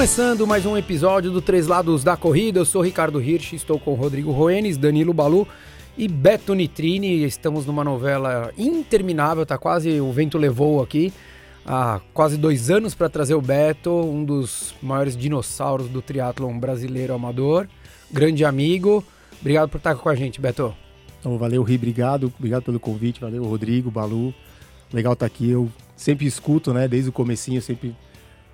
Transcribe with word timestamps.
Começando 0.00 0.46
mais 0.46 0.64
um 0.64 0.76
episódio 0.76 1.30
do 1.30 1.42
Três 1.42 1.66
Lados 1.66 2.02
da 2.02 2.16
Corrida, 2.16 2.60
eu 2.60 2.64
sou 2.64 2.80
Ricardo 2.80 3.20
Hirsch, 3.20 3.52
estou 3.52 3.78
com 3.78 3.92
Rodrigo 3.94 4.30
Roenes, 4.30 4.78
Danilo 4.78 5.12
Balu 5.12 5.46
e 5.98 6.08
Beto 6.08 6.54
Nitrini. 6.54 7.24
Estamos 7.24 7.66
numa 7.66 7.84
novela 7.84 8.50
interminável, 8.56 9.44
tá 9.44 9.58
quase 9.58 10.00
o 10.00 10.10
vento 10.10 10.38
levou 10.38 10.82
aqui. 10.82 11.12
Há 11.64 12.00
quase 12.14 12.36
dois 12.36 12.70
anos 12.70 12.94
para 12.94 13.08
trazer 13.08 13.34
o 13.34 13.40
Beto, 13.40 13.90
um 13.90 14.24
dos 14.24 14.74
maiores 14.82 15.16
dinossauros 15.16 15.88
do 15.88 16.00
triatlon 16.00 16.58
brasileiro 16.58 17.14
amador, 17.14 17.68
grande 18.10 18.44
amigo. 18.44 19.04
Obrigado 19.40 19.68
por 19.68 19.78
estar 19.78 19.94
com 19.94 20.08
a 20.08 20.14
gente, 20.14 20.40
Beto. 20.40 20.74
Então, 21.18 21.36
valeu, 21.36 21.62
Ri, 21.62 21.76
obrigado. 21.76 22.32
Obrigado 22.38 22.62
pelo 22.62 22.80
convite, 22.80 23.20
valeu, 23.20 23.44
Rodrigo, 23.44 23.90
Balu. 23.90 24.34
Legal 24.92 25.12
estar 25.12 25.26
aqui. 25.26 25.50
Eu 25.50 25.70
sempre 25.94 26.26
escuto, 26.26 26.72
né, 26.72 26.88
desde 26.88 27.10
o 27.10 27.12
comecinho, 27.12 27.60
sempre 27.60 27.94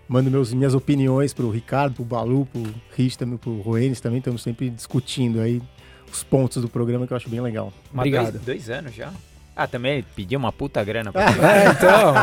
mando 0.08 0.30
meus, 0.30 0.52
minhas 0.52 0.74
opiniões 0.74 1.32
pro 1.32 1.50
Ricardo, 1.50 1.94
pro 1.94 2.04
Balu, 2.04 2.46
pro 2.46 2.62
Rich, 2.96 3.16
também, 3.16 3.38
pro 3.38 3.60
Roenes 3.60 4.00
também. 4.00 4.18
Estamos 4.18 4.42
sempre 4.42 4.68
discutindo 4.68 5.40
aí 5.40 5.62
os 6.10 6.22
pontos 6.24 6.60
do 6.60 6.68
programa 6.68 7.06
que 7.06 7.12
eu 7.12 7.16
acho 7.16 7.28
bem 7.28 7.40
legal. 7.40 7.72
Obrigado. 7.92 8.32
Dois, 8.32 8.44
dois 8.44 8.70
anos 8.70 8.94
já? 8.94 9.12
Ah, 9.58 9.66
também 9.66 10.04
pediu 10.14 10.38
uma 10.38 10.52
puta 10.52 10.84
grana 10.84 11.10
pra 11.10 11.22
É, 11.32 11.68
então. 11.70 12.14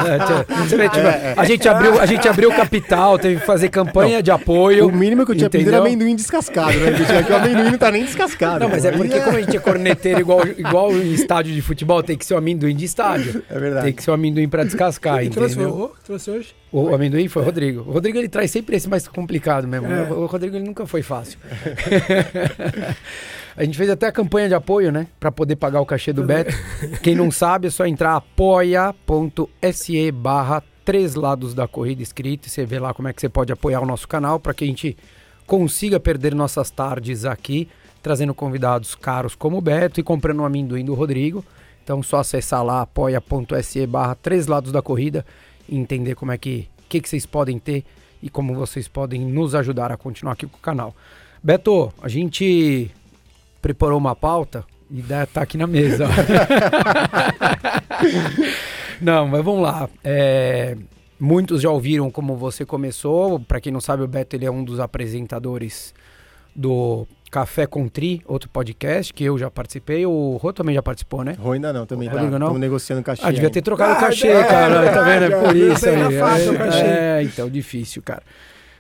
É, 0.64 0.78
vê, 0.78 0.90
tipo, 0.90 1.08
é, 1.08 1.34
a, 1.36 1.46
gente 1.46 1.68
abriu, 1.68 2.00
a 2.00 2.06
gente 2.06 2.28
abriu 2.28 2.52
capital, 2.52 3.18
teve 3.18 3.40
que 3.40 3.46
fazer 3.46 3.70
campanha 3.70 4.18
não, 4.18 4.22
de 4.22 4.30
apoio. 4.30 4.88
O 4.88 4.92
mínimo 4.92 5.26
que 5.26 5.32
eu 5.32 5.36
tinha 5.36 5.48
entendeu? 5.48 5.66
pedido 5.66 5.76
era 5.76 5.86
amendoim 5.86 6.16
descascado, 6.16 6.78
né? 6.78 6.92
Porque 6.92 7.12
aqui 7.12 7.32
o 7.32 7.36
amendoim 7.36 7.72
não 7.72 7.78
tá 7.78 7.90
nem 7.90 8.06
descascado. 8.06 8.60
Não, 8.60 8.70
mas 8.70 8.86
é 8.86 8.92
porque 8.92 9.20
como 9.20 9.38
a 9.38 9.42
gente 9.42 9.58
é 9.58 9.60
corneteiro 9.60 10.20
igual, 10.20 10.46
igual 10.48 10.92
em 10.92 11.12
estádio 11.14 11.54
de 11.54 11.62
futebol, 11.62 12.04
tem 12.04 12.16
que 12.16 12.26
ser 12.26 12.36
o 12.36 12.38
amendoim 12.38 12.76
de 12.76 12.86
estádio. 12.86 13.44
É 13.50 13.58
verdade. 13.58 13.86
Tem 13.86 13.94
que 13.94 14.04
ser 14.04 14.12
o 14.12 14.14
amendoim 14.14 14.48
pra 14.48 14.64
descascar, 14.64 15.24
entendeu? 15.24 15.50
Trouxe, 15.50 16.04
trouxe 16.06 16.32
hoje? 16.32 16.63
O, 16.74 16.90
o 16.90 16.96
amendoim 16.96 17.28
foi 17.28 17.44
o 17.44 17.46
Rodrigo. 17.46 17.82
O 17.82 17.94
Rodrigo 17.94 18.18
ele 18.18 18.28
traz 18.28 18.50
sempre 18.50 18.76
esse 18.76 18.90
mais 18.90 19.08
complicado 19.08 19.68
mesmo. 19.68 19.88
É. 19.88 20.12
O 20.12 20.26
Rodrigo 20.26 20.56
ele 20.56 20.66
nunca 20.66 20.88
foi 20.88 21.04
fácil. 21.04 21.38
A 23.56 23.64
gente 23.64 23.78
fez 23.78 23.88
até 23.88 24.08
a 24.08 24.12
campanha 24.12 24.48
de 24.48 24.56
apoio, 24.56 24.92
né? 24.92 25.06
Para 25.20 25.32
poder 25.32 25.56
pagar 25.56 25.80
o 25.80 25.86
cachê 25.86 26.12
do 26.12 26.24
Beto. 26.24 26.52
Quem 27.04 27.14
não 27.14 27.30
sabe, 27.30 27.68
é 27.68 27.70
só 27.70 27.86
entrar 27.86 28.16
apoia.se 28.16 30.12
barra 30.12 30.64
três 30.84 31.14
lados 31.14 31.54
da 31.54 31.68
corrida 31.68 32.02
escrito. 32.02 32.48
E 32.48 32.50
você 32.50 32.66
vê 32.66 32.80
lá 32.80 32.92
como 32.92 33.08
é 33.08 33.14
que 33.14 33.22
você 33.22 33.30
pode 33.30 33.54
apoiar 33.54 33.82
o 33.82 33.86
nosso 33.86 34.08
canal 34.08 34.40
para 34.40 34.56
que 34.56 34.64
a 34.64 34.68
gente 34.68 34.98
consiga 35.46 36.00
perder 36.00 36.34
nossas 36.34 36.72
tardes 36.72 37.26
aqui, 37.26 37.70
trazendo 38.02 38.34
convidados 38.34 38.96
caros 38.96 39.36
como 39.36 39.58
o 39.58 39.62
Beto 39.62 40.00
e 40.00 40.04
comprando 40.04 40.40
o 40.40 40.46
amendoim 40.46 40.84
do 40.84 40.96
Rodrigo. 40.96 41.46
Então 41.84 42.02
só 42.02 42.18
acessar 42.18 42.64
lá 42.64 42.82
apoia.se 42.82 43.86
barra 43.86 44.16
três 44.16 44.48
lados 44.48 44.72
da 44.72 44.82
corrida 44.82 45.24
entender 45.70 46.16
como 46.16 46.32
é 46.32 46.38
que, 46.38 46.68
que, 46.90 47.00
que 47.00 47.10
vocês 47.10 47.26
podem 47.26 47.60
ter 47.60 47.84
e 48.22 48.30
como 48.30 48.54
vocês 48.54 48.88
podem 48.88 49.22
nos 49.22 49.56
ajudar 49.56 49.92
a 49.92 49.98
continuar 49.98 50.34
aqui 50.34 50.48
com 50.48 50.58
o 50.58 50.62
canal. 50.62 50.96
Beto, 51.44 51.94
a 52.02 52.08
gente 52.08 52.90
preparou 53.62 53.98
uma 53.98 54.16
pauta 54.16 54.66
e 54.90 55.04
tá 55.34 55.42
aqui 55.42 55.58
na 55.58 55.68
mesa. 55.68 56.08
não, 59.02 59.28
mas 59.28 59.44
vamos 59.44 59.62
lá. 59.62 59.90
É, 60.04 60.78
muitos 61.20 61.62
já 61.62 61.70
ouviram 61.70 62.10
como 62.12 62.38
você 62.38 62.66
começou. 62.66 63.40
Para 63.40 63.60
quem 63.60 63.72
não 63.72 63.82
sabe, 63.82 64.04
o 64.04 64.08
Beto 64.08 64.36
ele 64.36 64.46
é 64.46 64.52
um 64.52 64.64
dos 64.64 64.80
apresentadores 64.80 65.94
do 66.56 67.08
Café 67.34 67.66
com 67.66 67.88
Tri, 67.88 68.22
outro 68.28 68.48
podcast 68.48 69.12
que 69.12 69.24
eu 69.24 69.40
já 69.40 69.50
participei. 69.50 70.06
O 70.06 70.38
Rô 70.38 70.54
também 70.54 70.76
já 70.76 70.84
participou, 70.84 71.24
né? 71.24 71.36
Rô 71.40 71.54
ainda 71.54 71.74
não, 71.74 71.84
também 71.84 72.08
tá. 72.08 72.24
Estamos 72.24 72.60
negociando 72.60 73.02
cachê. 73.02 73.24
Ah, 73.26 73.32
devia 73.32 73.50
ter 73.50 73.64
trocado 73.64 73.94
o 73.94 74.00
cachê, 74.00 74.32
ah, 74.34 74.46
cara. 74.46 74.86
É, 74.86 74.94
tá 74.94 75.02
vendo? 75.02 75.24
É 75.24 75.42
por 75.42 75.56
isso 75.56 75.90
aí. 75.90 75.96
É, 75.96 77.22
é, 77.22 77.24
então, 77.24 77.50
difícil, 77.50 78.04
cara. 78.04 78.22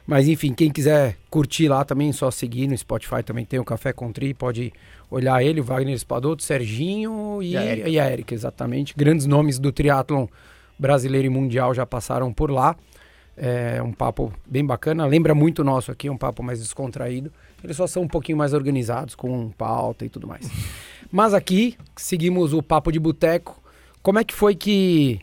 Mas 0.05 0.27
enfim, 0.27 0.53
quem 0.53 0.69
quiser 0.69 1.17
curtir 1.31 1.67
lá 1.67 1.83
também, 1.83 2.13
só 2.13 2.29
seguir 2.29 2.67
no 2.67 2.77
Spotify 2.77 3.23
também 3.23 3.43
tem 3.43 3.59
o 3.59 3.65
Café 3.65 3.91
com 3.91 4.11
Tri, 4.11 4.35
pode 4.35 4.71
olhar 5.09 5.43
ele, 5.43 5.59
o 5.59 5.63
Wagner 5.63 5.95
Espadoto, 5.95 6.43
Serginho 6.43 7.41
e, 7.41 7.53
e, 7.53 7.57
a 7.57 7.65
Erika. 7.65 7.89
e 7.89 7.99
a 7.99 8.11
Erika, 8.11 8.35
exatamente. 8.35 8.93
Grandes 8.95 9.25
nomes 9.25 9.57
do 9.57 9.71
triatlon 9.71 10.27
brasileiro 10.77 11.25
e 11.25 11.29
mundial 11.29 11.73
já 11.73 11.87
passaram 11.87 12.31
por 12.31 12.51
lá. 12.51 12.75
É 13.35 13.81
um 13.81 13.91
papo 13.91 14.31
bem 14.45 14.63
bacana, 14.63 15.07
lembra 15.07 15.33
muito 15.33 15.63
o 15.63 15.65
nosso 15.65 15.91
aqui, 15.91 16.07
um 16.07 16.17
papo 16.17 16.43
mais 16.43 16.59
descontraído. 16.59 17.31
Eles 17.63 17.77
só 17.77 17.87
são 17.87 18.03
um 18.03 18.07
pouquinho 18.07 18.37
mais 18.37 18.53
organizados, 18.53 19.15
com 19.15 19.49
pauta 19.51 20.05
e 20.05 20.09
tudo 20.09 20.27
mais. 20.27 20.49
Mas 21.11 21.33
aqui, 21.33 21.77
seguimos 21.95 22.53
o 22.53 22.61
papo 22.61 22.91
de 22.91 22.99
boteco. 22.99 23.61
Como 24.01 24.19
é 24.19 24.23
que 24.23 24.33
foi 24.33 24.55
que 24.55 25.21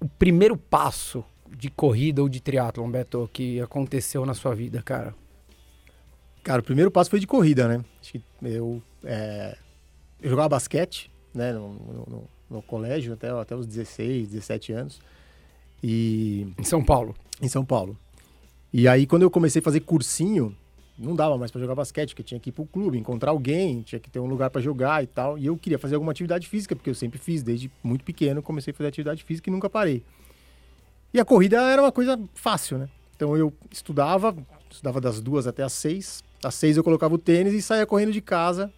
o 0.00 0.08
primeiro 0.08 0.56
passo 0.56 1.24
de 1.50 1.68
corrida 1.70 2.22
ou 2.22 2.28
de 2.28 2.40
triatlon, 2.40 2.88
Beto, 2.88 3.28
que 3.32 3.60
aconteceu 3.60 4.24
na 4.24 4.34
sua 4.34 4.54
vida, 4.54 4.80
cara? 4.82 5.14
Cara, 6.42 6.60
o 6.60 6.64
primeiro 6.64 6.90
passo 6.90 7.10
foi 7.10 7.18
de 7.20 7.26
corrida, 7.26 7.66
né? 7.66 7.84
Acho 8.00 8.12
que 8.12 8.22
eu, 8.42 8.82
é, 9.04 9.58
eu 10.22 10.30
jogava 10.30 10.50
basquete, 10.50 11.10
né, 11.34 11.52
no, 11.52 11.74
no, 11.74 12.24
no, 12.48 12.62
colégio 12.62 13.12
até, 13.12 13.28
até 13.28 13.54
os 13.54 13.66
16, 13.66 14.28
17 14.28 14.72
anos. 14.72 15.00
E... 15.82 16.46
Em 16.58 16.64
São 16.64 16.82
Paulo? 16.82 17.14
Em 17.42 17.48
São 17.48 17.64
Paulo. 17.64 17.96
E 18.72 18.86
aí, 18.86 19.06
quando 19.06 19.22
eu 19.22 19.30
comecei 19.30 19.60
a 19.60 19.62
fazer 19.62 19.80
cursinho, 19.80 20.56
não 21.00 21.16
dava 21.16 21.38
mais 21.38 21.50
para 21.50 21.60
jogar 21.60 21.74
basquete, 21.74 22.10
porque 22.10 22.22
tinha 22.22 22.38
que 22.38 22.50
ir 22.50 22.52
pro 22.52 22.66
clube, 22.66 22.98
encontrar 22.98 23.30
alguém, 23.30 23.80
tinha 23.82 23.98
que 23.98 24.10
ter 24.10 24.20
um 24.20 24.26
lugar 24.26 24.50
para 24.50 24.60
jogar 24.60 25.02
e 25.02 25.06
tal. 25.06 25.38
E 25.38 25.46
eu 25.46 25.56
queria 25.56 25.78
fazer 25.78 25.94
alguma 25.94 26.12
atividade 26.12 26.46
física, 26.46 26.76
porque 26.76 26.90
eu 26.90 26.94
sempre 26.94 27.18
fiz, 27.18 27.42
desde 27.42 27.70
muito 27.82 28.04
pequeno, 28.04 28.42
comecei 28.42 28.72
a 28.72 28.74
fazer 28.74 28.88
atividade 28.88 29.24
física 29.24 29.48
e 29.48 29.52
nunca 29.52 29.70
parei. 29.70 30.04
E 31.12 31.18
a 31.18 31.24
corrida 31.24 31.60
era 31.62 31.82
uma 31.82 31.90
coisa 31.90 32.20
fácil, 32.34 32.78
né? 32.78 32.88
Então 33.16 33.36
eu 33.36 33.52
estudava, 33.70 34.36
estudava 34.70 35.00
das 35.00 35.20
duas 35.20 35.46
até 35.46 35.62
as 35.62 35.72
seis. 35.72 36.22
Às 36.44 36.54
seis 36.54 36.76
eu 36.76 36.84
colocava 36.84 37.14
o 37.14 37.18
tênis 37.18 37.52
e 37.54 37.62
saía 37.62 37.86
correndo 37.86 38.12
de 38.12 38.20
casa. 38.20 38.72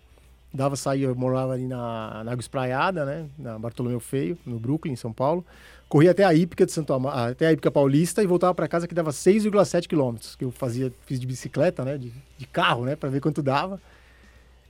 Dava, 0.54 0.76
saía, 0.76 1.06
eu 1.06 1.14
morava 1.14 1.54
ali 1.54 1.66
na, 1.66 2.22
na 2.24 2.32
Água 2.32 2.40
Espraiada, 2.40 3.04
né? 3.04 3.26
Na 3.38 3.58
Bartolomeu 3.58 4.00
Feio, 4.00 4.38
no 4.44 4.58
Brooklyn, 4.58 4.92
em 4.92 4.96
São 4.96 5.12
Paulo. 5.12 5.44
Corria 5.92 6.12
até 6.12 6.24
a 6.24 6.32
Ípica 6.32 6.64
de 6.64 6.72
Santo 6.72 6.94
Amaro, 6.94 7.32
até 7.32 7.46
a 7.46 7.52
Ípica 7.52 7.70
Paulista 7.70 8.22
e 8.22 8.26
voltava 8.26 8.54
para 8.54 8.66
casa 8.66 8.88
que 8.88 8.94
dava 8.94 9.10
6,7 9.10 9.86
quilômetros. 9.86 10.34
Que 10.34 10.42
eu 10.42 10.50
fazia, 10.50 10.90
fiz 11.04 11.20
de 11.20 11.26
bicicleta, 11.26 11.84
né? 11.84 11.98
De, 11.98 12.10
de 12.38 12.46
carro, 12.46 12.86
né? 12.86 12.96
Para 12.96 13.10
ver 13.10 13.20
quanto 13.20 13.42
dava. 13.42 13.78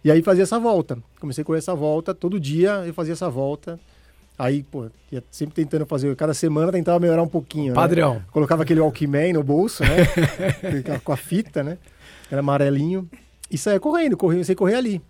E 0.02 0.10
aí 0.10 0.20
fazia 0.20 0.42
essa 0.42 0.58
volta. 0.58 0.98
Comecei 1.20 1.42
a 1.42 1.44
correr 1.44 1.60
essa 1.60 1.76
volta. 1.76 2.12
Todo 2.12 2.40
dia 2.40 2.84
eu 2.84 2.92
fazia 2.92 3.12
essa 3.12 3.30
volta. 3.30 3.78
Aí, 4.36 4.64
pô, 4.64 4.90
ia 5.12 5.22
sempre 5.30 5.54
tentando 5.54 5.86
fazer, 5.86 6.16
cada 6.16 6.34
semana 6.34 6.72
tentava 6.72 6.98
melhorar 6.98 7.22
um 7.22 7.28
pouquinho. 7.28 7.68
Né? 7.68 7.74
Padrão. 7.74 8.14
Né? 8.14 8.24
Colocava 8.32 8.64
aquele 8.64 8.80
Walkman 8.80 9.32
no 9.32 9.44
bolso, 9.44 9.84
né? 9.84 9.98
com 11.04 11.12
a 11.12 11.16
fita, 11.16 11.62
né? 11.62 11.78
Era 12.32 12.40
amarelinho. 12.40 13.08
E 13.48 13.56
saía 13.56 13.78
correndo, 13.78 14.16
correndo, 14.16 14.42
sem 14.42 14.56
correr 14.56 14.74
ali. 14.74 15.00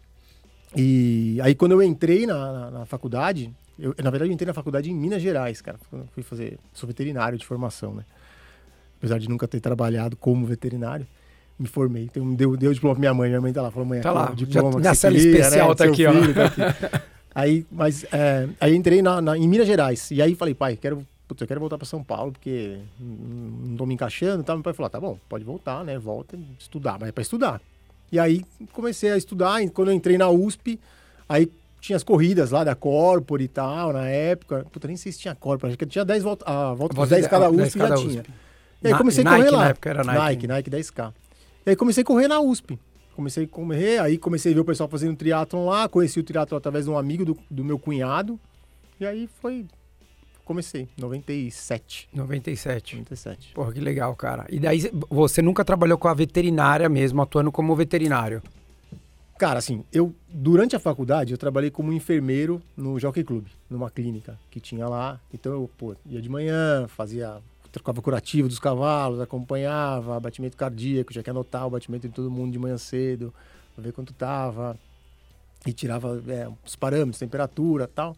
E 0.77 1.39
aí, 1.41 1.55
quando 1.55 1.73
eu 1.73 1.83
entrei 1.83 2.27
na, 2.27 2.53
na, 2.53 2.71
na 2.71 2.85
faculdade, 2.85 3.51
eu, 3.79 3.95
na 4.03 4.11
verdade, 4.11 4.31
eu 4.31 4.35
entrei 4.35 4.47
na 4.47 4.55
faculdade 4.55 4.91
em 4.91 4.95
Minas 4.95 5.23
Gerais, 5.23 5.61
cara. 5.61 5.79
Fui 6.13 6.23
fazer, 6.23 6.59
sou 6.73 6.87
veterinário 6.87 7.39
de 7.39 7.47
formação, 7.47 7.95
né? 7.95 8.05
Apesar 8.99 9.19
de 9.19 9.29
nunca 9.29 9.49
ter 9.49 9.61
trabalhado 9.61 10.17
como 10.17 10.47
veterinário 10.47 11.07
me 11.59 11.69
formei. 11.69 12.05
Então, 12.05 12.35
deu, 12.35 12.57
deu 12.57 12.71
o 12.71 12.75
diploma 12.75 12.95
pra 12.95 13.01
minha 13.01 13.15
mãe. 13.15 13.29
Minha 13.29 13.41
mãe 13.41 13.53
tá 13.53 13.63
lá, 13.63 13.71
falou, 13.71 13.87
mãe, 13.87 14.01
tá 14.01 14.13
lá, 14.13 14.33
diploma. 14.35 14.81
Na 14.81 14.95
sala 14.95 15.17
especial 15.17 15.69
né? 15.71 15.75
tá, 15.75 15.85
aqui, 15.85 16.09
filho, 16.09 16.35
tá 16.35 16.45
aqui, 16.47 16.61
Aí, 17.35 17.65
mas, 17.71 18.05
é, 18.13 18.47
aí 18.61 18.77
entrei 18.77 19.01
na, 19.01 19.23
na, 19.23 19.39
em 19.39 19.49
Minas 19.49 19.67
Gerais. 19.67 20.11
E 20.11 20.21
aí 20.21 20.35
falei, 20.35 20.55
pai, 20.55 20.77
quero, 20.77 21.07
putz, 21.27 21.41
eu 21.41 21.47
quero 21.47 21.61
voltar 21.61 21.79
para 21.79 21.87
São 21.87 22.05
Paulo, 22.05 22.33
porque 22.33 22.77
não 23.01 23.75
tô 23.75 23.87
me 23.87 23.95
encaixando. 23.95 24.43
Tá? 24.45 24.55
Meu 24.55 24.63
pai 24.63 24.75
falou, 24.75 24.91
tá 24.91 25.01
bom, 25.01 25.19
pode 25.31 25.43
voltar, 25.43 25.83
né? 25.83 25.99
Volta 25.99 26.39
estudar, 26.59 26.99
mas 27.01 27.09
é 27.09 27.13
para 27.13 27.23
estudar. 27.23 27.61
E 28.11 28.19
aí 28.19 28.45
comecei 28.73 29.11
a 29.11 29.17
estudar. 29.17 29.63
E 29.63 29.71
quando 29.71 29.89
eu 29.89 29.95
entrei 29.95 30.19
na 30.19 30.29
USP, 30.29 30.79
aí 31.27 31.51
tinha 31.83 31.97
as 31.97 32.05
corridas 32.05 32.53
lá 32.53 32.63
da 32.63 32.77
Corpore 32.77 33.43
e 33.43 33.49
tal, 33.49 33.93
na 33.93 34.09
época. 34.09 34.65
Puta, 34.71 34.87
nem 34.87 34.97
sei 34.97 35.11
se 35.11 35.19
tinha 35.19 35.35
Corpore, 35.35 35.71
acho 35.71 35.79
que 35.79 35.85
tinha 35.85 36.05
10 36.05 36.23
voltas, 36.23 36.47
a 36.49 36.73
volta 36.73 36.95
dos 36.95 37.09
10 37.09 37.27
cada 37.27 37.51
USP 37.51 37.79
já 37.79 37.95
USP. 37.95 38.09
tinha. 38.09 38.25
E 38.83 38.89
aí 38.89 38.95
comecei 38.95 39.25
a 39.25 39.31
correr 39.37 39.51
lá. 39.51 39.59
Na 39.59 39.69
época 39.71 39.91
era 39.91 40.05
Nike. 40.05 40.47
Nike, 40.47 40.47
Nike 40.47 40.71
10K. 40.71 41.13
E 41.67 41.71
aí 41.71 41.77
comecei 41.77 42.03
a 42.03 42.05
correr 42.07 42.29
na 42.29 42.41
USP 42.41 42.79
comecei 43.15 43.45
a 43.45 43.47
correr, 43.49 43.99
aí 43.99 44.17
comecei 44.17 44.53
a 44.53 44.55
ver 44.55 44.63
o 44.63 44.65
pessoal 44.65 44.89
fazendo 44.89 45.15
triatlon 45.15 45.67
lá, 45.67 45.87
conheci 45.87 46.19
o 46.19 46.23
triatlon 46.23 46.57
através 46.57 46.87
de 46.87 46.91
um 46.91 46.97
amigo 46.97 47.27
do, 47.27 47.39
do 47.51 47.63
meu 47.63 47.79
cunhado, 47.79 48.41
e 48.99 49.05
aí 49.05 49.29
foi 49.41 49.67
comecei, 50.47 50.89
97. 50.99 52.09
97. 52.13 52.97
97. 52.97 53.53
Porra, 53.55 53.71
que 53.71 53.81
legal, 53.81 54.17
cara. 54.17 54.47
E 54.49 54.59
daí 54.59 54.91
você 55.11 55.41
nunca 55.43 55.63
trabalhou 55.63 55.99
com 55.99 56.09
a 56.09 56.15
veterinária 56.15 56.89
mesmo, 56.89 57.21
atuando 57.23 57.53
como 57.53 57.77
veterinário? 57.77 58.43
Cara, 59.39 59.59
assim, 59.59 59.85
eu 59.93 60.15
durante 60.29 60.77
a 60.77 60.79
faculdade 60.81 61.33
eu 61.33 61.39
trabalhei 61.39 61.71
como 61.71 61.93
enfermeiro 61.93 62.63
no 62.77 62.99
Jockey 62.99 63.25
Club, 63.25 63.47
numa 63.69 63.91
clínica 63.91 64.39
que 64.51 64.61
tinha 64.61 64.87
lá. 64.89 65.21
Então 65.33 65.53
eu, 65.53 65.71
pô, 65.77 65.97
ia 66.07 66.23
de 66.23 66.29
manhã, 66.29 66.87
fazia 66.89 67.41
trocava 67.73 68.03
curativo 68.03 68.47
dos 68.47 68.59
cavalos, 68.59 69.19
acompanhava, 69.19 70.21
batimento 70.21 70.57
cardíaco, 70.57 71.11
tinha 71.11 71.23
que 71.23 71.31
anotar 71.31 71.67
o 71.67 71.71
batimento 71.71 72.07
de 72.07 72.15
todo 72.15 72.31
mundo 72.31 72.53
de 72.53 72.59
manhã 72.59 72.77
cedo, 72.77 73.33
pra 73.75 73.83
ver 73.83 73.93
quanto 73.93 74.13
tava. 74.13 74.79
E 75.67 75.73
tirava 75.73 76.21
é, 76.29 76.49
os 76.65 76.77
parâmetros, 76.77 77.19
temperatura 77.19 77.87
tal. 77.87 78.17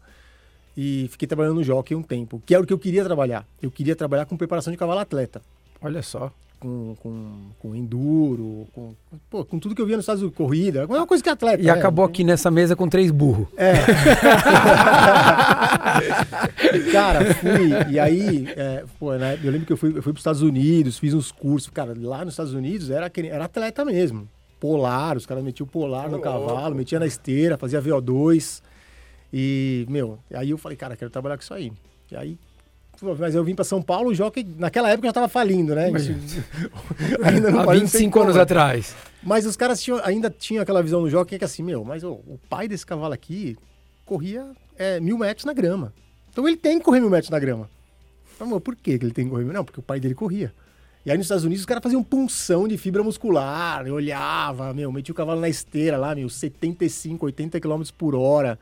E 0.75 1.07
fiquei 1.09 1.27
trabalhando 1.27 1.55
no 1.55 1.63
jockey 1.63 1.95
um 1.95 2.01
tempo, 2.01 2.41
que 2.45 2.53
era 2.53 2.61
o 2.61 2.67
que 2.67 2.73
eu 2.73 2.79
queria 2.79 3.03
trabalhar. 3.03 3.47
Eu 3.61 3.71
queria 3.71 3.95
trabalhar 3.95 4.25
com 4.25 4.35
preparação 4.35 4.71
de 4.71 4.77
cavalo 4.77 4.99
atleta. 4.99 5.41
Olha 5.81 6.01
só. 6.01 6.31
Com, 6.65 6.95
com, 6.95 7.31
com 7.59 7.75
enduro, 7.75 8.65
com, 8.73 8.95
pô, 9.29 9.45
com 9.45 9.59
tudo 9.59 9.75
que 9.75 9.81
eu 9.83 9.85
via 9.85 9.97
nos 9.97 10.01
Estados 10.03 10.23
Unidos, 10.23 10.35
corrida, 10.35 10.79
é 10.79 10.85
uma 10.85 11.05
coisa 11.05 11.21
que 11.21 11.29
é 11.29 11.31
atleta. 11.31 11.61
E 11.61 11.67
né? 11.67 11.71
acabou 11.71 12.03
aqui 12.03 12.23
nessa 12.23 12.49
mesa 12.49 12.75
com 12.75 12.89
três 12.89 13.11
burros. 13.11 13.45
É. 13.55 13.73
cara, 16.91 17.35
fui. 17.35 17.69
E 17.91 17.99
aí, 17.99 18.47
é, 18.57 18.83
pô, 18.99 19.13
né, 19.13 19.39
eu 19.43 19.51
lembro 19.51 19.67
que 19.67 19.73
eu 19.73 19.77
fui, 19.77 19.89
eu 19.89 20.01
fui 20.01 20.11
para 20.11 20.17
os 20.17 20.21
Estados 20.21 20.41
Unidos, 20.41 20.97
fiz 20.97 21.13
uns 21.13 21.31
cursos. 21.31 21.69
Cara, 21.69 21.93
lá 21.95 22.25
nos 22.25 22.33
Estados 22.33 22.55
Unidos 22.55 22.89
era, 22.89 23.11
era 23.15 23.45
atleta 23.45 23.85
mesmo. 23.85 24.27
Polar, 24.59 25.17
os 25.17 25.27
caras 25.27 25.43
metiam 25.43 25.67
polar 25.67 26.09
no 26.09 26.19
cavalo, 26.19 26.73
metia 26.73 26.99
na 26.99 27.05
esteira, 27.05 27.59
fazia 27.59 27.79
VO2. 27.79 28.63
E, 29.31 29.85
meu, 29.87 30.17
aí 30.33 30.49
eu 30.49 30.57
falei, 30.57 30.75
cara, 30.75 30.95
quero 30.95 31.11
trabalhar 31.11 31.37
com 31.37 31.43
isso 31.43 31.53
aí. 31.53 31.71
E 32.11 32.15
aí, 32.15 32.39
mas 33.01 33.35
eu 33.35 33.43
vim 33.43 33.55
para 33.55 33.65
São 33.65 33.81
Paulo, 33.81 34.09
o 34.09 34.15
Jockey, 34.15 34.45
naquela 34.57 34.89
época 34.89 35.07
já 35.07 35.13
tava 35.13 35.27
falindo, 35.27 35.75
né? 35.75 35.89
Mas... 35.91 36.07
ainda 37.23 37.51
não 37.51 37.61
Há 37.61 37.73
25 37.73 38.21
anos 38.21 38.37
atrás. 38.37 38.95
Mas 39.21 39.45
os 39.45 39.55
caras 39.55 39.81
tinham, 39.81 39.99
ainda 40.03 40.29
tinham 40.29 40.61
aquela 40.61 40.81
visão 40.83 41.01
no 41.01 41.09
Jockey 41.09 41.37
que 41.37 41.43
é 41.43 41.47
assim, 41.47 41.63
meu, 41.63 41.83
mas 41.83 42.03
oh, 42.03 42.13
o 42.13 42.39
pai 42.49 42.67
desse 42.67 42.85
cavalo 42.85 43.13
aqui 43.13 43.57
corria 44.05 44.45
é, 44.77 44.99
mil 44.99 45.17
metros 45.17 45.45
na 45.45 45.53
grama. 45.53 45.93
Então 46.31 46.47
ele 46.47 46.57
tem 46.57 46.79
que 46.79 46.85
correr 46.85 46.99
mil 46.99 47.09
metros 47.09 47.29
na 47.29 47.39
grama. 47.39 47.69
Então, 48.35 48.59
por 48.59 48.75
que 48.75 48.91
ele 48.91 49.11
tem 49.11 49.25
que 49.25 49.31
correr? 49.31 49.45
Não, 49.45 49.63
porque 49.63 49.79
o 49.79 49.83
pai 49.83 49.99
dele 49.99 50.13
corria. 50.13 50.53
E 51.05 51.11
aí 51.11 51.17
nos 51.17 51.25
Estados 51.25 51.43
Unidos 51.43 51.61
os 51.61 51.65
caras 51.65 51.83
faziam 51.83 52.03
punção 52.03 52.67
de 52.67 52.77
fibra 52.77 53.03
muscular, 53.03 53.85
eu 53.85 53.93
olhava, 53.93 54.73
meu, 54.73 54.91
metia 54.91 55.11
o 55.11 55.15
cavalo 55.15 55.39
na 55.39 55.47
esteira 55.47 55.97
lá, 55.97 56.15
meu, 56.15 56.27
75, 56.27 57.25
80 57.27 57.59
km 57.59 57.83
por 57.95 58.15
hora. 58.15 58.59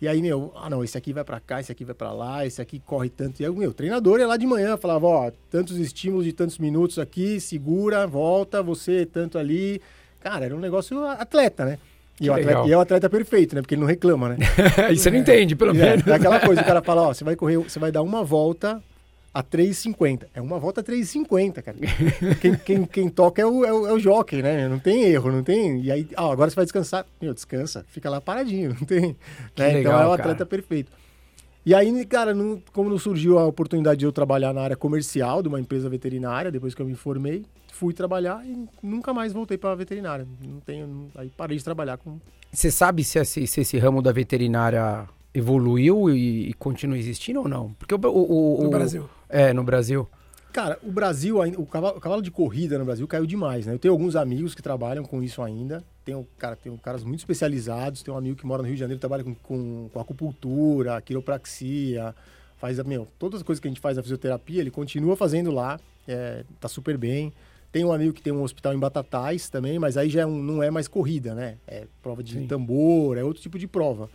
E 0.00 0.08
aí, 0.08 0.22
meu, 0.22 0.52
ah 0.56 0.70
não, 0.70 0.82
esse 0.82 0.96
aqui 0.96 1.12
vai 1.12 1.22
para 1.22 1.38
cá, 1.38 1.60
esse 1.60 1.70
aqui 1.70 1.84
vai 1.84 1.94
para 1.94 2.10
lá, 2.10 2.46
esse 2.46 2.60
aqui 2.62 2.80
corre 2.80 3.10
tanto. 3.10 3.42
E 3.42 3.44
aí, 3.44 3.50
meu, 3.50 3.74
treinador 3.74 4.18
ia 4.18 4.26
lá 4.26 4.38
de 4.38 4.46
manhã, 4.46 4.76
falava, 4.78 5.06
ó, 5.06 5.32
tantos 5.50 5.76
estímulos 5.76 6.24
de 6.24 6.32
tantos 6.32 6.58
minutos 6.58 6.98
aqui, 6.98 7.38
segura, 7.38 8.06
volta, 8.06 8.62
você 8.62 9.04
tanto 9.04 9.36
ali. 9.36 9.80
Cara, 10.18 10.46
era 10.46 10.56
um 10.56 10.60
negócio 10.60 11.04
atleta, 11.04 11.66
né? 11.66 11.78
E, 12.18 12.30
o 12.30 12.34
atleta, 12.34 12.66
e 12.66 12.72
é 12.72 12.76
o 12.76 12.80
atleta 12.80 13.10
perfeito, 13.10 13.54
né? 13.54 13.60
Porque 13.60 13.74
ele 13.74 13.80
não 13.80 13.88
reclama, 13.88 14.30
né? 14.30 14.36
e 14.90 14.96
você 14.96 15.10
não 15.10 15.18
entende, 15.18 15.54
pelo 15.54 15.70
é, 15.70 15.74
menos. 15.74 16.06
É 16.06 16.14
aquela 16.14 16.40
coisa, 16.40 16.62
o 16.62 16.64
cara 16.64 16.82
fala, 16.82 17.02
ó, 17.02 17.14
você 17.14 17.24
vai 17.24 17.36
correr, 17.36 17.58
você 17.58 17.78
vai 17.78 17.92
dar 17.92 18.02
uma 18.02 18.24
volta 18.24 18.82
a 19.32 19.42
3,50. 19.42 20.26
É 20.34 20.40
uma 20.40 20.58
volta 20.58 20.80
a 20.80 20.84
3,50, 20.84 21.62
cara. 21.62 21.76
quem, 22.40 22.56
quem, 22.56 22.84
quem 22.84 23.08
toca 23.08 23.40
é 23.40 23.46
o, 23.46 23.64
é, 23.64 23.72
o, 23.72 23.86
é 23.86 23.92
o 23.92 23.98
jockey, 23.98 24.42
né? 24.42 24.68
Não 24.68 24.78
tem 24.78 25.04
erro, 25.04 25.30
não 25.30 25.42
tem. 25.42 25.80
E 25.82 25.90
aí, 25.90 26.08
ah, 26.16 26.30
agora 26.30 26.50
você 26.50 26.56
vai 26.56 26.64
descansar. 26.64 27.06
Meu, 27.20 27.32
descansa. 27.32 27.84
Fica 27.88 28.10
lá 28.10 28.20
paradinho, 28.20 28.70
não 28.78 28.86
tem. 28.86 29.16
Né? 29.56 29.72
Legal, 29.72 29.80
então 29.80 29.92
é 30.02 30.06
o 30.06 30.12
atleta 30.12 30.34
cara. 30.34 30.46
perfeito. 30.46 30.92
E 31.64 31.74
aí, 31.74 32.06
cara, 32.06 32.34
não, 32.34 32.60
como 32.72 32.88
não 32.88 32.98
surgiu 32.98 33.38
a 33.38 33.46
oportunidade 33.46 34.00
de 34.00 34.06
eu 34.06 34.12
trabalhar 34.12 34.52
na 34.52 34.62
área 34.62 34.76
comercial 34.76 35.42
de 35.42 35.48
uma 35.48 35.60
empresa 35.60 35.88
veterinária, 35.88 36.50
depois 36.50 36.74
que 36.74 36.80
eu 36.80 36.86
me 36.86 36.94
formei, 36.94 37.44
fui 37.72 37.92
trabalhar 37.92 38.44
e 38.44 38.66
nunca 38.82 39.12
mais 39.12 39.32
voltei 39.32 39.58
para 39.58 39.72
a 39.72 39.74
veterinária. 39.74 40.26
Não 40.42 40.58
tenho, 40.60 41.10
aí 41.14 41.30
parei 41.36 41.58
de 41.58 41.64
trabalhar 41.64 41.98
com. 41.98 42.18
Você 42.50 42.70
sabe 42.70 43.04
se 43.04 43.18
esse, 43.18 43.46
se 43.46 43.60
esse 43.60 43.78
ramo 43.78 44.02
da 44.02 44.10
veterinária 44.10 45.06
evoluiu 45.34 46.10
e, 46.10 46.50
e 46.50 46.52
continua 46.54 46.98
existindo 46.98 47.40
ou 47.40 47.48
não? 47.48 47.72
Porque 47.74 47.94
o, 47.94 47.98
o, 47.98 48.60
o 48.60 48.64
no 48.64 48.70
Brasil. 48.70 49.10
É, 49.28 49.52
no 49.52 49.62
Brasil. 49.62 50.08
Cara, 50.52 50.78
o 50.82 50.90
Brasil, 50.90 51.38
o 51.56 51.66
cavalo, 51.66 51.96
o 51.96 52.00
cavalo, 52.00 52.20
de 52.20 52.30
corrida 52.30 52.76
no 52.76 52.84
Brasil 52.84 53.06
caiu 53.06 53.24
demais, 53.24 53.66
né? 53.66 53.74
Eu 53.74 53.78
tenho 53.78 53.94
alguns 53.94 54.16
amigos 54.16 54.52
que 54.52 54.60
trabalham 54.60 55.04
com 55.04 55.22
isso 55.22 55.40
ainda. 55.42 55.84
Tenho, 56.04 56.26
cara, 56.36 56.56
tenho 56.56 56.76
caras 56.78 57.04
muito 57.04 57.20
especializados. 57.20 58.02
Tem 58.02 58.12
um 58.12 58.16
amigo 58.16 58.36
que 58.36 58.44
mora 58.44 58.60
no 58.60 58.66
Rio 58.66 58.74
de 58.74 58.80
Janeiro, 58.80 58.98
trabalha 58.98 59.22
com, 59.22 59.34
com, 59.34 59.88
com 59.92 60.00
acupuntura, 60.00 61.00
quiropraxia, 61.02 62.12
faz, 62.58 62.82
meu, 62.82 63.06
todas 63.16 63.40
as 63.40 63.42
coisas 63.44 63.60
que 63.60 63.68
a 63.68 63.70
gente 63.70 63.80
faz 63.80 63.96
na 63.96 64.02
fisioterapia, 64.02 64.60
ele 64.60 64.72
continua 64.72 65.14
fazendo 65.14 65.52
lá, 65.52 65.78
é, 66.08 66.44
tá 66.58 66.66
super 66.66 66.98
bem. 66.98 67.32
Tem 67.70 67.84
um 67.84 67.92
amigo 67.92 68.12
que 68.12 68.20
tem 68.20 68.32
um 68.32 68.42
hospital 68.42 68.74
em 68.74 68.78
Batatais 68.78 69.48
também, 69.48 69.78
mas 69.78 69.96
aí 69.96 70.10
já 70.10 70.22
é 70.22 70.26
um, 70.26 70.42
não 70.42 70.60
é 70.60 70.70
mais 70.72 70.88
corrida, 70.88 71.32
né? 71.32 71.58
É 71.68 71.86
prova 72.02 72.24
de 72.24 72.34
Sim. 72.34 72.46
tambor, 72.48 73.16
é 73.16 73.22
outro 73.22 73.40
tipo 73.40 73.56
de 73.56 73.68
prova. 73.68 74.10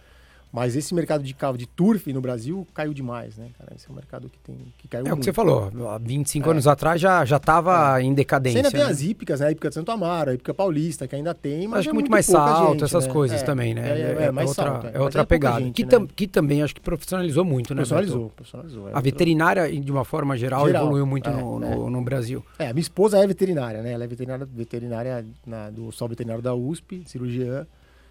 Mas 0.56 0.74
esse 0.74 0.96
mercado 0.96 1.22
de 1.22 1.34
carro 1.34 1.58
de 1.58 1.68
turf 1.68 2.14
no 2.14 2.22
Brasil 2.22 2.66
caiu 2.74 2.94
demais, 2.94 3.36
né, 3.36 3.50
cara? 3.60 3.74
Esse 3.76 3.90
é 3.90 3.92
um 3.92 3.96
mercado 3.96 4.30
que, 4.30 4.40
tem, 4.40 4.56
que 4.78 4.88
caiu 4.88 5.02
É 5.02 5.10
muito. 5.10 5.18
o 5.18 5.20
que 5.20 5.26
você 5.26 5.34
falou, 5.34 5.70
há 5.90 5.98
25 5.98 6.48
é. 6.48 6.52
anos 6.52 6.66
atrás 6.66 7.02
já 7.02 7.26
já 7.26 7.36
estava 7.36 8.00
é. 8.00 8.04
em 8.04 8.14
decadência. 8.14 8.62
Você 8.62 8.68
ainda 8.68 8.72
tem 8.72 8.86
né? 8.86 8.90
as 8.90 9.02
hípicas, 9.02 9.42
né? 9.42 9.48
A 9.48 9.52
hípica 9.52 9.68
de 9.68 9.76
Santo 9.76 9.92
Amaro, 9.92 10.32
a 10.32 10.34
hípica 10.34 10.54
paulista, 10.54 11.10
que 11.10 11.16
ainda 11.18 11.34
tem, 11.34 11.68
mas 11.68 11.80
acho 11.80 11.90
é 11.90 11.92
que 11.92 11.94
muito, 11.94 12.06
muito 12.06 12.12
mais 12.12 12.26
salto, 12.26 12.72
gente, 12.72 12.86
essas 12.86 13.06
né? 13.06 13.12
coisas 13.12 13.42
é, 13.42 13.44
também, 13.44 13.74
né? 13.74 14.00
É, 14.00 14.24
é 14.28 14.32
mais 14.32 14.48
outra, 14.48 14.64
salto, 14.64 14.88
é 14.88 15.02
outra 15.02 15.26
pegada. 15.26 15.60
Gente, 15.60 15.74
que, 15.74 15.84
né? 15.84 15.90
tam, 15.90 16.08
que 16.08 16.26
também 16.26 16.64
acho 16.64 16.74
que 16.74 16.80
profissionalizou 16.80 17.44
muito, 17.44 17.74
né? 17.74 17.80
Profissionalizou, 17.80 18.30
profissionalizou. 18.30 18.90
a 18.94 19.02
veterinária, 19.02 19.70
de 19.70 19.92
uma 19.92 20.06
forma 20.06 20.38
geral, 20.38 20.68
geral 20.68 20.84
evoluiu 20.84 21.06
muito 21.06 21.30
no, 21.30 21.60
no, 21.60 21.90
no, 21.90 22.02
Brasil. 22.02 22.42
É, 22.58 22.72
minha 22.72 22.80
esposa 22.80 23.18
é 23.18 23.28
veterinária, 23.28 23.82
né? 23.82 23.92
Ela 23.92 24.06
é 24.06 24.08
veterinária, 24.08 24.48
veterinária 24.50 25.26
na, 25.46 25.70
do 25.70 25.92
Sol 25.92 26.08
Veterinário 26.08 26.42
da 26.42 26.56
USP, 26.56 27.04
cirurgiã 27.06 27.68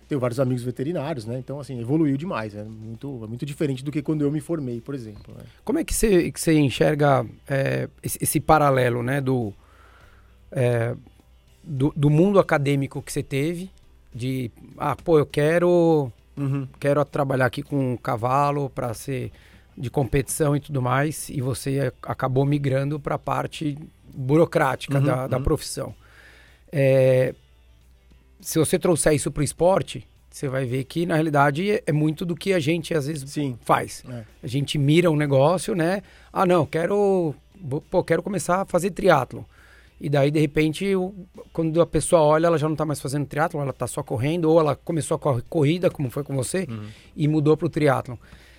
tenho 0.08 0.20
vários 0.20 0.40
amigos 0.40 0.62
veterinários, 0.62 1.24
né? 1.24 1.38
Então, 1.38 1.60
assim, 1.60 1.80
evoluiu 1.80 2.16
demais. 2.16 2.54
É 2.54 2.62
muito, 2.62 3.22
é 3.24 3.26
muito 3.26 3.44
diferente 3.44 3.84
do 3.84 3.90
que 3.90 4.02
quando 4.02 4.22
eu 4.22 4.30
me 4.30 4.40
formei, 4.40 4.80
por 4.80 4.94
exemplo. 4.94 5.34
Né? 5.36 5.44
Como 5.64 5.78
é 5.78 5.84
que 5.84 5.94
você, 5.94 6.30
que 6.30 6.40
você 6.40 6.54
enxerga 6.54 7.26
é, 7.48 7.88
esse, 8.02 8.18
esse, 8.20 8.40
paralelo, 8.40 9.02
né? 9.02 9.20
Do, 9.20 9.52
é, 10.52 10.94
do, 11.62 11.92
do, 11.96 12.10
mundo 12.10 12.38
acadêmico 12.38 13.02
que 13.02 13.12
você 13.12 13.22
teve, 13.22 13.70
de, 14.14 14.50
ah, 14.78 14.94
pô, 14.94 15.18
eu 15.18 15.26
quero, 15.26 16.12
uhum. 16.36 16.68
quero 16.78 17.04
trabalhar 17.04 17.46
aqui 17.46 17.62
com 17.62 17.94
um 17.94 17.96
cavalo 17.96 18.70
para 18.70 18.92
ser 18.94 19.32
de 19.76 19.90
competição 19.90 20.54
e 20.54 20.60
tudo 20.60 20.80
mais, 20.80 21.28
e 21.28 21.40
você 21.40 21.92
acabou 22.02 22.44
migrando 22.44 23.00
para 23.00 23.16
a 23.16 23.18
parte 23.18 23.76
burocrática 24.14 24.98
uhum, 24.98 25.04
da, 25.04 25.26
da 25.26 25.36
uhum. 25.36 25.42
profissão. 25.42 25.94
É, 26.70 27.34
se 28.44 28.58
você 28.58 28.78
trouxer 28.78 29.14
isso 29.14 29.30
para 29.30 29.40
o 29.40 29.44
esporte, 29.44 30.06
você 30.30 30.48
vai 30.48 30.66
ver 30.66 30.84
que 30.84 31.06
na 31.06 31.14
realidade 31.14 31.82
é, 31.86 31.92
muito 31.92 32.26
do 32.26 32.34
que 32.34 32.52
a 32.52 32.58
gente 32.58 32.92
às 32.92 33.06
vezes 33.06 33.30
Sim. 33.30 33.56
faz. 33.64 34.04
É. 34.08 34.24
A 34.42 34.46
gente 34.46 34.76
mira 34.76 35.10
um 35.10 35.16
negócio, 35.16 35.74
né? 35.74 36.02
Ah, 36.32 36.44
não, 36.44 36.66
quero, 36.66 37.34
pô, 37.90 38.04
quero 38.04 38.22
começar 38.22 38.62
a 38.62 38.64
fazer 38.64 38.90
triatlo. 38.90 39.46
E 40.00 40.10
daí, 40.10 40.30
de 40.30 40.40
repente, 40.40 40.92
quando 41.52 41.80
a 41.80 41.86
pessoa 41.86 42.20
olha, 42.20 42.48
ela 42.48 42.58
já 42.58 42.66
não 42.66 42.74
está 42.74 42.84
mais 42.84 43.00
fazendo 43.00 43.26
triatlo, 43.26 43.60
ela 43.60 43.70
está 43.70 43.86
só 43.86 44.02
correndo, 44.02 44.50
ou 44.50 44.60
ela 44.60 44.76
começou 44.76 45.14
a 45.16 45.40
corrida, 45.42 45.88
como 45.88 46.10
foi 46.10 46.22
com 46.24 46.34
você, 46.34 46.66
uhum. 46.68 46.86
e 47.16 47.26
mudou 47.26 47.56
para 47.56 47.66
o 47.66 47.70
triatlo. 47.70 48.18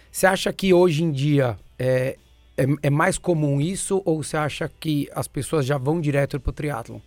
Você 0.10 0.26
acha 0.26 0.52
que 0.54 0.74
hoje 0.74 1.04
em 1.04 1.12
dia 1.12 1.58
é, 1.78 2.18
é, 2.58 2.66
é, 2.84 2.90
mais 2.90 3.18
comum 3.18 3.60
isso, 3.60 4.02
ou 4.06 4.24
você 4.24 4.38
acha 4.38 4.72
que 4.80 5.10
as 5.14 5.28
pessoas 5.28 5.66
já 5.66 5.78
vão 5.78 6.00
direto 6.00 6.40
para 6.40 6.50
o 6.50 6.54
triatlo? 6.54 7.02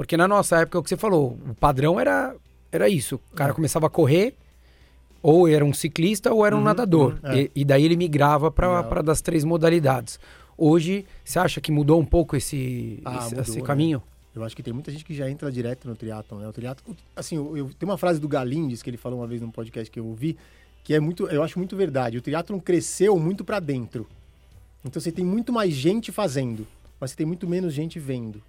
Porque 0.00 0.16
na 0.16 0.26
nossa 0.26 0.60
época, 0.62 0.78
o 0.78 0.82
que 0.82 0.88
você 0.88 0.96
falou, 0.96 1.38
o 1.46 1.54
padrão 1.54 2.00
era, 2.00 2.34
era 2.72 2.88
isso. 2.88 3.20
O 3.30 3.36
cara 3.36 3.50
é. 3.50 3.54
começava 3.54 3.86
a 3.86 3.90
correr, 3.90 4.34
ou 5.22 5.46
era 5.46 5.62
um 5.62 5.74
ciclista 5.74 6.32
ou 6.32 6.46
era 6.46 6.56
um 6.56 6.60
uhum, 6.60 6.64
nadador. 6.64 7.18
Uhum, 7.22 7.30
é. 7.30 7.40
e, 7.42 7.50
e, 7.56 7.64
daí 7.66 7.84
ele 7.84 7.96
migrava 7.96 8.50
para 8.50 9.02
das 9.02 9.20
três 9.20 9.44
modalidades. 9.44 10.18
Hoje, 10.56 11.04
você 11.22 11.38
acha 11.38 11.60
que 11.60 11.70
mudou 11.70 12.00
um 12.00 12.04
pouco 12.06 12.34
esse, 12.34 12.98
ah, 13.04 13.16
esse, 13.16 13.24
mudou, 13.26 13.42
esse, 13.42 13.58
né? 13.58 13.62
caminho? 13.62 13.98
Né? 13.98 14.04
Eu 14.36 14.42
acho 14.42 14.56
que 14.56 14.62
tem 14.62 14.72
muita 14.72 14.90
gente 14.90 15.04
que 15.04 15.12
já 15.12 15.30
entra 15.30 15.52
direto 15.52 15.86
no 15.86 15.94
triatlon, 15.94 16.38
né? 16.38 16.48
O 16.48 16.52
triatlon, 16.54 16.94
assim, 17.14 17.36
eu, 17.36 17.54
eu, 17.54 17.70
tem 17.78 17.86
uma 17.86 17.98
frase 17.98 18.18
do 18.18 18.26
Galindes 18.26 18.82
que 18.82 18.88
ele 18.88 18.96
falou 18.96 19.20
uma 19.20 19.26
vez 19.26 19.42
num 19.42 19.50
podcast 19.50 19.90
que 19.90 20.00
eu 20.00 20.06
ouvi, 20.06 20.34
que 20.82 20.94
é 20.94 20.98
muito, 20.98 21.26
eu 21.26 21.42
acho 21.42 21.58
muito 21.58 21.76
verdade. 21.76 22.16
O 22.16 22.22
triatlon 22.22 22.58
cresceu 22.58 23.18
muito 23.18 23.44
para 23.44 23.60
dentro. 23.60 24.08
Então 24.82 24.98
você 24.98 25.12
tem 25.12 25.26
muito 25.26 25.52
mais 25.52 25.74
gente 25.74 26.10
fazendo, 26.10 26.66
mas 26.98 27.10
você 27.10 27.18
tem 27.18 27.26
muito 27.26 27.46
menos 27.46 27.74
gente 27.74 27.98
vendo. 27.98 28.42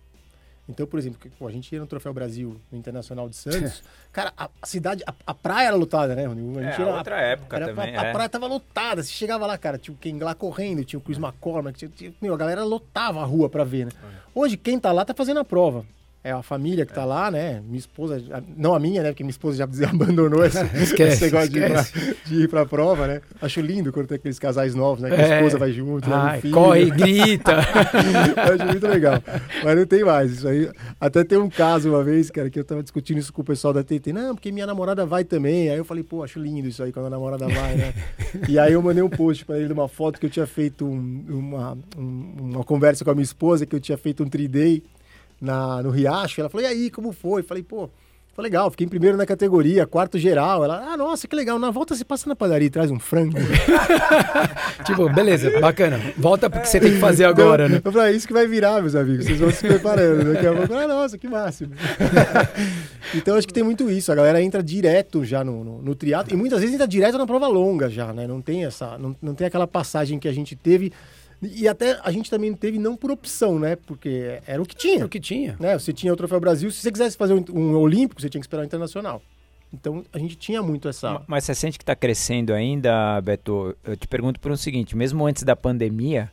Então, 0.70 0.86
por 0.86 1.00
exemplo, 1.00 1.20
pô, 1.38 1.48
a 1.48 1.52
gente 1.52 1.74
ia 1.74 1.80
no 1.80 1.88
Troféu 1.88 2.14
Brasil, 2.14 2.56
no 2.72 2.78
Internacional 2.78 3.28
de 3.28 3.36
Santos, 3.38 3.84
cara, 4.12 4.32
a, 4.38 4.50
a 4.62 4.66
cidade, 4.66 5.04
a, 5.06 5.14
a, 5.26 5.34
praia 5.34 5.68
era 5.68 5.76
lotada, 5.76 6.16
né, 6.16 6.26
Rodrigo? 6.26 6.60
A 6.60 6.64
gente 6.64 6.80
é, 6.80 6.82
era, 6.82 6.96
outra 6.96 7.20
época 7.20 7.56
era, 7.56 7.66
também, 7.68 7.98
a, 7.98 8.04
é. 8.04 8.10
a, 8.10 8.12
praia 8.12 8.30
tava 8.30 8.48
lotada, 8.48 9.04
você 9.04 9.12
chegava 9.12 9.46
lá, 9.46 9.58
cara, 9.58 9.78
tinha 9.78 9.94
o 9.94 9.98
Ken 9.98 10.18
lá 10.20 10.34
correndo, 10.34 10.86
tinha 10.86 11.00
o 11.00 11.02
Chris 11.02 11.18
McCormack, 11.18 11.78
tinha, 11.78 11.90
tinha, 11.90 12.14
meu, 12.22 12.34
a 12.34 12.38
galera 12.38 12.64
lotava 12.64 13.22
a 13.22 13.26
rua 13.26 13.50
pra 13.50 13.64
ver, 13.64 13.86
né? 13.86 13.92
É. 14.04 14.08
Hoje, 14.34 14.56
quem 14.56 14.80
tá 14.80 14.92
lá 14.92 15.04
tá 15.04 15.14
fazendo 15.14 15.40
a 15.40 15.46
prova. 15.46 15.86
É 16.24 16.32
a 16.32 16.44
família 16.44 16.86
que 16.86 16.94
tá 16.94 17.04
lá, 17.04 17.32
né? 17.32 17.64
Minha 17.66 17.80
esposa, 17.80 18.22
não 18.56 18.76
a 18.76 18.80
minha, 18.80 19.02
né? 19.02 19.10
Porque 19.10 19.24
minha 19.24 19.32
esposa 19.32 19.58
já 19.58 19.66
abandonou 19.90 20.46
esse, 20.46 20.64
esquece, 20.78 21.14
esse 21.14 21.24
negócio 21.26 21.48
esquece. 21.48 22.16
De, 22.26 22.36
ir 22.36 22.42
ir 22.44 22.48
pra 22.48 22.64
prova, 22.64 23.08
né? 23.08 23.22
Acho 23.42 23.60
lindo 23.60 23.92
quando 23.92 24.08
tem 24.08 24.18
aqueles 24.18 24.38
casais 24.38 24.76
novos, 24.76 25.02
né? 25.02 25.10
Que 25.10 25.20
é. 25.20 25.34
a 25.34 25.38
esposa 25.38 25.58
vai 25.58 25.72
junto, 25.72 26.14
Ai, 26.14 26.42
filho. 26.42 26.54
corre, 26.54 26.90
grita. 26.92 27.58
Acho 27.58 28.66
muito 28.68 28.88
legal. 28.88 29.22
Mas 29.64 29.76
não 29.76 29.86
tem 29.86 30.04
mais 30.04 30.32
isso 30.32 30.48
aí. 30.48 30.70
Até 31.00 31.24
tem 31.24 31.40
um 31.40 31.50
caso 31.50 31.90
uma 31.90 32.04
vez, 32.04 32.30
cara, 32.30 32.52
que 32.52 32.60
eu 32.60 32.64
tava 32.64 32.84
discutindo 32.84 33.18
isso 33.18 33.34
com 33.34 33.42
o 33.42 33.46
pessoal 33.46 33.74
da 33.74 33.84
TT. 33.84 34.14
Não, 34.14 34.36
porque 34.36 34.52
minha 34.52 34.68
namorada 34.68 35.06
vai 35.08 35.24
também. 35.24 35.70
Aí 35.70 35.78
eu 35.78 35.86
falei, 35.86 36.04
pô, 36.04 36.24
acho 36.24 36.40
lindo 36.40 36.68
isso 36.68 36.84
aí 36.84 36.92
quando 36.92 37.08
a 37.08 37.10
namorada 37.10 37.48
vai, 37.48 37.76
né? 37.76 37.94
e 38.48 38.60
aí 38.60 38.74
eu 38.74 38.82
mandei 38.82 39.02
um 39.02 39.10
post 39.10 39.44
pra 39.44 39.58
ele 39.58 39.68
de 39.68 39.74
uma 39.74 39.88
foto 39.88 40.20
que 40.20 40.26
eu 40.28 40.30
tinha 40.30 40.46
feito 40.46 40.86
um, 40.86 41.26
uma, 41.28 41.78
um, 41.98 42.36
uma 42.40 42.64
conversa 42.64 43.04
com 43.04 43.10
a 43.10 43.16
minha 43.16 43.24
esposa, 43.24 43.66
que 43.66 43.76
eu 43.76 43.80
tinha 43.80 43.98
feito 43.98 44.24
um 44.24 44.30
3-day 44.30 44.84
na, 45.42 45.82
no 45.82 45.90
Riacho. 45.90 46.40
Ela 46.40 46.50
falou, 46.50 46.66
e 46.66 46.70
aí, 46.70 46.90
como 46.92 47.12
foi? 47.12 47.42
Falei, 47.42 47.64
pô, 47.64 47.90
foi 48.34 48.46
legal, 48.46 48.72
fiquei 48.72 48.86
em 48.86 48.90
primeiro 48.90 49.18
na 49.18 49.26
categoria, 49.26 49.86
quarto 49.86 50.18
geral. 50.18 50.64
Ela, 50.64 50.94
ah, 50.94 50.96
nossa, 50.96 51.28
que 51.28 51.36
legal. 51.36 51.60
Na 51.60 51.70
volta 51.70 51.94
você 51.94 52.06
passa 52.06 52.30
na 52.30 52.36
padaria 52.36 52.68
e 52.68 52.70
traz 52.70 52.90
um 52.90 52.98
frango. 52.98 53.38
tipo, 54.86 55.10
beleza, 55.10 55.60
bacana. 55.60 56.00
Volta 56.18 56.50
porque 56.50 56.66
você 56.66 56.80
tem 56.80 56.94
que 56.94 57.00
fazer 57.00 57.26
agora, 57.26 57.66
então, 57.66 57.76
né? 57.76 57.82
Eu 57.84 57.92
falei, 57.92 58.14
é 58.14 58.16
isso 58.16 58.26
que 58.26 58.32
vai 58.32 58.48
virar, 58.48 58.82
meus 58.82 58.96
amigos. 58.96 59.26
Vocês 59.26 59.38
vão 59.38 59.52
se 59.52 59.68
preparando. 59.68 60.34
Daqui 60.34 60.48
a 60.48 60.54
pouco, 60.54 60.74
ah, 60.74 60.88
nossa, 60.88 61.18
que 61.18 61.28
máximo. 61.28 61.74
então, 63.14 63.36
acho 63.36 63.46
que 63.46 63.54
tem 63.54 63.64
muito 63.64 63.92
isso. 63.92 64.14
A 64.14 64.16
galera 64.16 64.42
entra 64.42 64.64
direto 64.64 65.26
já 65.26 65.44
no, 65.44 65.66
no, 65.66 65.82
no 65.82 65.94
triatlo. 65.94 66.34
E 66.34 66.38
muitas 66.38 66.62
vezes 66.62 66.74
entra 66.74 66.88
direto 66.88 67.18
na 67.18 67.28
prova 67.28 67.48
longa 67.50 67.90
já, 67.90 68.14
né? 68.14 68.28
Não 68.28 68.42
tem 68.42 68.64
essa, 68.64 68.98
não, 68.98 69.14
não 69.22 69.36
tem 69.36 69.48
aquela 69.48 69.68
passagem 69.68 70.18
que 70.18 70.30
a 70.30 70.34
gente 70.34 70.56
teve 70.56 70.94
e 71.42 71.68
até 71.68 72.00
a 72.04 72.12
gente 72.12 72.30
também 72.30 72.54
teve 72.54 72.78
não 72.78 72.96
por 72.96 73.10
opção, 73.10 73.58
né? 73.58 73.76
Porque 73.76 74.40
era 74.46 74.62
o 74.62 74.66
que 74.66 74.76
tinha. 74.76 74.98
Era 74.98 75.06
o 75.06 75.10
que 75.10 75.20
tinha. 75.20 75.56
Né? 75.60 75.78
Você 75.78 75.92
tinha 75.92 76.14
o 76.14 76.16
Troféu 76.16 76.40
Brasil. 76.40 76.70
Se 76.70 76.82
você 76.82 76.92
quisesse 76.92 77.18
fazer 77.18 77.34
um, 77.34 77.44
um 77.54 77.76
Olímpico, 77.78 78.22
você 78.22 78.30
tinha 78.30 78.40
que 78.40 78.46
esperar 78.46 78.62
o 78.62 78.66
Internacional. 78.66 79.22
Então 79.74 80.04
a 80.14 80.20
gente 80.20 80.36
tinha 80.36 80.62
muito 80.62 80.88
essa. 80.88 81.22
Mas 81.28 81.46
você 81.46 81.56
sente 81.56 81.80
que 81.80 81.84
está 81.84 81.96
crescendo 81.96 82.54
ainda, 82.54 83.20
Beto? 83.22 83.76
Eu 83.84 83.98
te 83.98 84.08
pergunto 84.08 84.40
por 84.40 84.52
um 84.52 84.58
seguinte: 84.58 84.96
mesmo 84.96 85.26
antes 85.26 85.44
da 85.44 85.56
pandemia, 85.56 86.32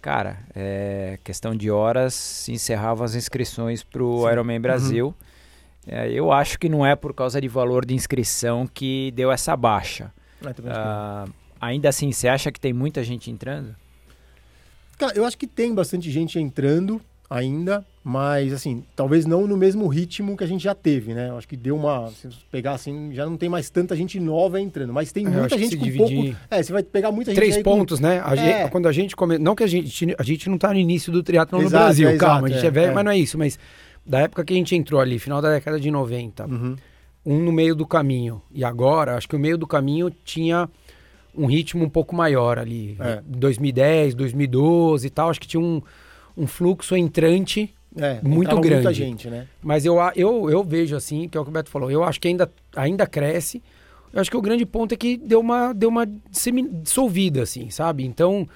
cara, 0.00 0.38
é, 0.54 1.18
questão 1.22 1.54
de 1.54 1.70
horas 1.70 2.14
se 2.14 2.52
encerravam 2.52 3.04
as 3.04 3.14
inscrições 3.14 3.82
para 3.82 4.02
o 4.02 4.30
Ironman. 4.30 4.60
Brasil. 4.60 5.08
Uhum. 5.08 5.14
É, 5.86 6.10
eu 6.10 6.30
acho 6.30 6.58
que 6.58 6.68
não 6.68 6.86
é 6.86 6.94
por 6.94 7.12
causa 7.12 7.40
de 7.40 7.48
valor 7.48 7.84
de 7.84 7.94
inscrição 7.94 8.66
que 8.66 9.10
deu 9.14 9.32
essa 9.32 9.56
baixa. 9.56 10.12
Ah, 10.68 11.26
ainda 11.60 11.88
assim, 11.88 12.12
você 12.12 12.28
acha 12.28 12.52
que 12.52 12.60
tem 12.60 12.72
muita 12.72 13.02
gente 13.02 13.30
entrando? 13.30 13.74
Cara, 15.00 15.14
eu 15.16 15.24
acho 15.24 15.38
que 15.38 15.46
tem 15.46 15.74
bastante 15.74 16.10
gente 16.10 16.38
entrando 16.38 17.00
ainda, 17.30 17.82
mas 18.04 18.52
assim, 18.52 18.84
talvez 18.94 19.24
não 19.24 19.46
no 19.46 19.56
mesmo 19.56 19.88
ritmo 19.88 20.36
que 20.36 20.44
a 20.44 20.46
gente 20.46 20.62
já 20.62 20.74
teve, 20.74 21.14
né? 21.14 21.30
Eu 21.30 21.38
acho 21.38 21.48
que 21.48 21.56
deu 21.56 21.74
uma. 21.74 22.10
Se 22.10 22.28
pegar 22.50 22.72
assim, 22.72 23.10
já 23.14 23.24
não 23.24 23.38
tem 23.38 23.48
mais 23.48 23.70
tanta 23.70 23.96
gente 23.96 24.20
nova 24.20 24.60
entrando, 24.60 24.92
mas 24.92 25.10
tem 25.10 25.26
muita 25.26 25.56
gente 25.56 25.78
com 25.78 25.84
dividir... 25.84 26.34
pouco. 26.34 26.36
É, 26.50 26.62
você 26.62 26.70
vai 26.70 26.82
pegar 26.82 27.10
muita 27.10 27.32
Três 27.32 27.54
gente. 27.54 27.64
Três 27.64 27.76
pontos, 27.76 27.98
com... 27.98 28.06
né? 28.06 28.20
A 28.22 28.34
é. 28.34 28.36
gente, 28.36 28.70
quando 28.70 28.88
a 28.88 28.92
gente 28.92 29.16
come... 29.16 29.38
Não 29.38 29.54
que 29.54 29.62
a 29.62 29.66
gente. 29.66 30.14
A 30.18 30.22
gente 30.22 30.50
não 30.50 30.58
tá 30.58 30.68
no 30.68 30.78
início 30.78 31.10
do 31.10 31.22
triatlon 31.22 31.62
no 31.62 31.70
Brasil, 31.70 32.06
é, 32.06 32.18
calma, 32.18 32.40
exato, 32.40 32.44
a 32.44 32.48
gente 32.50 32.64
é, 32.64 32.68
é 32.68 32.70
velho, 32.70 32.90
é. 32.90 32.94
mas 32.94 33.04
não 33.06 33.12
é 33.12 33.16
isso. 33.16 33.38
Mas 33.38 33.58
da 34.04 34.20
época 34.20 34.44
que 34.44 34.52
a 34.52 34.56
gente 34.56 34.76
entrou 34.76 35.00
ali, 35.00 35.18
final 35.18 35.40
da 35.40 35.50
década 35.50 35.80
de 35.80 35.90
90, 35.90 36.44
uhum. 36.44 36.76
um 37.24 37.38
no 37.38 37.52
meio 37.52 37.74
do 37.74 37.86
caminho. 37.86 38.42
E 38.52 38.62
agora, 38.62 39.16
acho 39.16 39.26
que 39.26 39.36
o 39.36 39.40
meio 39.40 39.56
do 39.56 39.66
caminho 39.66 40.10
tinha 40.10 40.68
um 41.34 41.46
ritmo 41.46 41.84
um 41.84 41.88
pouco 41.88 42.14
maior 42.14 42.58
ali. 42.58 42.96
É. 43.00 43.22
2010, 43.26 44.14
2012 44.14 45.06
e 45.06 45.10
tal, 45.10 45.30
acho 45.30 45.40
que 45.40 45.46
tinha 45.46 45.60
um, 45.60 45.80
um 46.36 46.46
fluxo 46.46 46.96
entrante 46.96 47.74
é, 47.96 48.20
muito 48.22 48.56
grande. 48.60 48.74
Muita 48.74 48.94
gente, 48.94 49.28
né? 49.28 49.46
Mas 49.62 49.84
eu, 49.84 49.96
eu, 50.14 50.48
eu 50.50 50.62
vejo 50.62 50.96
assim, 50.96 51.28
que 51.28 51.36
é 51.36 51.40
o 51.40 51.44
que 51.44 51.50
o 51.50 51.52
Beto 51.52 51.70
falou, 51.70 51.90
eu 51.90 52.04
acho 52.04 52.20
que 52.20 52.28
ainda, 52.28 52.50
ainda 52.74 53.06
cresce. 53.06 53.62
Eu 54.12 54.20
acho 54.20 54.30
que 54.30 54.36
o 54.36 54.42
grande 54.42 54.66
ponto 54.66 54.92
é 54.92 54.96
que 54.96 55.16
deu 55.16 55.40
uma, 55.40 55.72
deu 55.72 55.88
uma 55.88 56.06
dissolvida, 56.06 57.42
assim, 57.42 57.70
sabe? 57.70 58.04
Então, 58.04 58.48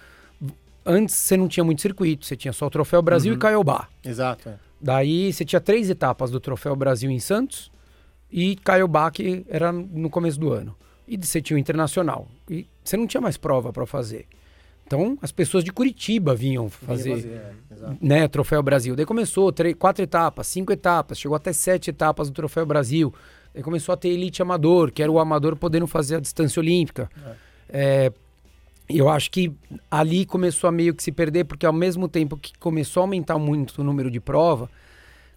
antes 0.85 1.15
você 1.15 1.37
não 1.37 1.49
tinha 1.49 1.65
muito 1.65 1.81
circuito, 1.83 2.27
você 2.27 2.37
tinha 2.37 2.53
só 2.53 2.67
o 2.67 2.71
Troféu 2.71 3.03
Brasil 3.03 3.33
uhum. 3.33 3.39
e 3.39 3.41
Caiobá. 3.41 3.89
Exato. 4.05 4.49
É. 4.49 4.55
Daí 4.81 5.33
você 5.33 5.45
tinha 5.45 5.61
três 5.61 5.89
etapas 5.89 6.31
do 6.31 6.41
Troféu 6.41 6.75
Brasil 6.77 7.11
em 7.11 7.19
Santos 7.21 7.71
e 8.31 8.57
Caiobá, 8.57 9.11
que 9.11 9.45
era 9.49 9.73
no 9.73 10.11
começo 10.11 10.39
do 10.39 10.53
ano 10.53 10.77
e 11.07 11.17
você 11.17 11.41
tinha 11.41 11.57
o 11.57 11.61
internacional. 11.61 12.27
E 12.49 12.67
você 12.83 12.97
não 12.97 13.07
tinha 13.07 13.21
mais 13.21 13.37
prova 13.37 13.73
para 13.73 13.87
fazer. 13.87 14.27
Então, 14.87 15.19
as 15.23 15.33
pessoas 15.33 15.65
de 15.65 15.73
Curitiba 15.73 16.35
vinham 16.35 16.69
fazer, 16.69 17.11
fazer 17.11 17.29
é, 17.29 17.97
né, 18.01 18.29
Troféu 18.29 18.63
Brasil. 18.63 18.95
Daí 18.95 19.07
começou 19.07 19.51
três, 19.51 19.75
quatro 19.75 20.05
etapas, 20.05 20.47
cinco 20.47 20.73
etapas, 20.73 21.19
chegou 21.19 21.35
até 21.35 21.53
sete 21.53 21.89
etapas 21.89 22.29
do 22.29 22.35
Troféu 22.35 22.67
Brasil. 22.67 23.13
Daí 23.55 23.63
começou 23.63 23.93
a 23.95 23.97
ter 23.97 24.09
elite 24.09 24.43
amador, 24.43 24.93
que 24.93 25.03
era 25.03 25.11
o 25.11 25.19
amador 25.19 25.57
podendo 25.57 25.87
fazer 25.87 26.17
a 26.17 26.21
distância 26.21 26.61
olímpica. 26.61 27.11
É. 27.27 27.35
É, 27.77 28.13
eu 28.89 29.09
acho 29.09 29.31
que 29.31 29.51
ali 29.91 30.27
começou 30.27 30.69
a 30.69 30.73
meio 30.73 30.95
que 30.95 31.03
se 31.03 31.11
perder, 31.11 31.45
porque 31.45 31.65
ao 31.65 31.73
mesmo 31.73 32.07
tempo 32.07 32.37
que 32.37 32.53
começou 32.59 33.01
a 33.01 33.05
aumentar 33.05 33.39
muito 33.39 33.81
o 33.81 33.85
número 33.85 34.11
de 34.11 34.21
prova, 34.21 34.69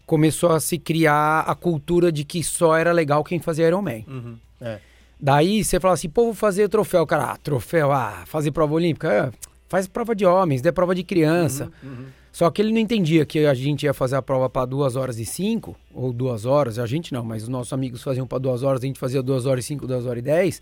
começou 0.05 0.51
a 0.51 0.59
se 0.59 0.77
criar 0.77 1.41
a 1.41 1.55
cultura 1.55 2.11
de 2.11 2.25
que 2.25 2.43
só 2.43 2.75
era 2.75 2.91
legal 2.91 3.23
quem 3.23 3.39
fazia 3.39 3.67
Ironman. 3.67 4.05
Uhum. 4.07 4.37
É. 4.59 4.79
Daí 5.19 5.63
você 5.63 5.79
fala 5.79 5.95
assim, 5.95 6.09
pô, 6.09 6.25
vou 6.25 6.33
fazer 6.33 6.69
troféu. 6.69 7.05
Cara, 7.05 7.31
ah, 7.31 7.37
troféu, 7.37 7.91
ah, 7.91 8.23
fazer 8.25 8.51
prova 8.51 8.73
olímpica? 8.73 9.11
É, 9.11 9.47
faz 9.67 9.87
prova 9.87 10.15
de 10.15 10.25
homens, 10.25 10.61
dê 10.61 10.71
prova 10.71 10.93
de 10.93 11.03
criança. 11.03 11.71
Uhum, 11.83 11.89
uhum. 11.89 12.05
Só 12.31 12.51
que 12.51 12.61
ele 12.61 12.71
não 12.71 12.79
entendia 12.79 13.25
que 13.25 13.47
a 13.47 13.53
gente 13.55 13.83
ia 13.83 13.95
fazer 13.95 14.15
a 14.15 14.21
prova 14.21 14.47
para 14.47 14.65
duas 14.65 14.95
horas 14.95 15.17
e 15.17 15.25
cinco, 15.25 15.75
ou 15.91 16.13
duas 16.13 16.45
horas, 16.45 16.77
a 16.77 16.85
gente 16.85 17.11
não, 17.11 17.23
mas 17.23 17.43
os 17.43 17.49
nossos 17.49 17.73
amigos 17.73 18.03
faziam 18.03 18.27
para 18.27 18.37
duas 18.37 18.61
horas, 18.61 18.83
a 18.83 18.85
gente 18.85 18.99
fazia 18.99 19.23
duas 19.23 19.47
horas 19.47 19.65
e 19.65 19.67
cinco, 19.67 19.87
duas 19.87 20.05
horas 20.05 20.19
e 20.19 20.21
dez. 20.21 20.61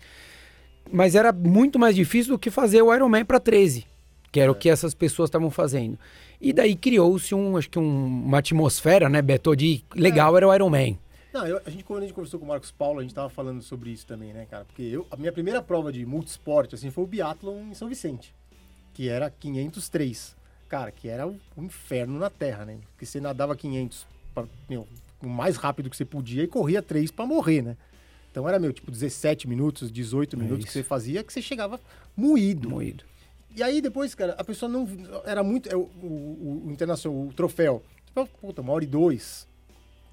Mas 0.90 1.14
era 1.14 1.32
muito 1.32 1.78
mais 1.78 1.94
difícil 1.94 2.32
do 2.32 2.38
que 2.38 2.50
fazer 2.50 2.80
o 2.80 2.94
Ironman 2.94 3.26
para 3.26 3.38
13, 3.38 3.84
que 4.32 4.40
era 4.40 4.48
é. 4.48 4.52
o 4.52 4.54
que 4.54 4.70
essas 4.70 4.94
pessoas 4.94 5.28
estavam 5.28 5.50
fazendo. 5.50 5.98
E 6.40 6.50
daí 6.52 6.74
criou-se 6.76 7.34
um, 7.34 7.58
acho 7.58 7.68
que 7.68 7.78
um, 7.78 8.06
uma 8.24 8.38
atmosfera, 8.38 9.08
né, 9.10 9.20
Beto, 9.20 9.54
de 9.54 9.84
legal 9.94 10.34
é. 10.34 10.38
era 10.38 10.48
o 10.48 10.54
Ironman. 10.54 10.98
Não, 11.36 11.46
eu, 11.46 11.60
a 11.66 11.68
gente, 11.68 11.84
quando 11.84 11.98
a 11.98 12.06
gente 12.06 12.14
conversou 12.14 12.40
com 12.40 12.46
o 12.46 12.48
Marcos 12.48 12.70
Paulo, 12.70 12.98
a 12.98 13.02
gente 13.02 13.14
tava 13.14 13.28
falando 13.28 13.60
sobre 13.60 13.90
isso 13.90 14.06
também, 14.06 14.32
né, 14.32 14.46
cara? 14.46 14.64
Porque 14.64 14.80
eu, 14.80 15.06
a 15.10 15.18
minha 15.18 15.30
primeira 15.30 15.60
prova 15.60 15.92
de 15.92 16.06
multisport, 16.06 16.72
assim, 16.72 16.90
foi 16.90 17.04
o 17.04 17.06
biathlon 17.06 17.58
em 17.70 17.74
São 17.74 17.90
Vicente, 17.90 18.34
que 18.94 19.10
era 19.10 19.28
503. 19.28 20.34
Cara, 20.66 20.90
que 20.90 21.08
era 21.08 21.28
o, 21.28 21.38
o 21.54 21.62
inferno 21.62 22.18
na 22.18 22.30
terra, 22.30 22.64
né? 22.64 22.78
Porque 22.92 23.04
você 23.04 23.20
nadava 23.20 23.54
500 23.54 24.06
pra, 24.32 24.46
meu, 24.66 24.88
o 25.22 25.28
mais 25.28 25.58
rápido 25.58 25.90
que 25.90 25.96
você 25.98 26.06
podia 26.06 26.42
e 26.42 26.46
corria 26.46 26.80
3 26.80 27.10
para 27.10 27.26
morrer, 27.26 27.60
né? 27.60 27.76
Então 28.30 28.48
era, 28.48 28.58
meu, 28.58 28.72
tipo, 28.72 28.90
17 28.90 29.46
minutos, 29.46 29.92
18 29.92 30.36
é 30.36 30.38
minutos 30.38 30.60
isso. 30.60 30.68
que 30.68 30.72
você 30.72 30.82
fazia, 30.82 31.22
que 31.22 31.30
você 31.30 31.42
chegava 31.42 31.78
moído. 32.16 32.70
Moído. 32.70 33.04
E 33.54 33.62
aí 33.62 33.82
depois, 33.82 34.14
cara, 34.14 34.34
a 34.38 34.44
pessoa 34.44 34.70
não. 34.72 34.88
Era 35.26 35.42
muito. 35.42 35.68
É, 35.68 35.76
o, 35.76 35.82
o, 36.02 36.62
o 36.66 36.72
internacional, 36.72 37.26
o 37.26 37.32
troféu. 37.34 37.82
Tipo, 38.06 38.26
puta, 38.40 38.62
uma 38.62 38.72
hora 38.72 38.84
e 38.84 38.86
dois 38.86 39.46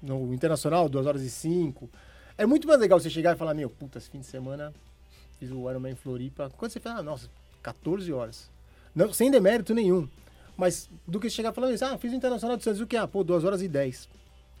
no 0.04 0.32
Internacional, 0.34 0.88
2 0.88 1.06
horas 1.06 1.22
e 1.22 1.30
5. 1.30 1.88
É 2.36 2.44
muito 2.44 2.68
mais 2.68 2.78
legal 2.78 3.00
você 3.00 3.08
chegar 3.08 3.34
e 3.34 3.38
falar, 3.38 3.54
meu, 3.54 3.70
puta, 3.70 3.98
esse 3.98 4.10
fim 4.10 4.20
de 4.20 4.26
semana 4.26 4.72
fiz 5.38 5.50
o 5.50 5.68
Ironman 5.68 5.92
em 5.92 5.96
Floripa. 5.96 6.50
Quando 6.56 6.70
você 6.70 6.80
fala, 6.80 7.00
ah, 7.00 7.02
nossa, 7.02 7.28
14 7.62 8.12
horas. 8.12 8.50
Não, 8.94 9.12
sem 9.12 9.30
demérito 9.30 9.74
nenhum. 9.74 10.08
Mas 10.56 10.88
do 11.06 11.18
que 11.18 11.28
chegar 11.28 11.52
falando 11.52 11.74
isso, 11.74 11.84
ah, 11.84 11.98
fiz 11.98 12.12
o 12.12 12.16
Internacional 12.16 12.56
de 12.56 12.64
Santos, 12.64 12.80
o 12.80 12.86
que? 12.86 12.96
Ah, 12.96 13.08
pô, 13.08 13.24
2 13.24 13.44
horas 13.44 13.62
e 13.62 13.68
10. 13.68 14.08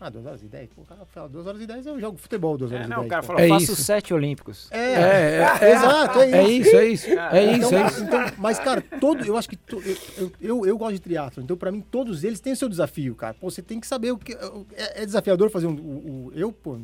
Ah, 0.00 0.10
2 0.10 0.26
horas 0.26 0.42
e 0.42 0.46
10? 0.46 0.70
Pô, 0.70 0.82
o 0.82 0.84
cara 0.84 1.04
fala 1.06 1.28
2 1.28 1.46
horas 1.46 1.60
e 1.60 1.66
10 1.66 1.86
eu 1.86 2.00
jogo 2.00 2.18
futebol 2.18 2.58
2 2.58 2.72
horas 2.72 2.82
é, 2.82 2.86
e 2.86 2.88
10. 2.88 2.98
Não, 2.98 3.06
o 3.06 3.08
cara 3.08 3.22
falou, 3.22 3.40
é 3.40 3.48
faço 3.48 3.76
7 3.76 4.12
olímpicos. 4.12 4.68
É, 4.70 4.78
é, 4.78 4.92
é, 4.92 5.58
é, 5.60 5.72
exato, 5.72 6.18
é, 6.20 6.30
é 6.30 6.48
isso. 6.48 6.76
É 6.76 6.86
isso, 6.86 7.08
é 7.08 7.44
isso, 7.44 7.66
então, 7.66 7.78
é 7.78 7.86
isso. 7.86 8.02
Então, 8.02 8.20
mas, 8.38 8.58
cara, 8.58 8.82
todo, 9.00 9.24
eu 9.24 9.36
acho 9.36 9.48
que 9.48 9.56
to, 9.56 9.80
eu, 10.18 10.32
eu, 10.40 10.66
eu, 10.66 10.76
gosto 10.76 10.94
de 10.94 11.00
triatlo, 11.00 11.42
então 11.42 11.56
pra 11.56 11.70
mim 11.70 11.80
todos 11.80 12.24
eles 12.24 12.40
têm 12.40 12.52
o 12.52 12.56
seu 12.56 12.68
desafio, 12.68 13.14
cara. 13.14 13.34
Pô, 13.34 13.50
você 13.50 13.62
tem 13.62 13.78
que 13.78 13.86
saber 13.86 14.10
o 14.12 14.18
que. 14.18 14.32
É, 14.74 15.02
é 15.02 15.06
desafiador 15.06 15.48
fazer 15.48 15.68
um. 15.68 15.74
O, 15.74 16.26
o, 16.26 16.32
eu, 16.34 16.52
pô, 16.52 16.78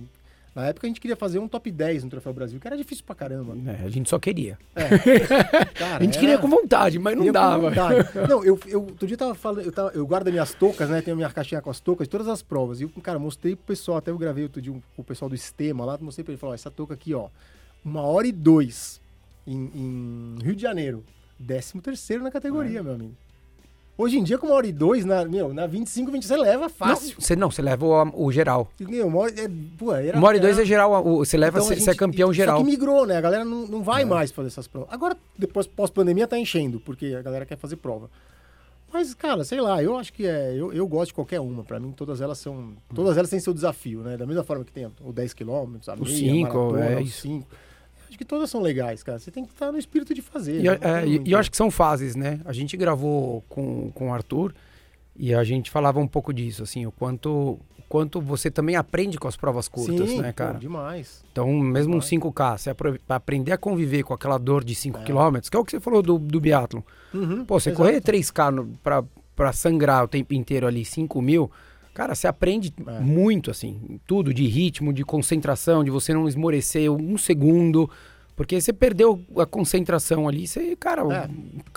na 0.60 0.68
época 0.68 0.86
a 0.86 0.88
gente 0.88 1.00
queria 1.00 1.16
fazer 1.16 1.38
um 1.38 1.48
top 1.48 1.70
10 1.70 2.04
no 2.04 2.10
Troféu 2.10 2.32
Brasil, 2.32 2.60
que 2.60 2.66
era 2.66 2.76
difícil 2.76 3.04
pra 3.04 3.14
caramba. 3.14 3.56
É, 3.70 3.84
a 3.86 3.88
gente 3.88 4.08
só 4.08 4.18
queria. 4.18 4.58
É. 4.74 4.88
Cara, 5.74 5.96
a 5.96 6.02
gente 6.02 6.12
era... 6.12 6.20
queria 6.20 6.38
com 6.38 6.48
vontade, 6.48 6.98
mas 6.98 7.16
não 7.16 7.32
dava. 7.32 7.70
Não, 8.28 8.44
eu, 8.44 8.58
eu 8.66 8.82
outro 8.82 9.06
dia 9.06 9.16
tava 9.16 9.34
falando, 9.34 9.64
eu, 9.64 9.72
tava, 9.72 9.90
eu 9.94 10.06
guardo 10.06 10.30
minhas 10.30 10.52
toucas, 10.54 10.88
né? 10.88 11.00
Tenho 11.00 11.14
a 11.14 11.16
minha 11.16 11.30
caixinha 11.30 11.60
com 11.60 11.70
as 11.70 11.80
toucas, 11.80 12.06
todas 12.06 12.28
as 12.28 12.42
provas. 12.42 12.80
E 12.80 12.84
eu, 12.84 12.90
cara, 13.02 13.18
mostrei 13.18 13.56
pro 13.56 13.66
pessoal, 13.66 13.98
até 13.98 14.10
eu 14.10 14.18
gravei 14.18 14.44
outro 14.44 14.60
dia 14.60 14.72
com 14.72 15.02
o 15.02 15.04
pessoal 15.04 15.28
do 15.28 15.34
Estema 15.34 15.84
lá, 15.84 15.98
mostrei 16.00 16.24
pra 16.24 16.32
ele, 16.32 16.40
falou, 16.40 16.54
essa 16.54 16.70
touca 16.70 16.94
aqui, 16.94 17.14
ó, 17.14 17.28
uma 17.84 18.02
hora 18.02 18.26
e 18.26 18.32
dois 18.32 19.00
em, 19.46 19.70
em 19.74 20.36
Rio 20.42 20.54
de 20.54 20.62
Janeiro. 20.62 21.04
Décimo 21.38 21.80
terceiro 21.80 22.22
na 22.22 22.30
categoria, 22.30 22.82
meu 22.82 22.94
amigo. 22.94 23.14
Hoje 24.00 24.18
em 24.18 24.22
dia, 24.22 24.38
com 24.38 24.46
uma 24.46 24.54
hora 24.54 24.66
e 24.66 24.72
dois, 24.72 25.04
na, 25.04 25.26
meu, 25.26 25.52
na 25.52 25.66
25, 25.66 26.10
20, 26.10 26.26
você 26.26 26.34
leva 26.34 26.70
fácil. 26.70 27.08
Não, 27.08 27.20
você 27.20 27.36
não, 27.36 27.50
você 27.50 27.60
leva 27.60 27.84
o, 27.84 28.24
o 28.24 28.32
geral. 28.32 28.66
Meu, 28.80 29.06
uma 29.08 29.18
hora, 29.18 29.34
é, 29.38 29.50
pô, 29.76 29.94
era, 29.94 30.16
uma 30.16 30.26
hora 30.26 30.38
e 30.38 30.40
dois 30.40 30.58
é 30.58 30.64
geral, 30.64 31.06
o, 31.06 31.18
você 31.18 31.36
leva, 31.36 31.58
então, 31.58 31.68
você, 31.68 31.76
gente, 31.76 31.90
é 31.90 31.94
campeão 31.94 32.32
geral. 32.32 32.56
Só 32.56 32.64
que 32.64 32.70
migrou, 32.70 33.04
né? 33.04 33.18
A 33.18 33.20
galera 33.20 33.44
não, 33.44 33.66
não 33.66 33.82
vai 33.82 34.00
é. 34.00 34.04
mais 34.06 34.30
fazer 34.30 34.48
essas 34.48 34.66
provas. 34.66 34.88
Agora, 34.90 35.14
depois, 35.38 35.66
pós-pandemia, 35.66 36.26
tá 36.26 36.38
enchendo, 36.38 36.80
porque 36.80 37.14
a 37.14 37.20
galera 37.20 37.44
quer 37.44 37.58
fazer 37.58 37.76
prova. 37.76 38.08
Mas, 38.90 39.12
cara, 39.12 39.44
sei 39.44 39.60
lá, 39.60 39.82
eu 39.82 39.98
acho 39.98 40.14
que 40.14 40.26
é. 40.26 40.54
Eu, 40.56 40.72
eu 40.72 40.88
gosto 40.88 41.08
de 41.08 41.14
qualquer 41.14 41.38
uma. 41.38 41.62
Pra 41.62 41.78
mim, 41.78 41.92
todas 41.92 42.22
elas 42.22 42.38
são. 42.38 42.72
Todas 42.94 43.18
elas 43.18 43.28
têm 43.28 43.38
seu 43.38 43.52
desafio, 43.52 44.00
né? 44.00 44.16
Da 44.16 44.26
mesma 44.26 44.42
forma 44.42 44.64
que 44.64 44.72
tem 44.72 44.90
o 45.04 45.12
10 45.12 45.34
km, 45.34 45.76
a 45.86 45.94
o 45.94 46.06
5, 46.06 46.76
é 46.78 47.02
isso. 47.02 47.20
5. 47.20 47.46
Acho 48.10 48.18
que 48.18 48.24
todas 48.24 48.50
são 48.50 48.60
legais, 48.60 49.04
cara. 49.04 49.20
Você 49.20 49.30
tem 49.30 49.44
que 49.44 49.52
estar 49.52 49.70
no 49.70 49.78
espírito 49.78 50.12
de 50.12 50.20
fazer. 50.20 50.60
E, 50.60 50.64
né? 50.64 50.78
é, 50.80 51.06
e, 51.06 51.22
e 51.26 51.32
eu 51.32 51.38
acho 51.38 51.48
que 51.48 51.56
são 51.56 51.70
fases, 51.70 52.16
né? 52.16 52.40
A 52.44 52.52
gente 52.52 52.76
gravou 52.76 53.44
com, 53.48 53.92
com 53.92 54.10
o 54.10 54.12
Arthur 54.12 54.52
e 55.16 55.32
a 55.32 55.44
gente 55.44 55.70
falava 55.70 56.00
um 56.00 56.08
pouco 56.08 56.34
disso, 56.34 56.64
assim, 56.64 56.84
o 56.86 56.90
quanto, 56.90 57.30
o 57.30 57.82
quanto 57.88 58.20
você 58.20 58.50
também 58.50 58.74
aprende 58.74 59.16
com 59.16 59.28
as 59.28 59.36
provas 59.36 59.68
curtas, 59.68 60.08
Sim, 60.08 60.20
né, 60.20 60.32
cara? 60.32 60.54
Pô, 60.54 60.58
demais. 60.58 61.22
Então, 61.30 61.46
mesmo 61.52 61.92
demais. 62.00 62.12
um 62.12 62.20
5K, 62.20 62.58
você 62.58 62.74
aprender 63.08 63.52
a 63.52 63.58
conviver 63.58 64.02
com 64.02 64.12
aquela 64.12 64.38
dor 64.38 64.64
de 64.64 64.74
5 64.74 64.98
é. 64.98 65.04
km, 65.04 65.38
que 65.48 65.56
é 65.56 65.60
o 65.60 65.64
que 65.64 65.70
você 65.70 65.78
falou 65.78 66.02
do, 66.02 66.18
do 66.18 66.40
biatlon. 66.40 66.82
Uhum, 67.14 67.44
Pô, 67.44 67.60
você 67.60 67.70
exato. 67.70 67.84
correr 67.84 68.00
3K 68.00 68.50
no, 68.50 68.66
pra, 68.82 69.04
pra 69.36 69.52
sangrar 69.52 70.02
o 70.02 70.08
tempo 70.08 70.34
inteiro 70.34 70.66
ali, 70.66 70.84
5 70.84 71.22
mil, 71.22 71.48
cara, 71.94 72.14
você 72.14 72.26
aprende 72.26 72.72
é. 72.86 73.00
muito, 73.00 73.50
assim, 73.50 74.00
tudo, 74.06 74.32
de 74.32 74.46
ritmo, 74.46 74.92
de 74.92 75.04
concentração, 75.04 75.84
de 75.84 75.90
você 75.90 76.14
não 76.14 76.28
esmorecer 76.28 76.90
um 76.90 77.18
segundo, 77.18 77.90
porque 78.40 78.58
você 78.58 78.72
perdeu 78.72 79.22
a 79.36 79.44
concentração 79.44 80.26
ali, 80.26 80.46
você, 80.46 80.74
cara, 80.74 81.02
é. 81.12 81.28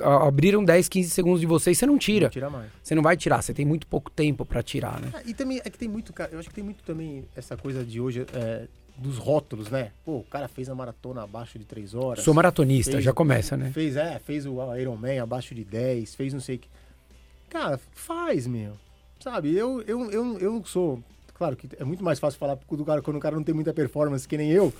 abriram 0.03 0.63
10, 0.63 0.87
15 0.87 1.09
segundos 1.09 1.41
de 1.41 1.45
você 1.45 1.71
e 1.71 1.75
você 1.75 1.85
não 1.85 1.97
tira. 1.97 2.27
Não 2.27 2.31
tira 2.31 2.49
mais. 2.49 2.71
Você 2.81 2.95
não 2.95 3.03
vai 3.03 3.17
tirar, 3.17 3.41
você 3.41 3.53
tem 3.53 3.65
muito 3.65 3.85
pouco 3.85 4.09
tempo 4.09 4.45
para 4.45 4.63
tirar, 4.63 5.01
né? 5.01 5.11
É, 5.13 5.29
e 5.29 5.33
também 5.33 5.61
é 5.63 5.69
que 5.69 5.77
tem 5.77 5.89
muito, 5.89 6.13
cara, 6.13 6.31
eu 6.31 6.39
acho 6.39 6.47
que 6.47 6.55
tem 6.55 6.63
muito 6.63 6.83
também 6.83 7.25
essa 7.35 7.57
coisa 7.57 7.83
de 7.83 7.99
hoje, 7.99 8.25
é, 8.33 8.67
dos 8.97 9.17
rótulos, 9.17 9.69
né? 9.69 9.91
Pô, 10.05 10.19
o 10.19 10.23
cara 10.23 10.47
fez 10.47 10.69
a 10.69 10.75
maratona 10.75 11.23
abaixo 11.23 11.59
de 11.59 11.65
3 11.65 11.95
horas. 11.95 12.23
Sou 12.23 12.33
maratonista, 12.33 12.93
fez, 12.93 13.03
já 13.03 13.11
começa, 13.11 13.57
né? 13.57 13.71
Fez, 13.71 13.97
é, 13.97 14.19
fez 14.19 14.45
o 14.45 14.75
Ironman 14.75 15.19
abaixo 15.19 15.53
de 15.53 15.65
10, 15.65 16.15
fez 16.15 16.33
não 16.33 16.39
sei 16.39 16.55
o 16.55 16.59
que. 16.59 16.69
Cara, 17.49 17.79
faz, 17.91 18.47
meu. 18.47 18.77
Sabe, 19.23 19.55
eu, 19.55 19.81
eu, 19.83 20.11
eu, 20.11 20.37
eu 20.37 20.63
sou. 20.65 21.01
Claro 21.33 21.55
que 21.55 21.69
é 21.79 21.85
muito 21.85 22.03
mais 22.03 22.19
fácil 22.19 22.37
falar 22.37 22.55
do 22.55 22.83
cara 22.83 23.01
quando 23.01 23.15
o 23.15 23.19
cara 23.21 23.37
não 23.37 23.43
tem 23.43 23.55
muita 23.55 23.73
performance 23.73 24.27
que 24.27 24.35
nem 24.35 24.51
eu. 24.51 24.73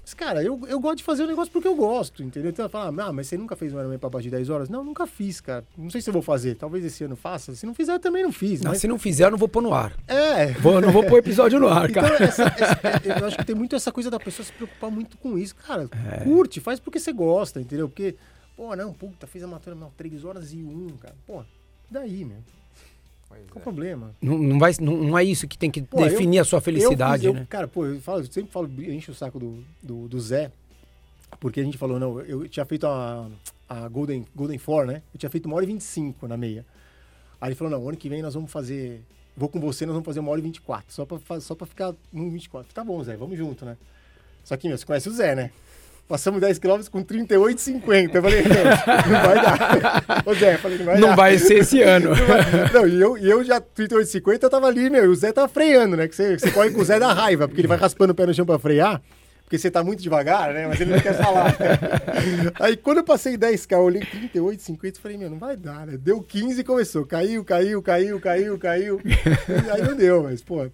Mas, 0.00 0.14
cara, 0.14 0.42
eu, 0.42 0.58
eu 0.68 0.80
gosto 0.80 0.96
de 0.96 1.04
fazer 1.04 1.24
o 1.24 1.26
negócio 1.26 1.52
porque 1.52 1.68
eu 1.68 1.76
gosto, 1.76 2.22
entendeu? 2.22 2.50
Então, 2.50 2.66
falar, 2.66 2.88
ah, 2.88 3.12
mas 3.12 3.26
você 3.26 3.36
nunca 3.36 3.54
fez 3.54 3.74
um 3.74 3.78
Ironman 3.78 3.98
pra 3.98 4.08
baixo 4.08 4.22
de 4.22 4.30
10 4.30 4.48
horas? 4.48 4.68
Não, 4.70 4.82
nunca 4.82 5.06
fiz, 5.06 5.38
cara. 5.42 5.66
Não 5.76 5.90
sei 5.90 6.00
se 6.00 6.08
eu 6.08 6.14
vou 6.14 6.22
fazer. 6.22 6.54
Talvez 6.54 6.82
esse 6.82 7.04
ano 7.04 7.14
faça. 7.14 7.54
Se 7.54 7.66
não 7.66 7.74
fizer, 7.74 7.92
eu 7.92 8.00
também 8.00 8.22
não 8.22 8.32
fiz. 8.32 8.62
Não, 8.62 8.70
mas... 8.70 8.80
se 8.80 8.88
não 8.88 8.98
fizer, 8.98 9.26
eu 9.26 9.32
não 9.32 9.38
vou 9.38 9.48
pôr 9.50 9.62
no 9.62 9.74
ar. 9.74 9.92
É. 10.08 10.46
Vou, 10.52 10.80
não 10.80 10.90
vou 10.90 11.04
pôr 11.04 11.18
episódio 11.18 11.60
no 11.60 11.68
ar, 11.68 11.90
então, 11.90 12.02
cara. 12.02 12.24
Essa, 12.24 12.44
essa, 12.44 12.80
eu 13.20 13.26
acho 13.26 13.36
que 13.36 13.44
tem 13.44 13.54
muito 13.54 13.76
essa 13.76 13.92
coisa 13.92 14.10
da 14.10 14.18
pessoa 14.18 14.46
se 14.46 14.52
preocupar 14.52 14.90
muito 14.90 15.18
com 15.18 15.36
isso. 15.36 15.54
Cara, 15.56 15.90
é. 16.10 16.24
curte, 16.24 16.58
faz 16.58 16.80
porque 16.80 16.98
você 16.98 17.12
gosta, 17.12 17.60
entendeu? 17.60 17.86
Porque, 17.86 18.16
pô, 18.56 18.74
não, 18.74 18.94
puta, 18.94 19.26
fez 19.26 19.44
a 19.44 19.46
matéria, 19.46 19.78
não, 19.78 19.90
3 19.90 20.24
horas 20.24 20.54
e 20.54 20.62
1, 20.64 20.96
cara. 20.96 21.14
Pô, 21.26 21.44
daí, 21.90 22.24
meu. 22.24 22.38
Pois 23.30 23.42
Qual 23.48 23.56
o 23.56 23.58
é. 23.58 23.62
problema? 23.62 24.14
Não, 24.20 24.36
não, 24.36 24.58
vai, 24.58 24.72
não, 24.80 24.96
não, 24.96 25.18
é 25.18 25.22
isso 25.22 25.46
que 25.46 25.56
tem 25.56 25.70
que 25.70 25.82
pô, 25.82 26.02
definir 26.02 26.38
eu, 26.38 26.42
a 26.42 26.44
sua 26.44 26.60
felicidade, 26.60 27.26
eu, 27.26 27.32
né? 27.32 27.46
Cara, 27.48 27.68
pô, 27.68 27.86
eu, 27.86 28.00
falo, 28.00 28.20
eu 28.20 28.24
sempre 28.26 28.50
falo, 28.50 28.68
enche 28.82 29.10
o 29.10 29.14
saco 29.14 29.38
do, 29.38 29.64
do, 29.80 30.08
do 30.08 30.20
Zé, 30.20 30.50
porque 31.38 31.60
a 31.60 31.64
gente 31.64 31.78
falou, 31.78 32.00
não, 32.00 32.20
eu 32.22 32.48
tinha 32.48 32.64
feito 32.64 32.88
a, 32.88 33.30
a 33.68 33.88
Golden, 33.88 34.26
Golden 34.34 34.58
Four, 34.58 34.86
né? 34.86 35.02
Eu 35.14 35.18
tinha 35.18 35.30
feito 35.30 35.46
uma 35.46 35.54
hora 35.54 35.64
e 35.64 35.68
25 35.68 36.26
na 36.26 36.36
meia. 36.36 36.66
Aí 37.40 37.50
ele 37.50 37.54
falou, 37.54 37.70
não, 37.70 37.88
ano 37.88 37.96
que 37.96 38.08
vem 38.08 38.20
nós 38.20 38.34
vamos 38.34 38.50
fazer. 38.50 39.00
Vou 39.36 39.48
com 39.48 39.60
você, 39.60 39.86
nós 39.86 39.94
vamos 39.94 40.04
fazer 40.04 40.18
uma 40.18 40.30
hora 40.32 40.40
e 40.40 40.42
24. 40.42 40.92
Só 40.92 41.06
pra, 41.06 41.40
só 41.40 41.54
pra 41.54 41.66
ficar 41.66 41.94
no 42.12 42.30
24. 42.30 42.74
Tá 42.74 42.82
bom, 42.82 43.02
Zé, 43.04 43.16
vamos 43.16 43.38
junto, 43.38 43.64
né? 43.64 43.76
Só 44.44 44.56
que, 44.56 44.68
meu, 44.68 44.76
você 44.76 44.84
conhece 44.84 45.08
o 45.08 45.12
Zé, 45.12 45.36
né? 45.36 45.52
Passamos 46.10 46.40
10 46.40 46.58
km 46.58 46.80
com 46.90 47.04
38,50. 47.04 48.14
Eu 48.16 48.20
falei, 48.20 48.42
não, 48.42 49.22
vai 49.22 49.34
dar. 49.36 50.22
Ô 50.26 50.34
Zé, 50.34 50.56
falei, 50.56 50.78
não 50.78 50.84
vai 50.84 50.98
não 50.98 51.08
dar. 51.10 51.16
vai 51.16 51.38
ser 51.38 51.58
esse 51.58 51.80
ano. 51.82 52.10
Não, 52.74 52.88
e 52.88 53.00
eu, 53.00 53.16
e 53.16 53.30
eu 53.30 53.44
já, 53.44 53.60
38,50, 53.60 54.42
eu 54.42 54.50
tava 54.50 54.66
ali, 54.66 54.90
meu, 54.90 55.04
e 55.04 55.08
o 55.08 55.14
Zé 55.14 55.30
tava 55.30 55.46
freando, 55.46 55.96
né? 55.96 56.08
Que 56.08 56.16
você, 56.16 56.36
você 56.36 56.50
corre 56.50 56.70
com 56.70 56.80
o 56.80 56.84
Zé 56.84 56.98
da 56.98 57.12
raiva, 57.12 57.46
porque 57.46 57.60
ele 57.60 57.68
vai 57.68 57.78
raspando 57.78 58.12
o 58.12 58.14
pé 58.16 58.26
no 58.26 58.34
chão 58.34 58.44
pra 58.44 58.58
frear 58.58 59.00
porque 59.44 59.58
você 59.58 59.68
tá 59.68 59.82
muito 59.82 60.00
devagar, 60.00 60.54
né? 60.54 60.66
Mas 60.68 60.80
ele 60.80 60.92
não 60.92 61.00
quer 61.00 61.14
falar. 61.14 61.56
Aí 62.60 62.76
quando 62.76 62.98
eu 62.98 63.04
passei 63.04 63.36
10k, 63.36 63.72
eu 63.72 63.80
olhei 63.80 64.04
38, 64.04 64.62
50, 64.62 65.00
falei, 65.00 65.16
meu, 65.16 65.28
não 65.28 65.38
vai 65.40 65.56
dar, 65.56 65.88
né? 65.88 65.96
Deu 65.96 66.22
15 66.22 66.60
e 66.60 66.64
começou. 66.64 67.04
Caiu, 67.04 67.44
caiu, 67.44 67.82
caiu, 67.82 68.20
caiu, 68.20 68.58
caiu. 68.58 69.00
Aí 69.72 69.82
não 69.82 69.96
deu, 69.96 70.22
mas, 70.22 70.40
pô. 70.40 70.68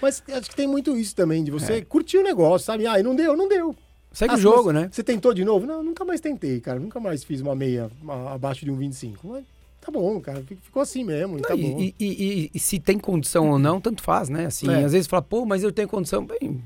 Mas 0.00 0.22
acho 0.32 0.48
que 0.48 0.56
tem 0.56 0.66
muito 0.66 0.96
isso 0.96 1.14
também, 1.14 1.44
de 1.44 1.50
você 1.50 1.74
é. 1.74 1.80
curtir 1.82 2.16
o 2.16 2.22
negócio, 2.22 2.64
sabe? 2.64 2.86
Ah, 2.86 2.98
e 2.98 3.02
não 3.02 3.14
deu, 3.14 3.36
não 3.36 3.46
deu. 3.46 3.76
Segue 4.14 4.32
ah, 4.34 4.36
o 4.36 4.40
jogo, 4.40 4.72
né? 4.72 4.88
Você 4.90 5.02
tentou 5.02 5.34
de 5.34 5.44
novo? 5.44 5.66
Não, 5.66 5.82
nunca 5.82 6.04
mais 6.04 6.20
tentei, 6.20 6.60
cara. 6.60 6.78
Nunca 6.78 7.00
mais 7.00 7.24
fiz 7.24 7.40
uma 7.40 7.54
meia 7.54 7.90
abaixo 8.32 8.64
de 8.64 8.70
um 8.70 8.76
25. 8.76 9.26
Mas 9.26 9.44
tá 9.80 9.90
bom, 9.90 10.20
cara. 10.20 10.40
Ficou 10.62 10.80
assim 10.80 11.02
mesmo. 11.02 11.34
Não, 11.34 11.42
tá 11.42 11.54
e, 11.56 11.94
e, 11.98 12.06
e, 12.08 12.50
e, 12.54 12.58
se 12.60 12.78
tem 12.78 12.96
condição 12.96 13.50
ou 13.50 13.58
não, 13.58 13.80
tanto 13.80 14.02
faz, 14.02 14.28
né? 14.28 14.46
Assim, 14.46 14.70
é. 14.70 14.84
às 14.84 14.92
vezes 14.92 15.08
fala, 15.08 15.20
pô, 15.20 15.44
mas 15.44 15.64
eu 15.64 15.72
tenho 15.72 15.88
condição. 15.88 16.24
Bem, 16.24 16.62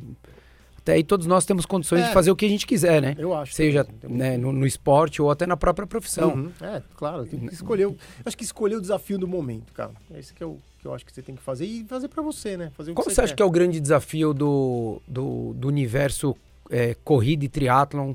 até 0.77 0.93
aí 0.93 1.03
todos 1.03 1.27
nós 1.27 1.47
temos 1.47 1.65
condições 1.65 2.03
é, 2.03 2.09
de 2.09 2.13
fazer 2.13 2.31
o 2.31 2.37
que 2.37 2.45
a 2.45 2.49
gente 2.51 2.67
quiser, 2.67 3.01
né? 3.01 3.17
Eu 3.19 3.33
acho. 3.35 3.55
Seja 3.55 3.87
né, 4.03 4.37
no, 4.37 4.53
no, 4.53 4.67
esporte 4.67 5.23
ou 5.23 5.31
até 5.31 5.47
na 5.47 5.57
própria 5.57 5.87
profissão. 5.87 6.35
Uhum. 6.35 6.53
É, 6.61 6.83
claro. 6.97 7.25
Tem 7.25 7.41
que 7.41 7.55
escolher. 7.55 7.85
Eu 7.85 7.97
acho 8.27 8.37
que 8.37 8.45
escolher 8.45 8.77
o 8.77 8.81
desafio 8.81 9.19
do 9.19 9.27
momento, 9.27 9.73
cara. 9.73 9.93
É 10.13 10.21
isso 10.21 10.35
que 10.35 10.45
eu, 10.45 10.59
que 10.81 10.87
eu 10.87 10.93
acho 10.93 11.07
que 11.07 11.15
você 11.15 11.23
tem 11.23 11.35
que 11.35 11.43
fazer 11.43 11.65
e 11.65 11.83
fazer 11.85 12.09
para 12.09 12.23
você, 12.23 12.59
né? 12.59 12.71
Fazer 12.77 12.93
Qual 12.93 13.09
você, 13.09 13.23
acha 13.23 13.35
que 13.35 13.43
é 13.43 13.47
o 13.47 13.51
grande 13.51 13.81
desafio 13.81 14.35
do, 14.35 15.01
do, 15.09 15.55
do 15.55 15.69
universo 15.69 16.37
é, 16.71 16.95
corrida 17.05 17.45
e 17.45 17.49
triatlon 17.49 18.15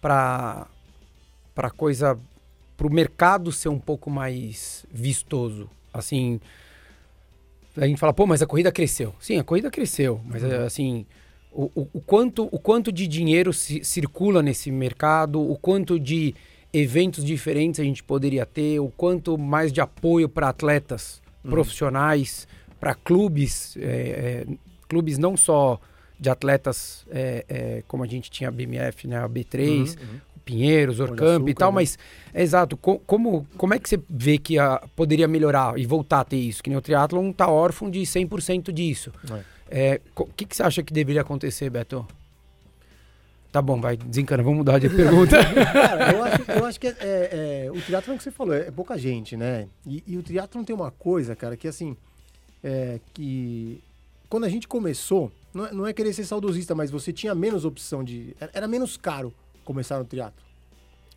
para 0.00 0.66
para 1.54 1.70
coisa 1.70 2.18
para 2.76 2.86
o 2.86 2.92
mercado 2.92 3.52
ser 3.52 3.68
um 3.68 3.78
pouco 3.78 4.10
mais 4.10 4.86
vistoso? 4.90 5.68
Assim, 5.92 6.40
a 7.76 7.86
gente 7.86 7.98
fala, 7.98 8.12
pô, 8.12 8.26
mas 8.26 8.42
a 8.42 8.46
corrida 8.46 8.72
cresceu. 8.72 9.14
Sim, 9.20 9.38
a 9.38 9.44
corrida 9.44 9.70
cresceu, 9.70 10.20
mas 10.24 10.42
uhum. 10.42 10.64
assim 10.64 11.06
o, 11.52 11.70
o, 11.74 11.88
o, 11.92 12.00
quanto, 12.00 12.48
o 12.50 12.58
quanto 12.58 12.90
de 12.90 13.06
dinheiro 13.06 13.52
se, 13.52 13.84
circula 13.84 14.42
nesse 14.42 14.70
mercado, 14.70 15.40
o 15.40 15.56
quanto 15.56 16.00
de 16.00 16.34
eventos 16.72 17.24
diferentes 17.24 17.78
a 17.78 17.84
gente 17.84 18.02
poderia 18.02 18.46
ter, 18.46 18.80
o 18.80 18.88
quanto 18.88 19.36
mais 19.36 19.72
de 19.72 19.80
apoio 19.80 20.28
para 20.28 20.48
atletas 20.48 21.20
uhum. 21.44 21.50
profissionais, 21.50 22.48
para 22.80 22.94
clubes, 22.94 23.76
é, 23.76 23.82
é, 23.82 24.46
clubes 24.88 25.18
não 25.18 25.36
só 25.36 25.78
de 26.22 26.30
atletas 26.30 27.04
é, 27.10 27.44
é 27.48 27.82
como 27.88 28.04
a 28.04 28.06
gente 28.06 28.30
tinha 28.30 28.48
a 28.48 28.52
BMF, 28.52 29.08
né, 29.08 29.18
a 29.18 29.28
B3, 29.28 29.58
uhum, 29.68 29.80
uhum. 29.80 30.20
Pinheiros, 30.44 31.00
Orcamp 31.00 31.48
e 31.48 31.54
tal, 31.54 31.70
né? 31.70 31.76
mas 31.76 31.98
é 32.32 32.42
exato, 32.42 32.76
co 32.76 32.98
como, 33.00 33.46
como 33.56 33.74
é 33.74 33.78
que 33.78 33.88
você 33.88 34.00
vê 34.08 34.38
que 34.38 34.58
a, 34.58 34.82
poderia 34.94 35.26
melhorar 35.26 35.78
e 35.78 35.84
voltar 35.84 36.20
a 36.20 36.24
ter 36.24 36.36
isso? 36.36 36.62
Que 36.62 36.70
nem 36.70 36.76
o 36.76 36.82
triatlon 36.82 37.30
está 37.30 37.48
órfão 37.48 37.90
de 37.90 38.00
100% 38.00 38.72
disso. 38.72 39.12
É. 39.30 39.52
É, 39.74 40.00
o 40.16 40.26
que, 40.26 40.44
que 40.44 40.54
você 40.54 40.62
acha 40.62 40.82
que 40.82 40.92
deveria 40.92 41.22
acontecer, 41.22 41.70
Beto? 41.70 42.06
Tá 43.50 43.60
bom, 43.60 43.80
vai, 43.80 43.96
desencana, 43.96 44.42
vamos 44.42 44.58
mudar 44.58 44.78
de 44.78 44.88
pergunta. 44.90 45.36
Cara, 45.72 46.12
eu 46.12 46.24
acho, 46.24 46.50
eu 46.50 46.64
acho 46.64 46.80
que 46.80 46.86
é, 46.86 46.96
é, 47.00 47.64
é, 47.66 47.70
o 47.70 47.80
triatlon 47.80 48.16
que 48.16 48.22
você 48.22 48.30
falou, 48.30 48.54
é, 48.54 48.70
pouca 48.70 48.98
gente, 48.98 49.36
né? 49.36 49.68
E, 49.86 50.02
e, 50.06 50.16
o 50.16 50.22
triatlon 50.22 50.64
tem 50.64 50.74
uma 50.74 50.90
coisa, 50.90 51.34
cara, 51.34 51.56
que 51.56 51.68
assim, 51.68 51.96
é, 52.62 53.00
que 53.14 53.82
quando 54.28 54.44
a 54.44 54.48
gente 54.48 54.66
começou, 54.66 55.30
não 55.54 55.66
é, 55.66 55.72
não 55.72 55.86
é, 55.86 55.92
querer 55.92 56.12
ser 56.12 56.24
saudosista, 56.24 56.74
mas 56.74 56.90
você 56.90 57.12
tinha 57.12 57.34
menos 57.34 57.64
opção 57.64 58.02
de... 58.02 58.36
Era 58.52 58.66
menos 58.66 58.96
caro 58.96 59.32
começar 59.64 59.98
no 59.98 60.04
triatlo. 60.04 60.42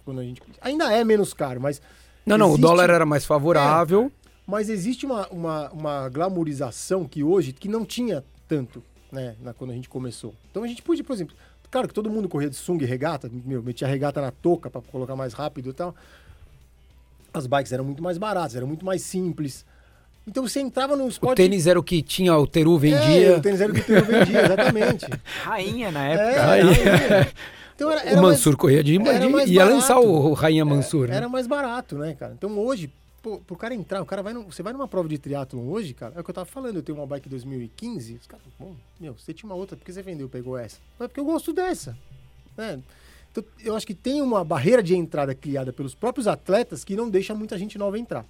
Quando 0.03 0.19
a 0.19 0.23
gente, 0.23 0.41
ainda 0.61 0.91
é 0.91 1.03
menos 1.03 1.33
caro, 1.33 1.59
mas... 1.59 1.81
Não, 2.25 2.37
não, 2.37 2.53
o 2.53 2.57
dólar 2.57 2.89
era 2.89 3.05
mais 3.05 3.25
favorável. 3.25 4.11
É, 4.21 4.25
mas 4.45 4.69
existe 4.69 5.05
uma, 5.05 5.27
uma, 5.29 5.69
uma 5.71 6.09
glamorização 6.09 7.05
que 7.05 7.23
hoje, 7.23 7.53
que 7.53 7.67
não 7.67 7.85
tinha 7.85 8.23
tanto, 8.47 8.83
né, 9.11 9.35
na, 9.41 9.53
quando 9.53 9.71
a 9.71 9.73
gente 9.73 9.89
começou. 9.89 10.33
Então 10.51 10.63
a 10.63 10.67
gente 10.67 10.81
podia, 10.81 11.03
por 11.03 11.13
exemplo, 11.13 11.35
claro 11.71 11.87
que 11.87 11.93
todo 11.93 12.09
mundo 12.09 12.29
corria 12.29 12.49
de 12.49 12.55
sunga 12.55 12.83
e 12.83 12.87
regata, 12.87 13.29
meu, 13.31 13.63
metia 13.63 13.87
regata 13.87 14.21
na 14.21 14.31
touca 14.31 14.69
para 14.69 14.81
colocar 14.81 15.15
mais 15.15 15.33
rápido 15.33 15.69
e 15.69 15.73
tal. 15.73 15.95
As 17.33 17.47
bikes 17.47 17.71
eram 17.71 17.83
muito 17.83 18.01
mais 18.01 18.17
baratas, 18.17 18.55
eram 18.55 18.67
muito 18.67 18.85
mais 18.85 19.01
simples. 19.01 19.65
Então 20.27 20.47
você 20.47 20.59
entrava 20.59 20.95
no 20.95 21.07
esporte... 21.07 21.33
O 21.33 21.35
tênis 21.35 21.67
era 21.67 21.79
o 21.79 21.83
que 21.83 22.01
tinha, 22.01 22.35
o 22.35 22.47
Teru 22.47 22.77
vendia. 22.77 23.27
É, 23.27 23.37
o 23.37 23.41
tênis 23.41 23.61
era 23.61 23.71
o 23.71 23.75
que 23.75 23.81
o 23.81 23.83
Teru 23.83 24.05
vendia, 24.05 24.41
exatamente. 24.41 25.05
Rainha 25.43 25.91
na 25.91 26.07
época. 26.07 26.29
É, 26.29 26.39
rainha. 26.39 27.33
Então 27.75 27.91
era, 27.91 28.01
era 28.01 28.19
o 28.19 28.23
Mansur 28.23 28.53
mais, 28.53 28.55
corria 28.55 28.83
de, 28.83 28.97
de 28.97 29.53
ia 29.53 29.65
lançar 29.65 29.99
o, 29.99 30.29
o 30.29 30.33
Rainha 30.33 30.63
Mansur. 30.63 31.05
É, 31.05 31.11
né? 31.11 31.17
Era 31.17 31.29
mais 31.29 31.45
barato, 31.45 31.97
né, 31.97 32.15
cara? 32.15 32.33
Então 32.33 32.57
hoje, 32.57 32.89
pô, 33.21 33.37
pro 33.39 33.55
cara 33.55 33.75
entrar, 33.75 34.01
o 34.01 34.05
cara 34.05 34.23
vai. 34.23 34.33
No, 34.33 34.43
você 34.43 34.63
vai 34.63 34.71
numa 34.71 34.87
prova 34.87 35.09
de 35.09 35.17
triatlon 35.17 35.67
hoje, 35.67 35.93
cara, 35.93 36.13
é 36.15 36.21
o 36.21 36.23
que 36.23 36.29
eu 36.29 36.33
tava 36.33 36.45
falando, 36.45 36.77
eu 36.77 36.81
tenho 36.81 36.97
uma 36.97 37.05
bike 37.05 37.27
2015, 37.27 38.15
os 38.21 38.27
caras, 38.27 38.45
bom, 38.57 38.75
meu, 38.99 39.13
você 39.13 39.33
tinha 39.33 39.49
uma 39.49 39.55
outra, 39.55 39.75
por 39.75 39.83
que 39.83 39.91
você 39.91 40.01
vendeu, 40.01 40.29
pegou 40.29 40.57
essa? 40.57 40.77
Não 40.97 41.05
é 41.05 41.07
porque 41.07 41.19
eu 41.19 41.25
gosto 41.25 41.51
dessa. 41.51 41.97
Né? 42.55 42.79
Então, 43.31 43.43
eu 43.61 43.75
acho 43.75 43.85
que 43.85 43.93
tem 43.93 44.21
uma 44.21 44.45
barreira 44.45 44.81
de 44.81 44.95
entrada 44.95 45.35
criada 45.35 45.73
pelos 45.73 45.93
próprios 45.93 46.25
atletas 46.25 46.85
que 46.85 46.95
não 46.95 47.09
deixa 47.09 47.35
muita 47.35 47.57
gente 47.57 47.77
nova 47.77 47.99
entrar. 47.99 48.25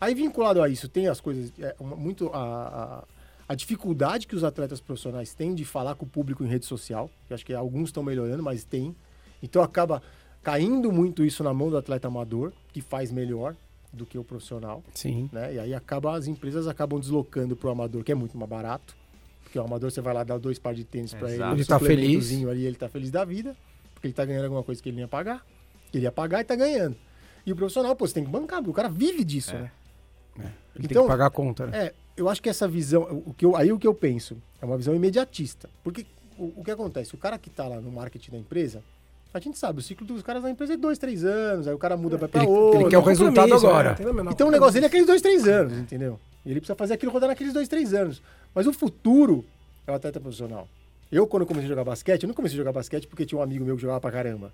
Aí, 0.00 0.14
vinculado 0.14 0.62
a 0.62 0.68
isso, 0.68 0.88
tem 0.88 1.08
as 1.08 1.20
coisas, 1.20 1.52
é, 1.58 1.74
uma, 1.78 1.96
muito 1.96 2.28
a, 2.32 2.38
a, 2.38 3.04
a, 3.48 3.54
dificuldade 3.54 4.26
que 4.26 4.34
os 4.36 4.44
atletas 4.44 4.80
profissionais 4.80 5.32
têm 5.34 5.54
de 5.54 5.64
falar 5.64 5.94
com 5.94 6.04
o 6.04 6.08
público 6.08 6.44
em 6.44 6.48
rede 6.48 6.66
social, 6.66 7.10
que 7.26 7.34
acho 7.34 7.44
que 7.46 7.54
alguns 7.54 7.88
estão 7.88 8.02
melhorando, 8.02 8.42
mas 8.42 8.64
tem. 8.64 8.94
Então, 9.42 9.62
acaba 9.62 10.02
caindo 10.42 10.92
muito 10.92 11.24
isso 11.24 11.42
na 11.42 11.54
mão 11.54 11.70
do 11.70 11.76
atleta 11.76 12.08
amador, 12.08 12.52
que 12.72 12.80
faz 12.80 13.10
melhor. 13.10 13.56
do 13.92 14.04
que 14.04 14.18
o 14.18 14.24
profissional. 14.24 14.82
Sim. 14.92 15.30
Né? 15.32 15.54
E 15.54 15.58
aí 15.60 15.72
acaba, 15.72 16.16
as 16.16 16.26
empresas 16.26 16.66
acabam 16.66 16.98
deslocando 16.98 17.54
para 17.54 17.68
o 17.68 17.70
amador, 17.70 18.02
que 18.02 18.10
é 18.10 18.14
muito 18.16 18.36
mais 18.36 18.50
barato. 18.50 18.96
Porque 19.44 19.56
o 19.56 19.62
amador 19.62 19.88
você 19.92 20.00
vai 20.00 20.12
lá 20.12 20.24
dar 20.24 20.36
dois 20.36 20.58
pares 20.58 20.80
de 20.80 20.84
tênis 20.84 21.14
para 21.14 21.32
ele, 21.32 21.40
Ele 21.52 21.64
tá 21.64 21.78
feliz. 21.78 22.32
ali, 22.32 22.64
ele 22.66 22.74
tá 22.74 22.88
feliz 22.88 23.12
da 23.12 23.24
vida, 23.24 23.56
porque 23.94 24.08
ele 24.08 24.14
tá 24.14 24.24
ganhando 24.24 24.46
alguma 24.46 24.64
coisa 24.64 24.82
que 24.82 24.88
ele 24.88 24.96
não 24.96 25.02
ia 25.02 25.08
pagar. 25.08 25.46
Que 25.92 25.98
ele 25.98 26.06
ia 26.06 26.10
pagar 26.10 26.40
e 26.40 26.44
tá 26.44 26.56
ganhando. 26.56 26.96
E 27.46 27.52
o 27.52 27.54
profissional, 27.54 27.94
pô, 27.94 28.04
você 28.04 28.14
tem 28.14 28.24
que 28.24 28.30
bancar, 28.32 28.68
o 28.68 28.72
cara 28.72 28.88
vive 28.88 29.22
disso, 29.22 29.54
É. 29.54 29.60
né? 29.60 29.72
Ele 30.38 30.88
tem 30.88 30.92
Então, 30.92 31.02
que 31.04 31.08
pagar 31.08 31.26
a 31.26 31.30
conta, 31.30 31.66
né? 31.66 31.86
É, 31.86 31.94
eu 32.16 32.28
acho 32.28 32.42
que 32.42 32.48
essa 32.48 32.66
visão, 32.66 33.02
o 33.26 33.32
que 33.34 33.44
eu, 33.44 33.56
aí 33.56 33.70
o 33.72 33.78
que 33.78 33.86
eu 33.86 33.94
penso, 33.94 34.36
é 34.60 34.64
uma 34.66 34.76
visão 34.76 34.94
imediatista. 34.94 35.68
Porque 35.82 36.04
o, 36.38 36.52
o 36.56 36.64
que 36.64 36.70
acontece? 36.70 37.14
O 37.14 37.18
cara 37.18 37.38
que 37.38 37.48
tá 37.50 37.66
lá 37.68 37.80
no 37.80 37.90
marketing 37.92 38.32
da 38.32 38.38
empresa, 38.38 38.82
a 39.32 39.38
gente 39.40 39.58
sabe, 39.58 39.80
o 39.80 39.82
ciclo 39.82 40.06
dos 40.06 40.22
caras 40.22 40.42
da 40.42 40.50
empresa 40.50 40.74
é 40.74 40.76
dois, 40.76 40.96
três 40.98 41.24
anos, 41.24 41.66
aí 41.68 41.74
o 41.74 41.78
cara 41.78 41.96
muda, 41.96 42.16
vai 42.16 42.28
pra 42.28 42.42
Ele- 42.42 42.50
outro. 42.52 42.80
ele 42.82 42.90
quer 42.90 42.98
o 42.98 43.02
resultado 43.02 43.34
Compromisso, 43.50 43.66
agora. 43.66 43.90
né? 43.90 43.94
Tem 43.96 44.06
a 44.06 44.12
menor 44.12 44.30
Então 44.32 44.48
o 44.48 44.50
negócio 44.50 44.74
dele 44.74 44.86
é 44.86 44.88
aqueles 44.88 45.06
dois, 45.06 45.20
três 45.22 45.46
anos, 45.46 45.78
entendeu? 45.78 46.18
E 46.46 46.50
ele 46.50 46.60
precisa 46.60 46.76
fazer 46.76 46.94
aquilo 46.94 47.10
rodar 47.12 47.28
naqueles 47.28 47.52
dois, 47.52 47.66
três 47.68 47.92
anos. 47.94 48.22
Mas 48.54 48.66
o 48.66 48.72
futuro 48.72 49.44
é 49.86 49.90
o 49.90 49.94
atleta 49.94 50.20
profissional. 50.20 50.68
Eu, 51.10 51.26
quando 51.26 51.46
comecei 51.46 51.66
a 51.66 51.68
jogar 51.68 51.84
basquete, 51.84 52.22
eu 52.24 52.26
não 52.28 52.34
comecei 52.34 52.56
a 52.56 52.58
jogar 52.58 52.72
basquete 52.72 53.06
porque 53.06 53.24
tinha 53.26 53.38
um 53.38 53.42
amigo 53.42 53.64
meu 53.64 53.76
que 53.76 53.82
jogava 53.82 54.00
pra 54.00 54.10
caramba. 54.12 54.52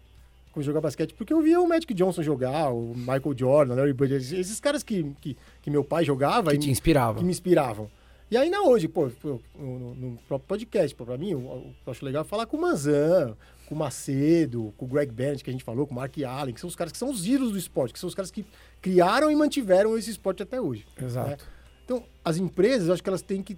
Jogar 0.57 0.81
basquete 0.81 1.15
porque 1.15 1.33
eu 1.33 1.41
via 1.41 1.61
o 1.61 1.69
Magic 1.69 1.93
Johnson 1.95 2.23
jogar, 2.23 2.71
o 2.73 2.93
Michael 2.95 3.35
Jordan, 3.37 3.75
Larry 3.77 3.93
Bird, 3.93 4.15
esses- 4.15 4.59
caras 4.61 4.83
que, 4.83 5.05
que, 5.21 5.37
que 5.63 5.71
meu 5.71 5.85
pai 5.85 6.05
jogava 6.05 6.51
Que 6.51 6.57
e 6.57 6.61
te 6.61 6.71
inspirava. 6.71 7.19
que 7.19 7.25
me 7.25 7.31
inspiravam. 7.31 7.89
E 8.31 8.37
ainda 8.37 8.63
hoje, 8.63 8.87
pô, 8.87 9.11
no, 9.59 9.95
no 9.95 10.17
próprio 10.29 10.47
podcast, 10.49 10.95
pô, 10.95 11.05
pra 11.05 11.17
mim, 11.19 11.31
eu, 11.33 11.41
eu 11.41 11.91
acho 11.91 12.05
legal 12.05 12.25
falar 12.25 12.47
com 12.47 12.57
o 12.57 12.61
Manzan, 12.61 13.37
com 13.69 13.75
o 13.75 13.79
Macedo, 13.79 14.73
com 14.77 14.85
o 14.85 14.89
Greg 14.89 15.11
Bennett, 15.13 15.43
que 15.43 15.51
a 15.51 15.53
gente 15.53 15.65
falou, 15.65 15.87
com 15.87 15.93
o 15.93 15.97
Mark 15.97 16.17
Allen, 16.23 16.55
que 16.55 16.61
são 16.61 16.69
os 16.69 16.77
caras 16.77 16.93
que 16.93 16.99
são 16.99 17.11
os 17.11 17.27
ídolos 17.27 17.53
do 17.53 17.59
esporte, 17.59 17.93
que 17.93 17.99
são 17.99 18.09
os 18.09 18.15
caras 18.15 18.31
que 18.31 18.45
criaram 18.81 19.31
e 19.31 19.35
mantiveram 19.37 19.97
esse 19.99 20.11
esporte 20.11 20.43
até 20.43 20.61
hoje. 20.61 20.87
Exato. 21.01 21.45
Então, 21.85 22.05
as 22.25 22.37
empresas, 22.37 22.87
eu 22.89 22.95
acho 22.95 23.03
que 23.03 23.09
elas 23.09 23.23
têm 23.23 23.43
que, 23.43 23.57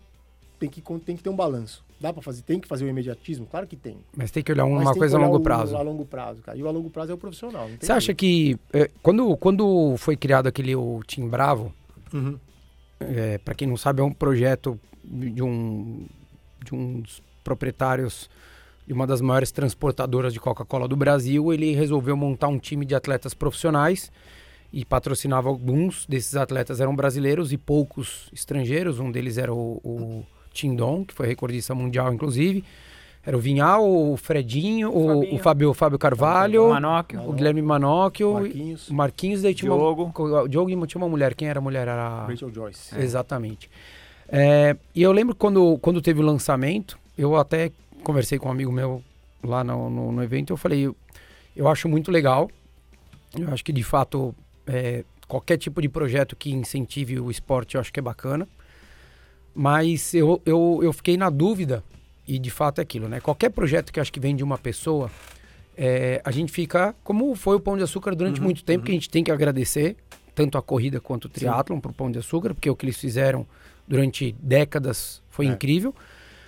têm 0.59 0.71
que, 0.71 0.83
têm 1.05 1.17
que 1.17 1.23
ter 1.23 1.29
um 1.31 1.37
balanço. 1.37 1.85
Dá 2.03 2.13
pra 2.13 2.21
fazer, 2.21 2.43
tem 2.43 2.59
que 2.61 2.67
fazer 2.69 2.85
o 2.85 2.89
imediatismo? 2.89 3.47
Claro 3.47 3.67
que 3.67 3.77
tem. 3.77 3.97
Mas 4.17 4.31
tem 4.31 4.43
que 4.43 4.51
olhar 4.53 4.65
uma 4.65 4.93
coisa 4.95 5.17
a 5.17 5.21
longo 5.21 5.37
o- 5.37 5.41
prazo. 5.41 5.77
A 5.77 5.83
longo 5.83 6.05
prazo, 6.05 6.43
cara. 6.43 6.59
E 6.59 6.63
o 6.63 6.69
a 6.69 6.71
longo 6.71 6.91
prazo 6.91 7.13
é 7.13 7.15
o 7.15 7.19
profissional. 7.19 7.69
Você 7.81 7.93
acha 7.93 8.13
que 8.13 8.59
é, 8.73 8.91
quando, 9.03 9.37
quando 9.37 9.95
foi 9.99 10.17
criado 10.17 10.49
aquele 10.49 10.75
o 10.75 11.01
Team 11.07 11.29
Bravo, 11.29 11.73
Uhum. 12.13 12.37
é, 13.01 13.39
para 13.39 13.55
quem 13.55 13.67
não 13.69 13.77
sabe, 13.77 14.01
é 14.01 14.05
um 14.05 14.13
projeto 14.13 14.79
de 15.05 15.43
um 15.43 16.05
de 16.65 16.75
um 16.75 17.01
dos 17.01 17.23
proprietários 17.43 18.29
de 18.87 18.93
uma 18.93 19.07
das 19.07 19.21
maiores 19.21 19.51
transportadoras 19.53 20.33
de 20.33 20.41
Coca-Cola 20.41 20.87
do 20.89 20.97
Brasil. 20.97 21.53
Ele 21.53 21.73
resolveu 21.73 22.17
montar 22.17 22.49
um 22.49 22.59
time 22.59 22.85
de 22.85 22.95
atletas 22.95 23.33
profissionais 23.35 24.11
e 24.73 24.85
patrocinava 24.85 25.49
alguns 25.49 26.05
desses 26.07 26.35
atletas 26.37 26.81
eram 26.81 26.95
brasileiros 26.97 27.53
e 27.53 27.59
poucos 27.59 28.29
estrangeiros. 28.33 28.99
Um 28.99 29.11
deles 29.13 29.39
era 29.39 29.53
o, 29.53 29.81
o 29.85 30.25
Tindon, 30.53 31.05
que 31.05 31.15
foi 31.15 31.27
recordista 31.27 31.75
mundial, 31.75 32.13
inclusive. 32.13 32.65
Era 33.25 33.37
o 33.37 33.41
Vinhal, 33.41 33.89
o 33.89 34.17
Fredinho, 34.17 34.91
o, 34.91 35.07
Fabinho. 35.07 35.35
o 35.35 35.39
Fábio, 35.39 35.71
o 35.71 35.75
Fábio 35.75 35.99
Carvalho, 35.99 36.71
Manóquio, 36.71 37.21
o 37.29 37.33
Guilherme 37.33 37.63
Manocchio, 37.63 38.33
Marquinhos, 38.35 38.89
o 38.89 38.95
Marquinhos, 38.95 39.43
daí 39.43 39.55
tinha 39.55 39.71
Diogo. 39.71 40.13
uma, 40.17 40.43
o 40.43 40.49
Diogo 40.49 40.87
tinha 40.87 41.01
uma 41.01 41.09
mulher. 41.09 41.35
Quem 41.37 41.47
era 41.49 41.61
a 41.61 41.63
mulher? 41.63 41.87
Era 41.87 42.27
Rachel 42.27 42.53
Joyce. 42.53 42.99
Exatamente. 42.99 43.71
É, 44.29 44.77
e 44.95 45.03
eu 45.03 45.13
lembro 45.13 45.37
quando, 45.37 45.79
quando 45.79 46.03
teve 46.03 46.21
o 46.21 46.23
lançamento, 46.25 46.99
eu 47.17 47.37
até 47.37 47.71
conversei 48.03 48.39
com 48.39 48.49
um 48.49 48.51
amigo 48.51 48.73
meu 48.73 49.03
lá 49.45 49.63
no, 49.63 49.89
no, 49.89 50.11
no 50.11 50.23
evento, 50.23 50.53
eu 50.53 50.57
falei, 50.57 50.87
eu, 50.87 50.97
eu 51.55 51.69
acho 51.69 51.89
muito 51.89 52.11
legal, 52.11 52.51
eu 53.39 53.53
acho 53.53 53.65
que 53.65 53.73
de 53.73 53.83
fato 53.83 54.35
é, 54.67 55.05
qualquer 55.29 55.59
tipo 55.59 55.81
de 55.83 55.89
projeto 55.89 56.35
que 56.35 56.51
incentive 56.51 57.21
o 57.21 57.31
esporte 57.31 57.75
eu 57.75 57.81
acho 57.81 57.93
que 57.93 58.01
é 58.01 58.03
bacana, 58.03 58.49
mas 59.55 60.15
eu, 60.15 60.41
eu, 60.47 60.81
eu 60.83 60.93
fiquei 60.93 61.17
na 61.17 61.29
dúvida, 61.31 61.83
e 62.27 62.39
de 62.39 62.51
fato 62.51 62.79
é 62.79 62.83
aquilo, 62.83 63.09
né? 63.09 63.21
Qualquer 63.21 63.51
projeto 63.51 63.93
que 63.93 64.01
acho 64.01 64.13
que 64.13 64.21
vem 64.21 64.35
de 64.37 64.43
uma 64.45 64.57
pessoa, 64.59 65.11
é, 65.77 66.21
a 66.25 66.31
gente 66.31 66.51
fica, 66.53 66.95
como 67.05 67.35
foi 67.35 67.57
o 67.57 67.61
Pão 67.61 67.77
de 67.77 67.83
Açúcar 67.83 68.15
durante 68.15 68.39
Uhum, 68.41 68.45
muito 68.47 68.65
tempo, 68.65 68.81
uhum. 68.81 68.85
que 68.87 68.91
a 68.93 68.95
gente 68.95 69.11
tem 69.11 69.25
que 69.25 69.31
agradecer, 69.31 69.97
tanto 70.35 70.57
a 70.57 70.63
corrida 70.63 71.01
quanto 71.01 71.27
o 71.27 71.29
triatlon 71.29 71.81
pro 71.81 71.93
Pão 71.93 72.11
de 72.11 72.19
Açúcar, 72.19 72.55
porque 72.55 72.71
o 72.71 72.77
que 72.77 72.85
eles 72.87 72.97
fizeram 72.99 73.47
durante 73.87 74.35
décadas 74.41 75.23
foi 75.29 75.47
É. 75.47 75.51
incrível, 75.51 75.95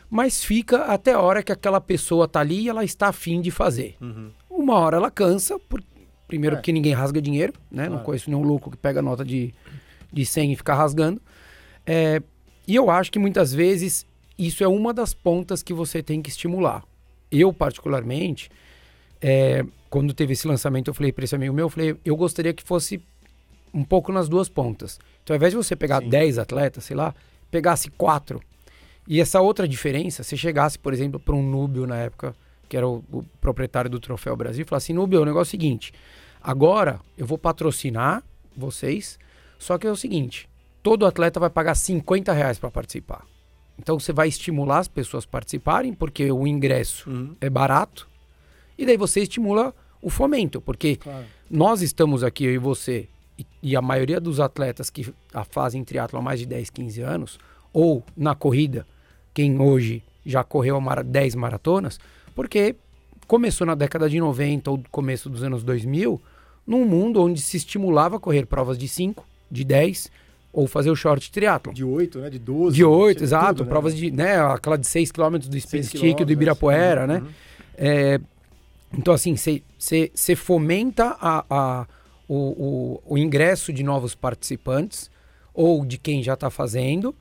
mas 0.09 0.45
fica 0.45 0.85
até 0.85 1.12
a 1.12 1.21
hora 1.21 1.43
que 1.43 1.51
aquela 1.53 1.81
pessoa 1.81 2.29
tá 2.29 2.40
ali 2.40 2.62
e 2.62 2.69
ela 2.69 2.85
está 2.85 3.09
afim 3.09 3.40
de 3.40 3.51
fazer. 3.51 3.97
Uhum. 4.01 4.31
Uma 4.49 4.79
hora 4.79 4.97
ela 4.99 5.11
cansa, 5.11 5.59
por, 5.59 5.83
primeiro 6.29 6.55
É. 6.55 6.59
porque 6.59 6.71
ninguém 6.73 6.93
rasga 6.95 7.21
dinheiro, 7.21 7.53
né? 7.71 7.85
Não 7.85 7.90
Claro. 7.93 8.05
conheço 8.05 8.31
nenhum 8.31 8.43
louco 8.43 8.71
que 8.71 8.77
pega 8.77 9.03
nota 9.03 9.25
de, 9.25 9.53
de 10.12 10.25
100 10.25 10.53
e 10.53 10.57
fica 10.57 10.73
rasgando. 10.75 11.21
É, 11.85 12.23
e 12.66 12.74
eu 12.74 12.90
acho 12.90 13.12
que 13.12 13.18
muitas 13.18 13.53
vezes 13.53 14.07
isso 14.38 14.64
é 14.64 14.68
uma 14.68 14.92
das 14.92 15.14
pontas 15.14 15.62
que 15.62 15.72
você 15.72 16.03
tem 16.03 16.20
que 16.22 16.31
estimular. 16.31 16.83
Eu, 17.31 17.53
particularmente, 17.53 18.50
é, 19.20 19.64
quando 19.90 20.12
teve 20.12 20.33
esse 20.33 20.46
lançamento, 20.46 20.88
eu 20.88 20.94
falei 20.94 21.12
para 21.12 21.24
esse 21.24 21.35
amigo 21.35 21.55
meu, 21.55 21.66
eu 21.66 21.70
falei, 21.70 21.96
eu 22.05 22.16
gostaria 22.16 22.53
que 22.53 22.62
fosse 22.62 23.03
um 23.72 23.85
pouco 23.85 24.12
nas 24.12 24.29
duas 24.29 24.48
pontas. 24.48 24.98
Então, 25.22 25.35
ao 25.35 25.37
invés 25.37 25.53
de 25.53 25.57
você 25.57 25.74
pegar 25.74 26.00
Sim. 26.00 26.09
10 26.09 26.38
atletas, 26.38 26.85
sei 26.85 26.96
lá, 26.96 27.14
pegasse 27.50 27.90
quatro. 27.90 28.40
E 29.07 29.20
essa 29.20 29.40
outra 29.40 29.68
diferença, 29.68 30.22
se 30.22 30.37
chegasse, 30.37 30.79
por 30.79 30.92
exemplo, 30.92 31.20
para 31.20 31.35
um 31.35 31.42
Núbio 31.42 31.87
na 31.87 31.96
época, 31.96 32.35
que 32.68 32.77
era 32.77 32.88
o, 32.88 33.05
o 33.12 33.22
proprietário 33.40 33.90
do 33.90 34.00
Troféu 34.00 34.37
Brasil, 34.37 34.62
e 34.62 34.68
falasse, 34.68 34.92
Núbio, 34.92 35.22
o 35.22 35.24
negócio 35.24 35.55
é 35.55 35.57
o 35.57 35.61
seguinte, 35.61 35.92
agora 36.42 37.00
eu 37.16 37.27
vou 37.27 37.37
patrocinar 37.37 38.22
vocês, 38.57 39.18
só 39.59 39.77
que 39.77 39.87
é 39.87 39.90
o 39.90 39.96
seguinte, 39.96 40.48
todo 40.85 41.07
atleta 41.07 41.40
vai 41.40 41.49
pagar 41.51 41.75
50 41.75 42.31
reais 42.33 42.59
para 42.59 42.70
participar. 42.70 43.25
Então 43.79 43.99
você 43.99 44.12
vai 44.12 44.29
estimular 44.29 44.79
as 44.81 44.87
pessoas 44.87 45.25
a 45.25 45.29
participarem, 45.29 45.92
porque 45.94 46.31
o 46.31 46.47
ingresso 46.47 47.11
Uhum. 47.11 47.35
é 47.40 47.49
barato, 47.51 48.07
e 48.79 48.85
daí 48.87 48.97
você 48.97 49.20
estimula 49.23 49.75
o 50.03 50.11
fomento, 50.11 50.61
porque 50.61 50.97
Claro. 50.97 51.25
nós 51.51 51.81
estamos 51.83 52.23
aqui, 52.23 52.44
eu 52.44 52.53
e 52.53 52.59
você, 52.59 53.09
e, 53.38 53.47
e 53.62 53.75
a 53.75 53.81
maioria 53.83 54.20
dos 54.20 54.38
atletas 54.38 54.90
que 54.90 55.12
a 55.33 55.42
fazem 55.42 55.83
triatlo 55.83 56.18
há 56.18 56.23
mais 56.23 56.38
de 56.38 56.47
10, 56.47 56.68
15 56.70 57.01
anos, 57.01 57.38
ou 57.73 58.05
na 58.16 58.35
corrida, 58.35 58.87
quem 59.33 59.59
hoje 59.61 60.03
já 60.25 60.44
correu 60.44 60.79
mara 60.81 61.03
10 61.03 61.35
maratonas, 61.35 61.99
porque 62.35 62.77
começou 63.27 63.66
na 63.66 63.75
década 63.75 64.09
de 64.09 64.20
90 64.20 64.70
ou 64.70 64.81
começo 64.90 65.31
dos 65.31 65.42
anos 65.42 65.64
2000, 65.64 66.20
num 66.66 66.85
mundo 66.85 67.23
onde 67.23 67.40
se 67.40 67.57
estimulava 67.57 68.20
correr 68.20 68.44
provas 68.47 68.77
de 68.79 68.87
5, 68.87 69.27
de 69.51 69.64
10, 69.64 70.11
ou 70.55 70.69
fazer 70.69 70.88
o 70.90 70.95
short 70.97 71.31
triatlo. 71.33 71.75
De 71.75 71.85
8, 71.85 72.21
né? 72.21 72.31
De 72.31 72.38
12. 72.38 72.77
De 72.77 72.85
8, 72.85 73.17
tinha 73.19 73.27
exato. 73.27 73.47
tudo, 73.57 73.64
né? 73.64 73.69
Provas 73.71 73.95
de, 73.97 74.11
né, 74.12 74.38
aquela 74.40 74.79
de 74.79 74.87
6 74.87 75.11
km 75.11 75.37
do 75.38 75.61
Speed 75.61 75.85
Stick 75.85 76.25
do 76.25 76.33
Ibirapuera, 76.33 77.01
uhum, 77.03 77.07
né? 77.09 77.19
uhum. 77.19 77.29
É, 77.77 78.21
então, 78.97 79.12
assim, 79.12 79.35
você 79.37 80.37
fomenta 80.37 81.17
a, 81.21 81.45
a- 81.51 81.87
o, 82.29 82.35
o, 83.07 83.14
o 83.14 83.19
ingresso 83.19 83.73
de 83.73 83.83
novos 83.83 84.14
participantes 84.14 85.11
ou 85.53 85.85
de 85.85 85.99
quem 85.99 86.23
já 86.23 86.35
está 86.35 86.49
fazendo 86.49 87.14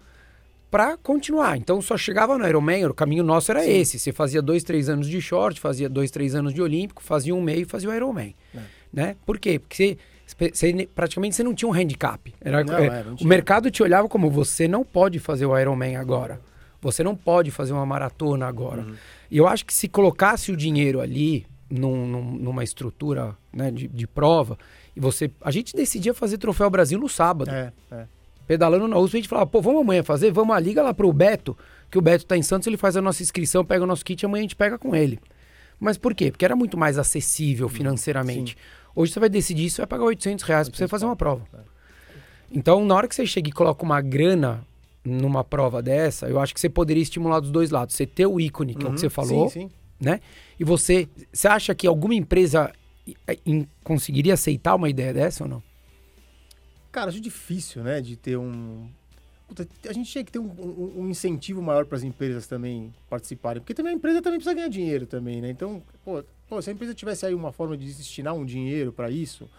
para 0.72 0.96
continuar. 0.98 1.58
Então, 1.58 1.82
só 1.82 1.98
chegava 1.98 2.38
no 2.38 2.48
Ironman, 2.48 2.86
o 2.86 2.94
caminho 2.94 3.24
nosso 3.24 3.52
era 3.52 3.64
Sim. 3.64 3.72
esse. 3.72 4.00
Você 4.00 4.12
fazia 4.12 4.42
dois, 4.42 4.64
três 4.64 4.90
anos 4.90 5.08
de 5.10 5.20
short, 5.22 5.60
fazia 5.60 5.90
dois, 5.90 6.10
três 6.10 6.36
anos 6.36 6.54
de 6.54 6.62
olímpico, 6.62 7.04
fazia 7.04 7.34
um 7.36 7.42
meio 7.42 7.62
e 7.62 7.66
fazia 7.66 7.90
o 7.90 7.94
Ironman. 7.94 8.34
É. 8.56 8.60
Né? 8.92 9.16
Por 9.26 9.40
quê? 9.40 9.60
Porque 9.60 9.76
você, 9.76 9.98
você- 10.26 10.88
praticamente 10.94 11.36
você 11.36 11.44
não 11.44 11.54
tinha 11.54 11.70
um 11.70 11.74
handicap. 11.74 12.34
Era, 12.42 12.64
Não, 12.64 12.78
é, 12.78 12.86
é, 12.88 13.04
não 13.04 13.16
o 13.16 13.26
mercado 13.26 13.70
te 13.70 13.82
olhava 13.84 14.08
como 14.10 14.30
você 14.30 14.68
não 14.68 14.84
pode 14.84 15.20
fazer 15.20 15.46
o 15.46 15.58
Ironman 15.58 15.96
agora. 15.98 16.40
Você 16.82 17.04
não 17.04 17.16
pode 17.16 17.50
fazer 17.52 17.72
uma 17.74 17.86
maratona 17.86 18.46
agora. 18.48 18.82
Uhum. 18.82 18.96
E 19.32 19.38
eu 19.38 19.48
acho 19.48 19.66
que 19.66 19.74
se 19.74 19.88
colocasse 19.88 20.52
o 20.52 20.58
dinheiro 20.58 21.00
ali 21.00 21.46
num- 21.70 22.06
num- 22.06 22.32
numa 22.36 22.64
estrutura 22.64 23.36
né, 23.52 23.72
de, 23.72 23.88
de 23.88 24.06
prova, 24.08 24.58
e 24.96 25.00
você. 25.00 25.32
A 25.42 25.50
gente 25.50 25.74
decidia 25.76 26.14
fazer 26.14 26.38
Troféu 26.38 26.70
Brasil 26.70 27.00
no 27.00 27.08
sábado. 27.10 27.50
É, 27.50 27.72
é. 27.92 28.06
Pedalando 28.46 28.88
na 28.88 28.98
USP, 29.00 29.16
a 29.16 29.20
gente 29.22 29.30
falava, 29.30 29.48
pô, 29.48 29.62
vamos 29.62 29.82
amanhã 29.82 30.04
fazer? 30.04 30.30
Vamos, 30.32 30.54
ah, 30.56 30.60
liga 30.60 30.84
lá 30.84 30.94
pro 30.94 31.12
Beto, 31.14 31.58
que 31.90 31.98
o 31.98 32.02
Beto 32.02 32.26
tá 32.26 32.36
em 32.36 32.44
Santos, 32.44 32.68
ele 32.68 32.76
faz 32.78 32.98
a 32.98 33.02
nossa 33.02 33.24
inscrição, 33.24 33.64
pega 33.64 33.84
o 33.84 33.88
nosso 33.88 34.04
kit 34.04 34.22
e 34.22 34.26
amanhã 34.26 34.42
a 34.42 34.44
gente 34.44 34.56
pega 34.56 34.78
com 34.78 34.94
ele. 34.94 35.18
Mas 35.80 35.98
por 35.98 36.14
quê? 36.14 36.30
Porque 36.32 36.44
era 36.46 36.56
muito 36.56 36.78
mais 36.78 36.98
acessível 36.98 37.70
financeiramente. 37.70 38.58
Hoje 38.96 39.12
você 39.12 39.20
vai 39.20 39.30
decidir 39.30 39.66
isso, 39.66 39.76
você 39.78 39.82
vai 39.82 39.88
pagar 39.88 40.04
800 40.06 40.44
reais 40.46 40.70
pra 40.70 40.78
você 40.78 40.84
800 40.84 40.92
fazer 40.92 41.06
uma 41.06 41.16
prova. 41.16 41.46
É. 41.54 41.60
Então, 42.52 42.86
na 42.86 42.96
hora 42.96 43.08
que 43.08 43.16
você 43.16 43.26
chega 43.26 43.50
e 43.50 43.52
coloca 43.52 43.84
uma 43.84 44.00
grana 44.02 44.66
numa 45.04 45.44
prova 45.44 45.82
dessa, 45.82 46.28
eu 46.30 46.40
acho 46.40 46.54
que 46.54 46.60
você 46.60 46.70
poderia 46.70 47.02
estimular 47.02 47.40
dos 47.40 47.52
dois 47.52 47.72
lados. 47.72 47.96
Você 47.96 48.06
ter 48.06 48.26
o 48.28 48.40
ícone, 48.40 48.76
que 48.76 48.84
é 48.84 48.86
o 48.86 48.90
Uhum. 48.90 48.94
que 48.96 49.02
você 49.02 49.10
falou, 49.10 49.50
Sim, 49.50 49.62
sim. 49.68 49.72
né? 50.00 50.20
E 50.60 50.64
você, 50.64 51.08
você 51.32 51.48
acha 51.48 51.74
que 51.76 51.88
alguma 51.88 52.14
empresa 52.16 52.72
i- 53.46 53.68
conseguiria 53.84 54.36
aceitar 54.36 54.76
uma 54.76 54.88
ideia 54.90 55.14
dessa 55.14 55.44
ou 55.44 55.50
não? 55.50 55.64
Cara, 56.92 57.10
acho 57.10 57.20
difícil, 57.20 57.84
né? 57.84 58.00
De 58.00 58.16
ter 58.16 58.38
um. 58.38 58.88
Puta, 59.48 59.68
a 59.90 59.94
gente 59.94 60.10
tinha 60.12 60.24
que 60.24 60.32
ter 60.32 60.40
um, 60.40 60.46
um- 60.46 61.02
um 61.02 61.10
incentivo 61.10 61.62
maior 61.62 61.86
para 61.86 61.98
as 61.98 62.04
empresas 62.04 62.48
também 62.48 62.94
participarem. 63.10 63.62
Porque 63.62 63.74
também 63.74 63.94
a 63.94 63.96
empresa 63.96 64.22
também 64.22 64.40
precisa 64.40 64.56
ganhar 64.56 64.70
dinheiro 64.70 65.06
também, 65.06 65.42
né? 65.42 65.50
Então, 65.50 65.82
pô, 66.06 66.24
pô, 66.54 66.62
se 66.62 66.70
a 66.70 66.74
empresa 66.74 66.94
tivesse 66.94 67.26
aí 67.26 67.34
uma 67.34 67.52
forma 67.52 67.76
de 67.76 67.86
destinar 67.86 68.34
um 68.36 68.46
dinheiro 68.46 68.94
para 68.94 69.10
isso, 69.10 69.50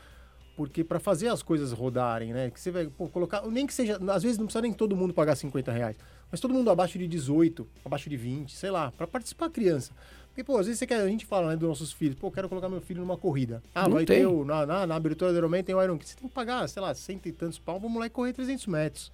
Porque 0.57 0.85
para 0.85 1.01
fazer 1.01 1.27
as 1.27 1.43
coisas 1.43 1.73
rodarem, 1.73 2.33
né? 2.33 2.49
Que 2.49 2.61
você 2.61 2.71
vai 2.71 2.87
pô, 2.87 3.09
colocar. 3.09 3.43
Nem 3.49 3.67
que 3.67 3.75
seja. 3.75 3.99
Às 4.13 4.23
vezes 4.23 4.39
não 4.39 4.47
precisa 4.47 4.63
nem 4.63 4.73
todo 4.73 4.95
mundo 4.95 5.13
pagar 5.13 5.35
50 5.35 5.73
reais. 5.73 5.97
Mas 6.31 6.39
todo 6.39 6.55
mundo 6.55 6.71
abaixo 6.71 6.97
de 6.97 7.09
18, 7.09 7.67
abaixo 7.85 8.09
de 8.09 8.17
20, 8.17 8.53
sei 8.53 8.71
lá, 8.71 8.93
para 8.93 9.05
participar 9.09 9.47
a 9.47 9.51
criança. 9.51 9.93
Porque, 10.29 10.45
pô, 10.45 10.57
às 10.57 10.67
vezes 10.67 10.79
você 10.79 10.87
quer, 10.87 11.01
a 11.01 11.09
gente 11.09 11.27
fala, 11.27 11.49
né, 11.49 11.57
dos 11.57 11.69
nossos 11.69 11.93
filhos, 11.93 12.15
pô, 12.17 12.31
quero 12.31 12.49
colocar 12.49 12.69
meu 12.69 12.81
filho 12.81 13.01
numa 13.01 13.17
corrida. 13.17 13.61
Ah, 13.75 13.89
Não 13.89 13.97
vai 13.97 14.05
tem. 14.05 14.21
ter 14.21 14.27
o, 14.27 14.45
na, 14.45 14.65
na, 14.65 14.87
na 14.87 14.95
abertura 14.95 15.33
do 15.33 15.39
Ironman 15.39 15.65
tem 15.65 15.75
o 15.75 15.83
Iron 15.83 15.99
Você 15.99 16.15
tem 16.17 16.29
que 16.29 16.35
pagar, 16.35 16.69
sei 16.69 16.81
lá, 16.81 16.95
cento 16.95 17.27
e 17.27 17.33
tantos 17.33 17.59
pau 17.59 17.81
pro 17.81 17.89
moleque 17.89 18.15
correr 18.15 18.33
300 18.33 18.67
metros. 18.69 19.13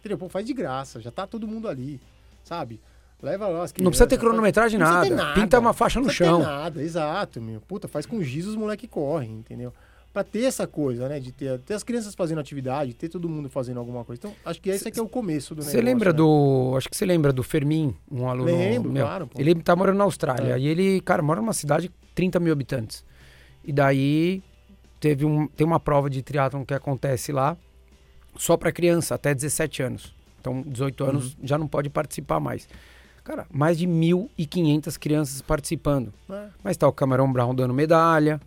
Entendeu? 0.00 0.18
Pô, 0.18 0.28
faz 0.28 0.44
de 0.44 0.52
graça, 0.52 1.00
já 1.00 1.10
tá 1.10 1.26
todo 1.26 1.48
mundo 1.48 1.66
ali, 1.66 1.98
sabe? 2.44 2.78
Leva 3.22 3.48
lá 3.48 3.64
as 3.64 3.72
Não 3.78 3.90
precisa 3.90 4.06
ter 4.06 4.16
cronometragem, 4.18 4.78
não 4.78 4.86
nada. 4.86 5.34
ter 5.34 5.40
Pinta 5.40 5.58
uma 5.58 5.72
faixa 5.72 5.98
Não 5.98 6.06
no 6.06 6.08
precisa 6.08 6.30
ter 6.30 6.36
chão. 6.36 6.42
nada, 6.42 6.82
exato, 6.82 7.40
meu. 7.40 7.60
Puta, 7.60 7.88
faz 7.88 8.06
com 8.06 8.22
giz 8.22 8.46
os 8.46 8.54
moleque 8.54 8.86
correm, 8.86 9.32
entendeu? 9.32 9.72
Pra 10.12 10.22
ter 10.24 10.44
essa 10.44 10.66
coisa, 10.66 11.08
né? 11.08 11.18
De 11.20 11.32
ter, 11.32 11.58
ter 11.60 11.74
as 11.74 11.82
crianças 11.82 12.14
fazendo 12.14 12.40
atividade, 12.40 12.94
ter 12.94 13.08
todo 13.08 13.28
mundo 13.28 13.48
fazendo 13.50 13.78
alguma 13.78 14.04
coisa. 14.04 14.20
Então, 14.20 14.32
acho 14.44 14.60
que 14.60 14.70
esse 14.70 14.86
aqui 14.88 14.98
é 14.98 15.02
o 15.02 15.08
começo 15.08 15.54
do 15.54 15.62
Você 15.62 15.80
lembra 15.80 16.10
né? 16.12 16.16
do. 16.16 16.74
Acho 16.76 16.88
que 16.88 16.96
você 16.96 17.04
lembra 17.04 17.32
do 17.32 17.42
Fermin, 17.42 17.94
um 18.10 18.28
aluno. 18.28 18.46
Lembro, 18.46 18.90
meu. 18.90 19.04
claro, 19.04 19.26
pô. 19.26 19.38
Ele 19.40 19.54
tá 19.56 19.74
morando 19.76 19.98
na 19.98 20.04
Austrália. 20.04 20.54
É. 20.54 20.58
E 20.58 20.66
ele, 20.66 21.00
cara, 21.02 21.20
mora 21.22 21.40
numa 21.40 21.52
cidade 21.52 21.88
de 21.88 21.94
30 22.14 22.40
mil 22.40 22.52
habitantes. 22.52 23.04
E 23.64 23.72
daí 23.72 24.42
teve 25.00 25.24
um, 25.26 25.46
tem 25.48 25.66
uma 25.66 25.78
prova 25.80 26.08
de 26.08 26.22
triatlon 26.22 26.64
que 26.64 26.72
acontece 26.72 27.30
lá 27.32 27.56
só 28.36 28.56
para 28.56 28.72
criança, 28.72 29.14
até 29.16 29.34
17 29.34 29.82
anos. 29.82 30.14
Então, 30.40 30.62
18 30.66 31.04
anos 31.04 31.24
Uhum. 31.34 31.40
já 31.42 31.58
não 31.58 31.66
pode 31.68 31.90
participar 31.90 32.38
mais. 32.40 32.66
Cara, 33.28 33.46
mais 33.52 33.76
de 33.76 33.86
1.500 33.86 34.98
crianças 34.98 35.42
participando. 35.42 36.14
É. 36.30 36.46
Mas 36.64 36.78
tá 36.78 36.88
o 36.88 36.92
Cameron 36.92 37.30
Brown 37.30 37.54
dando 37.54 37.74
medalha. 37.74 38.40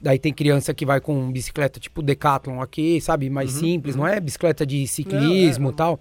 Daí 0.00 0.18
tem 0.18 0.32
criança 0.32 0.74
que 0.74 0.84
vai 0.84 1.00
com 1.00 1.30
bicicleta 1.30 1.78
tipo 1.78 2.02
Decathlon 2.02 2.60
aqui, 2.60 3.00
sabe? 3.00 3.30
Mais 3.30 3.54
Uhum, 3.54 3.60
simples, 3.60 3.94
uhum. 3.94 4.00
não 4.00 4.08
é 4.08 4.18
bicicleta 4.18 4.66
de 4.66 4.84
ciclismo 4.88 5.66
Não, 5.66 5.70
e 5.70 5.72
é, 5.72 5.76
tal. 5.76 6.00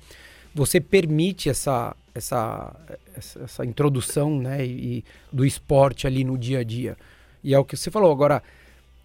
Você 0.56 0.82
permite 0.82 1.48
essa, 1.48 1.96
essa, 2.16 2.76
essa, 3.16 3.44
essa 3.44 3.64
introdução 3.64 4.40
né, 4.40 4.66
e, 4.66 5.06
do 5.32 5.46
esporte 5.46 6.08
ali 6.08 6.24
no 6.24 6.40
dia 6.40 6.62
a 6.62 6.64
dia. 6.64 6.98
E 7.44 7.54
é 7.54 7.60
o 7.60 7.64
que 7.64 7.78
você 7.78 7.92
falou. 7.92 8.12
Agora, 8.12 8.42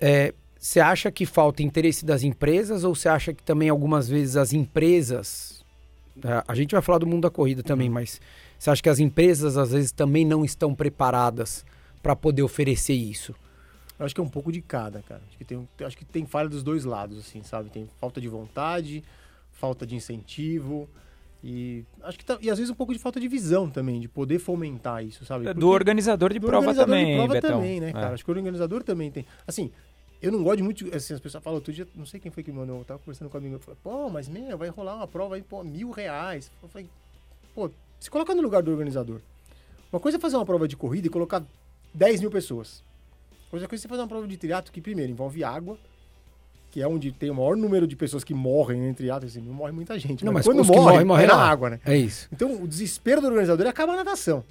é, 0.00 0.32
você 0.58 0.80
acha 0.80 1.12
que 1.12 1.26
falta 1.26 1.62
interesse 1.62 2.02
das 2.02 2.22
empresas 2.22 2.82
ou 2.82 2.94
você 2.94 3.10
acha 3.10 3.34
que 3.34 3.42
também 3.42 3.68
algumas 3.68 4.08
vezes 4.08 4.36
as 4.38 4.54
empresas. 4.54 5.51
É, 6.24 6.44
A 6.46 6.54
gente 6.54 6.72
vai 6.72 6.82
falar 6.82 6.98
do 6.98 7.06
mundo 7.06 7.22
da 7.22 7.30
corrida 7.30 7.62
também, 7.62 7.88
Uhum. 7.88 7.94
mas 7.94 8.20
você 8.58 8.70
acha 8.70 8.82
que 8.82 8.88
as 8.88 8.98
empresas 8.98 9.56
às 9.56 9.72
vezes 9.72 9.92
também 9.92 10.24
não 10.24 10.44
estão 10.44 10.74
preparadas 10.74 11.64
para 12.02 12.14
poder 12.16 12.42
oferecer 12.42 12.94
isso? 12.94 13.34
Eu 13.98 14.06
acho 14.06 14.14
que 14.14 14.20
é 14.20 14.24
um 14.24 14.28
pouco 14.28 14.50
de 14.50 14.60
cada, 14.60 15.00
cara. 15.02 15.20
Acho 15.28 15.38
que 15.38 15.44
tem, 15.44 15.68
acho 15.86 15.96
que 15.96 16.04
tem 16.04 16.26
falha 16.26 16.48
dos 16.48 16.62
dois 16.62 16.84
lados, 16.84 17.18
assim, 17.18 17.42
sabe? 17.42 17.70
Tem 17.70 17.88
falta 18.00 18.20
de 18.20 18.28
vontade, 18.28 19.02
falta 19.52 19.86
de 19.86 19.94
incentivo. 19.94 20.88
E 21.44 21.84
acho 22.04 22.18
que 22.18 22.24
tá- 22.24 22.38
e 22.40 22.48
às 22.50 22.58
vezes 22.58 22.70
um 22.70 22.74
pouco 22.74 22.92
de 22.92 22.98
falta 23.00 23.18
de 23.18 23.26
visão 23.26 23.68
também, 23.68 24.00
de 24.00 24.08
poder 24.08 24.38
fomentar 24.38 25.04
isso, 25.04 25.24
sabe? 25.24 25.44
É 25.46 25.48
Do 25.48 25.60
Porque- 25.60 25.66
organizador 25.74 26.32
de 26.32 26.38
do 26.38 26.46
prova 26.46 26.68
organizador 26.68 26.94
também, 26.94 27.06
de 27.10 27.16
prova 27.18 27.34
Betão. 27.34 27.50
também, 27.50 27.80
né, 27.80 27.88
É. 27.88 27.92
cara? 27.92 28.14
Acho 28.14 28.24
que 28.24 28.30
o 28.30 28.34
organizador 28.34 28.82
também 28.84 29.10
tem. 29.10 29.26
Assim, 29.46 29.70
eu 30.22 30.30
não 30.30 30.42
gosto 30.42 30.62
muito. 30.62 30.94
Assim, 30.94 31.14
as 31.14 31.20
pessoas 31.20 31.42
falam 31.42 31.56
outro 31.56 31.72
dia, 31.72 31.86
não 31.94 32.06
sei 32.06 32.20
quem 32.20 32.30
foi 32.30 32.42
que 32.42 32.52
me 32.52 32.58
mandou, 32.58 32.78
eu 32.78 32.84
tava 32.84 33.00
conversando 33.00 33.28
com 33.28 33.36
um 33.36 33.40
amigo, 33.40 33.56
eu 33.56 33.60
falei, 33.60 33.78
pô, 33.82 34.08
mas 34.08 34.28
meu, 34.28 34.56
vai 34.56 34.68
rolar 34.68 34.94
uma 34.94 35.08
prova 35.08 35.34
aí, 35.34 35.42
pô, 35.42 35.64
mil 35.64 35.90
reais. 35.90 36.50
Eu 36.62 36.68
falei, 36.68 36.88
pô, 37.54 37.70
se 37.98 38.10
coloca 38.10 38.34
no 38.34 38.40
lugar 38.40 38.62
do 38.62 38.70
organizador. 38.70 39.20
Uma 39.92 40.00
coisa 40.00 40.16
é 40.16 40.20
fazer 40.20 40.36
uma 40.36 40.46
prova 40.46 40.66
de 40.66 40.76
corrida 40.76 41.08
e 41.08 41.10
colocar 41.10 41.44
10 41.92 42.20
mil 42.20 42.30
pessoas. 42.30 42.82
Outra 43.52 43.68
coisa 43.68 43.82
é 43.82 43.82
você 43.82 43.88
fazer 43.88 44.00
uma 44.00 44.08
prova 44.08 44.26
de 44.26 44.36
triatlo 44.38 44.72
que, 44.72 44.80
primeiro, 44.80 45.12
envolve 45.12 45.44
água, 45.44 45.76
que 46.70 46.80
é 46.80 46.88
onde 46.88 47.12
tem 47.12 47.28
o 47.28 47.34
maior 47.34 47.54
número 47.54 47.86
de 47.86 47.94
pessoas 47.94 48.24
que 48.24 48.32
morrem 48.32 48.88
em 48.88 48.94
triatlo, 48.94 49.28
assim, 49.28 49.42
não 49.42 49.52
morre 49.52 49.72
muita 49.72 49.98
gente. 49.98 50.24
Não, 50.24 50.32
mas 50.32 50.46
quando 50.46 50.60
os 50.60 50.70
que 50.70 50.74
morre, 50.74 50.92
morrem, 50.92 51.06
morrem 51.06 51.24
é 51.26 51.28
na 51.28 51.36
água, 51.36 51.68
né? 51.68 51.80
É 51.84 51.94
isso. 51.94 52.28
Então, 52.32 52.62
o 52.62 52.66
desespero 52.66 53.20
do 53.20 53.26
organizador 53.26 53.66
é 53.66 53.68
acabar 53.68 53.92
a 53.92 53.96
natação. 53.96 54.42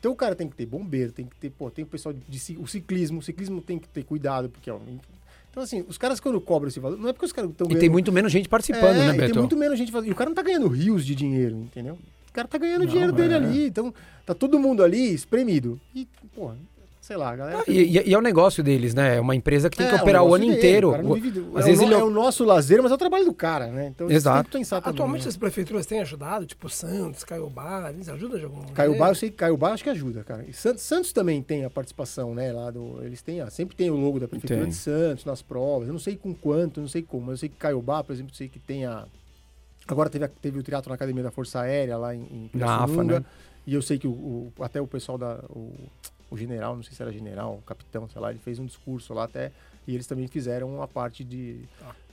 Então, 0.00 0.10
o 0.12 0.16
cara 0.16 0.34
tem 0.34 0.48
que 0.48 0.56
ter 0.56 0.66
bombeiro, 0.66 1.12
tem 1.12 1.26
que 1.26 1.36
ter, 1.36 1.50
pô, 1.50 1.70
tem 1.70 1.84
o 1.84 1.86
pessoal 1.86 2.12
de, 2.26 2.38
ci- 2.38 2.56
o 2.58 2.66
ciclismo, 2.66 3.20
o 3.20 3.22
ciclismo 3.22 3.60
tem 3.60 3.78
que 3.78 3.86
ter 3.86 4.02
cuidado, 4.02 4.48
porque, 4.48 4.70
ó, 4.70 4.78
então, 5.50 5.62
assim, 5.62 5.84
os 5.88 5.98
caras 5.98 6.18
quando 6.20 6.40
cobram 6.40 6.68
esse 6.68 6.80
valor, 6.80 6.96
não 6.98 7.08
é 7.08 7.12
porque 7.12 7.26
os 7.26 7.32
caras 7.32 7.50
estão 7.50 7.66
E 7.70 7.76
tem 7.76 7.88
muito 7.90 8.10
menos 8.10 8.32
gente 8.32 8.48
participando, 8.48 8.96
é, 8.96 9.06
né, 9.08 9.14
e 9.14 9.16
Beto? 9.18 9.32
tem 9.32 9.40
muito 9.42 9.56
menos 9.56 9.78
gente 9.78 9.92
fazendo. 9.92 10.08
E 10.08 10.12
o 10.12 10.16
cara 10.16 10.30
não 10.30 10.34
tá 10.34 10.42
ganhando 10.42 10.68
rios 10.68 11.04
de 11.04 11.14
dinheiro, 11.14 11.56
entendeu? 11.56 11.98
O 12.28 12.32
cara 12.32 12.46
tá 12.48 12.56
ganhando 12.56 12.82
Não, 12.84 12.90
dinheiro 12.90 13.12
dele 13.12 13.34
é. 13.34 13.36
ali, 13.36 13.66
então 13.66 13.92
tá 14.24 14.32
todo 14.32 14.58
mundo 14.58 14.82
ali 14.84 15.12
espremido. 15.12 15.78
E, 15.94 16.06
pô, 16.34 16.52
sei 17.10 17.16
lá, 17.16 17.30
a 17.30 17.36
galera. 17.36 17.58
Ah, 17.58 17.64
e, 17.66 17.98
e- 17.98 18.08
e 18.10 18.14
é 18.14 18.16
o 18.16 18.20
negócio 18.20 18.62
deles, 18.62 18.94
né? 18.94 19.16
É 19.16 19.20
uma 19.20 19.34
empresa 19.34 19.68
que 19.68 19.76
tem 19.76 19.88
que 19.88 19.94
É, 19.96 20.00
operar 20.00 20.22
o 20.22 20.32
ano 20.32 20.44
dele, 20.44 20.56
inteiro. 20.58 20.90
o 20.92 21.10
O- 21.10 21.14
vive- 21.14 21.44
às 21.56 21.64
é, 21.64 21.68
vezes 21.70 21.80
o, 21.80 21.86
no- 21.86 21.92
ele- 21.92 22.00
é 22.00 22.04
o 22.04 22.08
nosso 22.10 22.44
lazer, 22.44 22.80
mas 22.80 22.92
é 22.92 22.94
o 22.94 22.98
trabalho 22.98 23.24
do 23.24 23.34
cara, 23.34 23.66
né? 23.66 23.88
Então 23.88 24.08
Exato. 24.08 24.44
tem 24.44 24.44
que 24.52 24.58
pensar 24.58 24.80
também. 24.80 24.94
Atualmente 24.94 25.22
né? 25.24 25.28
as 25.28 25.36
prefeituras 25.36 25.86
têm 25.86 26.00
ajudado, 26.00 26.46
tipo 26.46 26.68
Santos, 26.68 27.24
Caiobá, 27.24 27.90
eles 27.92 28.08
ajudam 28.08 28.38
de 28.38 28.44
alguma 28.44 28.62
Caiobá, 28.66 28.82
eu 28.84 28.98
maneira? 29.00 29.14
sei 29.16 29.30
que 29.30 29.36
Caiobá 29.38 29.72
acho 29.72 29.82
que 29.82 29.90
ajuda, 29.90 30.22
cara. 30.22 30.44
E 30.48 30.52
Santos, 30.52 30.84
Santos 30.84 31.12
também 31.12 31.42
tem 31.42 31.64
a 31.64 31.70
participação, 31.70 32.32
né? 32.32 32.52
Lá 32.52 32.70
do, 32.70 33.02
eles 33.02 33.20
têm, 33.22 33.40
a- 33.40 33.50
sempre 33.50 33.74
tem 33.74 33.90
o 33.90 33.96
logo 33.96 34.20
da 34.20 34.28
prefeitura 34.28 34.60
Tem. 34.60 34.68
de 34.70 34.76
Santos 34.76 35.24
nas 35.24 35.42
provas. 35.42 35.88
Eu 35.88 35.92
não 35.92 35.98
sei 36.00 36.14
com 36.16 36.32
quanto, 36.32 36.78
eu 36.78 36.82
não 36.82 36.88
sei 36.88 37.02
como. 37.02 37.26
mas 37.26 37.32
Eu 37.32 37.38
sei 37.38 37.48
que 37.48 37.56
Caiobá, 37.56 38.04
por 38.04 38.12
exemplo, 38.12 38.30
eu 38.30 38.36
sei 38.36 38.48
que 38.48 38.60
tem 38.60 38.86
a. 38.86 39.04
Agora 39.88 40.08
teve, 40.08 40.24
a- 40.26 40.28
teve 40.28 40.60
o 40.60 40.62
triatlo 40.62 40.90
na 40.90 40.94
Academia 40.94 41.24
da 41.24 41.32
Força 41.32 41.58
Aérea 41.62 41.96
lá 41.98 42.14
em, 42.14 42.20
em 42.20 42.50
Na 42.54 42.84
AFA, 42.84 43.02
né? 43.02 43.24
E 43.66 43.74
eu 43.74 43.82
sei 43.82 43.98
que 43.98 44.06
o, 44.08 44.10
o- 44.12 44.52
até 44.60 44.80
o 44.80 44.86
pessoal 44.86 45.18
da. 45.18 45.40
O, 45.50 45.72
o 46.30 46.36
general, 46.36 46.76
não 46.76 46.82
sei 46.82 46.92
se 46.94 47.02
era 47.02 47.12
general, 47.12 47.54
o 47.54 47.62
capitão, 47.62 48.08
sei 48.08 48.20
lá, 48.20 48.30
ele 48.30 48.38
fez 48.38 48.58
um 48.58 48.66
discurso 48.66 49.12
lá 49.14 49.24
até. 49.24 49.50
E 49.86 49.94
eles 49.94 50.06
também 50.06 50.26
fizeram 50.28 50.82
a 50.82 50.88
parte 50.88 51.24
de. 51.24 51.60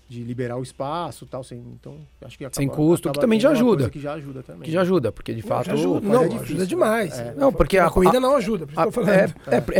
De 0.09 0.23
liberar 0.23 0.55
o 0.55 0.63
espaço 0.63 1.25
e 1.25 1.27
tal, 1.27 1.43
sem, 1.43 1.57
então 1.59 1.97
acho 2.23 2.37
que 2.37 2.45
acaba, 2.45 2.55
Sem 2.55 2.69
custo, 2.69 3.11
que 3.11 3.19
também 3.19 3.37
já 3.41 3.49
ajuda. 3.49 3.89
Que 3.89 3.99
já 3.99 4.13
ajuda 4.13 4.41
também. 4.41 4.61
Que 4.63 4.71
já 4.71 4.79
ajuda, 4.79 5.11
porque 5.11 5.33
de 5.33 5.41
Não, 5.41 5.47
fato. 5.49 5.69
ajuda, 5.69 6.07
não, 6.07 6.23
é 6.23 6.27
difícil, 6.29 6.43
ajuda 6.45 6.59
né? 6.61 6.65
demais. 6.65 7.19
É. 7.19 7.33
Não, 7.35 7.51
porque 7.51 7.77
a, 7.77 7.87
a- 7.87 7.89
corrida 7.91 8.17
a- 8.17 8.21
não 8.21 8.33
ajuda, 8.37 8.65
por 8.65 8.71
isso 8.71 8.79
Ah, 8.79 8.83
que 8.83 8.87
eu 8.87 8.91
falando. 8.93 9.09
é, 9.11 9.25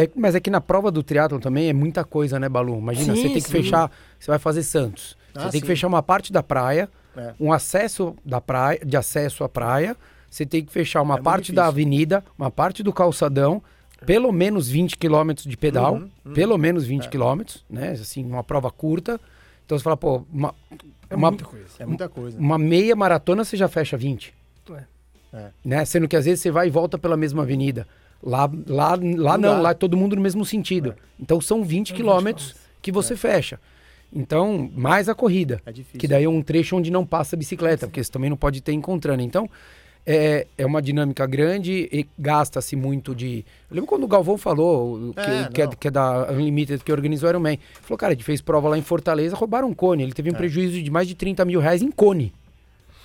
é- 0.02 0.04
é- 0.04 0.10
mas 0.14 0.36
é 0.36 0.42
que 0.42 0.50
na 0.50 0.60
prova 0.60 0.92
do 0.92 1.02
triatlo 1.02 1.40
também 1.40 1.70
é 1.70 1.74
muita 1.74 2.04
coisa, 2.04 2.38
né, 2.38 2.50
Balu? 2.50 2.78
Imagina, 2.78 3.16
Sim, 3.16 3.22
você 3.22 3.28
tem 3.30 3.36
que 3.36 3.42
sim. 3.44 3.52
fechar, 3.52 3.90
você 4.20 4.30
vai 4.30 4.38
fazer 4.38 4.64
Santos. 4.64 5.16
Você 5.34 5.40
Ah, 5.40 5.50
tem 5.50 5.62
que 5.62 5.66
sim. 5.66 5.72
fechar 5.72 5.88
uma 5.88 6.04
parte 6.04 6.34
da 6.34 6.44
praia, 6.44 6.90
É. 7.16 7.34
um 7.40 7.54
acesso 7.54 8.14
da 8.26 8.42
praia, 8.42 8.82
de 8.86 8.98
acesso 8.98 9.46
à 9.46 9.48
praia. 9.50 9.96
Você 10.30 10.46
tem 10.46 10.62
que 10.62 10.74
fechar 10.74 11.02
uma 11.04 11.16
É 11.20 11.22
parte 11.22 11.54
da 11.54 11.68
avenida, 11.68 12.22
uma 12.38 12.52
parte 12.52 12.84
do 12.84 12.92
calçadão, 12.92 13.64
pelo 14.06 14.32
menos 14.32 14.68
20 14.70 14.98
quilômetros 14.98 15.46
de 15.46 15.58
pedal, 15.58 15.96
Uhum, 15.96 16.10
uhum. 16.26 16.34
pelo 16.34 16.58
menos 16.58 16.86
20 16.86 17.06
É. 17.06 17.10
quilômetros, 17.10 17.64
né? 17.70 17.92
Assim, 17.92 18.24
uma 18.26 18.44
prova 18.44 18.70
curta. 18.72 19.20
Então 19.66 19.78
você 19.78 19.84
fala, 19.84 19.98
pô, 19.98 20.24
uma, 20.32 20.54
É 21.10 21.16
uma, 21.16 21.32
muita 21.32 21.46
coisa. 21.46 21.66
É 21.80 21.86
muita 21.86 22.10
coisa. 22.10 22.40
uma 22.40 22.58
meia 22.58 22.96
maratona 22.96 23.44
você 23.44 23.58
já 23.58 23.68
fecha 23.68 23.98
20. 23.98 24.34
É. 24.72 24.84
É. 25.34 25.50
Né? 25.64 25.86
Sendo 25.86 26.08
que 26.08 26.16
às 26.16 26.26
vezes 26.26 26.42
você 26.42 26.52
vai 26.52 26.68
e 26.68 26.70
volta 26.70 26.98
pela 26.98 27.18
mesma 27.18 27.44
avenida. 27.44 27.88
Lá, 28.24 28.50
lá, 28.68 28.98
lá 29.16 29.38
Não 29.38 29.54
não, 29.56 29.62
lá 29.62 29.72
é 29.72 29.74
todo 29.74 29.96
mundo 29.98 30.16
no 30.16 30.22
mesmo 30.22 30.44
sentido. 30.46 30.96
Então 31.20 31.40
são 31.42 31.64
20 31.64 31.68
São 31.68 31.68
20 31.68 31.94
quilômetros 31.94 32.56
que 32.82 32.92
você 32.92 33.16
fecha. 33.16 33.60
Então, 34.12 34.72
mais 34.74 35.10
a 35.10 35.14
corrida. 35.16 35.62
É 35.66 35.72
difícil. 35.72 36.00
Que 36.00 36.08
daí 36.08 36.24
é 36.24 36.30
um 36.30 36.42
trecho 36.42 36.78
onde 36.78 36.90
não 36.90 37.06
passa 37.06 37.36
bicicleta, 37.36 37.88
porque 37.88 38.02
você 38.02 38.10
também 38.12 38.30
não 38.30 38.38
pode 38.38 38.62
ter 38.62 38.72
encontrando. 38.72 39.22
Então, 39.22 39.50
é, 40.10 40.48
é 40.58 40.66
uma 40.66 40.82
dinâmica 40.82 41.26
grande 41.28 41.90
e 41.92 42.08
gasta-se 42.18 42.78
muito 42.78 43.14
de. 43.14 43.44
Eu 43.70 43.76
lembro 43.76 43.88
quando 43.90 44.06
o 44.06 44.08
Galvão 44.08 44.38
falou, 44.38 45.14
que 45.14 45.20
É, 45.20 45.50
que, 45.50 45.62
é, 45.62 45.68
que 45.68 45.88
é 45.90 45.92
da 45.92 46.32
Unlimited, 46.32 46.82
que 46.82 46.92
organizou 46.94 47.28
o 47.28 47.32
Ironman. 47.32 47.60
Falou, 47.82 47.98
cara, 47.98 48.14
gente 48.14 48.24
fez 48.24 48.40
prova 48.42 48.70
lá 48.70 48.78
em 48.78 48.82
Fortaleza, 48.82 49.36
roubaram 49.36 49.68
um 49.68 49.74
cone. 49.74 50.04
Ele 50.04 50.14
teve 50.14 50.32
um 50.32 50.34
É. 50.34 50.38
prejuízo 50.38 50.82
de 50.82 50.90
mais 50.90 51.10
de 51.10 51.14
30 51.14 51.44
mil 51.44 51.60
reais 51.60 51.82
em 51.82 51.92
cone. 51.92 52.34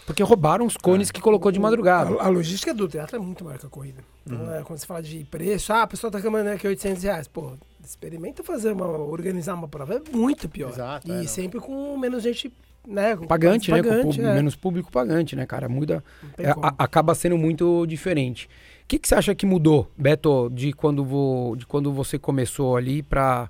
Porque 0.06 0.22
roubaram 0.22 0.64
os 0.64 0.76
cones 0.76 1.10
É. 1.10 1.12
que 1.12 1.20
colocou 1.20 1.50
de 1.50 1.58
madrugada. 1.58 2.14
A, 2.20 2.26
a 2.26 2.28
logística 2.28 2.72
do 2.72 2.86
teatro 2.88 3.16
é 3.16 3.18
muito 3.18 3.44
maior 3.44 3.58
que 3.58 3.66
a 3.66 3.68
corrida. 3.68 4.02
Então, 4.24 4.52
é, 4.54 4.62
quando 4.62 4.78
você 4.78 4.86
fala 4.86 5.02
de 5.02 5.24
preço, 5.30 5.72
ah, 5.72 5.82
a 5.82 5.86
pessoa 5.88 6.10
tá 6.10 6.18
reclamando 6.18 6.50
aqui 6.50 6.66
800 6.68 7.02
reais. 7.02 7.26
Pô, 7.26 7.52
experimenta 7.84 8.44
fazer 8.44 8.72
uma, 8.72 8.86
organizar 8.86 9.54
uma 9.54 9.66
prova. 9.66 9.94
É 9.94 10.16
muito 10.16 10.48
pior. 10.48 10.70
Exato, 10.70 11.08
E 11.08 11.24
é, 11.24 11.26
sempre 11.26 11.58
com 11.60 11.96
menos 11.98 12.22
gente, 12.22 12.52
né? 12.86 13.16
Pagante, 13.16 13.70
né? 13.70 13.82
Pagante, 13.82 14.02
público- 14.02 14.26
é. 14.28 14.34
Menos 14.34 14.56
público 14.56 14.90
pagante, 14.92 15.36
né, 15.36 15.46
cara? 15.46 15.68
Muda. 15.68 16.02
É, 16.38 16.50
a- 16.50 16.74
acaba 16.78 17.14
sendo 17.14 17.38
muito 17.38 17.86
diferente. 17.86 18.46
O 18.84 18.86
que, 18.88 18.98
que 18.98 19.08
você 19.08 19.14
acha 19.14 19.34
que 19.34 19.46
mudou, 19.46 19.90
Beto, 19.96 20.50
de 20.50 20.72
quando, 20.72 21.04
vo, 21.04 21.54
de 21.56 21.64
quando 21.66 21.92
você 21.92 22.18
começou 22.18 22.76
ali 22.76 23.02
pra. 23.02 23.48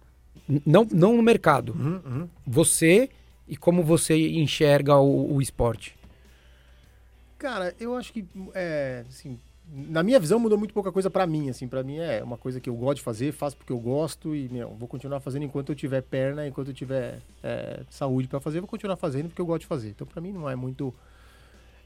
n- 0.48 0.62
Não, 0.66 0.86
não 0.92 1.16
no 1.16 1.22
mercado. 1.22 1.72
Uhum, 1.72 2.00
uhum. 2.04 2.28
Você 2.46 3.08
e 3.48 3.56
como 3.56 3.82
você 3.82 4.14
enxerga 4.38 4.96
o, 4.98 5.34
o 5.34 5.42
esporte. 5.42 5.96
Cara, 7.38 7.74
eu 7.80 7.96
acho 7.96 8.12
que, 8.12 8.24
é, 8.54 9.04
assim, 9.08 9.36
na 9.74 10.02
minha 10.02 10.20
visão 10.20 10.38
mudou 10.38 10.58
muito 10.58 10.74
pouca 10.74 10.92
coisa 10.92 11.08
pra 11.08 11.26
mim, 11.26 11.48
assim, 11.48 11.66
para 11.66 11.82
mim 11.82 11.96
é 11.96 12.22
uma 12.22 12.36
coisa 12.36 12.60
que 12.60 12.68
eu 12.68 12.74
gosto 12.74 12.96
de 12.96 13.02
fazer, 13.02 13.32
faço 13.32 13.56
porque 13.56 13.72
eu 13.72 13.78
gosto 13.80 14.34
e, 14.36 14.48
meu, 14.50 14.68
vou 14.78 14.86
continuar 14.86 15.20
fazendo 15.20 15.44
enquanto 15.44 15.70
eu 15.70 15.74
tiver 15.74 16.02
perna, 16.02 16.46
enquanto 16.46 16.68
eu 16.68 16.74
tiver 16.74 17.20
é, 17.42 17.80
saúde 17.88 18.28
pra 18.28 18.38
fazer, 18.38 18.60
vou 18.60 18.68
continuar 18.68 18.96
fazendo 18.96 19.28
porque 19.28 19.40
eu 19.40 19.46
gosto 19.46 19.62
de 19.62 19.66
fazer. 19.66 19.88
Então, 19.90 20.06
pra 20.06 20.20
mim 20.20 20.30
não 20.32 20.48
é 20.48 20.54
muito... 20.54 20.92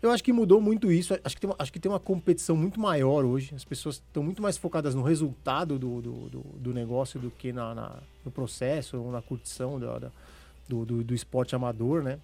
Eu 0.03 0.11
acho 0.11 0.23
que 0.23 0.33
mudou 0.33 0.61
muito 0.61 0.91
isso, 0.93 1.19
acho 1.25 1.35
que 1.37 1.41
tem 1.41 1.49
uma, 1.49 1.57
acho 1.59 1.73
que 1.73 1.79
tem 1.81 1.91
uma 1.91 1.99
competição 2.01 2.55
muito 2.57 2.79
maior 2.79 3.25
hoje, 3.25 3.55
as 3.55 3.65
pessoas 3.65 3.97
estão 3.97 4.23
muito 4.23 4.43
mais 4.43 4.57
focadas 4.57 4.95
no 4.95 5.03
resultado 5.03 5.79
do, 5.79 6.03
do, 6.03 6.13
do, 6.29 6.41
do 6.59 6.75
negócio 6.75 7.19
do 7.19 7.31
que 7.31 7.53
na, 7.53 7.75
na- 7.75 7.97
no 8.25 8.31
processo 8.31 8.99
ou 9.01 9.11
na 9.11 9.23
curtição 9.23 9.79
da- 9.81 10.11
do, 10.69 10.85
do, 10.85 11.05
do 11.05 11.15
esporte 11.15 11.55
amador, 11.55 12.03
né? 12.03 12.19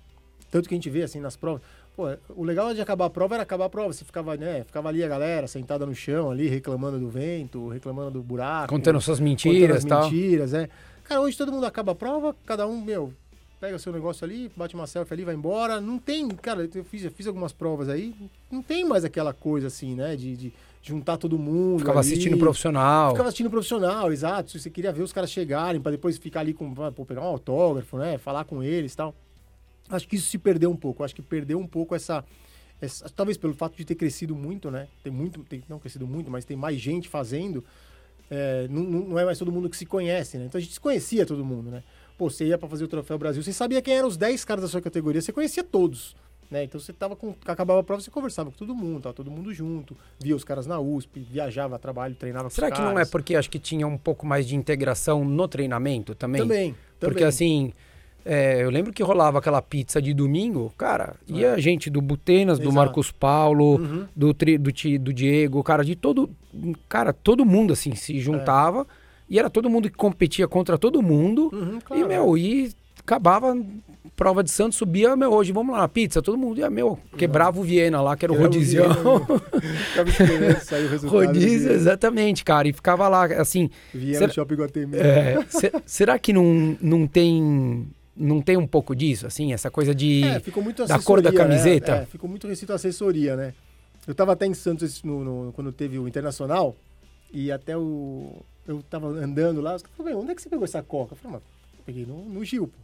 Tanto 0.50 0.68
que 0.68 0.74
a 0.74 0.76
gente 0.76 0.90
vê 0.90 1.02
assim 1.02 1.18
nas 1.18 1.34
provas. 1.34 1.62
Pô, 1.94 2.04
o 2.30 2.42
legal 2.42 2.72
de 2.72 2.80
acabar 2.80 3.06
a 3.06 3.10
prova 3.10 3.34
era 3.34 3.42
acabar 3.42 3.66
a 3.66 3.68
prova. 3.68 3.92
Você 3.92 4.04
ficava, 4.04 4.36
né? 4.36 4.64
Ficava 4.64 4.88
ali 4.88 5.04
a 5.04 5.08
galera 5.08 5.46
sentada 5.46 5.84
no 5.84 5.94
chão 5.94 6.30
ali, 6.30 6.48
reclamando 6.48 6.98
do 6.98 7.08
vento, 7.08 7.68
reclamando 7.68 8.12
do 8.12 8.22
buraco. 8.22 8.68
Contando 8.68 9.00
suas 9.00 9.20
mentiras 9.20 9.84
e 9.84 9.86
tal. 9.86 10.04
mentiras, 10.04 10.54
é. 10.54 10.68
Cara, 11.04 11.20
hoje 11.20 11.36
todo 11.36 11.52
mundo 11.52 11.66
acaba 11.66 11.92
a 11.92 11.94
prova, 11.94 12.34
cada 12.46 12.66
um, 12.66 12.80
meu, 12.80 13.12
pega 13.60 13.78
seu 13.78 13.92
negócio 13.92 14.24
ali, 14.24 14.50
bate 14.56 14.74
uma 14.74 14.86
selfie 14.86 15.12
ali, 15.12 15.24
vai 15.24 15.34
embora. 15.34 15.80
Não 15.80 15.98
tem, 15.98 16.28
cara, 16.28 16.68
eu 16.74 16.84
fiz, 16.84 17.04
eu 17.04 17.10
fiz 17.10 17.26
algumas 17.26 17.52
provas 17.52 17.88
aí, 17.88 18.14
não 18.50 18.62
tem 18.62 18.84
mais 18.84 19.04
aquela 19.04 19.34
coisa 19.34 19.66
assim, 19.66 19.94
né? 19.94 20.16
De, 20.16 20.36
de 20.36 20.52
juntar 20.82 21.16
todo 21.16 21.38
mundo. 21.38 21.80
Ficava 21.80 22.00
ali. 22.00 22.08
assistindo 22.08 22.38
profissional. 22.38 23.10
Ficava 23.10 23.28
assistindo 23.28 23.50
profissional, 23.50 24.12
exato. 24.12 24.50
Se 24.50 24.58
você 24.60 24.70
queria 24.70 24.92
ver 24.92 25.02
os 25.02 25.12
caras 25.12 25.30
chegarem, 25.30 25.80
para 25.80 25.92
depois 25.92 26.18
ficar 26.18 26.40
ali 26.40 26.54
com, 26.54 26.72
pô, 26.74 27.04
pegar 27.04 27.20
um 27.20 27.26
autógrafo, 27.26 27.98
né? 27.98 28.18
Falar 28.18 28.44
com 28.44 28.62
eles 28.62 28.94
e 28.94 28.96
tal. 28.96 29.14
Acho 29.88 30.08
que 30.08 30.16
isso 30.16 30.28
se 30.28 30.38
perdeu 30.38 30.70
um 30.70 30.76
pouco. 30.76 31.04
Acho 31.04 31.14
que 31.14 31.22
perdeu 31.22 31.58
um 31.58 31.66
pouco 31.66 31.94
essa, 31.94 32.24
essa. 32.80 33.08
talvez 33.08 33.36
pelo 33.36 33.54
fato 33.54 33.76
de 33.76 33.84
ter 33.84 33.94
crescido 33.94 34.34
muito, 34.34 34.70
né? 34.70 34.88
Tem 35.02 35.12
muito. 35.12 35.42
Tem, 35.44 35.62
não 35.68 35.78
crescido 35.78 36.06
muito, 36.06 36.30
mas 36.30 36.44
tem 36.44 36.56
mais 36.56 36.80
gente 36.80 37.08
fazendo. 37.08 37.64
É, 38.30 38.66
não, 38.70 38.82
não 38.82 39.18
é 39.18 39.24
mais 39.24 39.38
todo 39.38 39.52
mundo 39.52 39.68
que 39.68 39.76
se 39.76 39.84
conhece, 39.84 40.38
né? 40.38 40.46
Então 40.46 40.58
a 40.58 40.62
gente 40.62 40.72
se 40.72 40.80
conhecia 40.80 41.26
todo 41.26 41.44
mundo, 41.44 41.70
né? 41.70 41.82
Pô, 42.16 42.30
você 42.30 42.46
ia 42.46 42.56
para 42.56 42.68
fazer 42.68 42.84
o 42.84 42.88
Troféu 42.88 43.18
Brasil, 43.18 43.42
você 43.42 43.52
sabia 43.52 43.82
quem 43.82 43.94
eram 43.94 44.08
os 44.08 44.16
10 44.16 44.44
caras 44.44 44.62
da 44.62 44.68
sua 44.68 44.80
categoria, 44.80 45.20
você 45.20 45.32
conhecia 45.32 45.64
todos. 45.64 46.14
Né? 46.52 46.64
Então 46.64 46.78
você 46.78 46.92
tava 46.92 47.16
com. 47.16 47.34
Acabava 47.46 47.80
a 47.80 47.82
prova, 47.82 48.02
você 48.02 48.10
conversava 48.10 48.50
com 48.50 48.56
todo 48.58 48.74
mundo, 48.74 49.00
tava 49.00 49.14
todo 49.14 49.30
mundo 49.30 49.54
junto, 49.54 49.96
via 50.20 50.36
os 50.36 50.44
caras 50.44 50.66
na 50.66 50.78
USP, 50.78 51.20
viajava 51.20 51.76
a 51.76 51.78
trabalho, 51.78 52.14
treinava 52.14 52.50
Será 52.50 52.68
com 52.68 52.74
os 52.74 52.78
que 52.78 52.84
não 52.84 52.90
é 52.90 52.94
caras. 52.96 53.10
porque 53.10 53.34
acho 53.34 53.48
que 53.48 53.58
tinha 53.58 53.86
um 53.86 53.96
pouco 53.96 54.26
mais 54.26 54.46
de 54.46 54.54
integração 54.54 55.24
no 55.24 55.48
treinamento 55.48 56.14
também? 56.14 56.42
Também. 56.42 56.74
Porque 57.00 57.14
também. 57.14 57.24
assim, 57.24 57.72
é, 58.24 58.62
eu 58.62 58.70
lembro 58.70 58.92
que 58.92 59.02
rolava 59.02 59.38
aquela 59.38 59.60
pizza 59.62 60.00
de 60.00 60.12
domingo, 60.14 60.72
cara, 60.78 61.14
ia 61.28 61.58
gente 61.58 61.90
do 61.90 62.00
Butenas, 62.00 62.58
do 62.58 62.64
Exato. 62.64 62.76
Marcos 62.76 63.10
Paulo, 63.10 63.76
Uhum. 63.76 64.06
do, 64.14 64.32
tri, 64.34 64.56
do, 64.58 64.70
do 65.00 65.12
Diego, 65.12 65.62
cara, 65.62 65.84
de 65.84 65.96
todo. 65.96 66.30
Cara, 66.88 67.12
todo 67.12 67.44
mundo 67.44 67.72
assim 67.72 67.94
se 67.94 68.18
juntava 68.20 68.86
e 69.28 69.38
era 69.38 69.48
todo 69.50 69.68
mundo 69.70 69.90
que 69.90 69.96
competia 69.96 70.46
contra 70.46 70.76
todo 70.78 71.02
mundo. 71.02 71.50
Uhum, 71.52 71.78
E, 71.78 71.82
claro. 71.82 72.08
meu, 72.08 72.38
e 72.38 72.70
acabava 73.00 73.56
prova 74.14 74.44
de 74.44 74.50
Santos, 74.50 74.76
subia, 74.78 75.16
meu, 75.16 75.32
hoje 75.32 75.52
vamos 75.52 75.74
lá, 75.74 75.88
pizza, 75.88 76.22
todo 76.22 76.36
mundo 76.38 76.60
ia, 76.60 76.70
meu, 76.70 76.98
quebrava 77.16 77.58
o 77.58 77.62
Viena 77.62 78.00
lá, 78.00 78.14
que 78.16 78.24
era 78.24 78.32
o 78.32 78.36
Quebrava 78.36 78.52
o 78.52 78.56
rodízio. 78.56 78.84
Do 81.02 81.08
exatamente, 81.72 82.44
cara, 82.44 82.68
e 82.68 82.72
ficava 82.72 83.08
lá, 83.08 83.24
assim, 83.24 83.70
Viena 83.92 84.18
Será- 84.20 84.32
Shopping 84.32 84.54
Guatemi. 84.54 84.96
é, 84.96 85.44
se- 85.48 85.72
será 85.86 86.18
que 86.18 86.32
não, 86.32 86.76
não 86.80 87.06
tem 87.06 87.86
não 88.16 88.40
tem 88.42 88.56
um 88.56 88.66
pouco 88.66 88.94
disso, 88.94 89.26
assim, 89.26 89.52
essa 89.52 89.70
coisa 89.70 89.94
de... 89.94 90.22
É, 90.24 90.40
ficou 90.40 90.62
muito 90.62 90.84
da 90.86 90.98
cor 91.00 91.22
da 91.22 91.30
né? 91.30 91.36
camiseta? 91.36 91.92
É, 91.96 92.06
ficou 92.06 92.28
muito 92.28 92.46
restrito 92.46 92.72
a 92.72 92.76
assessoria, 92.76 93.36
né? 93.36 93.54
Eu 94.06 94.14
tava 94.14 94.32
até 94.32 94.46
em 94.46 94.54
Santos 94.54 95.02
no, 95.02 95.24
no- 95.24 95.52
quando 95.52 95.72
teve 95.72 95.98
o 95.98 96.06
Internacional 96.08 96.76
e 97.32 97.50
até 97.52 97.76
o... 97.76 98.36
Eu 98.66 98.82
tava 98.82 99.08
andando 99.08 99.60
lá, 99.60 99.74
os 99.76 99.82
caras 99.82 99.96
falaram, 99.96 100.16
"Meu, 100.16 100.22
onde 100.22 100.32
é 100.32 100.34
que 100.34 100.42
você 100.42 100.48
pegou 100.48 100.64
essa 100.64 100.82
coca? 100.82 101.14
Eu 101.14 101.16
falei, 101.16 101.38
mas 101.38 101.84
peguei 101.86 102.06
no, 102.06 102.24
no 102.24 102.44
Gil, 102.44 102.68
pô. 102.68 102.74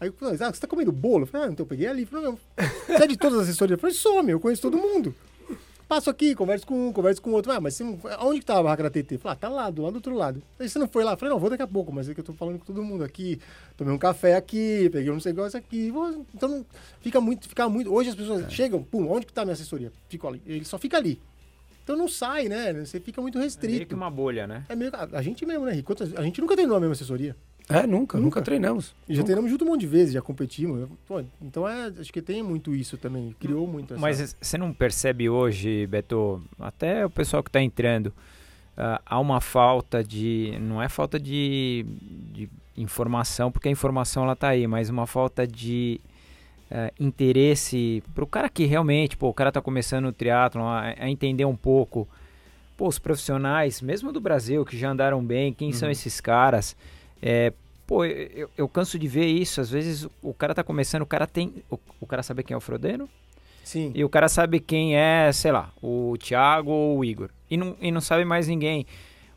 Aí 0.00 0.08
eu 0.08 0.12
falei, 0.12 0.34
ah, 0.40 0.52
você 0.52 0.60
tá 0.60 0.66
comendo 0.66 0.92
bolo? 0.92 1.22
Eu 1.24 1.26
falei, 1.26 1.48
ah, 1.48 1.50
então 1.52 1.64
eu 1.64 1.68
peguei 1.68 1.86
ali. 1.86 2.02
Eu 2.02 2.06
falei, 2.08 2.24
não, 2.26 2.38
você 2.86 3.04
é 3.04 3.06
de 3.06 3.16
todas 3.16 3.38
as 3.38 3.44
assessorias? 3.48 3.76
Eu 3.76 3.80
falei, 3.80 3.94
sou, 3.96 4.22
meu, 4.22 4.36
eu 4.36 4.40
conheço 4.40 4.62
todo 4.62 4.76
mundo. 4.76 5.14
Passo 5.88 6.10
aqui, 6.10 6.34
converso 6.34 6.66
com 6.66 6.88
um, 6.88 6.92
converso 6.92 7.22
com 7.22 7.30
outro. 7.32 7.50
Ah, 7.50 7.58
mas 7.60 7.74
você 7.74 7.82
não... 7.82 7.98
onde 8.20 8.40
que 8.40 8.44
tava 8.46 8.60
a 8.60 8.62
barraca 8.62 8.82
da 8.82 8.90
TT? 8.90 9.16
Falei, 9.16 9.32
ah, 9.32 9.36
tá 9.36 9.48
lá, 9.48 9.70
do 9.70 9.80
lado 9.80 9.92
do 9.92 9.96
outro 9.96 10.14
lado. 10.14 10.42
Aí 10.60 10.68
você 10.68 10.78
não 10.78 10.86
foi 10.86 11.02
lá? 11.02 11.16
Falei, 11.16 11.32
não, 11.32 11.40
vou 11.40 11.48
daqui 11.48 11.62
a 11.62 11.66
pouco, 11.66 11.90
mas 11.90 12.10
é 12.10 12.14
que 12.14 12.20
eu 12.20 12.24
tô 12.24 12.34
falando 12.34 12.58
com 12.58 12.64
todo 12.66 12.82
mundo 12.82 13.02
aqui. 13.02 13.40
Tomei 13.74 13.94
um 13.94 13.98
café 13.98 14.34
aqui, 14.36 14.90
peguei 14.92 15.10
um 15.10 15.18
negócio 15.24 15.58
aqui. 15.58 15.90
vou- 15.90 16.26
Então 16.34 16.64
fica 17.00 17.20
muito, 17.22 17.48
fica 17.48 17.66
muito. 17.70 17.90
Hoje 17.90 18.10
as 18.10 18.14
pessoas 18.14 18.52
chegam, 18.52 18.82
pum, 18.82 19.10
onde 19.10 19.24
que 19.24 19.32
tá 19.32 19.40
a 19.42 19.44
minha 19.46 19.54
assessoria? 19.54 19.90
Fico 20.10 20.28
ali. 20.28 20.42
Ele 20.46 20.64
só 20.66 20.76
fica 20.78 20.98
ali. 20.98 21.18
Então 21.84 21.96
não 21.96 22.06
sai, 22.06 22.50
né? 22.50 22.70
Você 22.84 23.00
fica 23.00 23.22
muito 23.22 23.38
É 23.38 23.40
meio 23.40 23.50
que 23.50 23.56
restrito. 23.66 23.96
uma 23.96 24.10
bolha, 24.10 24.46
né? 24.46 24.66
É 24.68 24.76
meio, 24.76 24.90
a, 24.94 25.08
a 25.18 25.22
gente 25.22 25.46
mesmo, 25.46 25.64
né, 25.64 25.72
Rico? 25.72 25.94
A 26.16 26.22
gente 26.22 26.38
nunca 26.38 26.54
treinou 26.54 26.76
a 26.76 26.80
mesma 26.80 26.92
assessoria. 26.92 27.34
É, 27.68 27.86
nunca, 27.86 27.88
nunca, 27.88 28.18
Nunca. 28.18 28.42
treinamos. 28.42 28.94
E 29.08 29.14
já 29.14 29.22
treinamos 29.22 29.50
junto 29.50 29.64
um 29.64 29.68
monte 29.68 29.80
de 29.80 29.86
vezes, 29.86 30.14
já 30.14 30.22
competimos. 30.22 30.88
Pô, 31.06 31.22
então 31.40 31.68
é, 31.68 31.92
acho 32.00 32.12
que 32.12 32.22
tem 32.22 32.42
muito 32.42 32.74
isso 32.74 32.96
também. 32.96 33.34
Criou 33.38 33.66
muito 33.66 33.92
essa... 33.94 34.00
Mas 34.00 34.36
você 34.40 34.56
não 34.56 34.72
percebe 34.72 35.28
hoje, 35.28 35.86
Beto, 35.86 36.42
até 36.58 37.04
o 37.04 37.10
pessoal 37.10 37.42
que 37.42 37.50
está 37.50 37.60
entrando, 37.60 38.12
ah, 38.76 39.02
há 39.04 39.20
uma 39.20 39.40
falta 39.40 40.02
de. 40.02 40.56
Não 40.60 40.80
é 40.80 40.88
falta 40.88 41.18
de, 41.20 41.84
de 42.32 42.48
informação, 42.76 43.50
porque 43.52 43.68
a 43.68 43.72
informação 43.72 44.22
ela 44.22 44.36
tá 44.36 44.48
aí, 44.48 44.66
mas 44.66 44.88
uma 44.88 45.06
falta 45.06 45.46
de 45.46 46.00
eh, 46.70 46.92
interesse 46.98 48.02
para 48.14 48.22
o 48.22 48.26
cara 48.26 48.48
que 48.48 48.64
realmente, 48.64 49.16
pô, 49.16 49.28
o 49.28 49.34
cara 49.34 49.50
tá 49.50 49.60
começando 49.60 50.06
o 50.06 50.12
triatlon, 50.12 50.64
a, 50.64 50.94
a 50.98 51.10
entender 51.10 51.44
um 51.44 51.56
pouco. 51.56 52.08
Pô, 52.76 52.86
os 52.86 52.98
profissionais, 52.98 53.82
mesmo 53.82 54.12
do 54.12 54.20
Brasil, 54.20 54.64
que 54.64 54.78
já 54.78 54.90
andaram 54.90 55.22
bem, 55.24 55.52
quem 55.52 55.72
são 55.72 55.90
esses 55.90 56.20
caras? 56.20 56.76
É, 57.20 57.52
pô, 57.86 58.04
eu, 58.04 58.50
eu 58.56 58.68
canso 58.68 58.98
de 58.98 59.08
ver 59.08 59.26
isso. 59.26 59.60
Às 59.60 59.70
vezes 59.70 60.06
o 60.22 60.34
cara 60.34 60.54
tá 60.54 60.62
começando, 60.64 61.02
o 61.02 61.06
cara 61.06 61.26
tem. 61.26 61.54
O, 61.70 61.78
o 62.00 62.06
cara 62.06 62.22
sabe 62.22 62.42
quem 62.42 62.54
é 62.54 62.58
o 62.58 62.60
Frodeno? 62.60 63.08
Sim. 63.64 63.92
E 63.94 64.02
o 64.02 64.08
cara 64.08 64.28
sabe 64.28 64.60
quem 64.60 64.96
é, 64.96 65.30
sei 65.32 65.52
lá, 65.52 65.70
o 65.82 66.16
Thiago 66.18 66.70
ou 66.70 66.98
o 66.98 67.04
Igor. 67.04 67.28
E 67.50 67.56
não, 67.56 67.76
e 67.80 67.90
não 67.90 68.00
sabe 68.00 68.24
mais 68.24 68.48
ninguém. 68.48 68.86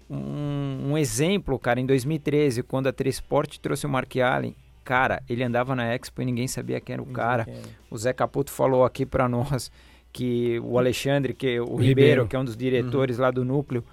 Um, 0.10 0.92
um 0.92 0.98
exemplo, 0.98 1.58
cara, 1.60 1.80
em 1.80 1.86
2013, 1.86 2.64
quando 2.64 2.88
a 2.88 2.94
Tresport 2.94 3.58
trouxe 3.60 3.86
o 3.86 3.90
Mark 3.90 4.16
Allen, 4.18 4.56
cara, 4.84 5.22
ele 5.30 5.44
andava 5.44 5.76
na 5.76 5.94
Expo 5.94 6.22
e 6.22 6.26
ninguém 6.26 6.48
sabia 6.48 6.80
quem 6.80 6.94
era 6.94 7.02
o 7.02 7.06
cara. 7.06 7.46
O 7.90 7.98
Zé 7.98 8.14
Caputo 8.14 8.52
falou 8.52 8.84
aqui 8.84 9.06
pra 9.06 9.28
nós 9.28 9.72
que 10.12 10.60
o 10.60 10.78
Alexandre, 10.78 11.34
que 11.34 11.60
o, 11.60 11.76
Ribeiro, 11.76 11.88
Ribeiro. 11.88 12.28
que 12.28 12.36
é 12.36 12.40
um 12.40 12.46
dos 12.46 12.58
diretores 12.58 13.18
lá 13.18 13.32
do 13.32 13.46
núcleo, 13.46 13.84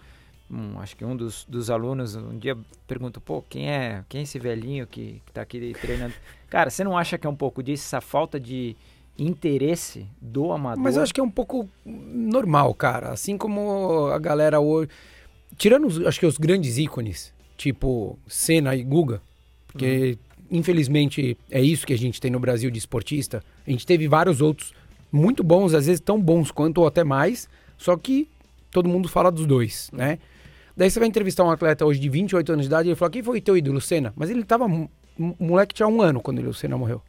um, 0.51 0.79
acho 0.81 0.97
que 0.97 1.05
um 1.05 1.17
dos, 1.17 1.45
dos 1.49 1.71
alunos 1.71 2.17
um 2.17 2.39
dia 2.39 2.57
perguntou, 2.87 3.23
pô, 3.25 3.43
quem 3.43 3.71
é, 3.71 4.05
quem 4.09 4.21
é 4.21 4.25
esse 4.25 4.39
velhinho 4.39 4.87
que, 4.87 5.21
que 5.27 5.33
tá 5.33 5.43
aqui 5.43 5.75
treinando? 5.81 6.15
Cara, 6.49 6.71
você 6.71 6.83
não 6.83 6.97
acha 6.97 7.19
que 7.19 7.27
é 7.27 7.31
um 7.31 7.37
pouco 7.37 7.63
disso, 7.63 7.85
essa 7.85 8.01
falta 8.01 8.41
de 8.41 8.75
interesse 9.19 10.07
do 10.21 10.53
amador? 10.53 10.83
Mas 10.83 10.97
eu 10.97 11.03
acho 11.03 11.13
que 11.13 11.21
é 11.21 11.25
um 11.25 11.31
pouco 11.31 11.69
normal, 11.85 12.73
cara. 12.75 13.11
Assim 13.11 13.37
como 13.37 14.07
a 14.07 14.19
galera 14.19 14.61
hoje. 14.61 14.89
Tirando, 15.57 15.87
os, 15.87 16.07
acho 16.07 16.21
que 16.21 16.27
os 16.27 16.39
grandes 16.39 16.79
ícones, 16.79 17.33
tipo 17.57 18.19
Senna 18.27 18.75
e 18.75 18.83
Guga, 18.83 19.21
porque 19.67 20.19
infelizmente 20.51 21.37
é 21.51 21.61
isso 21.61 21.87
que 21.87 21.93
a 21.93 21.99
gente 21.99 22.21
tem 22.21 22.31
no 22.31 22.41
Brasil 22.41 22.71
de 22.71 22.79
esportista. 22.79 23.43
A 23.67 23.71
gente 23.71 23.87
teve 23.87 24.09
vários 24.09 24.41
outros 24.41 24.73
muito 25.13 25.43
bons, 25.43 25.75
às 25.75 25.87
vezes 25.87 26.01
tão 26.01 26.21
bons 26.21 26.51
quanto 26.51 26.79
ou 26.79 26.87
até 26.87 27.03
mais, 27.05 27.49
só 27.77 27.97
que 27.97 28.29
todo 28.71 28.89
mundo 28.89 29.09
fala 29.09 29.31
dos 29.31 29.47
dois, 29.47 29.91
né? 29.93 30.19
Daí 30.79 30.89
você 30.89 31.01
vai 31.01 31.09
entrevistar 31.09 31.43
um 31.43 31.51
atleta 31.51 31.85
hoje 31.85 31.99
de 31.99 32.09
28 32.09 32.53
anos 32.53 32.65
de 32.67 32.69
idade 32.69 32.89
e 32.89 32.91
ele 32.91 32.97
fala: 32.97 33.11
quem 33.11 33.21
foi 33.21 33.41
teu 33.41 33.57
ídolo, 33.57 33.81
Senna? 33.81 34.13
Mas 34.15 34.31
ele 34.31 34.45
tava. 34.45 34.65
O 34.65 34.89
moleque 35.41 35.75
tinha 35.75 35.89
um 35.89 36.01
ano 36.01 36.21
quando 36.21 36.39
ele, 36.39 36.47
o 36.47 36.55
Senna 36.55 36.79
morreu. 36.79 37.03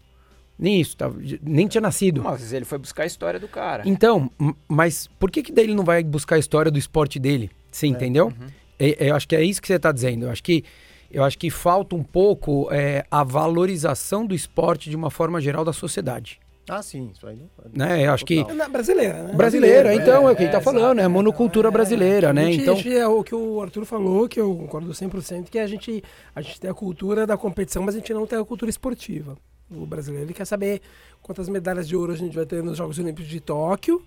Nem 0.57 0.81
isso, 0.81 0.97
tava, 0.97 1.15
nem 1.43 1.67
tinha 1.67 1.79
nascido. 1.79 2.23
Mas 2.23 2.51
ele 2.51 2.65
foi 2.65 2.79
buscar 2.79 3.03
a 3.03 3.05
história 3.05 3.39
do 3.39 3.47
cara. 3.47 3.83
Então, 3.85 4.31
mas 4.67 5.07
por 5.19 5.29
que 5.29 5.43
que 5.43 5.51
daí 5.51 5.65
ele 5.65 5.75
não 5.75 5.83
vai 5.83 6.03
buscar 6.03 6.35
a 6.37 6.39
história 6.39 6.71
do 6.71 6.79
esporte 6.79 7.19
dele? 7.19 7.51
Você 7.71 7.85
entendeu? 7.85 8.33
É, 8.79 9.05
é, 9.05 9.09
eu 9.11 9.15
acho 9.15 9.27
que 9.27 9.35
é 9.35 9.43
isso 9.43 9.61
que 9.61 9.67
você 9.67 9.75
está 9.75 9.91
dizendo. 9.91 10.25
Eu 10.25 10.31
acho 10.31 10.41
que 10.41 10.63
eu 11.11 11.23
acho 11.23 11.37
que 11.37 11.51
falta 11.51 11.95
um 11.95 12.03
pouco 12.03 12.67
é, 12.71 13.05
a 13.11 13.23
valorização 13.23 14.25
do 14.25 14.33
esporte 14.33 14.89
de 14.89 14.95
uma 14.95 15.11
forma 15.11 15.39
geral 15.39 15.63
da 15.63 15.73
sociedade. 15.73 16.39
Ah, 16.69 16.81
sim. 16.83 17.11
Isso 17.13 17.25
aí 17.27 17.35
não... 17.35 17.49
Né? 17.73 18.05
Eu 18.05 18.11
acho 18.13 18.23
que. 18.25 18.43
Na 18.53 18.69
brasileira, 18.69 19.23
né? 19.23 19.33
brasileira, 19.33 19.91
é, 19.91 19.95
então 19.95 20.27
é, 20.27 20.31
o 20.31 20.35
que 20.35 20.43
é, 20.43 20.45
ele 20.45 20.51
tá 20.51 20.61
falando, 20.61 20.99
é 20.99 21.03
a 21.03 21.09
monocultura 21.09 21.69
brasileira, 21.71 22.31
né? 22.31 22.45
Gente- 22.51 22.61
Então, 22.61 22.73
a 22.75 22.77
gente- 22.77 22.95
é 22.95 23.07
o 23.07 23.23
que 23.23 23.33
o 23.35 23.61
Arthur 23.61 23.85
falou, 23.85 24.27
que 24.29 24.39
eu 24.39 24.55
concordo 24.55 24.93
100%, 24.93 25.49
que 25.49 25.57
a 25.59 25.67
gente, 25.67 26.03
a 26.35 26.41
gente 26.41 26.59
tem 26.59 26.69
a 26.69 26.73
cultura 26.73 27.25
da 27.27 27.35
competição, 27.37 27.83
mas 27.83 27.95
a 27.95 27.97
gente 27.99 28.13
não 28.13 28.25
tem 28.27 28.37
a 28.39 28.45
cultura 28.45 28.69
esportiva. 28.69 29.35
O 29.71 29.85
brasileiro 29.85 30.25
ele 30.25 30.33
quer 30.33 30.45
saber 30.45 30.81
quantas 31.21 31.47
medalhas 31.49 31.87
de 31.87 31.95
ouro 31.95 32.11
a 32.13 32.15
gente 32.15 32.35
vai 32.35 32.45
ter 32.45 32.63
nos 32.63 32.77
Jogos 32.77 32.97
Olímpicos 32.99 33.29
de 33.29 33.39
Tóquio, 33.39 34.01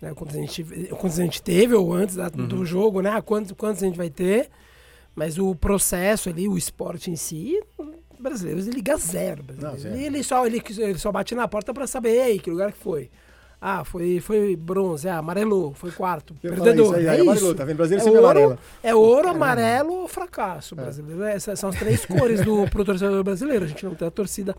né, 0.00 0.12
quantas, 0.14 0.36
a 0.36 0.40
gente, 0.40 0.64
quantas 0.98 1.18
a 1.18 1.22
gente 1.22 1.42
teve, 1.42 1.74
ou 1.74 1.92
antes 1.92 2.16
da- 2.16 2.30
Uhum. 2.36 2.46
do 2.48 2.64
jogo, 2.64 3.00
né? 3.02 3.20
Quantos, 3.22 3.52
quantos 3.52 3.82
a 3.82 3.86
gente 3.86 3.96
vai 3.96 4.08
ter. 4.10 4.48
Mas 5.14 5.38
o 5.38 5.54
processo 5.54 6.28
ali, 6.28 6.46
o 6.48 6.56
esporte 6.56 7.10
em 7.10 7.16
si, 7.16 7.60
o 8.20 8.22
brasileiro 8.22 8.60
ele 8.60 8.70
liga 8.70 8.96
zero. 8.96 9.44
Não, 9.60 9.76
zero. 9.78 9.94
Ele, 9.94 10.04
ele 10.06 10.22
só, 10.22 10.46
ele, 10.46 10.62
ele 10.78 10.98
só 10.98 11.10
bate 11.10 11.34
na 11.34 11.48
porta 11.48 11.72
pra 11.74 11.86
saber, 11.86 12.10
"Ei, 12.10 12.38
que 12.38 12.50
lugar 12.50 12.70
que 12.72 12.78
foi. 12.78 13.10
Ah, 13.62 13.84
foi, 13.84 14.20
foi 14.20 14.56
bronze, 14.56 15.06
ah, 15.06 15.18
amarelou, 15.18 15.74
foi 15.74 15.90
quarto, 15.90 16.34
Eu 16.42 16.54
perdedor. 16.54 16.86
isso 16.86 16.94
aí, 16.94 17.04
é 17.04 17.08
amarelou, 17.20 17.34
isso. 17.34 17.54
tá 17.54 17.64
vendo? 17.66 17.76
Brasileiro 17.76 18.00
É 18.00 18.04
sempre 18.04 18.18
ouro, 18.26 18.30
amarela. 18.38 18.58
é 18.82 18.94
ouro, 18.94 19.28
amarelo 19.28 19.92
ou 19.92 20.08
fracasso 20.08 20.74
brasileiro. 20.74 21.22
Essas 21.24 21.58
são 21.58 21.68
as 21.68 21.76
três 21.78 22.06
cores 22.06 22.42
do 22.42 22.66
pro 22.70 22.86
torcedor 22.86 23.22
brasileiro. 23.22 23.66
A 23.66 23.68
gente 23.68 23.84
não 23.84 23.94
tem 23.94 24.08
a 24.08 24.10
torcida, 24.10 24.56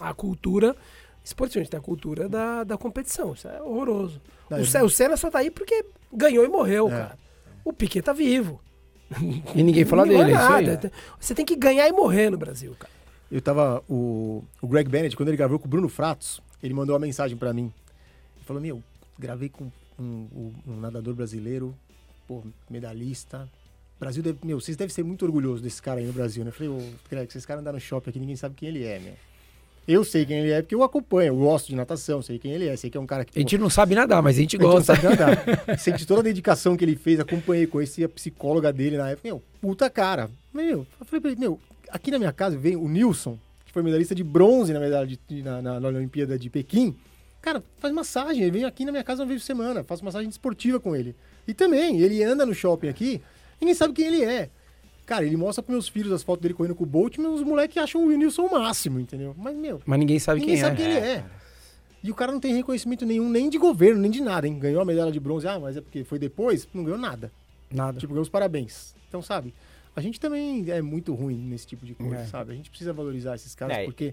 a, 0.00 0.08
a 0.10 0.14
cultura 0.14 0.76
esportiva, 1.24 1.58
a 1.60 1.62
gente 1.64 1.70
tem 1.72 1.80
a 1.80 1.82
cultura 1.82 2.28
da, 2.28 2.62
da 2.62 2.76
competição. 2.76 3.32
Isso 3.32 3.48
é 3.48 3.60
horroroso. 3.60 4.20
Não, 4.48 4.58
o, 4.58 4.60
eu- 4.60 4.84
o 4.84 4.90
Senna 4.90 5.16
só 5.16 5.30
tá 5.30 5.40
aí 5.40 5.50
porque 5.50 5.84
ganhou 6.12 6.44
e 6.44 6.48
morreu, 6.48 6.86
É. 6.86 6.90
cara. 6.90 7.18
O 7.64 7.72
Piquet 7.72 8.02
tá 8.02 8.12
vivo. 8.12 8.60
e 9.52 9.62
ninguém 9.64 9.84
fala 9.84 10.02
é 10.04 10.08
dele, 10.10 10.30
é 10.30 10.34
isso 10.34 10.52
aí. 10.52 10.66
nada. 10.66 10.92
Você 11.18 11.34
tem 11.34 11.44
que 11.44 11.56
ganhar 11.56 11.88
e 11.88 11.92
morrer 11.92 12.30
no 12.30 12.36
Brasil, 12.38 12.72
cara. 12.78 12.92
Eu 13.30 13.40
tava. 13.40 13.82
O, 13.88 14.44
o 14.60 14.68
Greg 14.68 14.88
Bennett, 14.88 15.16
quando 15.16 15.28
ele 15.28 15.36
gravou 15.36 15.58
com 15.58 15.66
o 15.66 15.68
Bruno 15.70 15.88
Fratos, 15.88 16.40
ele 16.62 16.74
mandou 16.74 16.94
uma 16.94 17.00
mensagem 17.00 17.36
pra 17.36 17.52
mim. 17.52 17.72
Ele 18.36 18.44
falou: 18.44 18.62
Meu, 18.62 18.82
gravei 19.18 19.48
com 19.48 19.70
um, 19.98 20.52
um- 20.66 20.76
nadador 20.80 21.14
brasileiro, 21.14 21.74
pô, 22.28 22.42
medalhista. 22.70 23.48
Brasil 23.98 24.22
deve, 24.22 24.38
meu, 24.44 24.60
vocês 24.60 24.76
devem 24.76 24.92
ser 24.92 25.04
muito 25.04 25.24
orgulhosos 25.24 25.62
desse 25.62 25.80
cara 25.80 26.00
aí 26.00 26.06
no 26.06 26.12
Brasil, 26.12 26.42
né? 26.44 26.50
Eu 26.50 26.52
falei, 26.52 26.68
ô, 26.68 26.78
Greg, 27.08 27.30
se 27.30 27.38
esse 27.38 27.46
cara 27.46 27.60
andar 27.60 27.72
no 27.72 27.80
shopping 27.80 28.10
aqui, 28.10 28.18
ninguém 28.18 28.36
sabe 28.36 28.54
quem 28.56 28.68
ele 28.68 28.84
é, 28.84 28.98
meu. 28.98 29.14
Eu 29.86 30.02
sei 30.04 30.26
quem 30.26 30.38
ele 30.40 30.50
é 30.50 30.62
porque 30.62 30.74
eu 30.74 30.82
acompanho, 30.82 31.28
eu 31.28 31.36
gosto 31.36 31.68
de 31.68 31.76
natação, 31.76 32.20
sei 32.20 32.38
quem 32.38 32.50
ele 32.52 32.66
é, 32.66 32.76
sei 32.76 32.90
que 32.90 32.96
é 32.98 33.00
um 33.00 33.06
cara 33.06 33.24
que. 33.24 33.38
A 33.38 33.40
gente 33.40 33.56
não 33.56 33.70
sabe 33.70 33.94
nadar, 33.94 34.20
mas 34.22 34.36
a 34.36 34.40
gente 34.40 34.56
a 34.56 34.58
gente 34.58 34.66
não 34.66 34.74
gosta. 34.74 34.96
sabe 34.96 35.06
nadar. 35.16 35.44
Senti 35.78 36.06
toda 36.06 36.20
a 36.20 36.24
dedicação 36.24 36.76
que 36.76 36.84
ele 36.84 36.96
fez, 36.96 37.20
acompanhei, 37.20 37.66
conheci 37.66 38.02
a 38.02 38.08
psicóloga 38.08 38.72
dele 38.72 38.96
na 38.96 39.10
época. 39.10 39.28
Meu, 39.28 39.42
puta 39.60 39.88
cara. 39.88 40.28
Meu, 40.52 40.86
eu 41.00 41.06
falei 41.06 41.20
pra 41.20 41.30
ele, 41.30 41.40
meu, 41.40 41.60
aqui 41.94 42.10
na 42.10 42.18
minha 42.18 42.32
casa 42.32 42.58
vem 42.58 42.74
o 42.74 42.88
Nilson, 42.88 43.38
que 43.64 43.72
foi 43.72 43.82
medalhista 43.82 44.14
de 44.14 44.24
bronze 44.24 44.72
na 44.72 44.80
medalha 44.80 45.06
de, 45.06 45.42
na, 45.42 45.62
na, 45.62 45.80
na 45.80 45.88
Olimpíada 45.88 46.36
de 46.36 46.50
Pequim. 46.50 46.96
Cara, 47.40 47.62
faz 47.78 47.94
massagem, 47.94 48.42
ele 48.42 48.50
vem 48.50 48.64
aqui 48.64 48.84
na 48.84 48.90
minha 48.90 49.04
casa 49.04 49.22
uma 49.22 49.28
vez 49.28 49.40
por 49.40 49.46
semana, 49.46 49.84
faço 49.84 50.04
massagem 50.04 50.28
esportiva 50.28 50.80
com 50.80 50.96
ele. 50.96 51.14
E 51.46 51.54
também, 51.54 52.00
ele 52.00 52.22
anda 52.24 52.44
no 52.44 52.52
shopping 52.52 52.88
aqui, 52.88 53.22
ninguém 53.60 53.74
sabe 53.74 53.94
quem 53.94 54.06
ele 54.06 54.24
é. 54.24 54.50
Cara, 55.06 55.24
ele 55.24 55.36
mostra 55.36 55.62
pros 55.62 55.74
meus 55.74 55.88
filhos 55.88 56.10
as 56.12 56.22
fotos 56.22 56.42
dele 56.42 56.54
correndo 56.54 56.74
com 56.74 56.82
o 56.82 56.86
Bolt, 56.86 57.16
mas 57.18 57.32
os 57.32 57.42
moleques 57.42 57.76
acham 57.76 58.04
o 58.04 58.10
Nilson 58.10 58.46
o 58.46 58.52
máximo, 58.52 58.98
entendeu? 58.98 59.34
Mas, 59.38 59.56
meu, 59.56 59.80
Mas 59.86 59.98
ninguém 59.98 60.18
sabe 60.18 60.40
Ninguém 60.40 60.56
quem 60.56 60.64
sabe 60.64 60.82
é. 60.82 60.84
quem 60.84 60.96
ele 60.96 61.06
é. 61.06 61.24
E 62.02 62.10
o 62.10 62.14
cara 62.14 62.32
não 62.32 62.40
tem 62.40 62.54
reconhecimento 62.54 63.06
nenhum, 63.06 63.28
nem 63.28 63.48
de 63.48 63.58
governo, 63.58 64.00
nem 64.00 64.10
de 64.10 64.20
nada, 64.20 64.48
hein? 64.48 64.58
Ganhou 64.58 64.80
a 64.80 64.84
medalha 64.84 65.12
de 65.12 65.20
bronze, 65.20 65.46
ah, 65.46 65.60
mas 65.60 65.76
é 65.76 65.80
porque 65.80 66.04
foi 66.04 66.18
depois? 66.18 66.66
Não 66.74 66.82
ganhou 66.84 66.98
nada. 66.98 67.30
Nada. 67.70 67.98
Tipo, 68.00 68.14
ganhou 68.14 68.22
os 68.22 68.28
parabéns. 68.28 68.94
Então, 69.08 69.22
sabe? 69.22 69.54
A 69.96 70.00
gente 70.00 70.18
também 70.18 70.64
é 70.70 70.82
muito 70.82 71.14
ruim 71.14 71.36
nesse 71.38 71.66
tipo 71.66 71.84
de 71.86 71.94
coisa, 71.94 72.16
É. 72.16 72.24
sabe? 72.26 72.52
A 72.52 72.54
gente 72.56 72.68
precisa 72.70 72.92
valorizar 72.92 73.34
esses 73.34 73.54
caras 73.54 73.76
É, 73.78 73.84
porque 73.84 74.12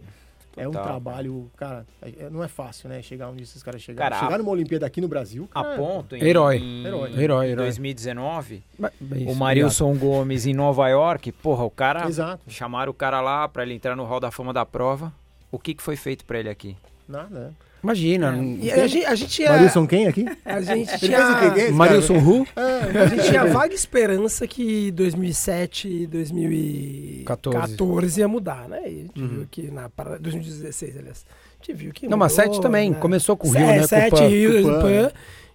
é 0.56 0.68
um 0.68 0.72
total. 0.72 0.86
trabalho, 0.88 1.50
cara, 1.58 1.86
é- 2.02 2.30
não 2.30 2.44
é 2.44 2.48
fácil, 2.48 2.88
né? 2.90 3.02
Chegar 3.02 3.30
onde 3.30 3.42
esses 3.44 3.64
caras 3.64 3.82
chegaram. 3.82 4.12
Cara, 4.12 4.24
Chegar 4.24 4.36
a- 4.36 4.38
numa 4.38 4.52
Olimpíada 4.52 4.86
aqui 4.86 5.02
no 5.02 5.08
Brasil, 5.08 5.50
A 5.56 5.64
cara, 5.64 5.76
ponto 5.78 6.16
em, 6.16 6.24
Herói. 6.24 6.58
em 6.58 6.86
Herói. 6.86 7.10
Herói, 7.20 7.48
herói. 7.50 7.66
2019, 7.66 8.64
Mas- 8.78 8.92
mas 9.00 9.22
o 9.28 9.36
Marilson 9.36 9.96
Gomes 9.98 10.46
em 10.46 10.54
Nova 10.54 10.88
York, 10.90 11.32
porra, 11.32 11.64
o 11.64 11.72
cara 11.72 12.08
Exato. 12.08 12.44
chamaram 12.48 12.92
o 12.92 12.94
cara 12.94 13.20
lá 13.22 13.48
pra 13.48 13.64
ele 13.64 13.74
entrar 13.74 13.96
no 13.96 14.04
hall 14.04 14.20
da 14.20 14.30
fama 14.30 14.54
da 14.54 14.66
prova. 14.66 15.12
O 15.52 15.58
que 15.60 15.74
que 15.74 15.82
foi 15.82 15.96
feito 15.96 16.26
pra 16.26 16.40
ele 16.40 16.50
aqui? 16.50 16.78
Nada, 17.08 17.40
né? 17.40 17.52
Imagina. 17.84 18.38
E 18.62 18.72
a 18.72 18.88
gente, 18.88 19.06
a 19.06 19.16
gente 19.16 19.30
tinha. 19.32 19.50
Marilson 19.52 19.88
quem 19.88 20.08
aqui? 20.08 20.26
A 20.46 20.62
gente 20.66 21.00
tinha. 21.00 21.18
é 21.18 21.72
Marilson? 21.72 22.18
Hu? 22.20 22.48
Ah, 22.56 22.82
A 23.04 23.08
gente 23.08 23.28
tinha 23.30 23.46
vaga 23.46 23.74
esperança 23.74 24.46
que 24.48 24.92
2007 24.92 25.88
e 25.88 26.08
2014 26.08 28.20
ia 28.20 28.28
mudar, 28.28 28.68
né? 28.70 28.82
E 28.84 28.86
a 28.86 28.90
gente 28.90 29.22
Uhum. 29.22 29.28
viu 29.28 29.48
que 29.50 29.72
na 29.72 29.90
para 29.90 30.18
2016, 30.18 30.98
aliás. 30.98 31.26
A 31.60 31.64
gente 31.64 31.78
viu 31.78 31.92
que 31.92 32.08
Não, 32.08 32.18
mas 32.18 32.36
mudou, 32.38 32.54
7 32.54 32.62
também. 32.62 32.92
né? 32.92 32.98
Começou 33.00 33.36
com 33.38 33.48
o 33.48 33.52
Rio, 33.52 33.62
é, 33.62 33.68
né? 33.68 33.78
Com 33.80 33.86
o 33.86 33.88
7 33.88 34.10
Pan. 34.12 34.28
Rio, 34.28 34.64
Pan, 34.82 35.12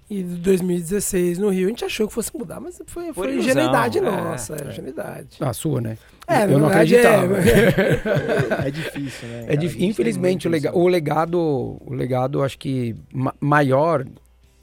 E 0.09 0.23
2016 0.23 1.39
no 1.39 1.49
Rio. 1.51 1.67
A 1.67 1.69
gente 1.71 1.85
achou 1.85 2.07
que 2.07 2.15
fosse 2.15 2.31
mudar, 2.37 2.61
mas 2.61 2.81
foi, 2.87 3.13
foi 3.13 3.33
ilusão, 3.33 3.51
ingenuidade 3.51 3.99
é, 3.99 4.01
nossa, 4.01 4.55
é. 4.55 4.67
é, 4.67 4.69
ingenuidade. 4.71 5.37
A 5.41 5.53
sua, 5.53 5.81
né? 5.81 5.99
É, 6.29 6.45
eu 6.45 6.59
não 6.61 6.69
acreditava. 6.69 7.37
é 8.65 8.71
difícil, 8.71 9.29
né? 9.29 9.45
É 9.49 9.57
dif- 9.57 9.83
Infelizmente, 9.85 10.47
o, 10.47 10.51
lega- 10.51 10.77
o 10.77 10.87
legado, 10.87 11.39
o 11.85 11.93
legado, 11.93 12.43
acho 12.43 12.59
que 12.59 12.95
ma- 13.13 13.35
maior 13.41 14.07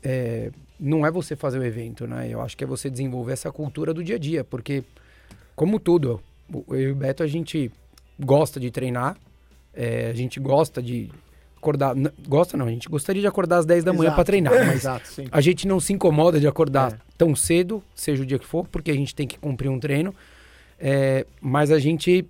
é, 0.01 0.49
não 0.79 1.05
é 1.05 1.11
você 1.11 1.35
fazer 1.35 1.59
o 1.59 1.63
evento, 1.65 2.07
né? 2.07 2.27
Eu 2.29 2.41
acho 2.41 2.55
que 2.55 2.63
é 2.63 2.67
você 2.67 2.89
desenvolver 2.89 3.33
essa 3.33 3.51
cultura 3.51 3.93
do 3.93 4.03
dia 4.03 4.15
a 4.15 4.19
dia, 4.19 4.43
porque, 4.45 4.83
como 5.55 5.77
tudo, 5.79 6.21
o- 6.53 6.63
eu 6.69 6.89
e 6.89 6.91
o 6.91 6.95
Beto, 6.95 7.21
a 7.21 7.27
gente 7.27 7.69
gosta 8.17 8.59
de 8.61 8.71
treinar, 8.71 9.17
é, 9.73 10.07
a 10.09 10.13
gente 10.13 10.39
gosta 10.39 10.81
de 10.81 11.09
acordar, 11.63 11.95
gosta 12.27 12.57
não, 12.57 12.65
a 12.67 12.69
gente 12.69 12.89
gostaria 12.89 13.21
de 13.21 13.27
acordar 13.27 13.57
às 13.59 13.65
10 13.65 13.83
da 13.83 13.93
manhã 13.93 14.13
para 14.13 14.23
treinar, 14.23 14.53
mas 14.53 14.75
Exato, 14.75 15.07
sim. 15.07 15.25
a 15.31 15.39
gente 15.41 15.65
não 15.67 15.79
se 15.79 15.93
incomoda 15.93 16.39
de 16.39 16.47
acordar 16.47 16.93
É. 16.93 16.97
tão 17.17 17.35
cedo, 17.35 17.81
seja 17.95 18.21
o 18.21 18.25
dia 18.25 18.37
que 18.37 18.45
for, 18.45 18.67
porque 18.67 18.91
a 18.91 18.93
gente 18.95 19.15
tem 19.15 19.25
que 19.27 19.39
cumprir 19.39 19.69
um 19.69 19.79
treino. 19.79 20.13
É, 20.79 21.25
mas 21.39 21.71
a 21.71 21.79
gente. 21.79 22.25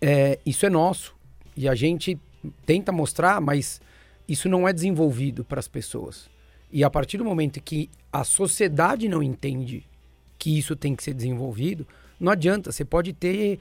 é, 0.00 0.38
isso 0.44 0.66
é 0.66 0.70
nosso. 0.70 1.14
E 1.56 1.68
a 1.68 1.74
gente 1.74 2.18
tenta 2.66 2.92
mostrar, 2.92 3.40
mas 3.40 3.80
isso 4.28 4.48
não 4.48 4.68
é 4.68 4.72
desenvolvido 4.72 5.44
para 5.44 5.58
as 5.58 5.66
pessoas. 5.66 6.28
E 6.70 6.84
a 6.84 6.90
partir 6.90 7.16
do 7.18 7.24
momento 7.24 7.60
que 7.60 7.88
a 8.12 8.22
sociedade 8.24 9.08
não 9.08 9.22
entende 9.22 9.84
que 10.38 10.56
isso 10.58 10.76
tem 10.76 10.94
que 10.94 11.02
ser 11.02 11.14
desenvolvido, 11.14 11.86
não 12.20 12.30
adianta. 12.30 12.70
Você 12.70 12.84
pode 12.84 13.12
ter 13.12 13.58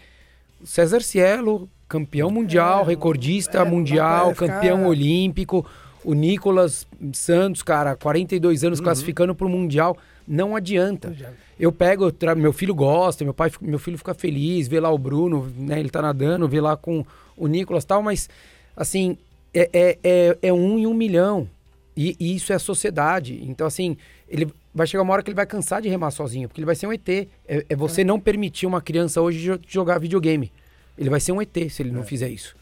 César 0.64 1.02
Cielo, 1.02 1.70
campeão 1.88 2.30
mundial, 2.32 2.84
É, 2.84 2.88
recordista 2.88 3.60
é, 3.60 3.64
mundial, 3.66 4.34
ficar- 4.34 4.48
campeão 4.48 4.86
olímpico. 4.88 5.66
O 6.04 6.14
Nicolas 6.14 6.88
Santos, 7.14 7.62
cara, 7.62 7.96
42 7.96 8.62
Uhum. 8.62 8.68
anos 8.68 8.80
classificando 8.80 9.36
para 9.36 9.46
o 9.46 9.50
Mundial. 9.50 9.98
Não 10.28 10.56
adianta. 10.56 11.14
Eu 11.60 11.72
pego, 11.72 12.06
eu 12.22 12.36
meu 12.36 12.54
filho 12.54 12.74
gosta, 12.76 13.24
meu 13.24 13.34
pai, 13.34 13.52
meu 13.62 13.80
filho 13.80 13.98
fica 13.98 14.14
feliz, 14.14 14.68
vê 14.68 14.80
lá 14.80 14.90
o 14.90 14.98
Bruno, 14.98 15.52
né? 15.58 15.80
Ele 15.80 15.90
tá 15.90 16.02
nadando, 16.02 16.48
vê 16.48 16.62
lá 16.62 16.78
com 16.78 17.06
o 17.36 17.48
Nicolas 17.48 17.84
e 17.84 17.88
tal, 17.88 18.02
mas 18.04 18.30
assim, 18.76 19.18
é, 19.54 19.70
é, 19.74 19.98
é, 20.04 20.38
é 20.44 20.54
um 20.54 20.78
em 20.80 20.86
um 20.88 20.94
milhão. 20.94 21.48
E, 21.96 22.16
e 22.20 22.36
isso 22.36 22.54
é 22.54 22.56
a 22.56 22.60
sociedade. 22.60 23.42
Então, 23.48 23.66
assim, 23.66 23.98
ele 24.30 24.48
vai 24.78 24.88
chegar 24.88 25.04
uma 25.04 25.14
hora 25.14 25.22
que 25.24 25.30
ele 25.30 25.36
vai 25.36 25.46
cansar 25.46 25.82
de 25.82 25.90
remar 25.90 26.12
sozinho, 26.12 26.48
porque 26.48 26.60
ele 26.62 26.66
vai 26.66 26.76
ser 26.76 26.88
um 26.88 26.94
ET. 26.94 27.10
É, 27.10 27.28
é 27.68 27.76
você 27.76 28.04
não 28.04 28.20
permitir 28.20 28.66
uma 28.66 28.80
criança 28.82 29.22
hoje 29.22 29.40
jo- 29.44 29.60
jogar 29.68 29.98
videogame. 30.00 30.52
Ele 30.98 31.10
vai 31.10 31.20
ser 31.20 31.32
um 31.34 31.42
ET 31.42 31.56
se 31.70 31.82
ele 31.82 31.92
não 31.92 32.04
fizer 32.04 32.30
isso. 32.30 32.56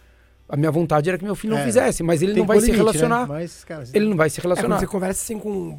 A 0.50 0.56
minha 0.58 0.72
vontade 0.72 1.10
era 1.10 1.18
que 1.18 1.24
meu 1.24 1.36
filho 1.36 1.54
não 1.54 1.62
É. 1.62 1.66
fizesse, 1.66 2.02
mas 2.04 2.22
ele 2.22 2.34
Tem 2.34 2.40
não 2.42 2.48
vai 2.48 2.60
se 2.60 2.66
limite, 2.68 2.78
relacionar. 2.78 3.22
Né? 3.22 3.34
Mas, 3.34 3.64
cara, 3.64 3.84
Ele 3.94 4.08
não 4.08 4.16
vai 4.18 4.30
se 4.30 4.40
É, 4.40 4.44
relacionar. 4.44 4.80
você 4.80 4.88
conversa 4.88 5.24
assim 5.24 5.40
com 5.40 5.78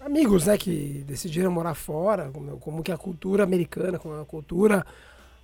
amigos, 0.00 0.46
né, 0.46 0.58
que 0.58 1.04
decidiram 1.06 1.50
morar 1.50 1.74
fora, 1.74 2.28
como, 2.32 2.56
como 2.58 2.82
que 2.82 2.92
a 2.92 2.96
cultura 2.98 3.44
americana, 3.44 3.98
como 3.98 4.20
a 4.20 4.24
cultura 4.24 4.84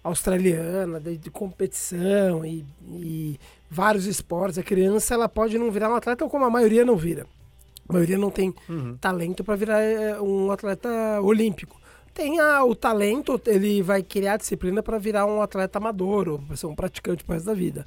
australiana, 0.03 0.99
de, 0.99 1.16
de 1.16 1.31
competição 1.31 2.45
e, 2.45 2.64
e 2.89 3.39
vários 3.71 4.07
esportes, 4.07 4.59
a 4.59 4.62
criança 4.62 5.14
ela 5.14 5.29
pode 5.29 5.57
não 5.59 5.71
virar 5.71 5.91
um 5.91 5.95
atleta 5.95 6.27
como 6.29 6.45
a 6.45 6.51
maioria 6.51 6.85
não 6.85 6.97
vira. 6.97 7.27
A 7.91 7.93
maioria 7.93 8.16
não 8.18 8.30
tem 8.30 8.55
Uhum. 8.68 8.97
talento 9.01 9.45
para 9.45 9.57
virar 9.57 9.80
eh, 9.80 10.20
um 10.20 10.51
atleta 10.51 10.88
olímpico. 11.20 11.78
Tem 12.14 12.41
a- 12.41 12.64
o 12.64 12.74
talento, 12.74 13.41
ele 13.47 13.82
vai 13.82 14.03
criar 14.03 14.36
disciplina 14.36 14.82
para 14.82 14.99
virar 14.99 15.26
um 15.26 15.41
atleta 15.43 15.78
amador 15.78 16.28
ou 16.28 16.38
pra 16.38 16.57
ser 16.57 16.66
um 16.66 16.74
praticante 16.74 17.22
pro 17.24 17.34
resto 17.34 17.47
da 17.47 17.55
vida. 17.55 17.86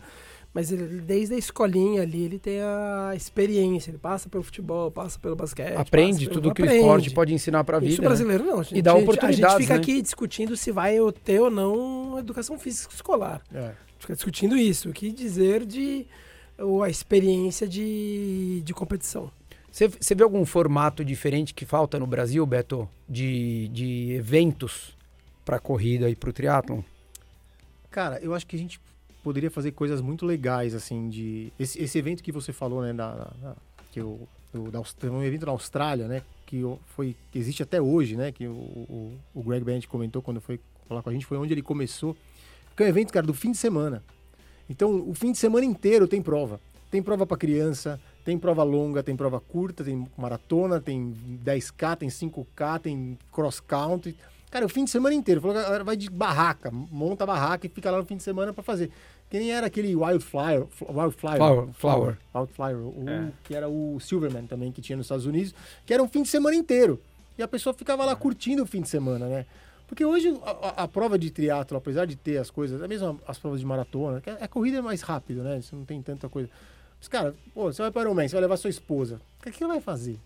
Mas 0.53 0.71
ele, 0.71 1.01
desde 1.01 1.33
a 1.33 1.37
escolinha 1.37 2.03
ali, 2.03 2.23
ele 2.25 2.37
tem 2.37 2.61
a 2.61 3.13
experiência, 3.15 3.89
ele 3.89 3.97
passa 3.97 4.29
pelo 4.29 4.43
futebol, 4.43 4.91
passa 4.91 5.17
pelo 5.19 5.35
basquete. 5.35 5.75
Aprende 5.75 6.27
pelo- 6.27 6.41
tudo 6.41 6.53
que 6.53 6.61
o 6.61 6.65
aprende. 6.65 6.81
esporte 6.83 7.09
pode 7.11 7.33
ensinar 7.33 7.63
pra 7.63 7.79
vida. 7.79 7.91
Isso 7.91 8.01
o 8.01 8.03
né? 8.03 8.07
brasileiro 8.07 8.43
não. 8.45 8.59
A 8.59 8.63
gente, 8.63 8.77
E 8.77 8.81
dá 8.81 8.93
A 8.93 8.99
gente 9.31 9.57
fica 9.57 9.73
né? 9.73 9.79
aqui 9.79 9.99
discutindo 10.01 10.55
se 10.55 10.71
vai 10.71 10.97
ter 11.23 11.39
ou 11.41 11.49
não 11.49 12.19
educação 12.19 12.57
física 12.59 12.93
escolar. 12.93 13.41
É. 13.51 13.59
A 13.59 13.73
fica 13.97 14.13
discutindo 14.13 14.55
isso. 14.55 14.89
O 14.89 14.93
que 14.93 15.11
dizer 15.11 15.65
de 15.65 16.05
ou 16.59 16.83
a 16.83 16.89
experiência 16.89 17.67
de, 17.67 18.61
de 18.63 18.73
competição. 18.75 19.31
Você, 19.73 20.13
vê 20.13 20.23
algum 20.23 20.45
formato 20.45 21.03
diferente 21.03 21.51
que 21.51 21.65
falta 21.65 21.97
no 21.97 22.05
Brasil, 22.05 22.45
Beto, 22.45 22.87
de, 23.09 23.67
de 23.69 24.11
eventos 24.11 24.95
para 25.43 25.57
corrida 25.57 26.07
e 26.11 26.15
para 26.15 26.29
o 26.29 26.33
triatlon? 26.33 26.81
Cara, 27.89 28.19
eu 28.19 28.35
acho 28.35 28.45
que 28.45 28.55
a 28.55 28.59
gente 28.59 28.79
poderia 29.23 29.49
fazer 29.49 29.71
coisas 29.71 29.99
muito 29.99 30.27
legais, 30.27 30.75
assim, 30.75 31.09
de... 31.09 31.51
Esse, 31.59 31.81
esse 31.81 31.97
evento 31.97 32.21
que 32.21 32.31
você 32.31 32.53
falou, 32.53 32.83
né, 32.83 32.93
que 33.91 33.99
o, 33.99 34.27
da, 34.71 34.77
Aust- 34.77 35.03
um 35.05 35.23
evento 35.23 35.47
da 35.47 35.51
Austrália, 35.51 36.07
né, 36.07 36.21
que 36.45 36.61
foi, 36.95 37.15
que 37.31 37.39
existe 37.39 37.63
até 37.63 37.81
hoje, 37.81 38.15
né, 38.15 38.31
que 38.31 38.45
o, 38.45 38.51
o, 38.51 39.17
o 39.33 39.41
Greg 39.41 39.65
Bennett 39.65 39.87
comentou 39.87 40.21
quando 40.21 40.39
foi 40.39 40.59
falar 40.87 41.01
com 41.01 41.09
a 41.09 41.13
gente, 41.13 41.25
foi 41.25 41.39
onde 41.39 41.51
ele 41.51 41.63
começou. 41.63 42.15
Que 42.77 42.83
é 42.83 42.85
um 42.85 42.89
evento, 42.89 43.11
cara, 43.11 43.25
do 43.25 43.33
fim 43.33 43.51
de 43.51 43.57
semana. 43.57 44.03
Então, 44.69 45.09
o 45.09 45.15
fim 45.15 45.31
de 45.31 45.39
semana 45.39 45.65
inteiro 45.65 46.07
tem 46.07 46.21
prova. 46.21 46.61
Tem 46.91 47.01
prova 47.01 47.25
para 47.25 47.37
criança, 47.37 47.99
tem 48.23 48.37
prova 48.37 48.63
longa, 48.63 49.03
tem 49.03 49.15
prova 49.15 49.39
curta, 49.39 49.83
tem 49.83 50.07
maratona, 50.17 50.79
tem 50.79 51.13
10K, 51.43 51.97
tem 51.97 52.09
5K, 52.09 52.79
tem 52.79 53.17
cross 53.31 53.59
country. 53.59 54.15
Cara, 54.49 54.65
o 54.65 54.69
fim 54.69 54.85
de 54.85 54.91
semana 54.91 55.15
inteiro. 55.15 55.41
Falou 55.41 55.55
que 55.55 55.61
a 55.61 55.65
galera 55.65 55.83
vai 55.83 55.97
de 55.97 56.09
barraca, 56.09 56.69
monta 56.71 57.23
a 57.23 57.27
barraca 57.27 57.65
e 57.65 57.69
fica 57.69 57.89
lá 57.91 57.97
no 57.97 58.05
fim 58.05 58.17
de 58.17 58.23
semana 58.23 58.53
para 58.53 58.63
fazer. 58.63 58.91
Que 59.29 59.39
nem 59.39 59.51
era 59.51 59.65
aquele 59.65 59.95
Wildflower. 59.95 60.67
Wildflower. 60.79 61.37
Flower, 61.37 61.67
flower. 61.73 62.17
Wildflower. 62.35 62.77
O, 62.77 63.09
É. 63.09 63.31
Que 63.43 63.55
era 63.55 63.67
o 63.67 63.99
Silverman 63.99 64.45
também, 64.45 64.71
que 64.71 64.79
tinha 64.81 64.95
nos 64.95 65.05
Estados 65.07 65.25
Unidos. 65.25 65.55
Que 65.85 65.93
era 65.93 66.03
um 66.03 66.07
fim 66.07 66.21
de 66.21 66.29
semana 66.29 66.55
inteiro. 66.55 67.01
E 67.37 67.41
a 67.41 67.47
pessoa 67.47 67.73
ficava 67.73 68.05
lá 68.05 68.15
curtindo 68.15 68.61
o 68.61 68.65
fim 68.67 68.81
de 68.81 68.89
semana, 68.89 69.25
né? 69.27 69.45
Porque 69.87 70.05
hoje 70.05 70.39
a, 70.43 70.51
a- 70.51 70.83
a 70.83 70.87
prova 70.87 71.17
de 71.17 71.31
triatlo, 71.31 71.75
apesar 71.77 72.05
de 72.05 72.15
ter 72.15 72.37
as 72.37 72.51
coisas, 72.51 72.79
é 72.81 72.87
mesmo 72.87 73.19
as 73.27 73.39
provas 73.39 73.59
de 73.59 73.65
maratona, 73.65 74.21
que 74.21 74.29
a, 74.29 74.35
a 74.35 74.47
corrida 74.47 74.77
é 74.77 74.81
mais 74.81 75.01
rápido, 75.01 75.41
né? 75.41 75.59
Você 75.61 75.75
não 75.75 75.83
tem 75.83 75.99
tanta 76.01 76.29
coisa. 76.29 76.47
Mas, 77.03 77.09
cara, 77.09 77.35
pô, 77.53 77.65
você 77.65 77.81
vai 77.81 77.91
para 77.91 77.99
o 77.99 78.03
Ironman, 78.03 78.29
você 78.29 78.35
vai 78.35 78.43
levar 78.43 78.55
sua 78.55 78.69
esposa. 78.69 79.19
O 79.45 79.51
que 79.51 79.61
ela 79.61 79.73
vai 79.73 79.81
fazer? 79.81 80.17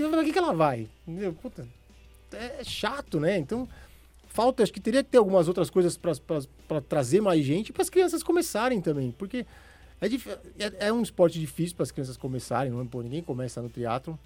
O 0.00 0.24
que, 0.24 0.36
ela 0.36 0.52
vai? 0.52 0.88
Entendeu? 1.06 1.32
Puta, 1.32 1.64
é 2.32 2.64
chato, 2.64 3.20
né? 3.20 3.38
Então, 3.38 3.68
falta, 4.26 4.64
acho 4.64 4.72
que 4.72 4.80
teria 4.80 5.04
que 5.04 5.10
ter 5.10 5.18
algumas 5.18 5.46
outras 5.46 5.70
coisas 5.70 5.96
para 5.96 6.80
trazer 6.80 7.20
mais 7.20 7.44
gente 7.44 7.72
para 7.72 7.82
as 7.82 7.88
crianças 7.88 8.20
começarem 8.20 8.80
também. 8.80 9.12
Porque 9.12 9.46
é, 10.00 10.06
é, 10.58 10.88
é 10.88 10.92
um 10.92 11.02
esporte 11.02 11.38
difícil 11.38 11.76
para 11.76 11.84
as 11.84 11.92
crianças 11.92 12.16
começarem, 12.16 12.72
não, 12.72 12.84
pô, 12.84 13.00
ninguém 13.00 13.22
começa 13.22 13.62
no 13.62 13.68
teatro. 13.68 14.18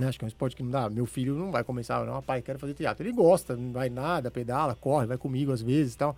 Acho 0.00 0.18
que 0.18 0.24
é 0.24 0.26
um 0.26 0.28
esporte 0.28 0.56
que 0.56 0.62
não 0.64 0.72
dá. 0.72 0.90
Meu 0.90 1.06
filho 1.06 1.36
não 1.36 1.52
vai 1.52 1.62
começar, 1.62 2.04
não, 2.04 2.20
pai, 2.20 2.42
quero 2.42 2.58
fazer 2.58 2.74
teatro. 2.74 3.06
Ele 3.06 3.12
gosta, 3.12 3.54
não 3.54 3.72
vai 3.72 3.88
nada, 3.88 4.28
pedala, 4.28 4.74
corre, 4.74 5.06
vai 5.06 5.18
comigo 5.18 5.52
às 5.52 5.62
vezes 5.62 5.94
e 5.94 5.98
tal. 5.98 6.16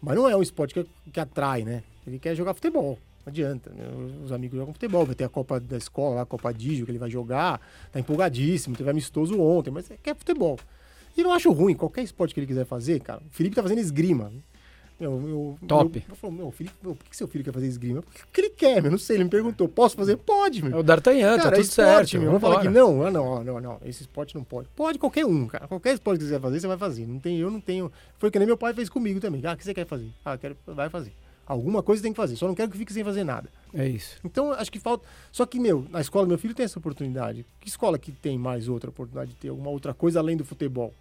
Mas 0.00 0.16
não 0.16 0.26
é 0.26 0.34
um 0.34 0.40
esporte 0.40 0.72
que, 0.72 0.86
que 1.12 1.20
atrai, 1.20 1.62
né? 1.62 1.82
Ele 2.06 2.18
quer 2.18 2.34
jogar 2.34 2.54
futebol. 2.54 2.98
Não 3.28 3.30
adianta. 3.30 3.70
Né? 3.70 3.84
Os 4.24 4.32
amigos 4.32 4.58
jogam 4.58 4.72
futebol. 4.72 5.04
Vai 5.04 5.14
ter 5.14 5.24
a 5.24 5.28
Copa 5.28 5.60
da 5.60 5.76
Escola, 5.76 6.22
a 6.22 6.26
Copa 6.26 6.52
Digio, 6.52 6.86
que 6.86 6.90
ele 6.90 6.98
vai 6.98 7.10
jogar. 7.10 7.60
Tá 7.92 8.00
empolgadíssimo. 8.00 8.74
Teve 8.74 8.90
amistoso 8.90 9.40
ontem, 9.40 9.70
mas 9.70 9.90
quer 10.02 10.16
futebol. 10.16 10.58
E 11.16 11.22
não 11.22 11.32
acho 11.32 11.50
ruim. 11.52 11.74
Qualquer 11.74 12.02
esporte 12.02 12.32
que 12.32 12.40
ele 12.40 12.46
quiser 12.46 12.64
fazer, 12.64 13.00
cara. 13.00 13.20
O 13.20 13.30
Felipe 13.30 13.54
tá 13.54 13.62
fazendo 13.62 13.80
esgrima. 13.80 14.32
Meu, 14.98 15.16
meu, 15.16 15.58
Top. 15.68 16.04
Eu, 16.08 16.16
eu 16.20 16.30
meu, 16.32 16.50
filho, 16.50 16.72
meu, 16.82 16.96
por 16.96 17.04
que 17.08 17.16
seu 17.16 17.28
filho 17.28 17.44
quer 17.44 17.52
fazer 17.52 17.68
esgrima? 17.68 18.02
Porque 18.02 18.40
ele 18.40 18.50
quer, 18.50 18.82
meu, 18.82 18.90
não 18.90 18.98
sei, 18.98 19.16
ele 19.16 19.24
me 19.24 19.30
perguntou, 19.30 19.68
posso 19.68 19.94
fazer? 19.94 20.16
Pode, 20.16 20.60
meu. 20.60 20.76
É 20.76 20.80
o 20.80 20.82
D'Artagnan, 20.82 21.36
tá 21.36 21.44
tudo 21.44 21.54
é 21.54 21.60
esporte, 21.60 22.10
certo. 22.10 22.18
Meu, 22.18 22.26
vamos 22.26 22.40
falar 22.40 22.60
que 22.62 22.68
não, 22.68 23.06
ah, 23.06 23.10
não, 23.12 23.44
não, 23.44 23.60
não, 23.60 23.78
esse 23.84 24.02
esporte 24.02 24.34
não 24.34 24.42
pode. 24.42 24.66
Pode 24.74 24.98
qualquer 24.98 25.24
um, 25.24 25.46
cara, 25.46 25.68
qualquer 25.68 25.94
esporte 25.94 26.18
que 26.18 26.24
você 26.24 26.30
quiser 26.30 26.40
fazer, 26.40 26.58
você 26.58 26.66
vai 26.66 26.76
fazer. 26.76 27.06
Não 27.06 27.20
tem, 27.20 27.38
eu 27.38 27.48
não 27.48 27.60
tenho, 27.60 27.92
foi 28.18 28.28
que 28.28 28.40
nem 28.40 28.46
meu 28.46 28.56
pai 28.56 28.74
fez 28.74 28.88
comigo 28.88 29.20
também. 29.20 29.40
Ah, 29.44 29.52
o 29.52 29.56
que 29.56 29.62
você 29.62 29.72
quer 29.72 29.86
fazer? 29.86 30.08
Ah, 30.24 30.36
quero, 30.36 30.56
vai 30.66 30.88
fazer. 30.88 31.12
Alguma 31.48 31.82
coisa 31.82 32.02
tem 32.02 32.12
que 32.12 32.16
fazer, 32.16 32.36
só 32.36 32.46
não 32.46 32.54
quero 32.54 32.70
que 32.70 32.76
fique 32.76 32.92
sem 32.92 33.02
fazer 33.02 33.24
nada. 33.24 33.48
É 33.72 33.88
isso. 33.88 34.18
Então, 34.22 34.52
acho 34.52 34.70
que 34.70 34.78
falta. 34.78 35.08
Só 35.32 35.46
que, 35.46 35.58
meu, 35.58 35.86
na 35.90 35.98
escola 35.98 36.26
meu 36.26 36.36
filho 36.36 36.54
tem 36.54 36.64
essa 36.64 36.78
oportunidade. 36.78 37.46
Que 37.58 37.68
escola 37.68 37.98
que 37.98 38.12
tem 38.12 38.36
mais 38.36 38.68
outra 38.68 38.90
oportunidade 38.90 39.30
de 39.30 39.36
ter 39.36 39.48
alguma 39.48 39.70
outra 39.70 39.94
coisa 39.94 40.18
além 40.18 40.36
do 40.36 40.44
futebol? 40.44 40.92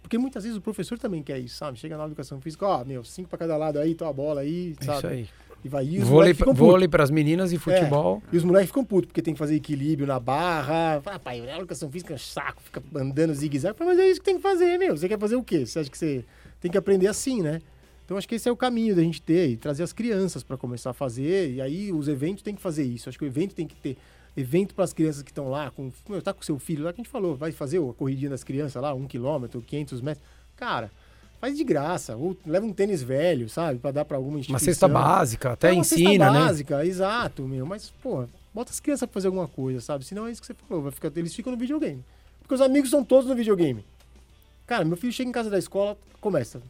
Porque 0.00 0.16
muitas 0.16 0.44
vezes 0.44 0.56
o 0.56 0.60
professor 0.60 0.96
também 0.96 1.24
quer 1.24 1.40
isso, 1.40 1.56
sabe? 1.56 1.76
Chega 1.76 1.96
na 1.96 2.06
educação 2.06 2.40
física, 2.40 2.64
ó, 2.64 2.82
oh, 2.82 2.84
meu, 2.84 3.02
cinco 3.02 3.28
para 3.28 3.40
cada 3.40 3.56
lado 3.56 3.80
aí, 3.80 3.96
tua 3.96 4.12
bola 4.12 4.42
aí, 4.42 4.76
sabe? 4.80 4.98
Isso 4.98 5.06
aí. 5.08 5.28
E 5.64 5.68
vai 5.68 5.84
ir. 5.84 6.04
Vôlei, 6.04 6.32
vôlei 6.32 6.86
para 6.86 7.02
as 7.02 7.10
meninas 7.10 7.52
e 7.52 7.58
futebol. 7.58 8.22
É, 8.30 8.36
e 8.36 8.38
os 8.38 8.44
moleques 8.44 8.68
ficam 8.68 8.84
putos, 8.84 9.08
porque 9.08 9.20
tem 9.20 9.34
que 9.34 9.38
fazer 9.38 9.56
equilíbrio 9.56 10.06
na 10.06 10.20
barra. 10.20 11.00
Fala, 11.02 11.18
pai, 11.18 11.40
a 11.50 11.56
educação 11.56 11.90
física 11.90 12.12
é 12.12 12.14
um 12.14 12.18
saco, 12.18 12.62
fica 12.62 12.80
andando 12.94 13.34
zigue-zague. 13.34 13.76
Mas 13.80 13.98
é 13.98 14.08
isso 14.08 14.20
que 14.20 14.26
tem 14.26 14.36
que 14.36 14.42
fazer, 14.42 14.78
meu. 14.78 14.96
Você 14.96 15.08
quer 15.08 15.18
fazer 15.18 15.34
o 15.34 15.42
quê? 15.42 15.66
Você 15.66 15.80
acha 15.80 15.90
que 15.90 15.98
você 15.98 16.24
tem 16.60 16.70
que 16.70 16.78
aprender 16.78 17.08
assim, 17.08 17.42
né? 17.42 17.60
Então 18.06 18.16
acho 18.16 18.28
que 18.28 18.36
esse 18.36 18.48
é 18.48 18.52
o 18.52 18.56
caminho 18.56 18.94
da 18.94 19.02
gente 19.02 19.20
ter 19.20 19.50
e 19.50 19.56
trazer 19.56 19.82
as 19.82 19.92
crianças 19.92 20.44
para 20.44 20.56
começar 20.56 20.90
a 20.90 20.92
fazer. 20.94 21.50
E 21.50 21.60
aí 21.60 21.92
os 21.92 22.06
eventos 22.06 22.40
têm 22.40 22.54
que 22.54 22.62
fazer 22.62 22.84
isso. 22.84 23.08
Acho 23.08 23.18
que 23.18 23.24
o 23.24 23.26
evento 23.26 23.52
tem 23.52 23.66
que 23.66 23.74
ter 23.74 23.98
evento 24.36 24.76
para 24.76 24.84
as 24.84 24.92
crianças 24.92 25.22
que 25.22 25.30
estão 25.32 25.50
lá, 25.50 25.72
com, 25.72 25.90
tá 26.22 26.32
com 26.32 26.42
seu 26.42 26.56
filho 26.58 26.84
lá, 26.84 26.92
que 26.92 27.00
a 27.00 27.02
gente 27.02 27.10
falou, 27.10 27.34
vai 27.34 27.50
fazer 27.50 27.78
a 27.78 27.92
corridinha 27.92 28.30
das 28.30 28.44
crianças 28.44 28.80
lá, 28.80 28.94
um 28.94 29.08
quilômetro, 29.08 29.60
500 29.60 30.00
metros. 30.02 30.24
Cara, 30.54 30.88
faz 31.40 31.56
de 31.56 31.64
graça. 31.64 32.14
Ou 32.14 32.36
leva 32.46 32.64
um 32.64 32.72
tênis 32.72 33.02
velho, 33.02 33.48
sabe? 33.48 33.80
Pra 33.80 33.90
dar 33.90 34.04
pra 34.04 34.16
alguma 34.16 34.38
instituição. 34.38 34.66
Uma 34.66 34.72
cesta 34.72 34.88
básica, 34.88 35.52
até 35.52 35.70
é 35.70 35.72
uma 35.72 35.80
ensina, 35.80 36.10
cesta 36.10 36.32
né? 36.32 36.38
básica, 36.38 36.86
exato, 36.86 37.42
meu. 37.42 37.66
Mas, 37.66 37.90
pô, 38.00 38.24
bota 38.54 38.70
as 38.70 38.78
crianças 38.78 39.08
pra 39.08 39.14
fazer 39.14 39.26
alguma 39.26 39.48
coisa, 39.48 39.80
sabe? 39.80 40.04
Senão 40.04 40.28
é 40.28 40.30
isso 40.30 40.40
que 40.40 40.46
você 40.46 40.54
falou, 40.54 40.84
vai 40.84 40.92
ficar, 40.92 41.10
eles 41.16 41.34
ficam 41.34 41.50
no 41.50 41.58
videogame. 41.58 42.04
Porque 42.40 42.54
os 42.54 42.60
amigos 42.60 42.88
são 42.88 43.02
todos 43.02 43.28
no 43.28 43.34
videogame. 43.34 43.84
Cara, 44.64 44.84
meu 44.84 44.96
filho 44.96 45.12
chega 45.12 45.28
em 45.28 45.32
casa 45.32 45.50
da 45.50 45.58
escola, 45.58 45.98
começa. 46.20 46.62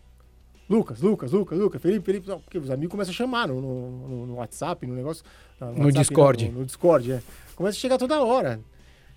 Lucas, 0.69 1.01
Lucas, 1.01 1.33
Lucas, 1.33 1.59
Lucas, 1.59 1.81
Felipe, 1.81 2.05
Felipe. 2.05 2.29
Não, 2.29 2.41
porque 2.41 2.59
os 2.59 2.71
amigos 2.71 2.91
começam 2.91 3.13
a 3.13 3.15
chamar 3.15 3.49
no, 3.49 3.61
no, 3.61 4.27
no 4.27 4.35
WhatsApp, 4.35 4.87
no 4.87 4.95
negócio. 4.95 5.25
No, 5.61 5.67
WhatsApp, 5.67 5.93
Discord. 5.93 6.49
No, 6.49 6.59
no 6.61 6.65
Discord, 6.67 7.13
é. 7.13 7.23
Começa 7.55 7.77
a 7.77 7.81
chegar 7.81 7.99
toda 7.99 8.21
hora. 8.23 8.61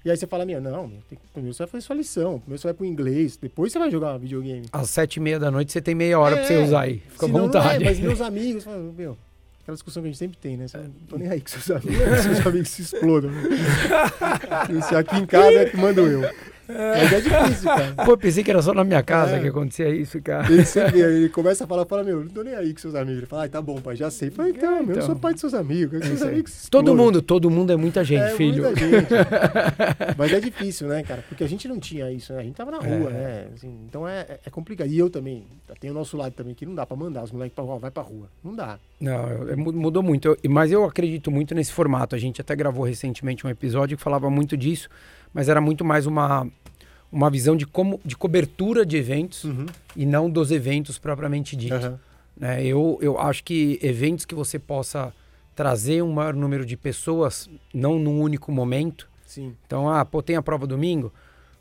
E 0.04 0.10
aí 0.10 0.16
você 0.16 0.26
fala, 0.26 0.46
minha, 0.46 0.62
não, 0.62 0.88
meu, 0.88 1.02
tem, 1.10 1.20
primeiro 1.34 1.54
você 1.54 1.64
vai 1.64 1.68
fazer 1.68 1.82
sua 1.86 1.96
lição, 1.96 2.40
primeiro 2.40 2.62
você 2.62 2.68
vai 2.68 2.74
pro 2.74 2.86
inglês, 2.86 3.36
depois 3.36 3.74
você 3.74 3.80
vai 3.80 3.92
jogar 3.92 4.18
videogame. 4.18 4.66
Às 4.72 4.90
sete 4.90 5.18
e 5.18 5.20
meia 5.20 5.38
da 5.38 5.52
noite 5.52 5.74
você 5.74 5.82
tem 5.82 5.94
meia 5.94 6.18
hora 6.18 6.36
é, 6.36 6.38
pra 6.38 6.48
você 6.48 6.54
é, 6.54 6.64
usar 6.64 6.82
aí. 6.82 7.04
Fica 7.10 7.26
à 7.26 7.30
vontade. 7.30 7.84
Não 7.84 7.86
é, 7.86 7.90
mas 7.90 8.00
meus 8.00 8.22
amigos 8.22 8.64
falam, 8.64 8.94
meu, 8.98 9.18
aquela 9.62 9.76
discussão 9.76 10.02
que 10.02 10.08
a 10.08 10.12
gente 10.12 10.18
sempre 10.18 10.38
tem, 10.38 10.56
né? 10.56 10.70
Você, 10.70 10.78
não 10.78 10.90
tô 11.10 11.18
nem 11.18 11.28
aí 11.28 11.42
com 11.42 11.50
seus 11.50 11.70
amigos, 11.70 12.02
seus 12.24 12.48
amigos 12.48 12.70
se 12.70 12.82
explodam. 12.82 13.30
Né? 13.30 13.42
Se 14.88 14.96
aqui 14.96 15.18
em 15.18 15.26
casa 15.26 15.60
é 15.60 15.66
que 15.66 15.76
mando 15.76 16.00
eu. 16.00 16.22
Mas 16.70 17.14
é 17.14 17.22
difícil, 17.22 17.66
cara. 17.66 18.06
Pô, 18.06 18.18
pensei 18.18 18.44
que 18.44 18.52
era 18.52 18.62
só 18.62 18.74
na 18.74 18.84
minha 18.84 19.02
casa 19.02 19.38
é. 19.38 19.40
que 19.40 19.48
acontecia 19.48 19.90
isso, 19.90 20.22
cara. 20.22 20.52
Ele, 20.52 20.66
sempre, 20.66 21.00
ele 21.00 21.30
começa 21.30 21.64
a 21.64 21.68
falar, 21.68 21.86
fala, 21.86 22.04
meu, 22.04 22.24
não 22.24 22.30
tô 22.30 22.44
nem 22.44 22.54
aí 22.54 22.74
com 22.74 22.80
seus 22.80 22.96
amigos. 22.96 23.18
Ele 23.18 23.26
fala, 23.26 23.46
ah, 23.46 23.50
tá 23.50 23.62
bom, 23.62 23.82
pai, 23.82 23.96
já 23.96 24.10
sei. 24.12 24.30
Fala, 24.30 24.50
então, 24.50 24.78
é, 24.78 24.84
então. 24.84 24.96
eu 24.96 25.02
sou 25.02 25.16
pai 25.16 25.34
de 25.34 25.40
seus 25.40 25.54
amigos. 25.54 26.02
É 26.02 26.06
seus 26.06 26.22
amigos 26.22 26.70
todo 26.70 26.96
mundo, 26.96 27.22
todo 27.22 27.50
mundo 27.50 27.72
é 27.72 27.76
muita 27.76 28.04
gente, 28.04 28.22
é, 28.22 28.36
filho. 28.36 28.64
Muita 28.64 28.80
gente. 28.80 29.10
Mas 30.18 30.32
é 30.32 30.40
difícil, 30.40 30.88
né, 30.88 31.04
cara? 31.04 31.24
Porque 31.28 31.44
a 31.44 31.48
gente 31.48 31.68
não 31.68 31.80
tinha 31.80 32.12
isso, 32.12 32.34
né? 32.34 32.40
A 32.40 32.44
gente 32.44 32.56
tava 32.56 32.72
na 32.72 32.78
rua, 32.78 33.10
é. 33.10 33.14
né? 33.14 33.48
Assim, 33.54 33.74
então 33.88 34.08
é, 34.08 34.22
é, 34.22 34.40
é 34.46 34.50
complicado. 34.50 34.90
E 34.90 34.98
eu 34.98 35.10
também, 35.10 35.46
tem 35.80 35.90
o 35.90 35.94
nosso 35.94 36.16
lado 36.18 36.34
também, 36.34 36.54
que 36.54 36.66
não 36.66 36.76
dá 36.76 36.86
pra 36.86 36.96
mandar 36.96 37.24
os 37.24 37.32
moleques 37.32 37.56
pra 37.56 37.64
rua, 37.64 37.80
vai 37.80 37.92
pra 37.92 38.04
rua. 38.04 38.30
Não 38.44 38.56
dá. 38.56 38.80
Não, 39.00 39.58
mudou 39.58 40.04
muito. 40.04 40.28
Eu, 40.28 40.38
mas 40.50 40.72
eu 40.72 40.84
acredito 40.84 41.32
muito 41.32 41.56
nesse 41.56 41.72
formato. 41.72 42.16
A 42.16 42.20
gente 42.20 42.42
até 42.42 42.56
gravou 42.56 42.86
recentemente 42.86 43.46
um 43.46 43.50
episódio 43.50 43.98
que 43.98 44.04
falava 44.04 44.30
muito 44.30 44.58
disso, 44.58 44.90
mas 45.34 45.50
era 45.50 45.62
muito 45.62 45.84
mais 45.84 46.06
uma 46.06 46.48
uma 47.12 47.30
visão 47.30 47.56
de 47.56 47.66
como 47.66 48.00
de 48.06 48.16
cobertura 48.16 48.86
de 48.86 48.96
eventos 48.96 49.44
uhum. 49.44 49.66
e 49.96 50.06
não 50.06 50.30
dos 50.30 50.52
eventos 50.52 51.00
propriamente 51.00 51.56
ditos. 51.56 51.86
Uhum. 51.86 51.98
Né? 52.38 52.64
Eu, 52.64 52.98
eu 53.02 53.20
acho 53.20 53.44
que 53.44 53.80
eventos 53.82 54.26
que 54.26 54.36
você 54.36 54.60
possa 54.60 55.14
trazer 55.56 56.02
um 56.02 56.14
maior 56.14 56.34
número 56.34 56.66
de 56.66 56.78
pessoas, 56.78 57.50
não 57.74 58.00
num 58.00 58.22
único 58.22 58.52
momento. 58.52 59.10
Sim. 59.26 59.56
Então, 59.66 59.90
ah, 59.90 60.06
pô, 60.06 60.22
tem 60.22 60.36
a 60.36 60.42
prova 60.42 60.66
domingo? 60.66 61.12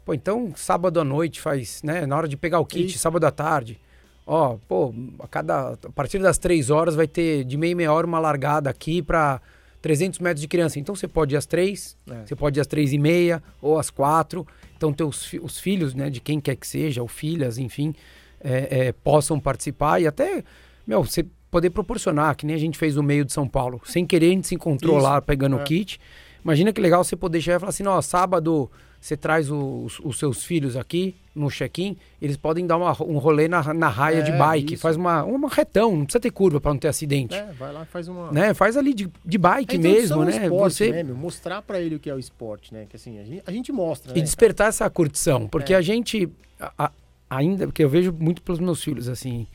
Pô, 0.05 0.15
então 0.15 0.53
sábado 0.55 1.01
à 1.01 1.05
noite 1.05 1.41
faz, 1.41 1.83
né? 1.83 2.07
Na 2.07 2.17
hora 2.17 2.29
de 2.29 2.37
pegar 2.37 2.61
o 2.61 2.65
kit, 2.65 2.97
sábado 2.99 3.25
à 3.25 3.31
tarde. 3.31 3.79
Ó, 4.27 4.57
pô, 4.69 4.95
a 5.19 5.27
cada 5.27 5.73
a 5.73 5.93
partir 5.95 6.19
das 6.19 6.39
três 6.39 6.71
horas 6.71 6.95
vai 6.95 7.09
ter 7.09 7.45
de 7.45 7.57
meia 7.57 7.75
meia 7.75 7.93
hora 7.93 8.07
uma 8.07 8.19
largada 8.19 8.71
aqui 8.71 9.03
para 9.03 9.41
300 9.81 10.19
metros 10.19 10.41
de 10.41 10.49
criança. 10.49 10.79
Então 10.79 10.95
você 10.95 11.09
pode 11.09 11.35
ir 11.35 11.39
às 11.39 11.47
três, 11.47 11.97
é. 12.11 12.27
você 12.27 12.35
pode 12.35 12.59
ir 12.59 12.61
às 12.61 12.67
três 12.67 12.93
e 12.93 12.99
meia 12.99 13.43
ou 13.61 13.79
às 13.79 13.91
quatro. 13.91 14.47
Então 14.77 14.93
teus 14.93 15.33
os 15.43 15.59
filhos, 15.59 15.95
né, 15.95 16.11
de 16.11 16.21
quem 16.21 16.41
quer 16.41 16.57
que 16.57 16.67
seja, 16.67 17.03
ou 17.03 17.09
filhas, 17.09 17.59
enfim, 17.59 17.95
é, 18.41 18.87
é, 18.87 18.93
possam 18.93 19.39
participar 19.39 20.01
e 20.01 20.07
até, 20.07 20.43
meu, 20.87 21.05
você 21.05 21.25
poder 21.51 21.71
proporcionar, 21.71 22.37
que 22.37 22.45
nem 22.45 22.55
a 22.55 22.59
gente 22.59 22.77
fez 22.77 22.97
no 22.97 23.03
meio 23.03 23.25
de 23.25 23.33
São 23.33 23.49
Paulo. 23.49 23.81
Sem 23.85 24.07
querer, 24.07 24.27
a 24.27 24.31
gente 24.31 24.49
se 24.49 24.55
encontrou 24.55 24.99
Isso. 24.99 25.07
lá 25.07 25.21
pegando 25.21 25.57
o 25.57 25.61
é. 25.61 25.65
kit. 25.65 26.01
Imagina 26.45 26.73
que 26.73 26.81
legal 26.81 27.03
você 27.03 27.17
poder 27.17 27.41
chegar 27.41 27.57
e 27.57 27.61
falar 27.61 27.71
assim, 27.71 27.87
ó, 27.87 28.01
sábado 28.01 28.71
você 29.01 29.17
traz 29.17 29.51
os, 29.51 30.01
os 30.01 30.19
seus 30.19 30.45
filhos 30.45 30.77
aqui 30.77 31.15
no 31.35 31.49
check-in, 31.49 31.97
eles 32.21 32.37
podem 32.37 32.67
dar 32.67 32.77
uma, 32.77 32.91
um 33.03 33.19
rolê 33.19 33.47
na, 33.47 33.73
na 33.73 33.89
raia 33.89 34.19
é, 34.19 34.23
de 34.23 34.33
bike, 34.33 34.75
isso. 34.75 34.83
faz 34.83 34.97
uma, 34.97 35.23
uma 35.23 35.49
retão, 35.49 35.97
não 35.97 36.05
precisa 36.05 36.21
ter 36.21 36.31
curva 36.33 36.61
para 36.61 36.73
não 36.73 36.79
ter 36.79 36.89
acidente. 36.89 37.35
É, 37.35 37.53
vai 37.53 37.73
lá, 37.73 37.85
faz 37.85 38.09
uma. 38.09 38.33
Né? 38.33 38.53
Faz 38.55 38.77
ali 38.77 38.93
de, 38.93 39.09
de 39.25 39.39
bike 39.39 39.77
é, 39.77 39.79
mesmo, 39.79 40.25
né? 40.25 40.45
Esporte, 40.45 40.75
você 40.75 40.91
né, 40.91 41.03
mostrar 41.05 41.63
para 41.63 41.81
ele 41.81 41.95
o 41.95 42.01
que 42.01 42.11
é 42.11 42.15
o 42.15 42.19
esporte, 42.19 42.75
né? 42.75 42.87
Que 42.89 42.97
assim, 42.97 43.19
a 43.19 43.25
gente, 43.25 43.43
a 43.47 43.53
gente 43.53 43.71
mostra. 43.71 44.13
E 44.13 44.17
né, 44.17 44.23
despertar 44.23 44.65
cara? 44.65 44.69
essa 44.71 44.91
curtição, 44.91 45.47
porque 45.47 45.73
é. 45.73 45.77
a 45.77 45.81
gente 45.81 46.29
a, 46.59 46.73
a, 46.87 46.93
ainda, 47.31 47.67
porque 47.67 47.85
eu 47.85 47.89
vejo 47.89 48.13
muito 48.13 48.43
pelos 48.43 48.59
meus 48.59 48.83
filhos 48.83 49.09
assim, 49.09 49.47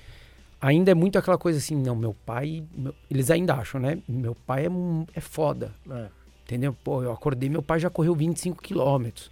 ainda 0.62 0.92
é 0.92 0.94
muito 0.94 1.18
aquela 1.20 1.38
coisa 1.38 1.60
assim, 1.60 1.76
não, 1.76 1.96
meu 1.96 2.16
pai, 2.26 2.64
meu, 2.74 2.96
eles 3.12 3.30
ainda 3.30 3.56
acham, 3.56 3.82
né? 3.82 4.00
Meu 4.08 4.34
pai 4.34 4.68
é, 4.68 4.70
é 5.16 5.20
foda. 5.20 5.74
É. 5.90 6.23
Entendeu? 6.46 6.76
Pô, 6.84 7.02
eu 7.02 7.12
acordei, 7.12 7.50
meu 7.50 7.62
pai 7.62 7.80
já 7.80 7.90
correu 7.90 8.14
25 8.14 8.62
quilômetros. 8.62 9.30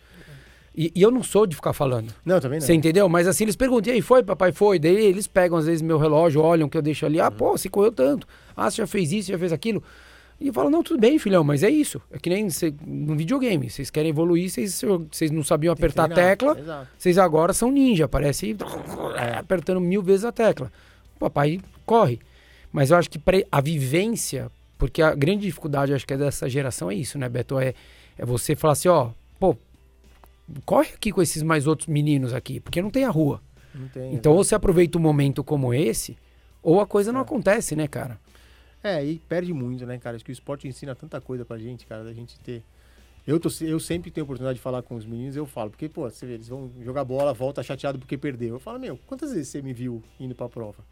E, 0.74 0.92
e, 0.96 1.02
eu 1.02 1.12
não 1.12 1.22
sou 1.22 1.46
de 1.46 1.56
ficar 1.56 1.74
falando. 1.74 2.14
Não, 2.26 2.40
também 2.40 2.60
não. 2.60 2.66
Você 2.66 2.74
entendeu? 2.74 3.10
Mas 3.10 3.28
assim, 3.28 3.44
eles 3.44 3.58
perguntam, 3.58 3.92
e 3.92 3.96
aí, 3.98 4.02
foi, 4.02 4.24
papai, 4.24 4.54
foi? 4.54 4.80
Daí 4.80 4.96
eles 5.06 5.28
pegam, 5.28 5.58
às 5.58 5.66
vezes, 5.66 5.82
meu 5.82 5.98
relógio, 5.98 6.42
olham 6.42 6.70
que 6.70 6.78
eu 6.78 6.82
deixo 6.82 7.06
ali. 7.06 7.20
Ah, 7.20 7.26
uhum. 7.26 7.32
pô, 7.32 7.52
você 7.58 7.68
correu 7.68 7.92
tanto. 7.92 8.26
Ah, 8.56 8.72
você 8.72 8.78
já 8.78 8.88
fez 8.88 9.12
isso, 9.12 9.32
já 9.32 9.38
fez 9.38 9.52
aquilo. 9.52 9.84
E 10.40 10.48
eu 10.48 10.54
falo, 10.54 10.70
não, 10.70 10.82
tudo 10.82 11.00
bem, 11.00 11.20
filhão, 11.20 11.44
mas 11.44 11.62
é 11.62 11.70
isso. 11.70 12.02
É 12.10 12.18
que 12.18 12.30
nem 12.30 12.50
cê, 12.50 12.74
no 12.84 13.16
videogame. 13.16 13.70
Vocês 13.70 13.92
querem 13.92 14.10
evoluir, 14.10 14.50
vocês 14.50 15.30
não 15.30 15.44
sabiam 15.44 15.72
apertar 15.72 16.06
a 16.06 16.10
tecla. 16.10 16.88
Vocês 16.98 17.18
agora 17.18 17.54
são 17.54 17.70
ninja, 17.70 18.08
parece 18.08 18.56
é, 19.18 19.38
apertando 19.38 19.80
mil 19.80 20.02
vezes 20.02 20.26
a 20.26 20.32
tecla. 20.32 20.72
O 21.16 21.20
papai 21.20 21.60
corre. 21.86 22.20
Mas 22.72 22.90
eu 22.90 22.98
acho 22.98 23.10
que 23.10 23.20
a 23.52 23.62
vivência, 23.62 24.50
porque 24.82 25.00
a 25.04 25.14
grande 25.14 25.44
dificuldade, 25.44 25.94
acho 25.94 26.08
que 26.08 26.16
é 26.16 26.18
dessa 26.18 26.50
geração 26.50 26.90
é 26.90 26.96
isso, 26.96 27.16
né, 27.20 27.30
Beto? 27.30 27.60
É, 27.60 27.76
é 28.18 28.26
você 28.26 28.56
falar 28.56 28.72
assim, 28.72 28.88
ó, 28.88 29.12
pô, 29.40 29.56
corre 30.66 30.90
aqui 30.96 31.12
com 31.12 31.22
esses 31.22 31.44
mais 31.44 31.68
outros 31.68 31.88
meninos 31.88 32.34
aqui, 32.34 32.60
porque 32.60 32.82
não 32.82 32.90
tem 32.90 33.06
a 33.06 33.10
rua. 33.12 33.40
Tem, 33.94 34.16
então, 34.16 34.34
ou 34.34 34.44
você 34.44 34.56
aproveita 34.56 34.98
um 34.98 35.02
momento 35.02 35.44
como 35.44 35.72
esse, 35.72 36.18
ou 36.64 36.82
a 36.82 36.88
coisa 36.88 37.12
não 37.12 37.20
é. 37.20 37.22
acontece, 37.22 37.76
né, 37.76 37.88
cara? 37.88 38.20
É, 38.84 39.06
e 39.06 39.20
perde 39.20 39.54
muito, 39.54 39.86
né, 39.86 40.00
cara? 40.00 40.16
Acho 40.16 40.26
que 40.26 40.32
o 40.32 40.34
esporte 40.34 40.68
ensina 40.68 40.96
tanta 40.96 41.22
coisa 41.22 41.46
pra 41.46 41.60
gente, 41.60 41.86
cara, 41.86 42.04
da 42.04 42.12
gente 42.12 42.40
ter. 42.40 42.64
Eu, 43.28 43.40
tô, 43.40 43.50
eu 43.62 43.80
sempre 43.80 44.10
tenho 44.10 44.24
oportunidade 44.24 44.58
de 44.58 44.64
falar 44.64 44.82
com 44.82 44.96
os 44.96 45.06
meninos, 45.06 45.36
eu 45.36 45.46
falo, 45.46 45.70
porque, 45.70 45.88
pô, 45.88 46.10
você 46.10 46.26
vê, 46.26 46.34
eles 46.34 46.48
vão 46.48 46.72
jogar 46.82 47.04
bola, 47.04 47.36
volta 47.36 47.62
chateado 47.62 48.00
porque 48.00 48.18
perdeu. 48.18 48.56
Eu 48.56 48.60
falo, 48.60 48.80
meu, 48.80 48.98
quantas 49.06 49.32
vezes 49.32 49.50
você 49.50 49.62
me 49.62 49.74
viu 49.74 50.02
indo 50.20 50.34
pra 50.34 50.50
prova? 50.50 50.84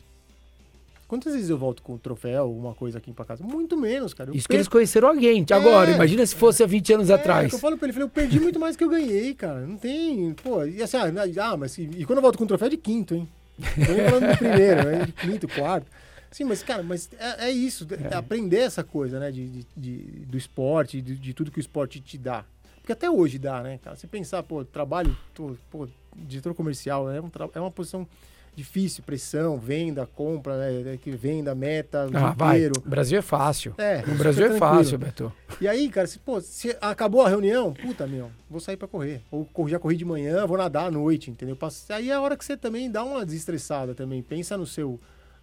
Quantas 1.10 1.34
vezes 1.34 1.50
eu 1.50 1.58
volto 1.58 1.82
com 1.82 1.96
o 1.96 1.98
troféu, 1.98 2.44
alguma 2.44 2.76
coisa 2.76 3.00
aqui 3.00 3.12
pra 3.12 3.26
casa? 3.26 3.44
Muito 3.44 3.76
menos, 3.76 4.14
cara. 4.14 4.30
Eu 4.30 4.36
Isso 4.36 4.44
perco... 4.44 4.50
que 4.50 4.56
eles 4.58 4.68
conheceram 4.68 5.08
alguém. 5.08 5.44
É, 5.50 5.54
agora, 5.56 5.90
imagina 5.90 6.24
se 6.24 6.36
fosse 6.36 6.62
há 6.62 6.68
20 6.68 6.94
anos 6.94 7.10
é, 7.10 7.16
atrás. 7.16 7.52
Eu 7.52 7.58
falo 7.58 7.80
pra 7.80 7.88
ele, 7.88 7.94
falei, 7.94 8.06
eu 8.06 8.12
perdi 8.12 8.40
muito 8.40 8.60
mais 8.60 8.76
que 8.76 8.84
eu 8.84 8.90
ganhei, 8.90 9.34
cara. 9.34 9.62
Não 9.62 9.76
tem. 9.76 10.36
Pô, 10.36 10.64
e 10.64 10.84
assim, 10.84 10.98
ah, 10.98 11.06
ah 11.52 11.58
mas 11.58 11.76
e, 11.80 12.06
quando 12.06 12.20
eu 12.20 12.22
volto 12.22 12.38
com 12.38 12.44
o 12.44 12.48
troféu 12.48 12.68
é 12.68 12.70
de 12.70 12.78
quinto, 12.78 13.16
hein? 13.16 13.28
Tô 13.58 13.92
nem 13.92 14.06
falando 14.08 14.32
do 14.32 14.38
primeiro, 14.38 14.84
né? 14.84 15.06
De 15.08 15.12
quinto, 15.12 15.48
quarto. 15.48 15.88
Sim, 16.30 16.44
mas, 16.44 16.62
cara, 16.62 16.84
mas 16.84 17.10
é, 17.18 17.48
é 17.48 17.50
isso, 17.50 17.88
é. 17.90 18.16
aprender 18.16 18.60
essa 18.60 18.84
coisa, 18.84 19.20
né? 19.20 19.32
De, 19.32 19.48
de, 19.48 19.68
de 19.76 19.98
do 20.28 20.38
esporte, 20.38 21.02
de, 21.02 21.16
de, 21.16 21.34
tudo 21.34 21.50
que 21.50 21.58
o 21.58 21.60
esporte 21.60 22.00
te 22.00 22.20
dá. 22.20 22.46
Porque 22.82 22.94
até 22.94 23.10
hoje 23.10 23.40
dá, 23.40 23.64
né, 23.64 23.80
cara? 23.84 23.96
Você 23.96 24.06
pensar, 24.06 24.44
pô, 24.44 24.64
trabalho, 24.64 25.18
tô, 25.34 25.56
pô, 25.72 25.88
diretor 26.16 26.54
comercial, 26.54 27.12
é, 27.12 27.20
um, 27.20 27.32
é 27.56 27.60
uma 27.60 27.72
posição 27.72 28.08
difícil, 28.56 29.04
pressão, 29.04 29.58
venda, 29.58 30.06
compra, 30.06 30.58
né, 30.58 30.98
que 31.02 31.12
venda, 31.12 31.56
meta, 31.56 32.10
ah, 32.14 32.34
vai. 32.36 32.68
O 32.68 32.90
Brasil 32.90 33.20
é 33.20 33.22
fácil. 33.22 33.74
É, 33.78 34.04
o 34.08 34.16
Brasil 34.16 34.46
é 34.46 34.58
fácil, 34.58 34.98
Beto. 34.98 35.32
E 35.62 35.68
aí, 35.68 35.90
cara, 35.90 36.08
se, 36.08 36.20
pô, 36.20 36.42
se 36.42 36.76
acabou 36.82 37.22
a 37.22 37.30
reunião, 37.30 37.74
puta, 37.74 38.06
meu, 38.06 38.30
vou 38.50 38.60
sair 38.60 38.78
para 38.78 38.88
correr. 38.88 39.22
Ou 39.32 39.48
já 39.68 39.80
corri 39.80 39.96
de 39.96 40.06
manhã, 40.06 40.46
vou 40.46 40.58
nadar 40.58 40.88
à 40.88 40.92
noite, 40.92 41.32
entendeu? 41.32 41.58
Aí 41.90 42.10
é 42.10 42.14
a 42.14 42.22
hora 42.22 42.36
que 42.36 42.44
você 42.44 42.58
também 42.58 42.92
dá 42.92 43.04
uma 43.04 43.26
desestressada 43.26 43.94
também, 43.96 44.22
pensa 44.22 44.58
no 44.58 44.66
seu 44.66 45.00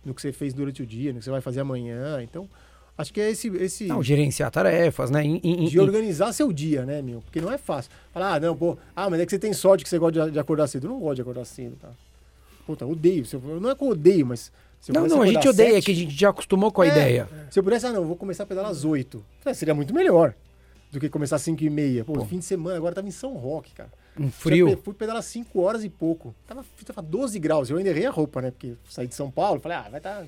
no 0.07 0.15
que 0.15 0.23
você 0.23 0.33
fez 0.33 0.55
durante 0.55 0.83
o 0.83 0.87
dia, 0.87 1.13
no 1.13 1.19
que 1.19 1.25
você 1.25 1.31
vai 1.31 1.41
fazer 1.41 1.61
amanhã. 1.61 2.23
Então, 2.23 2.49
acho 2.97 3.13
que 3.13 3.21
é 3.21 3.31
esse. 3.31 3.49
esse 3.57 3.87
não, 3.87 4.03
gerenciar 4.03 4.51
tarefas, 4.51 5.11
né? 5.11 5.25
In, 5.25 5.41
in, 5.43 5.65
de 5.67 5.81
organizar 5.81 6.33
seu 6.33 6.53
dia, 6.53 6.87
né, 6.87 7.03
meu? 7.03 7.21
Porque 7.21 7.41
não 7.41 7.53
é 7.53 7.59
fácil. 7.59 7.91
Falar, 8.13 8.35
ah, 8.35 8.41
não, 8.41 8.57
pô, 8.57 8.79
ah, 8.95 9.11
mas 9.11 9.21
é 9.21 9.27
que 9.27 9.31
você 9.31 9.39
tem 9.39 9.53
sorte 9.53 9.83
que 9.83 9.91
você 9.91 9.99
gosta 9.99 10.27
de, 10.27 10.31
de 10.31 10.39
acordar 10.39 10.69
cedo. 10.69 10.87
Eu 10.87 10.91
não 10.91 11.01
gosto 11.01 11.17
de 11.17 11.23
acordar 11.23 11.45
cedo, 11.45 11.77
cara. 11.77 11.95
Puta, 12.67 12.85
odeio. 12.85 13.25
Não 13.61 13.71
é 13.71 13.75
que 13.75 13.83
eu 13.83 13.89
odeio, 13.89 14.27
mas. 14.27 14.53
não, 14.89 15.07
não, 15.07 15.23
a 15.23 15.27
gente 15.27 15.49
odeia, 15.49 15.75
sete, 15.75 15.79
é 15.79 15.83
que 15.83 15.93
a 15.93 15.95
gente 15.95 16.15
já 16.19 16.31
acostumou 16.31 16.73
com 16.73 16.83
a 16.83 16.87
é, 16.87 16.91
ideia. 16.91 17.29
Se 17.51 17.59
eu 17.59 17.63
pudesse, 17.63 17.87
ah, 17.87 17.93
não, 17.93 18.05
vou 18.05 18.17
começar 18.17 18.43
a 18.43 18.47
pedalar 18.47 18.71
às 18.71 18.85
oito. 18.85 19.25
Seria 19.55 19.75
muito 19.75 19.95
melhor 19.95 20.35
do 20.91 20.99
que 20.99 21.09
começar 21.09 21.37
às 21.37 21.43
cinco 21.43 21.63
e 21.63 21.71
meia. 21.71 22.05
Pô, 22.05 22.15
Pô. 22.15 22.25
fim 22.25 22.39
de 22.39 22.45
semana, 22.45 22.77
agora 22.77 22.95
tava 22.95 23.07
em 23.07 23.13
São 23.13 23.35
Roque, 23.35 23.73
cara. 23.73 23.91
Um 24.19 24.31
frio. 24.31 24.81
Fui 24.83 24.95
pedalar 24.95 25.23
5 25.23 25.61
horas 25.61 25.85
e 25.85 25.91
pouco. 25.91 26.35
Tava, 26.47 26.65
tava 26.85 27.03
12 27.03 27.39
graus. 27.39 27.69
Eu 27.69 27.77
ainda 27.77 27.91
errei 27.91 28.07
a 28.07 28.11
roupa, 28.11 28.41
né? 28.41 28.51
Porque 28.51 28.75
saí 28.89 29.07
de 29.07 29.15
São 29.15 29.31
Paulo, 29.31 29.61
falei, 29.61 29.77
ah, 29.77 29.89
vai 29.91 30.01
estar. 30.01 30.23
Tá... 30.23 30.27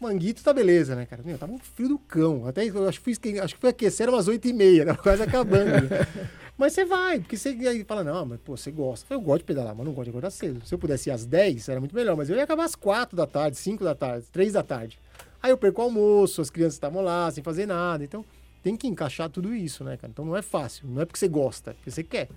Manguito 0.00 0.44
tá 0.44 0.52
beleza, 0.52 0.94
né, 0.94 1.06
cara? 1.06 1.22
Meu, 1.24 1.36
tava 1.36 1.52
um 1.52 1.58
frio 1.58 1.88
do 1.88 1.98
cão. 1.98 2.46
Até 2.46 2.64
eu 2.64 2.88
acho 2.88 3.00
que 3.00 3.16
fui, 3.16 3.40
acho 3.40 3.54
que 3.56 3.60
foi 3.60 3.70
aquecer 3.70 4.08
umas 4.08 4.28
8 4.28 4.46
e 4.46 4.52
meia, 4.52 4.84
né? 4.84 4.94
quase 5.02 5.22
acabando. 5.22 5.72
Né? 5.72 6.06
mas 6.58 6.72
você 6.72 6.84
vai, 6.84 7.20
porque 7.20 7.36
você 7.36 7.50
aí 7.50 7.84
fala, 7.84 8.02
não, 8.02 8.26
mas 8.26 8.40
pô, 8.40 8.56
você 8.56 8.72
gosta. 8.72 9.14
Eu 9.14 9.20
gosto 9.20 9.38
de 9.38 9.44
pedalar, 9.44 9.76
mas 9.76 9.86
não 9.86 9.92
gosto 9.92 10.06
de 10.06 10.10
acordar 10.10 10.30
cedo. 10.30 10.60
Se 10.66 10.74
eu 10.74 10.78
pudesse 10.78 11.08
ir 11.08 11.12
às 11.12 11.24
10, 11.24 11.68
era 11.68 11.78
muito 11.78 11.94
melhor. 11.94 12.16
Mas 12.16 12.28
eu 12.28 12.36
ia 12.36 12.42
acabar 12.42 12.64
às 12.64 12.74
4 12.74 13.16
da 13.16 13.28
tarde, 13.28 13.56
5 13.56 13.84
da 13.84 13.94
tarde, 13.94 14.26
3 14.32 14.52
da 14.54 14.62
tarde. 14.64 14.98
Aí 15.40 15.52
eu 15.52 15.56
perco 15.56 15.80
o 15.80 15.84
almoço, 15.84 16.40
as 16.40 16.50
crianças 16.50 16.74
estavam 16.74 17.00
lá 17.00 17.30
sem 17.30 17.44
fazer 17.44 17.64
nada. 17.64 18.02
Então 18.02 18.24
tem 18.60 18.76
que 18.76 18.88
encaixar 18.88 19.30
tudo 19.30 19.54
isso, 19.54 19.84
né, 19.84 19.96
cara? 19.96 20.10
Então 20.10 20.24
não 20.24 20.36
é 20.36 20.42
fácil. 20.42 20.88
Não 20.88 21.00
é 21.00 21.04
porque 21.04 21.20
você 21.20 21.28
gosta, 21.28 21.70
é 21.70 21.74
porque 21.74 21.92
você 21.92 22.02
quer. 22.02 22.28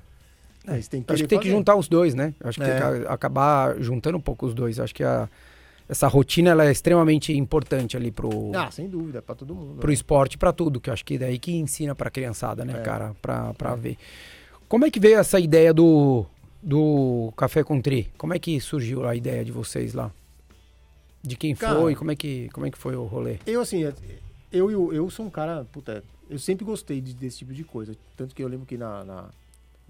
É, 0.68 0.74
acho 0.74 0.90
que 1.24 1.28
tem 1.28 1.40
que 1.40 1.50
juntar 1.50 1.76
os 1.76 1.88
dois, 1.88 2.14
né? 2.14 2.36
Acho 2.44 2.60
que 2.60 2.64
é. 2.64 2.80
tem 2.80 3.02
que 3.02 3.08
acabar 3.08 3.82
juntando 3.82 4.20
um 4.20 4.22
pouco 4.22 4.46
os 4.46 4.54
dois. 4.54 4.80
Acho 4.80 4.94
que 4.94 5.04
a, 5.04 5.28
essa 5.92 6.08
rotina 6.08 6.52
ela 6.52 6.66
é 6.66 6.72
extremamente 6.72 7.36
importante 7.36 7.98
ali 7.98 8.12
pro. 8.12 8.50
Ah, 8.56 8.72
sem 8.72 8.88
dúvida, 8.88 9.22
para 9.22 9.36
todo 9.36 9.54
mundo. 9.54 9.82
Pro 9.82 9.90
né? 9.90 9.94
esporte, 9.94 10.38
para 10.38 10.54
tudo, 10.54 10.80
que 10.80 10.90
eu 10.90 10.94
acho 10.94 11.04
que 11.04 11.16
é 11.16 11.18
daí 11.18 11.38
que 11.38 11.52
ensina 11.52 11.94
pra 11.94 12.10
criançada, 12.10 12.64
né, 12.64 12.80
é. 12.80 12.82
cara? 12.82 13.14
Pra, 13.22 13.54
pra 13.54 13.72
é. 13.72 13.76
ver. 13.76 13.98
Como 14.70 14.86
é 14.86 14.90
que 14.90 15.02
veio 15.02 15.20
essa 15.20 15.38
ideia 15.38 15.74
do, 15.74 16.26
do 16.64 17.34
Café 17.36 17.62
com 17.62 17.82
Tri? 17.82 18.10
Como 18.18 18.34
é 18.34 18.40
que 18.40 18.58
surgiu 18.62 19.06
a 19.06 19.14
ideia 19.14 19.44
de 19.44 19.52
vocês 19.52 19.94
lá? 19.94 20.10
De 21.22 21.36
quem 21.36 21.54
cara, 21.54 21.78
foi? 21.78 21.94
Como 21.94 22.10
é, 22.10 22.16
que, 22.16 22.48
como 22.54 22.66
é 22.66 22.72
que 22.72 22.78
foi 22.78 22.96
o 22.96 23.04
rolê? 23.04 23.40
Eu, 23.46 23.60
assim, 23.60 23.84
eu, 24.50 24.72
eu, 24.72 24.94
eu 24.94 25.10
sou 25.10 25.26
um 25.26 25.30
cara, 25.30 25.66
puta, 25.74 26.02
eu 26.30 26.40
sempre 26.40 26.64
gostei 26.64 27.02
de, 27.02 27.14
desse 27.14 27.40
tipo 27.40 27.54
de 27.54 27.66
coisa. 27.66 27.94
Tanto 28.16 28.34
que 28.34 28.42
eu 28.42 28.48
lembro 28.48 28.66
que 28.66 28.78
na, 28.78 29.04
na 29.04 29.30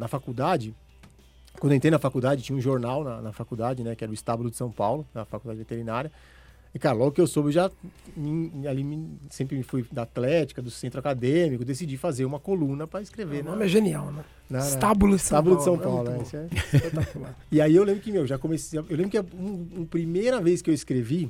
na 0.01 0.07
faculdade, 0.07 0.73
quando 1.59 1.73
eu 1.73 1.77
entrei 1.77 1.91
na 1.91 1.99
faculdade, 1.99 2.41
tinha 2.41 2.57
um 2.57 2.61
jornal 2.61 3.03
na, 3.03 3.21
na, 3.21 3.31
faculdade, 3.31 3.83
né? 3.83 3.95
Que 3.95 4.03
era 4.03 4.11
o 4.11 4.13
Estábulo 4.13 4.49
de 4.49 4.57
São 4.57 4.71
Paulo, 4.71 5.05
na 5.13 5.25
faculdade 5.25 5.59
veterinária. 5.59 6.11
E, 6.73 6.79
cara, 6.79 6.95
logo 6.95 7.11
que 7.11 7.19
eu 7.19 7.27
soube, 7.27 7.49
eu 7.49 7.51
já 7.51 7.71
ali 8.69 8.83
me, 8.83 9.17
sempre 9.29 9.57
me 9.57 9.63
fui 9.63 9.85
da 9.91 10.03
Atlética, 10.03 10.61
do 10.61 10.71
centro 10.71 10.99
acadêmico, 10.99 11.65
decidi 11.65 11.97
fazer 11.97 12.23
uma 12.23 12.39
coluna 12.39 12.87
para 12.87 13.01
escrever. 13.01 13.41
O 13.41 13.45
nome 13.45 13.59
na, 13.59 13.65
é 13.65 13.67
genial, 13.67 14.09
né? 14.11 14.23
Na, 14.49 14.59
Estábulo 14.59 15.17
de 15.17 15.21
São 15.21 15.39
Estábulo 15.39 15.55
Paulo. 15.57 15.77
de 15.77 15.83
São 15.83 15.93
Paulo, 15.93 16.09
é, 16.09 16.17
né? 16.17 16.23
Isso 16.23 16.37
é 16.37 16.47
espetacular. 16.77 17.37
e 17.51 17.59
aí 17.59 17.75
eu 17.75 17.83
lembro 17.83 18.01
que, 18.01 18.11
meu, 18.11 18.25
já 18.25 18.37
comecei. 18.37 18.79
Eu 18.79 18.85
lembro 18.89 19.09
que 19.09 19.17
a 19.17 19.25
um, 19.33 19.85
primeira 19.85 20.39
vez 20.39 20.61
que 20.61 20.69
eu 20.69 20.73
escrevi, 20.73 21.29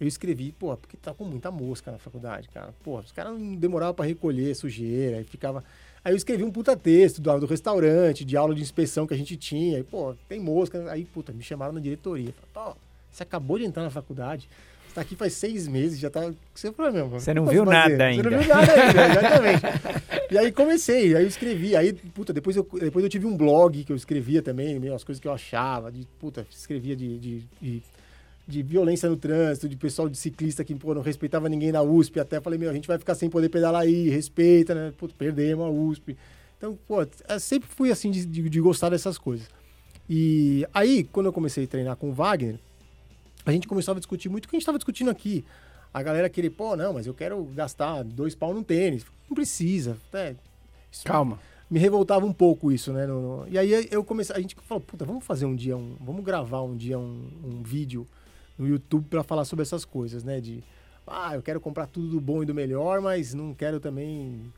eu 0.00 0.08
escrevi, 0.08 0.50
pô, 0.50 0.74
porque 0.74 0.96
tá 0.96 1.12
com 1.12 1.24
muita 1.24 1.50
mosca 1.50 1.92
na 1.92 1.98
faculdade, 1.98 2.48
cara. 2.48 2.72
Pô, 2.82 2.98
os 2.98 3.12
caras 3.12 3.38
não 3.38 3.54
demoravam 3.54 3.94
para 3.94 4.06
recolher 4.06 4.54
sujeira, 4.54 5.20
e 5.20 5.24
ficava. 5.24 5.62
Aí 6.04 6.12
eu 6.12 6.16
escrevi 6.16 6.42
um 6.42 6.50
puta 6.50 6.76
texto 6.76 7.20
do, 7.20 7.40
do, 7.40 7.46
restaurante, 7.46 8.24
de 8.24 8.36
aula 8.36 8.54
de 8.54 8.62
inspeção 8.62 9.06
que 9.06 9.12
a 9.12 9.16
gente 9.16 9.36
tinha. 9.36 9.78
E, 9.78 9.82
pô, 9.82 10.14
tem 10.28 10.40
mosca. 10.40 10.90
Aí, 10.90 11.04
puta, 11.04 11.32
me 11.32 11.42
chamaram 11.42 11.72
na 11.72 11.80
diretoria. 11.80 12.34
Falaram, 12.54 12.76
você 13.10 13.22
acabou 13.22 13.58
de 13.58 13.64
entrar 13.64 13.82
na 13.82 13.90
faculdade. 13.90 14.48
Você 14.88 14.94
tá 14.94 15.00
aqui 15.02 15.14
faz 15.14 15.34
seis 15.34 15.68
meses, 15.68 15.98
já 15.98 16.10
tá. 16.10 16.32
Você 16.54 16.72
problema. 16.72 17.06
Você 17.08 17.34
não 17.34 17.46
viu 17.46 17.64
fazer? 17.64 17.76
nada 17.76 18.04
ainda. 18.04 18.22
Você 18.22 18.30
não 18.30 18.42
viu 18.42 18.48
nada 18.48 18.72
ainda, 18.72 19.06
exatamente. 19.06 19.62
e 20.32 20.38
aí 20.38 20.50
comecei, 20.50 21.14
aí 21.14 21.22
eu 21.22 21.28
escrevi. 21.28 21.76
Aí, 21.76 21.92
puta, 21.92 22.32
depois 22.32 22.56
eu, 22.56 22.66
depois 22.80 23.04
eu 23.04 23.08
tive 23.08 23.26
um 23.26 23.36
blog 23.36 23.84
que 23.84 23.92
eu 23.92 23.96
escrevia 23.96 24.42
também, 24.42 24.80
meio, 24.80 24.94
as 24.94 25.04
coisas 25.04 25.20
que 25.20 25.28
eu 25.28 25.32
achava. 25.32 25.92
De, 25.92 26.08
puta, 26.18 26.46
escrevia 26.50 26.96
de, 26.96 27.18
de, 27.18 27.44
de 27.60 27.82
de 28.50 28.62
violência 28.62 29.08
no 29.08 29.16
trânsito, 29.16 29.68
de 29.68 29.76
pessoal 29.76 30.08
de 30.08 30.18
ciclista 30.18 30.64
que 30.64 30.74
pô, 30.74 30.94
não 30.94 31.02
respeitava 31.02 31.48
ninguém 31.48 31.72
na 31.72 31.82
USP. 31.82 32.20
Até 32.20 32.40
falei, 32.40 32.58
meu, 32.58 32.68
a 32.68 32.72
gente 32.72 32.88
vai 32.88 32.98
ficar 32.98 33.14
sem 33.14 33.30
poder 33.30 33.48
pedalar 33.48 33.82
aí, 33.82 34.08
respeita, 34.08 34.74
né? 34.74 34.92
Pô, 34.96 35.08
perdemos 35.08 35.64
a 35.64 35.68
USP. 35.68 36.16
Então, 36.58 36.78
pô, 36.86 36.96
sempre 37.38 37.68
fui 37.68 37.90
assim 37.90 38.10
de, 38.10 38.26
de, 38.26 38.48
de, 38.48 38.60
gostar 38.60 38.90
dessas 38.90 39.16
coisas. 39.16 39.48
E 40.08 40.66
aí, 40.74 41.04
quando 41.04 41.26
eu 41.26 41.32
comecei 41.32 41.64
a 41.64 41.66
treinar 41.66 41.96
com 41.96 42.10
o 42.10 42.12
Wagner, 42.12 42.58
a 43.46 43.52
gente 43.52 43.66
começava 43.66 43.98
a 43.98 44.00
discutir 44.00 44.28
muito 44.28 44.44
o 44.44 44.48
que 44.48 44.56
a 44.56 44.58
gente 44.58 44.62
estava 44.62 44.76
discutindo 44.78 45.10
aqui. 45.10 45.44
A 45.94 46.02
galera 46.02 46.28
queria, 46.28 46.50
pô, 46.50 46.76
não, 46.76 46.92
mas 46.92 47.06
eu 47.06 47.14
quero 47.14 47.42
gastar 47.54 48.02
dois 48.02 48.34
pau 48.34 48.52
no 48.52 48.62
tênis. 48.62 49.04
Não 49.28 49.34
precisa. 49.34 49.96
É, 50.12 50.34
Calma. 51.04 51.38
Me 51.70 51.78
revoltava 51.78 52.26
um 52.26 52.32
pouco 52.32 52.72
isso, 52.72 52.92
né? 52.92 53.06
No, 53.06 53.44
no... 53.44 53.48
E 53.48 53.56
aí 53.56 53.88
eu 53.90 54.02
comecei, 54.02 54.34
a 54.34 54.40
gente 54.40 54.56
falou, 54.66 54.80
puta, 54.80 55.04
vamos 55.04 55.24
fazer 55.24 55.46
um 55.46 55.54
dia, 55.54 55.76
um, 55.76 55.94
vamos 56.00 56.24
gravar 56.24 56.62
um 56.62 56.76
dia 56.76 56.98
um, 56.98 57.30
um 57.44 57.62
vídeo 57.62 58.06
no 58.60 58.68
YouTube 58.68 59.06
para 59.08 59.22
falar 59.22 59.44
sobre 59.46 59.62
essas 59.62 59.84
coisas, 59.84 60.22
né? 60.22 60.40
De, 60.40 60.62
ah, 61.06 61.34
eu 61.34 61.42
quero 61.42 61.60
comprar 61.60 61.86
tudo 61.86 62.08
do 62.08 62.20
bom 62.20 62.42
e 62.42 62.46
do 62.46 62.54
melhor, 62.54 63.00
mas 63.00 63.32
não 63.32 63.54
quero 63.54 63.80
também 63.80 64.52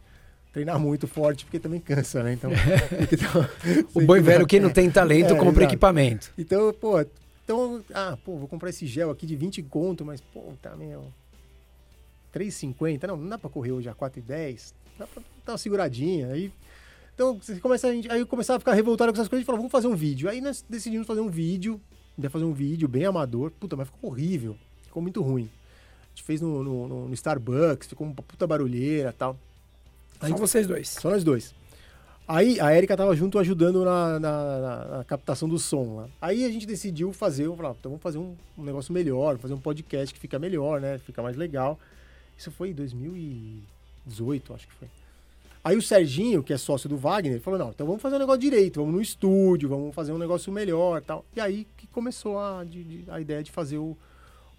treinar 0.52 0.78
muito 0.78 1.06
forte, 1.06 1.44
porque 1.44 1.60
também 1.60 1.80
cansa, 1.80 2.22
né? 2.22 2.32
Então, 2.32 2.50
então 3.10 3.48
o 3.94 4.00
boi 4.04 4.20
velho, 4.20 4.46
quem 4.46 4.60
não 4.60 4.70
tem 4.74 4.90
talento, 4.90 5.34
é, 5.34 5.38
compra 5.38 5.62
exato. 5.62 5.74
equipamento. 5.74 6.32
Então, 6.36 6.74
pô, 6.74 7.00
então, 7.44 7.82
ah, 7.94 8.18
pô, 8.24 8.36
vou 8.36 8.48
comprar 8.48 8.70
esse 8.70 8.86
gel 8.86 9.10
aqui 9.10 9.24
de 9.24 9.36
20 9.36 9.62
conto, 9.62 10.04
mas, 10.04 10.20
pô, 10.20 10.52
tá, 10.60 10.74
meu, 10.74 11.06
3,50, 12.34 13.06
não, 13.06 13.16
não 13.16 13.28
dá 13.28 13.38
pra 13.38 13.48
correr 13.48 13.72
hoje 13.72 13.88
a 13.88 13.94
4,10, 13.94 14.74
dá 14.98 15.06
pra 15.06 15.22
dar 15.46 15.52
uma 15.52 15.58
seguradinha, 15.58 16.28
aí... 16.32 16.52
Então, 17.14 17.38
você 17.38 17.60
começa 17.60 17.88
a 17.88 17.92
gente, 17.92 18.10
aí 18.10 18.20
eu 18.20 18.26
começava 18.26 18.56
a 18.56 18.58
ficar 18.58 18.72
revoltado 18.72 19.12
com 19.12 19.16
essas 19.16 19.28
coisas 19.28 19.42
e 19.42 19.46
falou, 19.46 19.58
vamos 19.58 19.70
fazer 19.70 19.86
um 19.86 19.94
vídeo. 19.94 20.30
Aí 20.30 20.40
nós 20.40 20.64
decidimos 20.66 21.06
fazer 21.06 21.20
um 21.20 21.28
vídeo 21.28 21.78
ia 22.18 22.30
fazer 22.30 22.44
um 22.44 22.52
vídeo 22.52 22.88
bem 22.88 23.04
amador. 23.04 23.50
Puta, 23.52 23.76
mas 23.76 23.88
ficou 23.88 24.10
horrível. 24.10 24.56
Ficou 24.82 25.02
muito 25.02 25.22
ruim. 25.22 25.48
A 26.04 26.08
gente 26.10 26.22
fez 26.22 26.40
no, 26.40 26.62
no, 26.62 27.08
no 27.08 27.14
Starbucks, 27.14 27.88
ficou 27.88 28.06
uma 28.06 28.14
puta 28.14 28.46
barulheira 28.46 29.10
e 29.10 29.12
tal. 29.12 29.36
Só 30.20 30.26
gente... 30.28 30.38
vocês 30.38 30.66
dois. 30.66 30.88
Só 30.88 31.10
nós 31.10 31.24
dois. 31.24 31.54
Aí 32.26 32.60
a 32.60 32.74
Erika 32.74 32.96
tava 32.96 33.14
junto 33.16 33.38
ajudando 33.38 33.84
na, 33.84 34.20
na, 34.20 34.60
na, 34.60 34.84
na 34.98 35.04
captação 35.04 35.48
do 35.48 35.58
som 35.58 35.96
lá. 35.96 36.08
Aí 36.20 36.44
a 36.44 36.50
gente 36.50 36.66
decidiu 36.66 37.12
fazer, 37.12 37.46
eu 37.46 37.54
então 37.54 37.90
vamos 37.90 38.02
fazer 38.02 38.18
um, 38.18 38.36
um, 38.56 38.62
negócio 38.62 38.92
melhor, 38.92 39.36
fazer 39.38 39.54
um 39.54 39.60
podcast 39.60 40.14
que 40.14 40.20
fica 40.20 40.38
melhor, 40.38 40.80
né? 40.80 40.98
Fica 40.98 41.20
mais 41.22 41.36
legal. 41.36 41.78
Isso 42.38 42.50
foi 42.50 42.70
em 42.70 42.74
2018, 42.74 44.54
acho 44.54 44.68
que 44.68 44.74
foi. 44.74 44.88
Aí 45.64 45.76
o 45.76 45.82
Serginho, 45.82 46.42
que 46.42 46.52
é 46.52 46.58
sócio 46.58 46.88
do 46.88 46.96
Wagner, 46.96 47.40
falou: 47.40 47.58
não, 47.58 47.70
então 47.70 47.86
vamos 47.86 48.02
fazer 48.02 48.16
um 48.16 48.18
negócio 48.18 48.40
direito, 48.40 48.80
vamos 48.80 48.94
no 48.94 49.00
estúdio, 49.00 49.68
vamos 49.68 49.94
fazer 49.94 50.12
um 50.12 50.18
negócio 50.18 50.52
melhor 50.52 51.00
tal. 51.02 51.24
E 51.36 51.40
aí 51.40 51.66
que 51.76 51.86
começou 51.86 52.38
a, 52.38 52.64
de, 52.64 52.82
de, 52.82 53.04
a 53.10 53.20
ideia 53.20 53.42
de 53.44 53.52
fazer 53.52 53.78
o, 53.78 53.96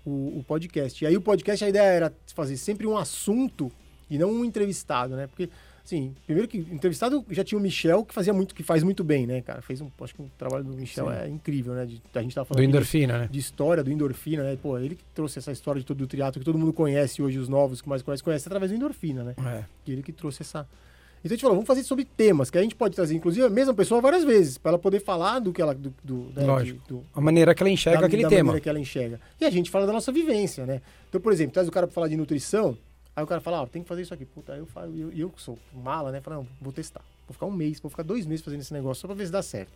o, 0.05 0.39
o, 0.39 0.45
podcast. 0.47 1.03
E 1.03 1.07
aí 1.07 1.17
o 1.17 1.21
podcast, 1.21 1.63
a 1.63 1.67
ideia 1.67 1.83
era 1.83 2.13
fazer 2.33 2.55
sempre 2.55 2.87
um 2.87 2.97
assunto 2.97 3.69
e 4.09 4.17
não 4.17 4.31
um 4.31 4.45
entrevistado, 4.45 5.17
né? 5.17 5.27
Porque, 5.27 5.49
assim, 5.83 6.15
primeiro 6.25 6.47
que 6.47 6.59
entrevistado 6.59 7.25
já 7.29 7.43
tinha 7.43 7.59
o 7.59 7.61
Michel, 7.61 8.05
que 8.05 8.13
fazia 8.13 8.31
muito, 8.31 8.55
que 8.55 8.63
faz 8.63 8.81
muito 8.81 9.03
bem, 9.03 9.27
né, 9.27 9.41
cara? 9.41 9.61
Fez 9.61 9.81
um, 9.81 9.91
acho 9.99 10.15
que 10.15 10.21
o 10.21 10.31
trabalho 10.37 10.63
do 10.63 10.73
Michel 10.73 11.07
Sim. 11.07 11.17
é 11.17 11.27
incrível, 11.27 11.73
né? 11.73 11.85
De, 11.85 12.01
a 12.15 12.21
gente 12.21 12.33
tava 12.33 12.45
falando 12.45 12.63
do 12.63 12.69
endorfina, 12.69 13.13
de, 13.13 13.19
né? 13.19 13.29
de 13.29 13.39
história 13.39 13.83
do 13.83 13.91
endorfina, 13.91 14.43
né? 14.43 14.57
Pô, 14.61 14.77
ele 14.79 14.95
que 14.95 15.03
trouxe 15.13 15.37
essa 15.37 15.51
história 15.51 15.81
de 15.81 15.85
todo 15.85 15.99
o 15.99 16.07
triatlo 16.07 16.39
que 16.39 16.45
todo 16.45 16.57
mundo 16.57 16.71
conhece 16.71 17.21
hoje, 17.21 17.37
os 17.39 17.49
novos 17.49 17.81
que 17.81 17.89
mais 17.89 18.01
conhecem, 18.01 18.23
conhece 18.23 18.47
através 18.47 18.71
do 18.71 18.77
endorfina, 18.77 19.21
né? 19.21 19.35
É. 19.45 19.65
E 19.85 19.91
ele 19.91 20.01
que 20.01 20.13
trouxe 20.13 20.43
essa 20.43 20.65
então 21.23 21.33
a 21.33 21.35
gente 21.35 21.41
falou, 21.41 21.55
vamos 21.55 21.67
fazer 21.67 21.83
sobre 21.83 22.03
temas, 22.03 22.49
que 22.49 22.57
a 22.57 22.61
gente 22.61 22.75
pode 22.75 22.93
trazer, 22.93 23.15
inclusive, 23.15 23.45
a 23.45 23.49
mesma 23.49 23.73
pessoa 23.73 24.01
várias 24.01 24.25
vezes, 24.25 24.57
para 24.57 24.71
ela 24.71 24.79
poder 24.79 24.99
falar 24.99 25.39
do 25.39 25.53
que 25.53 25.61
ela. 25.61 25.73
Do, 25.73 25.93
do, 26.03 26.31
né, 26.35 26.45
Lógico. 26.45 26.81
De, 26.81 26.87
do, 26.89 27.05
a 27.15 27.21
maneira 27.21 27.55
que 27.55 27.63
ela 27.63 27.69
enxerga 27.69 28.01
da, 28.01 28.07
aquele 28.07 28.23
da 28.23 28.29
tema. 28.29 28.47
maneira 28.47 28.61
que 28.61 28.67
ela 28.67 28.79
enxerga. 28.79 29.21
E 29.39 29.45
a 29.45 29.49
gente 29.49 29.71
fala 29.71 29.87
da 29.87 29.93
nossa 29.93 30.11
vivência, 30.11 30.65
né? 30.65 30.81
Então, 31.07 31.21
por 31.21 31.31
exemplo, 31.31 31.53
traz 31.53 31.65
o 31.65 31.71
cara 31.71 31.87
para 31.87 31.93
falar 31.93 32.09
de 32.09 32.17
nutrição, 32.17 32.77
aí 33.15 33.23
o 33.23 33.27
cara 33.27 33.39
fala, 33.39 33.61
ah, 33.61 33.67
tem 33.67 33.81
que 33.81 33.87
fazer 33.87 34.01
isso 34.01 34.13
aqui. 34.13 34.25
Puta, 34.25 34.51
eu 34.53 34.65
falo, 34.65 34.93
eu, 34.97 35.11
eu, 35.13 35.29
que 35.29 35.41
sou 35.41 35.57
mala, 35.73 36.11
né? 36.11 36.19
Falo, 36.19 36.37
não, 36.37 36.47
vou 36.61 36.73
testar. 36.73 37.01
Vou 37.25 37.33
ficar 37.33 37.45
um 37.45 37.51
mês, 37.51 37.79
vou 37.79 37.89
ficar 37.89 38.03
dois 38.03 38.25
meses 38.25 38.43
fazendo 38.43 38.59
esse 38.59 38.73
negócio 38.73 38.99
só 38.99 39.07
para 39.07 39.15
ver 39.15 39.25
se 39.25 39.31
dá 39.31 39.41
certo. 39.41 39.71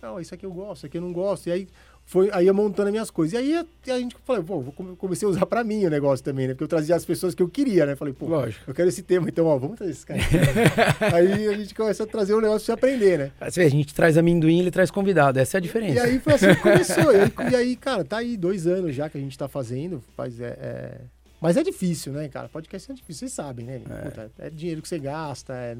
Não, 0.00 0.18
isso 0.18 0.32
aqui 0.32 0.46
eu 0.46 0.52
gosto, 0.52 0.76
isso 0.76 0.86
aqui 0.86 0.96
eu 0.96 1.02
não 1.02 1.12
gosto. 1.12 1.48
E 1.48 1.52
aí 1.52 1.68
foi 2.08 2.30
aí 2.32 2.46
eu 2.46 2.54
montando 2.54 2.88
as 2.88 2.92
minhas 2.92 3.10
coisas. 3.10 3.34
E 3.34 3.36
aí 3.36 3.66
a, 3.86 3.98
gente 3.98 4.16
falou, 4.24 4.42
pô, 4.42 4.96
comecei 4.96 5.28
a 5.28 5.30
usar 5.30 5.44
para 5.44 5.62
mim 5.62 5.84
o 5.84 5.90
negócio 5.90 6.24
também, 6.24 6.48
né? 6.48 6.54
Porque 6.54 6.64
eu 6.64 6.68
trazia 6.68 6.96
as 6.96 7.04
pessoas 7.04 7.34
que 7.34 7.42
eu 7.42 7.48
queria, 7.50 7.84
né? 7.84 7.94
Falei, 7.96 8.14
pô, 8.14 8.26
Lógico. 8.26 8.64
eu 8.66 8.74
quero 8.74 8.88
esse 8.88 9.02
tema, 9.02 9.28
então, 9.28 9.44
ó, 9.44 9.58
vamos 9.58 9.76
trazer 9.76 9.92
esse 9.92 10.06
cara. 10.06 10.18
aí 11.14 11.48
a 11.48 11.52
gente 11.52 11.74
começou 11.74 12.04
a 12.04 12.08
trazer 12.08 12.34
um 12.34 12.40
negócio 12.40 12.64
pra 12.64 12.64
você 12.64 12.72
aprender, 12.72 13.18
né? 13.18 13.32
Assim, 13.38 13.60
a 13.60 13.68
gente 13.68 13.94
traz 13.94 14.16
amendoim, 14.16 14.58
ele 14.58 14.70
traz 14.70 14.90
convidado, 14.90 15.38
essa 15.38 15.58
é 15.58 15.58
a 15.58 15.60
diferença. 15.60 15.96
E 15.96 15.98
aí 15.98 16.18
foi 16.18 16.32
assim 16.32 16.54
que 16.54 16.62
começou. 16.62 17.12
e, 17.12 17.20
aí, 17.20 17.32
e, 17.52 17.56
aí, 17.56 17.76
cara, 17.76 18.02
tá 18.02 18.16
aí 18.16 18.38
dois 18.38 18.66
anos 18.66 18.94
já 18.94 19.10
que 19.10 19.18
a 19.18 19.20
gente 19.20 19.36
tá 19.36 19.46
fazendo, 19.46 20.02
faz, 20.16 20.40
é, 20.40 20.56
é... 20.58 21.00
Mas 21.42 21.58
é 21.58 21.62
difícil, 21.62 22.14
né, 22.14 22.26
cara? 22.28 22.48
Podcast 22.48 22.90
é 22.90 22.94
difícil, 22.94 23.28
vocês 23.28 23.32
sabem, 23.32 23.66
né? 23.66 23.82
É, 23.86 24.08
Puta, 24.08 24.30
é 24.38 24.48
dinheiro 24.48 24.80
que 24.80 24.88
você 24.88 24.98
gasta, 24.98 25.52
é 25.52 25.76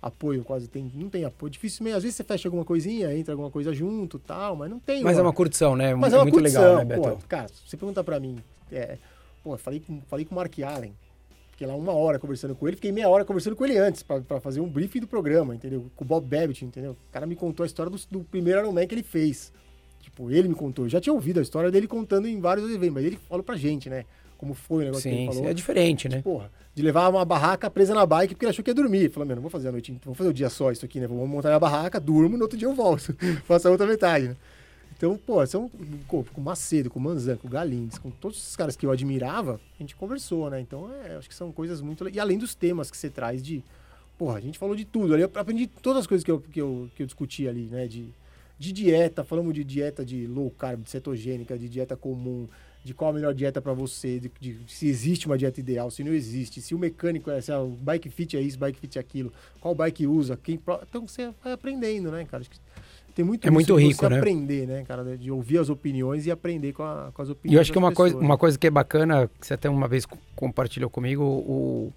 apoio 0.00 0.44
quase 0.44 0.68
tem 0.68 0.90
não 0.94 1.08
tem 1.08 1.24
apoio. 1.24 1.50
Dificilmente 1.50 1.96
às 1.96 2.02
vezes 2.02 2.16
você 2.16 2.24
fecha 2.24 2.48
alguma 2.48 2.64
coisinha 2.64 3.14
entra 3.14 3.32
alguma 3.32 3.50
coisa 3.50 3.72
junto 3.72 4.18
tal 4.18 4.56
mas 4.56 4.70
não 4.70 4.78
tem 4.78 5.02
mas 5.02 5.16
uma... 5.16 5.20
é 5.20 5.22
uma 5.22 5.32
curtição 5.32 5.74
né? 5.76 5.94
Mas 5.94 6.12
é, 6.12 6.16
é 6.16 6.22
muito 6.22 6.34
curtição, 6.34 6.62
legal 6.62 6.76
né 6.76 6.84
Beto? 6.84 7.02
Pô, 7.02 7.18
cara 7.28 7.48
você 7.48 7.76
pergunta 7.76 8.04
para 8.04 8.20
mim 8.20 8.38
é, 8.70 8.98
pô 9.42 9.56
falei 9.56 9.80
com 9.80 10.00
falei 10.02 10.24
com 10.24 10.34
o 10.34 10.36
Mark 10.36 10.58
Allen 10.60 10.92
fiquei 11.56 11.66
lá 11.66 11.74
uma 11.74 11.92
hora 11.92 12.18
conversando 12.18 12.54
com 12.54 12.68
ele 12.68 12.76
fiquei 12.76 12.92
meia 12.92 13.08
hora 13.08 13.24
conversando 13.24 13.56
com 13.56 13.64
ele 13.64 13.78
antes 13.78 14.02
para 14.02 14.40
fazer 14.40 14.60
um 14.60 14.68
briefing 14.68 15.00
do 15.00 15.06
programa 15.06 15.54
entendeu? 15.54 15.86
Com 15.96 16.04
o 16.04 16.06
Bob 16.06 16.26
Babbitt 16.26 16.64
entendeu? 16.64 16.92
O 16.92 17.12
cara 17.12 17.26
me 17.26 17.34
contou 17.34 17.64
a 17.64 17.66
história 17.66 17.90
do, 17.90 17.98
do 18.10 18.20
primeiro 18.20 18.60
Iron 18.60 18.72
Man 18.72 18.86
que 18.86 18.94
ele 18.94 19.02
fez. 19.02 19.52
Tipo 20.00 20.30
ele 20.30 20.48
me 20.48 20.54
contou. 20.54 20.84
Eu 20.84 20.88
já 20.90 21.00
tinha 21.00 21.12
ouvido 21.12 21.40
a 21.40 21.42
história 21.42 21.70
dele 21.70 21.88
contando 21.88 22.28
em 22.28 22.38
vários 22.38 22.70
eventos 22.70 22.94
mas 22.94 23.04
ele 23.04 23.16
falou 23.28 23.42
pra 23.42 23.56
gente 23.56 23.88
né 23.88 24.04
como 24.36 24.54
foi 24.54 24.82
o 24.82 24.86
negócio 24.86 25.02
sim, 25.02 25.10
que 25.10 25.22
ele 25.22 25.32
falou 25.32 25.48
é 25.48 25.54
diferente 25.54 26.08
né 26.08 26.22
porra 26.22 26.50
de 26.76 26.82
levar 26.82 27.08
uma 27.08 27.24
barraca 27.24 27.70
presa 27.70 27.94
na 27.94 28.04
bike 28.04 28.34
porque 28.34 28.44
ele 28.44 28.50
achou 28.50 28.62
que 28.62 28.70
ia 28.70 28.74
dormir. 28.74 29.10
Falou, 29.10 29.26
meu, 29.26 29.36
não 29.36 29.40
vou 29.40 29.50
fazer 29.50 29.68
a 29.68 29.72
noite, 29.72 29.98
vou 30.04 30.14
fazer 30.14 30.28
o 30.28 30.32
dia 30.32 30.50
só 30.50 30.70
isso 30.70 30.84
aqui, 30.84 31.00
né? 31.00 31.06
Vou 31.06 31.26
montar 31.26 31.54
a 31.54 31.58
barraca, 31.58 31.98
durmo, 31.98 32.36
no 32.36 32.42
outro 32.42 32.58
dia 32.58 32.68
eu 32.68 32.74
volto. 32.74 33.16
Faço 33.48 33.66
a 33.66 33.70
outra 33.70 33.86
metade, 33.86 34.28
né? 34.28 34.36
Então, 34.94 35.16
pô, 35.16 35.44
são 35.46 35.70
com 36.06 36.24
o 36.36 36.40
Macedo, 36.40 36.90
com 36.90 36.98
o 36.98 37.02
Manzan, 37.02 37.36
com 37.36 37.48
o 37.48 37.50
Galindes, 37.50 37.96
com 37.98 38.10
todos 38.10 38.36
esses 38.36 38.56
caras 38.56 38.76
que 38.76 38.84
eu 38.84 38.90
admirava, 38.90 39.58
a 39.78 39.82
gente 39.82 39.96
conversou, 39.96 40.50
né? 40.50 40.60
Então, 40.60 40.90
é, 41.04 41.16
acho 41.16 41.28
que 41.28 41.34
são 41.34 41.50
coisas 41.50 41.80
muito. 41.80 42.06
E 42.10 42.20
além 42.20 42.36
dos 42.36 42.54
temas 42.54 42.90
que 42.90 42.96
você 42.96 43.08
traz 43.08 43.42
de. 43.42 43.64
Porra, 44.18 44.36
a 44.36 44.40
gente 44.40 44.58
falou 44.58 44.76
de 44.76 44.84
tudo. 44.84 45.14
Ali 45.14 45.22
eu 45.22 45.30
aprendi 45.34 45.66
todas 45.66 46.00
as 46.00 46.06
coisas 46.06 46.24
que 46.24 46.30
eu, 46.30 46.40
que 46.40 46.60
eu, 46.60 46.90
que 46.94 47.02
eu 47.02 47.06
discuti 47.06 47.48
ali, 47.48 47.68
né? 47.70 47.86
De, 47.86 48.08
de 48.58 48.72
dieta, 48.72 49.24
falamos 49.24 49.54
de 49.54 49.64
dieta 49.64 50.04
de 50.04 50.26
low 50.26 50.50
carb, 50.50 50.82
de 50.82 50.90
cetogênica, 50.90 51.58
de 51.58 51.70
dieta 51.70 51.96
comum, 51.96 52.46
de 52.86 52.94
qual 52.94 53.10
a 53.10 53.12
melhor 53.12 53.34
dieta 53.34 53.60
para 53.60 53.72
você, 53.72 54.20
de, 54.20 54.30
de, 54.40 54.58
se 54.68 54.86
existe 54.86 55.26
uma 55.26 55.36
dieta 55.36 55.58
ideal, 55.58 55.90
se 55.90 56.04
não 56.04 56.12
existe, 56.12 56.60
se 56.62 56.72
o 56.72 56.78
mecânico 56.78 57.28
é, 57.28 57.40
se 57.40 57.50
o 57.52 57.66
bike 57.66 58.08
fit 58.08 58.36
é 58.36 58.40
isso, 58.40 58.56
bike 58.56 58.78
fit 58.78 58.96
é 58.96 59.00
aquilo, 59.00 59.32
qual 59.60 59.74
bike 59.74 60.06
usa, 60.06 60.38
quem 60.40 60.54
então 60.88 61.06
você 61.06 61.32
vai 61.42 61.52
aprendendo, 61.52 62.12
né, 62.12 62.24
cara? 62.24 62.44
tem 63.12 63.24
muito 63.24 63.48
é 63.48 63.50
muito 63.50 63.74
rico, 63.74 63.96
você 63.98 64.08
né? 64.08 64.18
aprender, 64.18 64.68
né, 64.68 64.84
cara, 64.86 65.18
de 65.18 65.32
ouvir 65.32 65.58
as 65.58 65.68
opiniões 65.68 66.26
e 66.26 66.30
aprender 66.30 66.72
com, 66.72 66.84
a, 66.84 67.10
com 67.12 67.22
as 67.22 67.28
opiniões. 67.28 67.52
E 67.52 67.56
eu 67.56 67.60
acho 67.60 67.72
que 67.72 67.78
uma 67.78 67.90
pessoas. 67.90 68.12
coisa, 68.12 68.24
uma 68.24 68.38
coisa 68.38 68.56
que 68.56 68.68
é 68.68 68.70
bacana, 68.70 69.28
que 69.40 69.44
você 69.44 69.54
até 69.54 69.68
uma 69.68 69.88
vez 69.88 70.06
compartilhou 70.36 70.88
comigo, 70.88 71.24
o, 71.24 71.92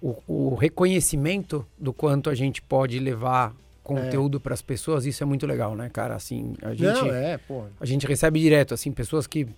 o, 0.00 0.22
o 0.28 0.54
reconhecimento 0.54 1.66
do 1.76 1.92
quanto 1.92 2.30
a 2.30 2.36
gente 2.36 2.62
pode 2.62 3.00
levar 3.00 3.52
conteúdo 3.88 4.36
é. 4.36 4.40
para 4.40 4.52
as 4.52 4.60
pessoas, 4.60 5.06
isso 5.06 5.22
é 5.22 5.26
muito 5.26 5.46
legal, 5.46 5.74
né, 5.74 5.88
cara? 5.88 6.14
Assim, 6.14 6.54
a 6.60 6.74
gente, 6.74 6.82
não, 6.82 7.06
é, 7.12 7.38
porra. 7.38 7.70
a 7.80 7.86
gente 7.86 8.06
recebe 8.06 8.38
direto, 8.38 8.74
assim, 8.74 8.92
pessoas 8.92 9.26
que 9.26 9.48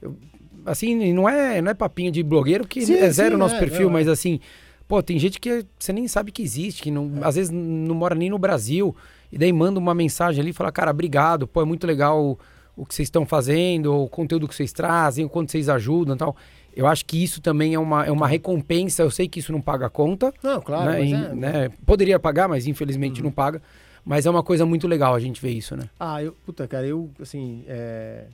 eu, 0.00 0.16
assim, 0.64 1.12
não 1.12 1.28
é, 1.28 1.60
não 1.60 1.70
é 1.70 1.74
papinho 1.74 2.10
de 2.10 2.22
blogueiro 2.22 2.66
que 2.66 2.84
sim, 2.84 2.94
é 2.94 3.10
zero 3.10 3.36
o 3.36 3.38
nosso 3.38 3.54
é, 3.54 3.58
perfil, 3.58 3.86
não, 3.86 3.92
mas 3.92 4.06
é. 4.06 4.10
assim, 4.10 4.40
pô, 4.86 5.02
tem 5.02 5.18
gente 5.18 5.38
que 5.40 5.64
você 5.78 5.92
nem 5.92 6.06
sabe 6.08 6.32
que 6.32 6.42
existe, 6.42 6.82
que 6.82 6.90
não, 6.90 7.12
é. 7.22 7.26
às 7.26 7.36
vezes 7.36 7.50
não 7.50 7.94
mora 7.94 8.14
nem 8.14 8.30
no 8.30 8.38
Brasil, 8.38 8.94
e 9.32 9.38
daí 9.38 9.52
manda 9.52 9.78
uma 9.78 9.94
mensagem 9.94 10.40
ali 10.40 10.50
e 10.50 10.54
fala, 10.54 10.72
cara, 10.72 10.90
obrigado, 10.90 11.46
pô, 11.46 11.62
é 11.62 11.64
muito 11.64 11.86
legal 11.86 12.22
o, 12.22 12.38
o 12.76 12.86
que 12.86 12.94
vocês 12.94 13.06
estão 13.06 13.24
fazendo, 13.24 13.94
o 13.94 14.08
conteúdo 14.08 14.48
que 14.48 14.54
vocês 14.54 14.72
trazem, 14.72 15.24
o 15.24 15.28
quanto 15.28 15.50
vocês 15.50 15.68
ajudam 15.68 16.14
e 16.14 16.18
tal. 16.18 16.36
Eu 16.74 16.86
acho 16.86 17.04
que 17.04 17.22
isso 17.22 17.40
também 17.40 17.74
é 17.74 17.78
uma, 17.78 18.06
é 18.06 18.12
uma 18.12 18.28
recompensa. 18.28 19.02
Eu 19.02 19.10
sei 19.10 19.28
que 19.28 19.40
isso 19.40 19.52
não 19.52 19.60
paga 19.60 19.90
conta. 19.90 20.32
Não, 20.42 20.60
claro. 20.60 20.90
Né? 20.90 21.04
E, 21.04 21.12
é. 21.12 21.34
né? 21.34 21.68
Poderia 21.84 22.18
pagar, 22.18 22.48
mas 22.48 22.66
infelizmente 22.66 23.20
uhum. 23.20 23.26
não 23.26 23.32
paga. 23.32 23.60
Mas 24.04 24.24
é 24.24 24.30
uma 24.30 24.42
coisa 24.42 24.64
muito 24.64 24.88
legal 24.88 25.14
a 25.14 25.20
gente 25.20 25.40
ver 25.42 25.50
isso, 25.50 25.76
né? 25.76 25.90
Ah, 25.98 26.22
eu, 26.22 26.32
puta, 26.44 26.66
cara, 26.66 26.86
eu, 26.86 27.10
assim, 27.20 27.64
é, 27.68 28.24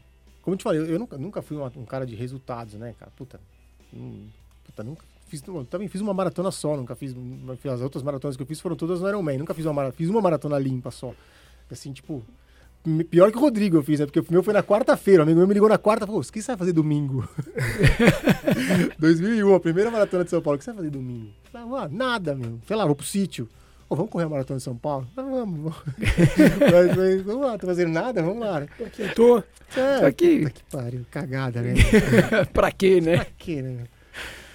como 0.46 0.54
eu 0.54 0.58
te 0.58 0.62
falei, 0.62 0.80
eu 0.80 0.96
nunca, 0.96 1.18
nunca 1.18 1.42
fui 1.42 1.56
uma, 1.56 1.72
um 1.76 1.84
cara 1.84 2.06
de 2.06 2.14
resultados, 2.14 2.74
né, 2.74 2.94
cara? 2.96 3.10
Puta, 3.16 3.40
hum, 3.92 4.28
puta 4.64 4.84
nunca 4.84 5.02
fiz. 5.26 5.42
Também 5.68 5.88
fiz 5.88 6.00
uma 6.00 6.14
maratona 6.14 6.52
só, 6.52 6.76
nunca 6.76 6.94
fiz. 6.94 7.16
As 7.68 7.80
outras 7.80 8.04
maratonas 8.04 8.36
que 8.36 8.44
eu 8.44 8.46
fiz 8.46 8.60
foram 8.60 8.76
todas 8.76 9.00
no 9.00 9.08
Ironman. 9.08 9.38
Nunca 9.38 9.52
fiz 9.52 9.64
uma 9.66 9.72
maratona, 9.72 9.96
fiz 9.96 10.08
uma 10.08 10.20
maratona 10.20 10.56
limpa 10.56 10.92
só. 10.92 11.12
Assim, 11.68 11.92
tipo. 11.92 12.22
Pior 13.10 13.32
que 13.32 13.38
o 13.38 13.40
Rodrigo 13.40 13.76
eu 13.76 13.82
fiz, 13.82 13.98
né? 13.98 14.06
Porque 14.06 14.20
o 14.20 14.26
meu 14.30 14.40
foi 14.40 14.54
na 14.54 14.62
quarta-feira. 14.62 15.22
O 15.22 15.24
amigo 15.24 15.38
meu 15.38 15.48
me 15.48 15.54
ligou 15.54 15.68
na 15.68 15.78
quarta 15.78 16.04
e 16.04 16.06
falou: 16.06 16.20
O 16.20 16.24
que 16.24 16.40
você 16.40 16.52
vai 16.52 16.56
fazer 16.56 16.72
domingo? 16.72 17.28
2001, 19.00 19.52
a 19.52 19.58
primeira 19.58 19.90
maratona 19.90 20.22
de 20.22 20.30
São 20.30 20.40
Paulo. 20.40 20.54
O 20.54 20.58
que 20.60 20.64
você 20.64 20.70
vai 20.70 20.76
fazer 20.76 20.90
domingo? 20.90 21.32
Falei, 21.50 21.66
ah, 21.74 21.88
nada, 21.90 22.36
meu. 22.36 22.60
Sei 22.64 22.76
lá, 22.76 22.86
vou 22.86 22.94
pro 22.94 23.04
sítio. 23.04 23.48
Oh, 23.88 23.94
vamos 23.94 24.10
correr 24.10 24.24
a 24.24 24.28
maratona 24.28 24.58
de 24.58 24.64
São 24.64 24.76
Paulo? 24.76 25.06
Vamos, 25.14 25.38
vamos. 25.38 25.76
mas, 25.96 26.96
mas, 26.96 27.22
vamos 27.22 27.46
lá, 27.46 27.56
tô 27.56 27.66
fazendo 27.66 27.92
nada? 27.92 28.20
Vamos 28.20 28.40
lá. 28.40 28.60
Né? 28.60 28.68
Aqui, 28.84 29.08
tô. 29.14 29.38
É, 29.76 30.00
tô 30.00 30.06
aqui. 30.06 30.50
Que 30.50 30.62
pariu, 30.64 31.06
cagada, 31.10 31.62
né? 31.62 31.74
pra 32.52 32.72
quê, 32.72 33.00
né? 33.00 33.16
Pra 33.16 33.26
quê, 33.38 33.62
né? 33.62 33.84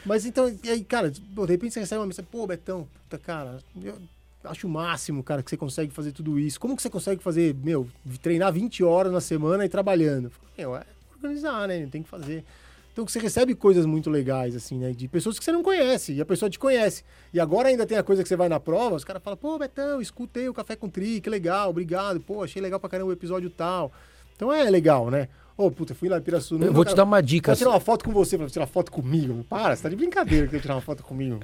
Mas 0.06 0.26
então, 0.26 0.54
e 0.64 0.70
aí, 0.70 0.84
cara, 0.84 1.10
de 1.10 1.22
repente 1.48 1.74
você 1.74 1.80
recebe 1.80 2.00
uma 2.00 2.08
mensagem, 2.08 2.28
pô, 2.30 2.46
Betão, 2.46 2.88
puta, 3.04 3.18
cara, 3.18 3.60
eu 3.82 3.98
acho 4.44 4.68
o 4.68 4.70
máximo, 4.70 5.24
cara, 5.24 5.42
que 5.42 5.50
você 5.50 5.58
consegue 5.58 5.94
fazer 5.94 6.12
tudo 6.12 6.38
isso. 6.38 6.60
Como 6.60 6.76
que 6.76 6.82
você 6.82 6.90
consegue 6.90 7.24
fazer, 7.24 7.56
meu, 7.56 7.88
treinar 8.22 8.52
20 8.52 8.84
horas 8.84 9.14
na 9.14 9.22
semana 9.22 9.64
e 9.64 9.70
trabalhando? 9.70 10.32
Meu, 10.58 10.76
é 10.76 10.84
organizar, 11.16 11.68
né? 11.68 11.88
Tem 11.90 12.04
que 12.04 12.10
fazer. 12.10 12.44
Então 12.92 13.08
você 13.08 13.20
recebe 13.20 13.56
coisas 13.56 13.86
muito 13.86 14.10
legais, 14.10 14.56
assim, 14.56 14.78
né? 14.78 14.92
De 14.92 15.08
pessoas 15.08 15.40
que 15.40 15.46
você 15.46 15.52
não 15.52 15.64
conhece, 15.64 16.14
e 16.14 16.22
a 16.22 16.26
pessoa 16.26 16.50
te 16.50 16.60
conhece. 16.60 17.04
E 17.34 17.40
agora 17.40 17.70
ainda 17.70 17.86
tem 17.86 17.98
a 17.98 18.04
coisa 18.04 18.22
que 18.22 18.30
você 18.30 18.36
vai 18.36 18.50
na 18.50 18.60
prova, 18.60 18.96
os 18.96 19.04
caras 19.04 19.24
falam, 19.24 19.38
pô, 19.38 19.58
Betão, 19.58 20.02
escutei 20.02 20.50
o 20.50 20.54
Café 20.54 20.76
com 20.76 20.90
Tri, 20.90 21.22
que 21.22 21.30
legal, 21.30 21.70
obrigado, 21.70 22.20
pô, 22.20 22.44
achei 22.44 22.62
legal 22.62 22.80
pra 22.80 22.90
caramba 22.90 23.10
o 23.10 23.14
episódio 23.14 23.50
tal. 23.50 23.92
Então 24.36 24.52
é 24.52 24.70
legal, 24.70 25.10
né? 25.10 25.30
Ô, 25.58 25.66
oh, 25.66 25.72
puta, 25.72 25.94
fui 25.94 26.10
lá 26.10 26.18
em 26.18 26.22
Pirassununga. 26.22 26.66
Eu 26.66 26.74
vou 26.74 26.84
te 26.84 26.96
dar 26.96 27.04
uma 27.04 27.22
dica. 27.22 27.52
Vou 27.52 27.58
tirar 27.58 27.70
uma 27.70 27.80
foto 27.80 28.04
com 28.04 28.12
você, 28.12 28.38
pra 28.38 28.48
tirar 28.48 28.66
foto 28.66 28.92
comigo. 28.92 29.46
Para, 29.48 29.76
você 29.76 29.84
tá 29.84 29.90
de 29.90 29.96
brincadeira 29.96 30.48
que 30.48 30.56
eu 30.56 30.60
tirar 30.60 30.76
uma 30.76 30.82
foto 30.82 31.04
comigo. 31.04 31.40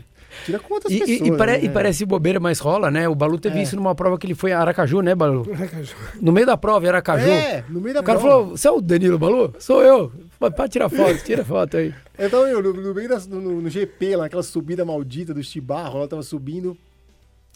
Tira 0.45 0.59
com 0.59 0.73
outras 0.73 0.91
e, 0.91 0.99
pessoas. 0.99 1.19
E, 1.19 1.23
e, 1.27 1.37
pare, 1.37 1.51
né? 1.51 1.63
e, 1.63 1.69
parece 1.69 2.05
bobeira, 2.05 2.39
mas 2.39 2.57
rola, 2.59 2.89
né? 2.89 3.07
O 3.07 3.13
Balu 3.13 3.37
teve 3.37 3.59
é. 3.59 3.61
isso 3.61 3.75
numa 3.75 3.93
prova 3.93 4.17
que 4.17 4.25
ele 4.25 4.33
foi 4.33 4.53
a 4.53 4.59
Aracaju, 4.59 5.01
né, 5.01 5.13
Balu? 5.13 5.47
Aracaju. 5.53 5.95
No 6.19 6.31
meio 6.31 6.47
da 6.47 6.57
prova, 6.57 6.87
Aracaju. 6.87 7.29
É, 7.29 7.63
no 7.69 7.79
meio 7.79 7.93
da 7.93 8.01
prova. 8.01 8.19
O 8.19 8.23
cara 8.23 8.39
falou: 8.39 8.57
você 8.57 8.67
é 8.67 8.71
o 8.71 8.81
Danilo 8.81 9.19
Balu? 9.19 9.53
Sou 9.59 9.83
eu. 9.83 10.11
Pode 10.39 10.69
tirar 10.69 10.89
foto, 10.89 11.23
tira 11.23 11.43
foto 11.43 11.77
aí. 11.77 11.93
Então, 12.19 12.47
eu, 12.47 12.63
no, 12.63 12.73
no 12.73 12.95
meio 12.95 13.07
da, 13.07 13.19
no, 13.19 13.61
no, 13.61 13.69
GP, 13.69 14.15
lá, 14.15 14.25
aquela 14.25 14.41
subida 14.41 14.83
maldita 14.83 15.35
do 15.35 15.43
Chibarro, 15.43 15.99
ela 15.99 16.07
tava 16.07 16.23
subindo. 16.23 16.75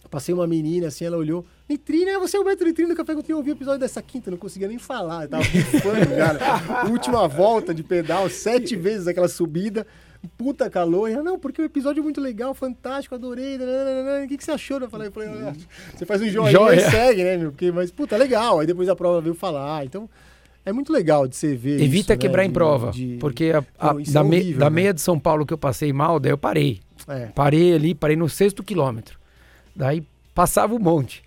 Passei 0.10 0.36
uma 0.36 0.46
menina 0.46 0.88
assim, 0.88 1.04
ela 1.06 1.18
olhou. 1.18 1.44
Nitrina, 1.68 2.20
você 2.20 2.38
é 2.38 2.40
o 2.40 2.44
Beto 2.44 2.64
Nitrina 2.64 2.90
do 2.90 2.96
Café 2.96 3.16
que 3.16 3.32
eu 3.32 3.38
ouvido 3.38 3.54
o 3.54 3.58
episódio 3.58 3.80
dessa 3.80 4.02
quinta, 4.02 4.30
não 4.30 4.38
conseguia 4.38 4.68
nem 4.68 4.78
falar. 4.78 5.24
Eu 5.24 5.30
tava 5.30 5.44
bufando, 5.44 6.10
cara. 6.16 6.90
Última 6.90 7.28
volta 7.28 7.74
de 7.74 7.82
pedal, 7.82 8.30
sete 8.30 8.76
vezes 8.76 9.08
aquela 9.08 9.28
subida. 9.28 9.86
Puta 10.38 10.70
calor. 10.70 11.10
E 11.10 11.14
ela, 11.14 11.24
não, 11.24 11.40
porque 11.40 11.62
o 11.62 11.66
episódio 11.66 12.02
é 12.02 12.04
muito 12.04 12.22
legal, 12.22 12.54
fantástico, 12.54 13.16
adorei. 13.16 13.58
O 14.24 14.28
que, 14.28 14.38
que 14.38 14.44
você 14.44 14.52
achou? 14.52 14.80
Eu 14.80 14.90
falei, 14.90 15.08
eu 15.08 15.12
falei 15.12 15.30
você 15.96 16.06
faz 16.06 16.22
um 16.22 16.30
joinha, 16.30 16.52
joinha. 16.52 16.88
e 16.88 16.92
segue, 16.92 17.24
né, 17.24 17.38
meu? 17.38 17.52
Porque, 17.52 17.72
mas, 17.72 17.92
puta, 17.92 18.18
legal. 18.18 18.60
Aí 18.60 18.68
depois 18.68 18.88
a 18.90 18.96
prova 18.96 19.20
veio 19.20 19.34
falar. 19.34 19.84
Então, 19.84 20.08
é 20.66 20.72
muito 20.72 20.94
legal 20.94 21.28
de 21.28 21.36
você 21.36 21.56
ver. 21.56 21.82
Evita 21.82 22.14
isso, 22.14 22.20
quebrar 22.20 22.44
né? 22.44 22.50
em 22.50 22.52
prova. 22.52 22.92
De... 22.92 23.18
Porque 23.20 23.52
a, 23.54 23.64
a, 23.80 23.94
não, 23.94 24.04
da, 24.04 24.20
é 24.20 24.24
horrível, 24.24 24.60
da 24.60 24.70
né? 24.70 24.76
meia 24.76 24.94
de 24.94 25.02
São 25.02 25.20
Paulo 25.20 25.46
que 25.46 25.54
eu 25.54 25.58
passei 25.58 25.92
mal, 25.92 26.20
daí 26.20 26.32
eu 26.32 26.38
parei. 26.38 26.80
É. 27.08 27.28
Parei 27.28 27.74
ali, 27.74 27.96
parei 27.96 28.16
no 28.16 28.30
sexto 28.30 28.64
quilômetro. 28.64 29.20
Daí 29.76 30.04
passava 30.36 30.74
um 30.74 30.80
monte. 30.80 31.24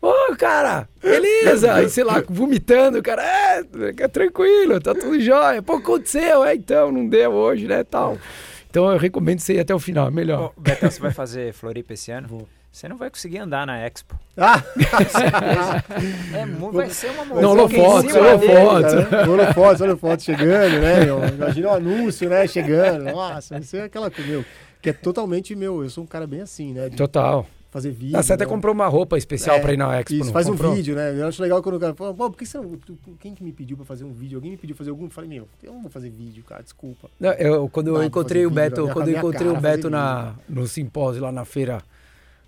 Ô, 0.00 0.08
oh, 0.08 0.36
cara, 0.36 0.88
beleza! 1.00 1.74
Aí, 1.74 1.88
sei 1.88 2.02
lá, 2.02 2.20
vomitando, 2.28 3.00
cara, 3.00 3.22
é, 3.22 3.62
é 3.98 4.08
tranquilo, 4.08 4.80
tá 4.80 4.94
tudo 4.96 5.20
jóia. 5.20 5.62
Pô, 5.62 5.74
aconteceu, 5.74 6.44
é, 6.44 6.56
então, 6.56 6.90
não 6.90 7.08
deu 7.08 7.30
hoje, 7.30 7.68
né, 7.68 7.84
tal. 7.84 8.18
Então 8.68 8.90
eu 8.90 8.98
recomendo 8.98 9.38
você 9.38 9.54
ir 9.54 9.60
até 9.60 9.72
o 9.72 9.78
final, 9.78 10.08
é 10.08 10.10
melhor. 10.10 10.52
Ô, 10.56 10.60
Betão, 10.60 10.90
você 10.90 10.98
vai 10.98 11.12
fazer 11.12 11.52
Floripa 11.52 11.92
esse 11.92 12.10
ano? 12.10 12.26
Vou. 12.26 12.48
Você 12.72 12.88
não 12.88 12.96
vai 12.96 13.10
conseguir 13.10 13.36
andar 13.36 13.66
na 13.66 13.86
Expo. 13.86 14.18
Ah! 14.34 14.64
é, 16.34 16.46
vai 16.72 16.88
ser 16.88 17.10
uma 17.10 17.26
Não, 17.38 17.50
holofotes, 17.50 18.16
holofotes. 18.16 18.94
Holofotes, 19.28 19.80
holofotes 19.82 20.24
chegando, 20.24 20.80
né? 20.80 21.02
Imagina 21.34 21.68
o 21.68 21.70
um 21.70 21.74
anúncio, 21.74 22.30
né? 22.30 22.46
Chegando. 22.46 23.12
Nossa, 23.12 23.58
isso 23.58 23.76
é 23.76 23.82
aquela 23.82 24.10
meu, 24.26 24.42
que 24.80 24.88
é 24.88 24.92
totalmente 24.94 25.54
meu. 25.54 25.84
Eu 25.84 25.90
sou 25.90 26.02
um 26.02 26.06
cara 26.06 26.26
bem 26.26 26.40
assim, 26.40 26.72
né? 26.72 26.88
De 26.88 26.96
Total. 26.96 27.46
Fazer 27.70 27.90
vídeo. 27.90 28.18
Ah, 28.18 28.22
você 28.22 28.32
até 28.32 28.44
né? 28.44 28.50
comprou 28.50 28.74
uma 28.74 28.86
roupa 28.86 29.18
especial 29.18 29.56
é, 29.56 29.60
pra 29.60 29.74
ir 29.74 29.76
na 29.76 30.00
Expo. 30.00 30.14
Isso, 30.14 30.32
faz 30.32 30.46
comprou? 30.46 30.72
um 30.72 30.74
vídeo, 30.74 30.96
né? 30.96 31.14
Eu 31.14 31.28
acho 31.28 31.42
legal 31.42 31.62
quando 31.62 31.76
o 31.76 31.80
cara 31.80 31.94
fala, 31.94 32.14
pô, 32.14 32.30
por 32.30 32.38
que 32.38 32.46
você 32.46 32.56
não. 32.56 32.78
Quem 33.20 33.34
que 33.34 33.44
me 33.44 33.52
pediu 33.52 33.76
pra 33.76 33.84
fazer 33.84 34.04
um 34.04 34.12
vídeo? 34.12 34.38
Alguém 34.38 34.52
me 34.52 34.56
pediu 34.56 34.74
pra 34.74 34.82
fazer 34.82 34.90
algum? 34.90 35.04
Eu 35.04 35.10
falei, 35.10 35.28
meu, 35.28 35.46
eu 35.62 35.74
não 35.74 35.82
vou 35.82 35.90
fazer 35.90 36.08
vídeo, 36.08 36.42
cara, 36.42 36.62
desculpa. 36.62 37.10
Não, 37.20 37.32
eu, 37.32 37.68
quando 37.68 37.88
eu 37.88 38.02
encontrei 38.02 38.46
o 38.46 38.50
Beto, 38.50 38.88
quando 38.88 39.08
eu 39.08 39.18
encontrei 39.18 39.48
o 39.48 39.60
Beto 39.60 39.90
na, 39.90 40.34
no 40.48 40.66
simpósio 40.66 41.22
lá 41.22 41.30
na 41.30 41.44
feira 41.44 41.82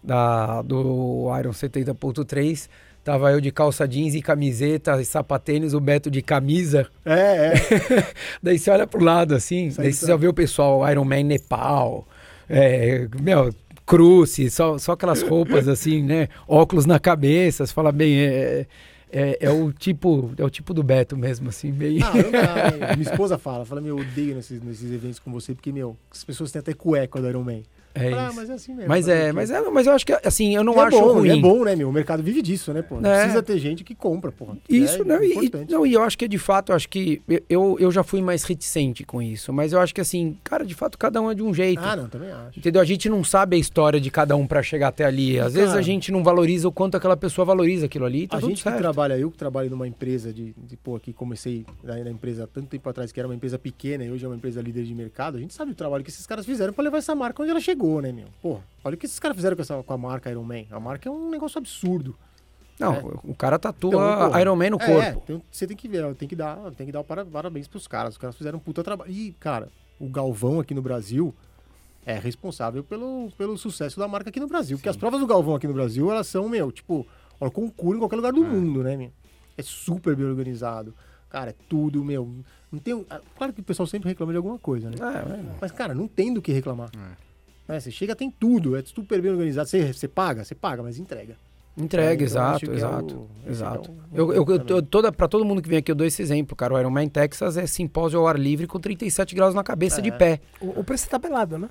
da, 0.05 0.63
do 0.63 1.29
Iron 1.39 1.51
70.3, 1.51 2.69
Tava 3.05 3.31
eu 3.31 3.39
de 3.39 3.53
calça 3.53 3.87
jeans 3.87 4.15
e 4.15 4.23
camiseta 4.23 4.99
e 4.99 5.05
sapatênis, 5.05 5.75
o 5.75 5.81
Beto 5.81 6.11
de 6.11 6.23
camisa. 6.23 6.89
É, 7.05 7.53
é. 7.53 7.53
daí 8.43 8.59
você 8.59 8.71
olha 8.71 8.87
pro 8.87 9.05
lado 9.05 9.35
assim, 9.35 9.71
daí 9.77 9.93
você 9.93 10.07
tá. 10.07 10.13
já 10.13 10.17
vê 10.17 10.27
o 10.27 10.33
pessoal 10.33 10.91
Iron 10.91 11.05
Man 11.05 11.25
Nepal, 11.25 12.09
é, 12.49 13.07
meu, 13.21 13.53
cruce, 13.85 14.51
só, 14.51 14.79
só 14.79 14.93
aquelas 14.93 15.21
roupas 15.21 15.69
assim, 15.69 16.03
né? 16.03 16.29
Óculos 16.49 16.87
na 16.87 16.99
cabeça, 16.99 17.67
você 17.67 17.75
fala 17.75 17.93
bem, 17.93 18.19
é, 18.19 18.67
é, 19.13 19.39
é 19.39 19.51
o 19.51 19.71
tipo, 19.71 20.33
é 20.39 20.45
o 20.45 20.49
tipo 20.49 20.73
do 20.73 20.83
Beto 20.83 21.15
mesmo, 21.15 21.51
assim, 21.51 21.71
bem. 21.71 22.03
Ah, 22.03 22.15
não 22.15 22.31
dá, 22.31 22.71
né? 22.89 22.97
Minha 22.97 23.11
esposa 23.11 23.37
fala, 23.37 23.67
fala, 23.67 23.83
meu, 23.83 23.99
eu 23.99 24.03
odeio 24.03 24.35
nesses, 24.35 24.63
nesses 24.63 24.91
eventos 24.91 25.19
com 25.19 25.31
você, 25.31 25.55
porque, 25.55 25.71
meu, 25.71 25.95
as 26.11 26.25
pessoas 26.25 26.51
têm 26.51 26.61
até 26.61 26.73
cueca 26.73 27.21
do 27.21 27.29
Iron 27.29 27.45
Man. 27.45 27.61
É 27.95 28.13
ah, 28.13 28.33
mas 28.35 28.51
é 28.51 28.55
assim 28.55 28.75
mesmo. 28.75 28.89
Mas 28.89 29.07
o 29.07 29.11
é, 29.11 29.33
mas 29.33 29.51
é, 29.51 29.61
mas 29.71 29.87
eu 29.87 29.93
acho 29.93 30.05
que 30.05 30.13
assim, 30.25 30.55
eu 30.55 30.65
não 30.65 30.75
E 30.75 30.79
é 30.79 30.81
acho 30.83 30.99
bom, 31.01 31.13
ruim. 31.13 31.39
É 31.39 31.41
bom, 31.41 31.65
né, 31.65 31.77
meu? 31.77 31.89
O 31.89 31.93
mercado 31.93 32.23
vive 32.23 32.43
disso, 32.43 32.73
né, 32.73 32.83
pô? 32.83 32.99
É. 33.05 33.21
Precisa 33.23 33.43
ter 33.43 33.59
gente 33.59 33.85
que 33.85 33.95
compra, 33.95 34.33
porra. 34.33 34.57
Isso, 34.69 35.03
é 35.03 35.05
não, 35.05 35.23
e, 35.23 35.31
importante. 35.33 35.73
não, 35.73 35.87
e 35.87 35.93
eu 35.93 36.03
acho 36.03 36.19
que 36.19 36.27
de 36.27 36.39
fato, 36.39 36.73
eu 36.73 36.77
acho 36.77 36.89
que 36.89 37.23
eu, 37.49 37.77
eu 37.79 37.93
já 37.93 38.03
fui 38.03 38.21
mais 38.21 38.43
reticente 38.43 39.05
com 39.05 39.23
isso, 39.23 39.53
mas 39.53 39.73
eu 39.73 39.81
acho 39.81 39.95
que 39.95 40.01
assim, 40.01 40.37
cara, 40.43 40.65
de 40.65 40.75
fato 40.75 40.99
cada 40.99 41.21
um 41.23 41.31
é 41.31 41.35
de 41.35 41.43
um 41.43 41.55
jeito. 41.55 41.81
Ah, 41.83 41.95
não, 41.95 42.09
também 42.09 42.31
acho. 42.33 42.59
Entendeu? 42.59 42.83
A 42.83 42.85
gente 42.85 43.09
não 43.09 43.23
sabe 43.23 43.57
a 43.57 43.59
história 43.59 44.01
de 44.01 44.11
cada 44.11 44.35
um 44.37 44.47
pra 44.47 44.63
chegar 44.63 44.89
até 44.89 45.05
ali. 45.05 45.39
Às 45.39 45.53
E, 45.53 45.57
vezes 45.57 45.69
cara, 45.71 45.81
a 45.81 45.83
gente 45.83 46.11
não 46.11 46.25
valoriza 46.25 46.67
o 46.67 46.73
quanto 46.73 46.97
aquela 46.97 47.17
pessoa 47.17 47.45
valoriza 47.45 47.87
aquilo 47.87 48.05
ali. 48.05 48.25
e 48.25 48.29
Tá 48.29 48.39
a 48.39 48.41
gente 48.41 48.57
que 48.57 48.63
certo. 48.63 48.79
trabalha, 48.79 49.17
eu 49.17 49.31
que 49.31 49.37
trabalho 49.39 49.71
numa 49.71 49.87
empresa 49.87 50.33
de, 50.33 50.53
de 50.57 50.77
pô, 50.77 50.97
aqui 50.97 51.13
comecei 51.13 51.65
na, 51.83 51.97
na 52.03 52.11
empresa 52.11 52.45
há 52.45 52.47
tanto 52.47 52.69
tempo 52.69 52.89
atrás, 52.89 53.13
que 53.13 53.21
era 53.21 53.29
uma 53.29 53.35
empresa 53.35 53.59
pequena 53.59 54.05
e 54.05 54.11
hoje 54.11 54.25
é 54.25 54.29
uma 54.29 54.37
empresa 54.37 54.61
líder 54.61 54.85
de 54.85 54.95
mercado, 54.95 55.37
a 55.37 55.41
gente 55.41 55.55
sabe 55.55 55.71
o 55.73 55.75
trabalho 55.75 56.03
que 56.03 56.11
esses 56.11 56.27
caras 56.27 56.45
fizeram 56.45 56.73
pra 56.73 56.83
levar 56.83 56.99
essa 56.99 57.15
marca 57.15 57.43
onde 57.43 57.51
ela 57.51 57.61
chegou, 57.61 57.84
né, 58.01 58.13
meu? 58.13 58.27
Pô, 58.43 58.61
olha 58.85 58.95
o 58.95 58.99
que 58.99 59.07
esses 59.07 59.19
caras 59.19 59.37
fizeram 59.37 59.57
com, 59.57 59.63
essa, 59.63 59.83
com 59.83 59.93
a 59.93 59.99
marca 59.99 60.31
Iron 60.31 60.45
Man. 60.45 60.65
A 60.71 60.79
marca 60.81 61.09
é 61.09 61.13
um 61.13 61.31
negócio 61.31 61.59
absurdo. 61.59 62.17
Não, 62.79 62.93
É. 62.95 63.03
o 63.23 63.35
cara 63.35 63.59
tatua 63.59 63.91
Então, 63.91 64.41
Iron 64.41 64.57
Man 64.57 64.71
no 64.71 64.79
é, 64.81 64.87
corpo. 64.87 65.21
então 65.25 65.43
você 65.51 65.67
tem 65.67 65.77
que 65.77 65.87
ver, 65.87 66.13
tem 66.17 66.27
que 66.29 66.35
dar, 66.35 66.57
tem 66.73 66.87
que 66.87 66.93
dar 66.93 67.05
parabéns 67.05 67.69
pros 67.69 67.87
caras. 67.87 68.15
Os 68.15 68.19
caras 68.19 68.37
fizeram 68.37 68.59
um 68.59 68.61
puta 68.61 68.83
trabalho. 68.83 69.11
E, 69.11 69.33
cara, 69.39 69.69
o 70.01 70.09
Galvão 70.09 70.59
aqui 70.59 70.75
no 70.75 70.83
Brasil 70.83 71.33
é 72.05 72.19
responsável 72.19 72.83
pelo, 72.83 73.31
pelo 73.39 73.57
sucesso 73.57 73.99
da 73.99 74.09
marca 74.09 74.29
aqui 74.31 74.41
no 74.41 74.49
Brasil. 74.49 74.77
Porque 74.77 74.89
as 74.89 74.97
provas 74.97 75.21
do 75.21 75.27
Galvão 75.27 75.55
aqui 75.55 75.67
no 75.69 75.73
Brasil, 75.75 76.11
elas 76.11 76.27
são, 76.27 76.49
meu, 76.49 76.73
tipo, 76.73 77.07
ó, 77.41 77.49
concurso 77.49 77.97
em 77.97 78.01
qualquer 78.01 78.17
lugar 78.17 78.33
do 78.33 78.43
mundo, 78.45 78.83
né, 78.83 78.97
meu? 78.97 79.13
É 79.57 79.63
super 79.63 80.17
bem 80.17 80.27
organizado. 80.27 80.93
Cara, 81.31 81.51
é 81.51 81.55
tudo, 81.69 82.05
meu. 82.05 82.29
Não 82.71 82.79
tem. 82.81 83.07
ah, 83.09 83.21
Claro 83.37 83.53
que 83.53 83.61
o 83.61 83.65
pessoal 83.65 83.87
sempre 83.87 84.09
reclama 84.09 84.33
de 84.33 84.37
alguma 84.37 84.59
coisa, 84.59 84.91
né? 84.91 84.97
É, 85.01 85.33
é. 85.33 85.45
Mas, 85.61 85.71
cara, 85.71 85.95
não 85.95 86.09
tem 86.09 86.35
do 86.35 86.43
que 86.43 86.53
reclamar. 86.53 86.91
Né, 87.67 87.81
Você 87.81 87.91
chega, 87.91 88.15
tem 88.15 88.31
tudo, 88.31 88.77
é 88.77 88.83
super 88.85 89.21
bem 89.23 89.31
organizado. 89.31 89.69
Você, 89.69 89.93
você 89.93 90.07
paga? 90.09 90.45
Você 90.45 90.55
paga, 90.55 90.83
mas 90.83 90.99
entrega. 90.99 91.37
Entrega, 91.77 92.23
É, 92.23 92.27
então 92.29 92.41
eu 92.41 92.49
acho 92.51 92.65
exato, 92.67 92.71
é 92.71 92.77
exato. 92.77 93.15
o- 93.17 93.29
esse 93.43 93.51
exato. 93.51 93.91
é 94.13 94.23
o- 94.23 94.33
eu, 94.33 94.47
eu, 94.47 94.65
eu, 94.69 94.83
toda, 94.83 95.11
pra 95.11 95.27
todo 95.27 95.45
mundo 95.45 95.61
que 95.61 95.69
vem 95.69 95.79
aqui, 95.79 95.91
eu 95.91 95.95
dou 95.97 96.07
esse 96.07 96.23
exemplo, 96.23 96.55
cara. 96.55 96.73
O 96.75 96.79
Iron 96.79 96.91
Man 96.91 97.09
Texas 97.09 97.57
é 97.57 97.67
simpósio 97.67 98.21
ao 98.21 98.29
ar 98.29 98.39
livre 98.39 98.67
com 98.69 98.79
37 98.79 99.35
graus 99.35 99.55
na 99.57 99.65
cabeça 99.65 100.01
de 100.01 100.11
É. 100.11 100.13
pé. 100.13 100.41
O, 100.61 100.81
o 100.81 100.85
preço 100.85 101.09
tá 101.09 101.19
pelado, 101.19 101.59
né? 101.59 101.69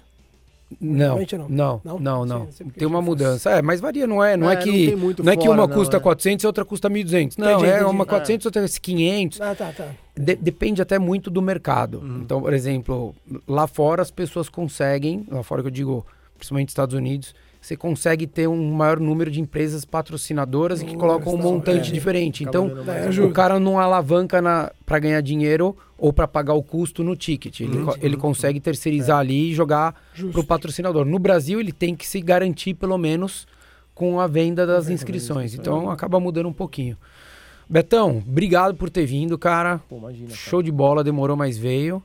Não, 0.79 1.17
não, 1.49 1.49
não. 1.49 1.81
não, 1.83 1.99
Não? 1.99 2.25
não. 2.25 2.51
Sim, 2.51 2.65
Tem 2.69 2.87
uma 2.87 3.01
mudança. 3.01 3.49
É, 3.51 3.61
mas 3.61 3.79
varia, 3.81 4.05
não 4.07 4.23
é, 4.23 4.35
não 4.37 4.49
é, 4.49 4.53
É, 4.53 4.55
não 4.57 4.63
que 4.63 4.95
muito 4.95 5.23
não 5.23 5.31
é 5.33 5.37
que 5.37 5.47
uma 5.47 5.67
não, 5.67 5.67
custa 5.67 5.97
é. 5.97 5.99
400 5.99 6.43
e 6.43 6.47
outra 6.47 6.63
custa 6.65 6.89
1.200. 6.89 7.37
Não, 7.37 7.51
Entendi, 7.51 7.65
é 7.69 7.75
entendi. 7.77 7.89
uma 7.91 8.03
É. 8.03 8.07
400 8.07 8.45
outra 8.45 8.65
500. 8.67 9.41
Ah, 9.41 9.55
tá, 9.55 9.71
tá. 9.71 9.87
De- 10.15 10.35
depende 10.35 10.81
até 10.81 10.97
muito 10.99 11.29
do 11.29 11.41
mercado. 11.41 11.99
Uhum. 11.99 12.21
Então, 12.23 12.41
por 12.41 12.53
exemplo, 12.53 13.15
lá 13.47 13.67
fora 13.67 14.01
as 14.01 14.11
pessoas 14.11 14.49
conseguem, 14.49 15.25
lá 15.29 15.43
fora 15.43 15.61
que 15.61 15.67
eu 15.67 15.71
digo, 15.71 16.05
principalmente 16.37 16.67
nos 16.67 16.71
Estados 16.71 16.95
Unidos, 16.95 17.33
você 17.65 17.77
consegue 17.77 18.27
ter 18.27 18.45
um 18.45 18.73
maior 18.73 18.99
número 18.99 19.31
de 19.31 19.39
empresas 19.39 19.85
patrocinadoras 19.85 20.81
e 20.81 20.85
que 20.85 20.97
colocam 20.97 21.33
um 21.33 21.37
montante 21.37 21.91
é. 21.91 21.93
diferente. 21.93 22.43
Então, 22.43 22.69
É, 22.87 23.21
o 23.21 23.31
cara 23.31 23.57
não 23.57 23.79
alavanca 23.79 24.41
para 24.85 24.99
ganhar 24.99 25.21
dinheiro 25.21 25.73
ou 25.97 26.11
para 26.11 26.27
pagar 26.27 26.55
o 26.55 26.61
custo 26.61 27.05
no 27.05 27.15
ticket. 27.15 27.61
Ele, 27.61 27.81
co- 27.81 27.97
ele 28.01 28.17
consegue 28.17 28.59
terceirizar 28.59 29.17
ali 29.19 29.51
e 29.51 29.53
jogar 29.53 29.95
para 30.33 30.41
o 30.41 30.43
patrocinador. 30.45 31.05
No 31.05 31.17
Brasil, 31.17 31.61
ele 31.61 31.71
tem 31.71 31.95
que 31.95 32.05
se 32.05 32.19
garantir, 32.19 32.73
pelo 32.73 32.97
menos, 32.97 33.47
com 33.95 34.19
a 34.19 34.27
venda 34.27 34.67
das 34.67 34.89
inscrições. 34.89 35.53
Então, 35.53 35.89
acaba 35.89 36.19
mudando 36.19 36.49
um 36.49 36.53
pouquinho. 36.53 36.97
Betão, 37.69 38.17
obrigado 38.27 38.75
por 38.75 38.89
ter 38.89 39.05
vindo, 39.05 39.37
cara. 39.37 39.79
Pô, 39.87 39.97
imagina. 39.99 40.27
cara. 40.27 40.37
Show 40.37 40.61
de 40.61 40.69
bola, 40.71 41.01
demorou, 41.01 41.37
mas 41.37 41.57
veio. 41.57 42.03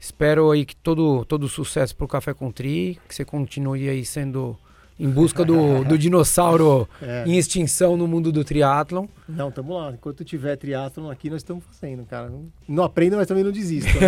Espero 0.00 0.50
aí 0.50 0.64
que 0.64 0.74
todo, 0.74 1.24
todo 1.24 1.48
sucesso 1.48 1.94
pro 1.94 2.08
Café 2.08 2.34
com 2.34 2.50
Tri, 2.50 2.98
que 3.08 3.14
você 3.14 3.24
continue 3.24 3.88
aí 3.88 4.04
sendo 4.04 4.58
em 4.98 5.08
busca 5.08 5.44
do, 5.44 5.84
do 5.84 5.98
dinossauro 5.98 6.88
É. 7.02 7.24
em 7.26 7.36
extinção 7.36 7.96
no 7.96 8.06
mundo 8.08 8.32
do 8.32 8.42
triatlon. 8.44 9.06
Não, 9.28 9.50
tamo 9.50 9.74
lá. 9.76 9.92
Enquanto 9.92 10.24
tiver 10.24 10.56
triatlon 10.56 11.10
aqui, 11.10 11.28
nós 11.28 11.38
estamos 11.40 11.62
fazendo, 11.70 12.04
cara. 12.06 12.28
Não, 12.30 12.46
não 12.68 12.84
aprenda, 12.84 13.16
mas 13.16 13.26
também 13.26 13.44
não 13.44 13.52
desista. 13.52 13.90
né? 13.98 14.06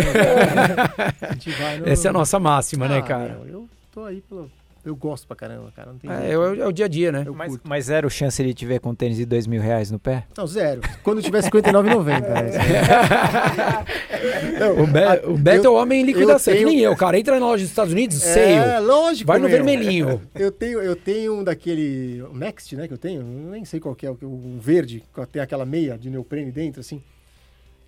a 1.29 1.33
gente 1.33 1.51
vai 1.51 1.77
no... 1.79 1.87
Essa 1.87 2.07
é 2.07 2.09
a 2.09 2.13
nossa 2.13 2.39
máxima, 2.39 2.87
né, 2.87 2.97
Ah, 2.97 3.01
cara? 3.03 3.39
meu, 3.43 3.47
eu 3.47 3.69
tô 3.91 4.03
aí 4.03 4.21
pelo... 4.21 4.49
Eu 4.85 4.95
gosto 4.95 5.27
pra 5.27 5.35
caramba, 5.35 5.71
cara. 5.75 5.91
Não 5.91 5.99
tem 5.99 6.09
É, 6.09 6.17
jeito. 6.19 6.31
é 6.31 6.37
o, 6.37 6.63
é 6.63 6.67
o 6.67 6.71
dia 6.71 6.85
a 6.85 6.87
dia, 6.87 7.11
né? 7.11 7.23
Eu 7.25 7.35
Mas, 7.35 7.49
curto. 7.51 7.67
mas 7.67 7.85
zero 7.85 8.09
chance 8.09 8.41
ele 8.41 8.53
tiver 8.53 8.79
com 8.79 8.95
tênis 8.95 9.17
de 9.17 9.25
dois 9.25 9.45
mil 9.45 9.61
reais 9.61 9.91
no 9.91 9.99
pé? 9.99 10.25
Não, 10.37 10.47
zero. 10.47 10.79
Quando 11.03 11.21
tiver 11.21 11.41
59,90. 11.43 12.21
né? 12.21 12.49
Não, 14.59 14.83
O, 14.83 14.87
Be 14.87 14.99
a- 15.03 15.21
o 15.25 15.37
Beto 15.37 15.63
é 15.63 15.67
eu- 15.67 15.73
o 15.73 15.75
homem 15.75 16.01
em 16.01 16.05
liquidação, 16.05 16.53
eu 16.53 16.57
que 16.59 16.65
tenho- 16.65 16.75
nem 16.75 16.83
eu, 16.85 16.95
cara. 16.95 17.17
Entra 17.19 17.39
na 17.39 17.45
loja 17.45 17.63
dos 17.63 17.69
Estados 17.71 17.93
Unidos, 17.93 18.23
É, 18.25 18.33
seio. 18.33 18.85
lógico. 18.85 19.27
Vai 19.27 19.37
no 19.39 19.43
meu. 19.47 19.51
vermelhinho. 19.51 20.21
Eu 20.35 20.51
tenho, 20.51 20.79
eu 20.81 20.95
tenho 20.95 21.39
um 21.39 21.43
daquele 21.43 22.21
o 22.23 22.33
Next, 22.35 22.75
né, 22.75 22.87
que 22.87 22.93
eu 22.93 22.97
tenho, 22.97 23.21
nem 23.23 23.63
sei 23.65 23.79
qual 23.79 23.95
que 23.95 24.05
é, 24.05 24.09
o 24.11 24.17
o 24.21 24.57
verde, 24.59 25.03
que 25.13 25.25
tem 25.27 25.41
aquela 25.41 25.65
meia 25.65 25.97
de 25.97 26.09
neoprene 26.09 26.51
dentro, 26.51 26.81
assim, 26.81 27.01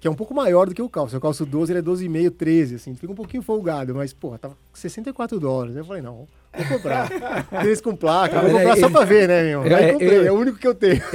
que 0.02 0.08
é 0.08 0.12
um 0.12 0.16
pouco 0.16 0.34
maior 0.34 0.68
do 0.68 0.74
que 0.74 0.82
o 0.82 0.89
calço. 0.89 1.16
O 1.16 1.22
calço 1.22 1.45
12, 1.45 1.72
ele 1.72 1.80
é 1.80 1.82
12,5, 1.84 2.32
13, 2.32 2.76
assim, 2.76 2.95
fica 2.95 3.12
um 3.14 3.16
pouquinho 3.16 3.43
folgado, 3.43 3.93
mas, 3.93 4.12
porra, 4.12 4.39
tava 4.39 4.58
64 4.74 5.39
dólares. 5.39 5.76
Eu 5.76 5.86
falei, 5.86 6.02
não, 6.02 6.28
vou 6.58 6.66
comprar. 6.68 7.08
Tênis 7.62 7.80
com 7.82 7.95
placa, 7.95 8.41
vou 8.41 8.52
Mas 8.52 8.54
comprar 8.64 8.78
é- 8.78 8.80
só 8.80 8.89
pra 8.89 9.06
ver, 9.06 9.28
né, 9.28 9.43
meu? 9.43 9.62
Aí 9.62 9.72
É, 9.72 9.91
comprei, 9.93 10.18
eu- 10.18 10.26
é 10.26 10.32
o 10.32 10.36
único 10.39 10.58
que 10.58 10.68
eu 10.68 10.74
tenho. 10.74 10.99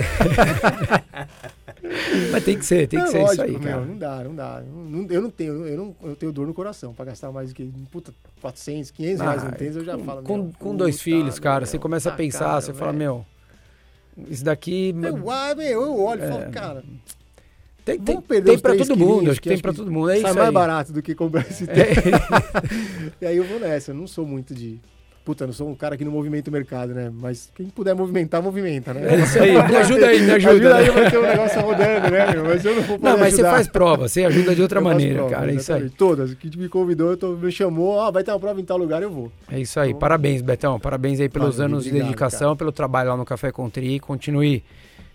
Mas 2.33 2.45
tem 2.45 2.59
que 2.59 2.65
ser, 2.65 2.87
tem 2.87 3.01
que 3.01 3.07
É 3.07 3.11
ser 3.11 3.19
lógico, 3.19 3.33
isso 3.35 3.43
aí, 3.43 3.53
meu, 3.59 3.61
cara. 3.73 3.85
não 3.85 3.97
dá, 3.99 4.25
não 4.25 4.35
dá. 4.35 4.63
Eu 5.11 5.21
não, 5.23 5.31
tenho, 5.31 5.67
eu 5.67 5.77
não 5.77 5.97
eu 6.11 6.17
tenho 6.17 6.33
dor 6.33 6.47
no 6.47 6.55
coração 6.55 6.95
pra 6.95 7.05
gastar 7.07 7.31
mais 7.33 7.49
do 7.51 7.55
que, 7.55 7.65
puta, 7.91 8.13
400, 8.41 8.91
500 8.93 9.21
reais 9.21 9.43
Ah, 9.43 9.47
no 9.47 9.53
tênis, 9.57 9.77
eu 9.77 9.85
já 9.85 9.97
com, 9.97 10.05
falo, 10.05 10.23
com, 10.23 10.37
meu, 10.37 10.53
com 10.59 10.77
dois 10.77 11.01
filhos, 11.01 11.39
cara, 11.39 11.61
meu, 11.61 11.67
você 11.67 11.79
começa 11.79 12.09
a 12.09 12.13
tá 12.13 12.17
pensar, 12.19 12.39
caro, 12.47 12.63
você 12.63 12.73
fala, 12.73 12.93
velho. 12.93 12.99
meu, 14.17 14.27
isso 14.29 14.45
daqui 14.45 14.95
Eu, 15.03 15.31
ah, 15.31 15.53
eu 15.59 16.01
olho 16.01 16.25
e 16.25 16.29
falo, 16.29 16.43
É. 16.45 16.51
cara, 16.51 16.85
tem, 17.87 18.01
tem, 18.01 18.21
tem 18.43 18.59
três 18.59 18.89
todo 18.89 18.99
mundo, 18.99 19.31
acho 19.31 19.41
que 19.41 19.49
tem 19.49 19.59
pra 19.59 19.71
acho 19.71 19.79
todo 19.79 19.93
mundo, 19.93 20.11
é 20.11 20.21
sai 20.21 20.33
mais 20.33 20.49
aí. 20.49 20.53
barato 20.53 20.93
do 20.93 21.01
que 21.01 21.15
comprar 21.15 21.43
esse 21.49 21.69
tênis. 21.69 21.95
e 23.23 23.27
aí 23.27 23.37
eu 23.37 23.45
vou 23.45 23.61
nessa, 23.61 23.93
eu 23.93 23.95
não 23.95 24.09
sou 24.09 24.27
muito 24.27 24.53
de... 24.53 24.81
Puta, 25.25 25.43
eu 25.43 25.47
não 25.49 25.55
sou 25.55 25.69
um 25.69 25.75
cara 25.75 25.97
que 25.97 26.05
não 26.05 26.13
movimenta 26.13 26.51
o 26.51 26.53
mercado, 26.53 26.95
né? 26.95 27.13
Mas 27.13 27.51
quem 27.53 27.67
puder 27.67 27.97
movimentar, 27.97 28.41
movimenta, 28.41 28.95
né? 28.95 29.13
É 29.13 29.21
isso 29.21 29.41
aí, 29.41 29.51
me 29.53 29.77
ajuda 29.77 30.07
aí, 30.07 30.21
me 30.23 30.31
ajuda. 30.31 30.51
Ajuda 30.53 30.77
aí, 30.77 30.91
vai 30.91 31.11
ter 31.11 31.19
um 31.19 31.23
negócio 31.23 31.61
rodando, 31.61 32.11
né, 32.13 32.33
meu? 32.33 32.45
Mas 32.45 32.65
eu 32.65 32.75
não 32.77 32.83
vou 32.83 32.97
poder 32.99 33.11
Não, 33.11 33.19
mas 33.19 33.35
você 33.35 33.41
ajudar. 33.41 33.51
faz 33.51 33.67
prova, 33.69 34.09
você 34.09 34.25
ajuda 34.25 34.55
de 34.55 34.63
outra 34.63 34.79
Eu 34.79 34.85
maneira, 34.85 35.15
prova, 35.15 35.31
cara, 35.31 35.51
é 35.51 35.55
isso 35.57 35.73
aí. 35.73 35.91
Todas. 35.91 36.33
Que 36.35 36.57
me 36.57 36.69
convidou, 36.69 37.11
eu 37.11 37.17
tô- 37.17 37.33
me 37.33 37.51
chamou, 37.51 38.01
ah, 38.01 38.11
vai 38.13 38.23
ter 38.23 38.31
uma 38.31 38.39
prova 38.39 38.61
em 38.61 38.65
tal 38.65 38.79
lugar, 38.79 39.03
eu 39.03 39.11
vou. 39.11 39.33
É 39.51 39.59
isso 39.59 39.81
aí. 39.81 39.93
Parabéns, 39.95 40.43
Betão. 40.43 40.79
Parabéns 40.79 41.19
aí 41.19 41.29
pelos 41.29 41.57
Valeu, 41.57 41.73
anos 41.73 41.83
de 41.83 41.91
obrigado, 41.91 42.07
dedicação, 42.09 42.57
pelo 42.57 42.71
trabalho 42.71 43.11
lá 43.11 43.17
no 43.17 43.25
Café 43.25 43.51
com 43.51 43.69
Tri. 43.69 43.99
Continue 43.99 44.63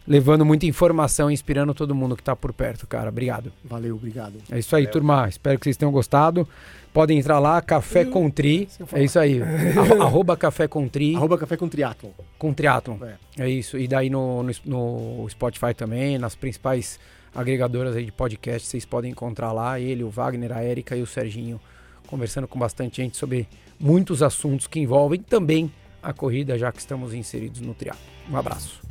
levando 0.08 0.46
muita 0.46 0.66
informação 0.66 1.30
e 1.30 1.34
inspirando 1.34 1.74
todo 1.74 1.94
mundo 1.96 2.16
que 2.18 2.24
tá 2.24 2.36
por 2.36 2.52
perto, 2.54 2.88
cara. 2.88 3.10
Obrigado. 3.10 3.52
Valeu, 3.64 3.96
obrigado. 3.96 4.36
É 4.52 4.60
isso 4.60 4.76
aí, 4.76 4.88
turma. 4.88 5.28
Espero 5.30 5.58
que 5.60 5.66
vocês 5.66 5.78
tenham 5.78 5.92
gostado. 5.92 6.48
Podem 6.94 7.20
entrar 7.20 7.40
lá, 7.40 7.62
Café 7.62 8.04
com 8.04 8.30
Tri. 8.30 8.68
É 8.92 9.04
isso 9.04 9.18
aí. 9.18 9.42
Arro- 9.78 10.02
Arroba 10.04 10.36
Café 10.36 10.68
com 10.68 10.88
Tri, 10.90 11.16
Arroba 11.16 11.38
café 11.38 11.56
com 11.56 11.70
triatlon. 11.70 12.10
com 12.38 12.54
triatlon. 12.54 12.98
É. 13.38 13.44
É 13.46 13.50
isso. 13.50 13.78
E 13.78 13.88
daí 13.88 14.10
no, 14.10 14.44
no, 14.44 14.52
no 14.66 15.30
Spotify 15.30 15.74
também, 15.74 16.18
nas 16.18 16.36
principais 16.36 17.00
agregadoras 17.34 17.96
aí 17.96 18.04
de 18.04 18.12
podcast, 18.12 18.68
vocês 18.68 18.84
podem 18.84 19.12
encontrar 19.12 19.54
lá 19.54 19.80
ele, 19.80 20.04
o 20.04 20.10
Wagner, 20.10 20.52
a 20.52 20.62
Érica 20.62 20.98
e 20.98 21.02
o 21.02 21.08
Serginho 21.08 21.62
conversando 22.08 22.46
com 22.46 22.60
bastante 22.60 22.98
gente 22.98 23.16
sobre 23.16 23.48
muitos 23.80 24.22
assuntos 24.22 24.68
que 24.68 24.82
envolvem 24.82 25.22
também 25.22 25.72
a 26.04 26.12
corrida, 26.12 26.58
já 26.58 26.70
que 26.74 26.80
estamos 26.80 27.14
inseridos 27.14 27.62
no 27.62 27.74
triatlo. 27.74 28.02
Um 28.30 28.36
abraço. 28.36 28.82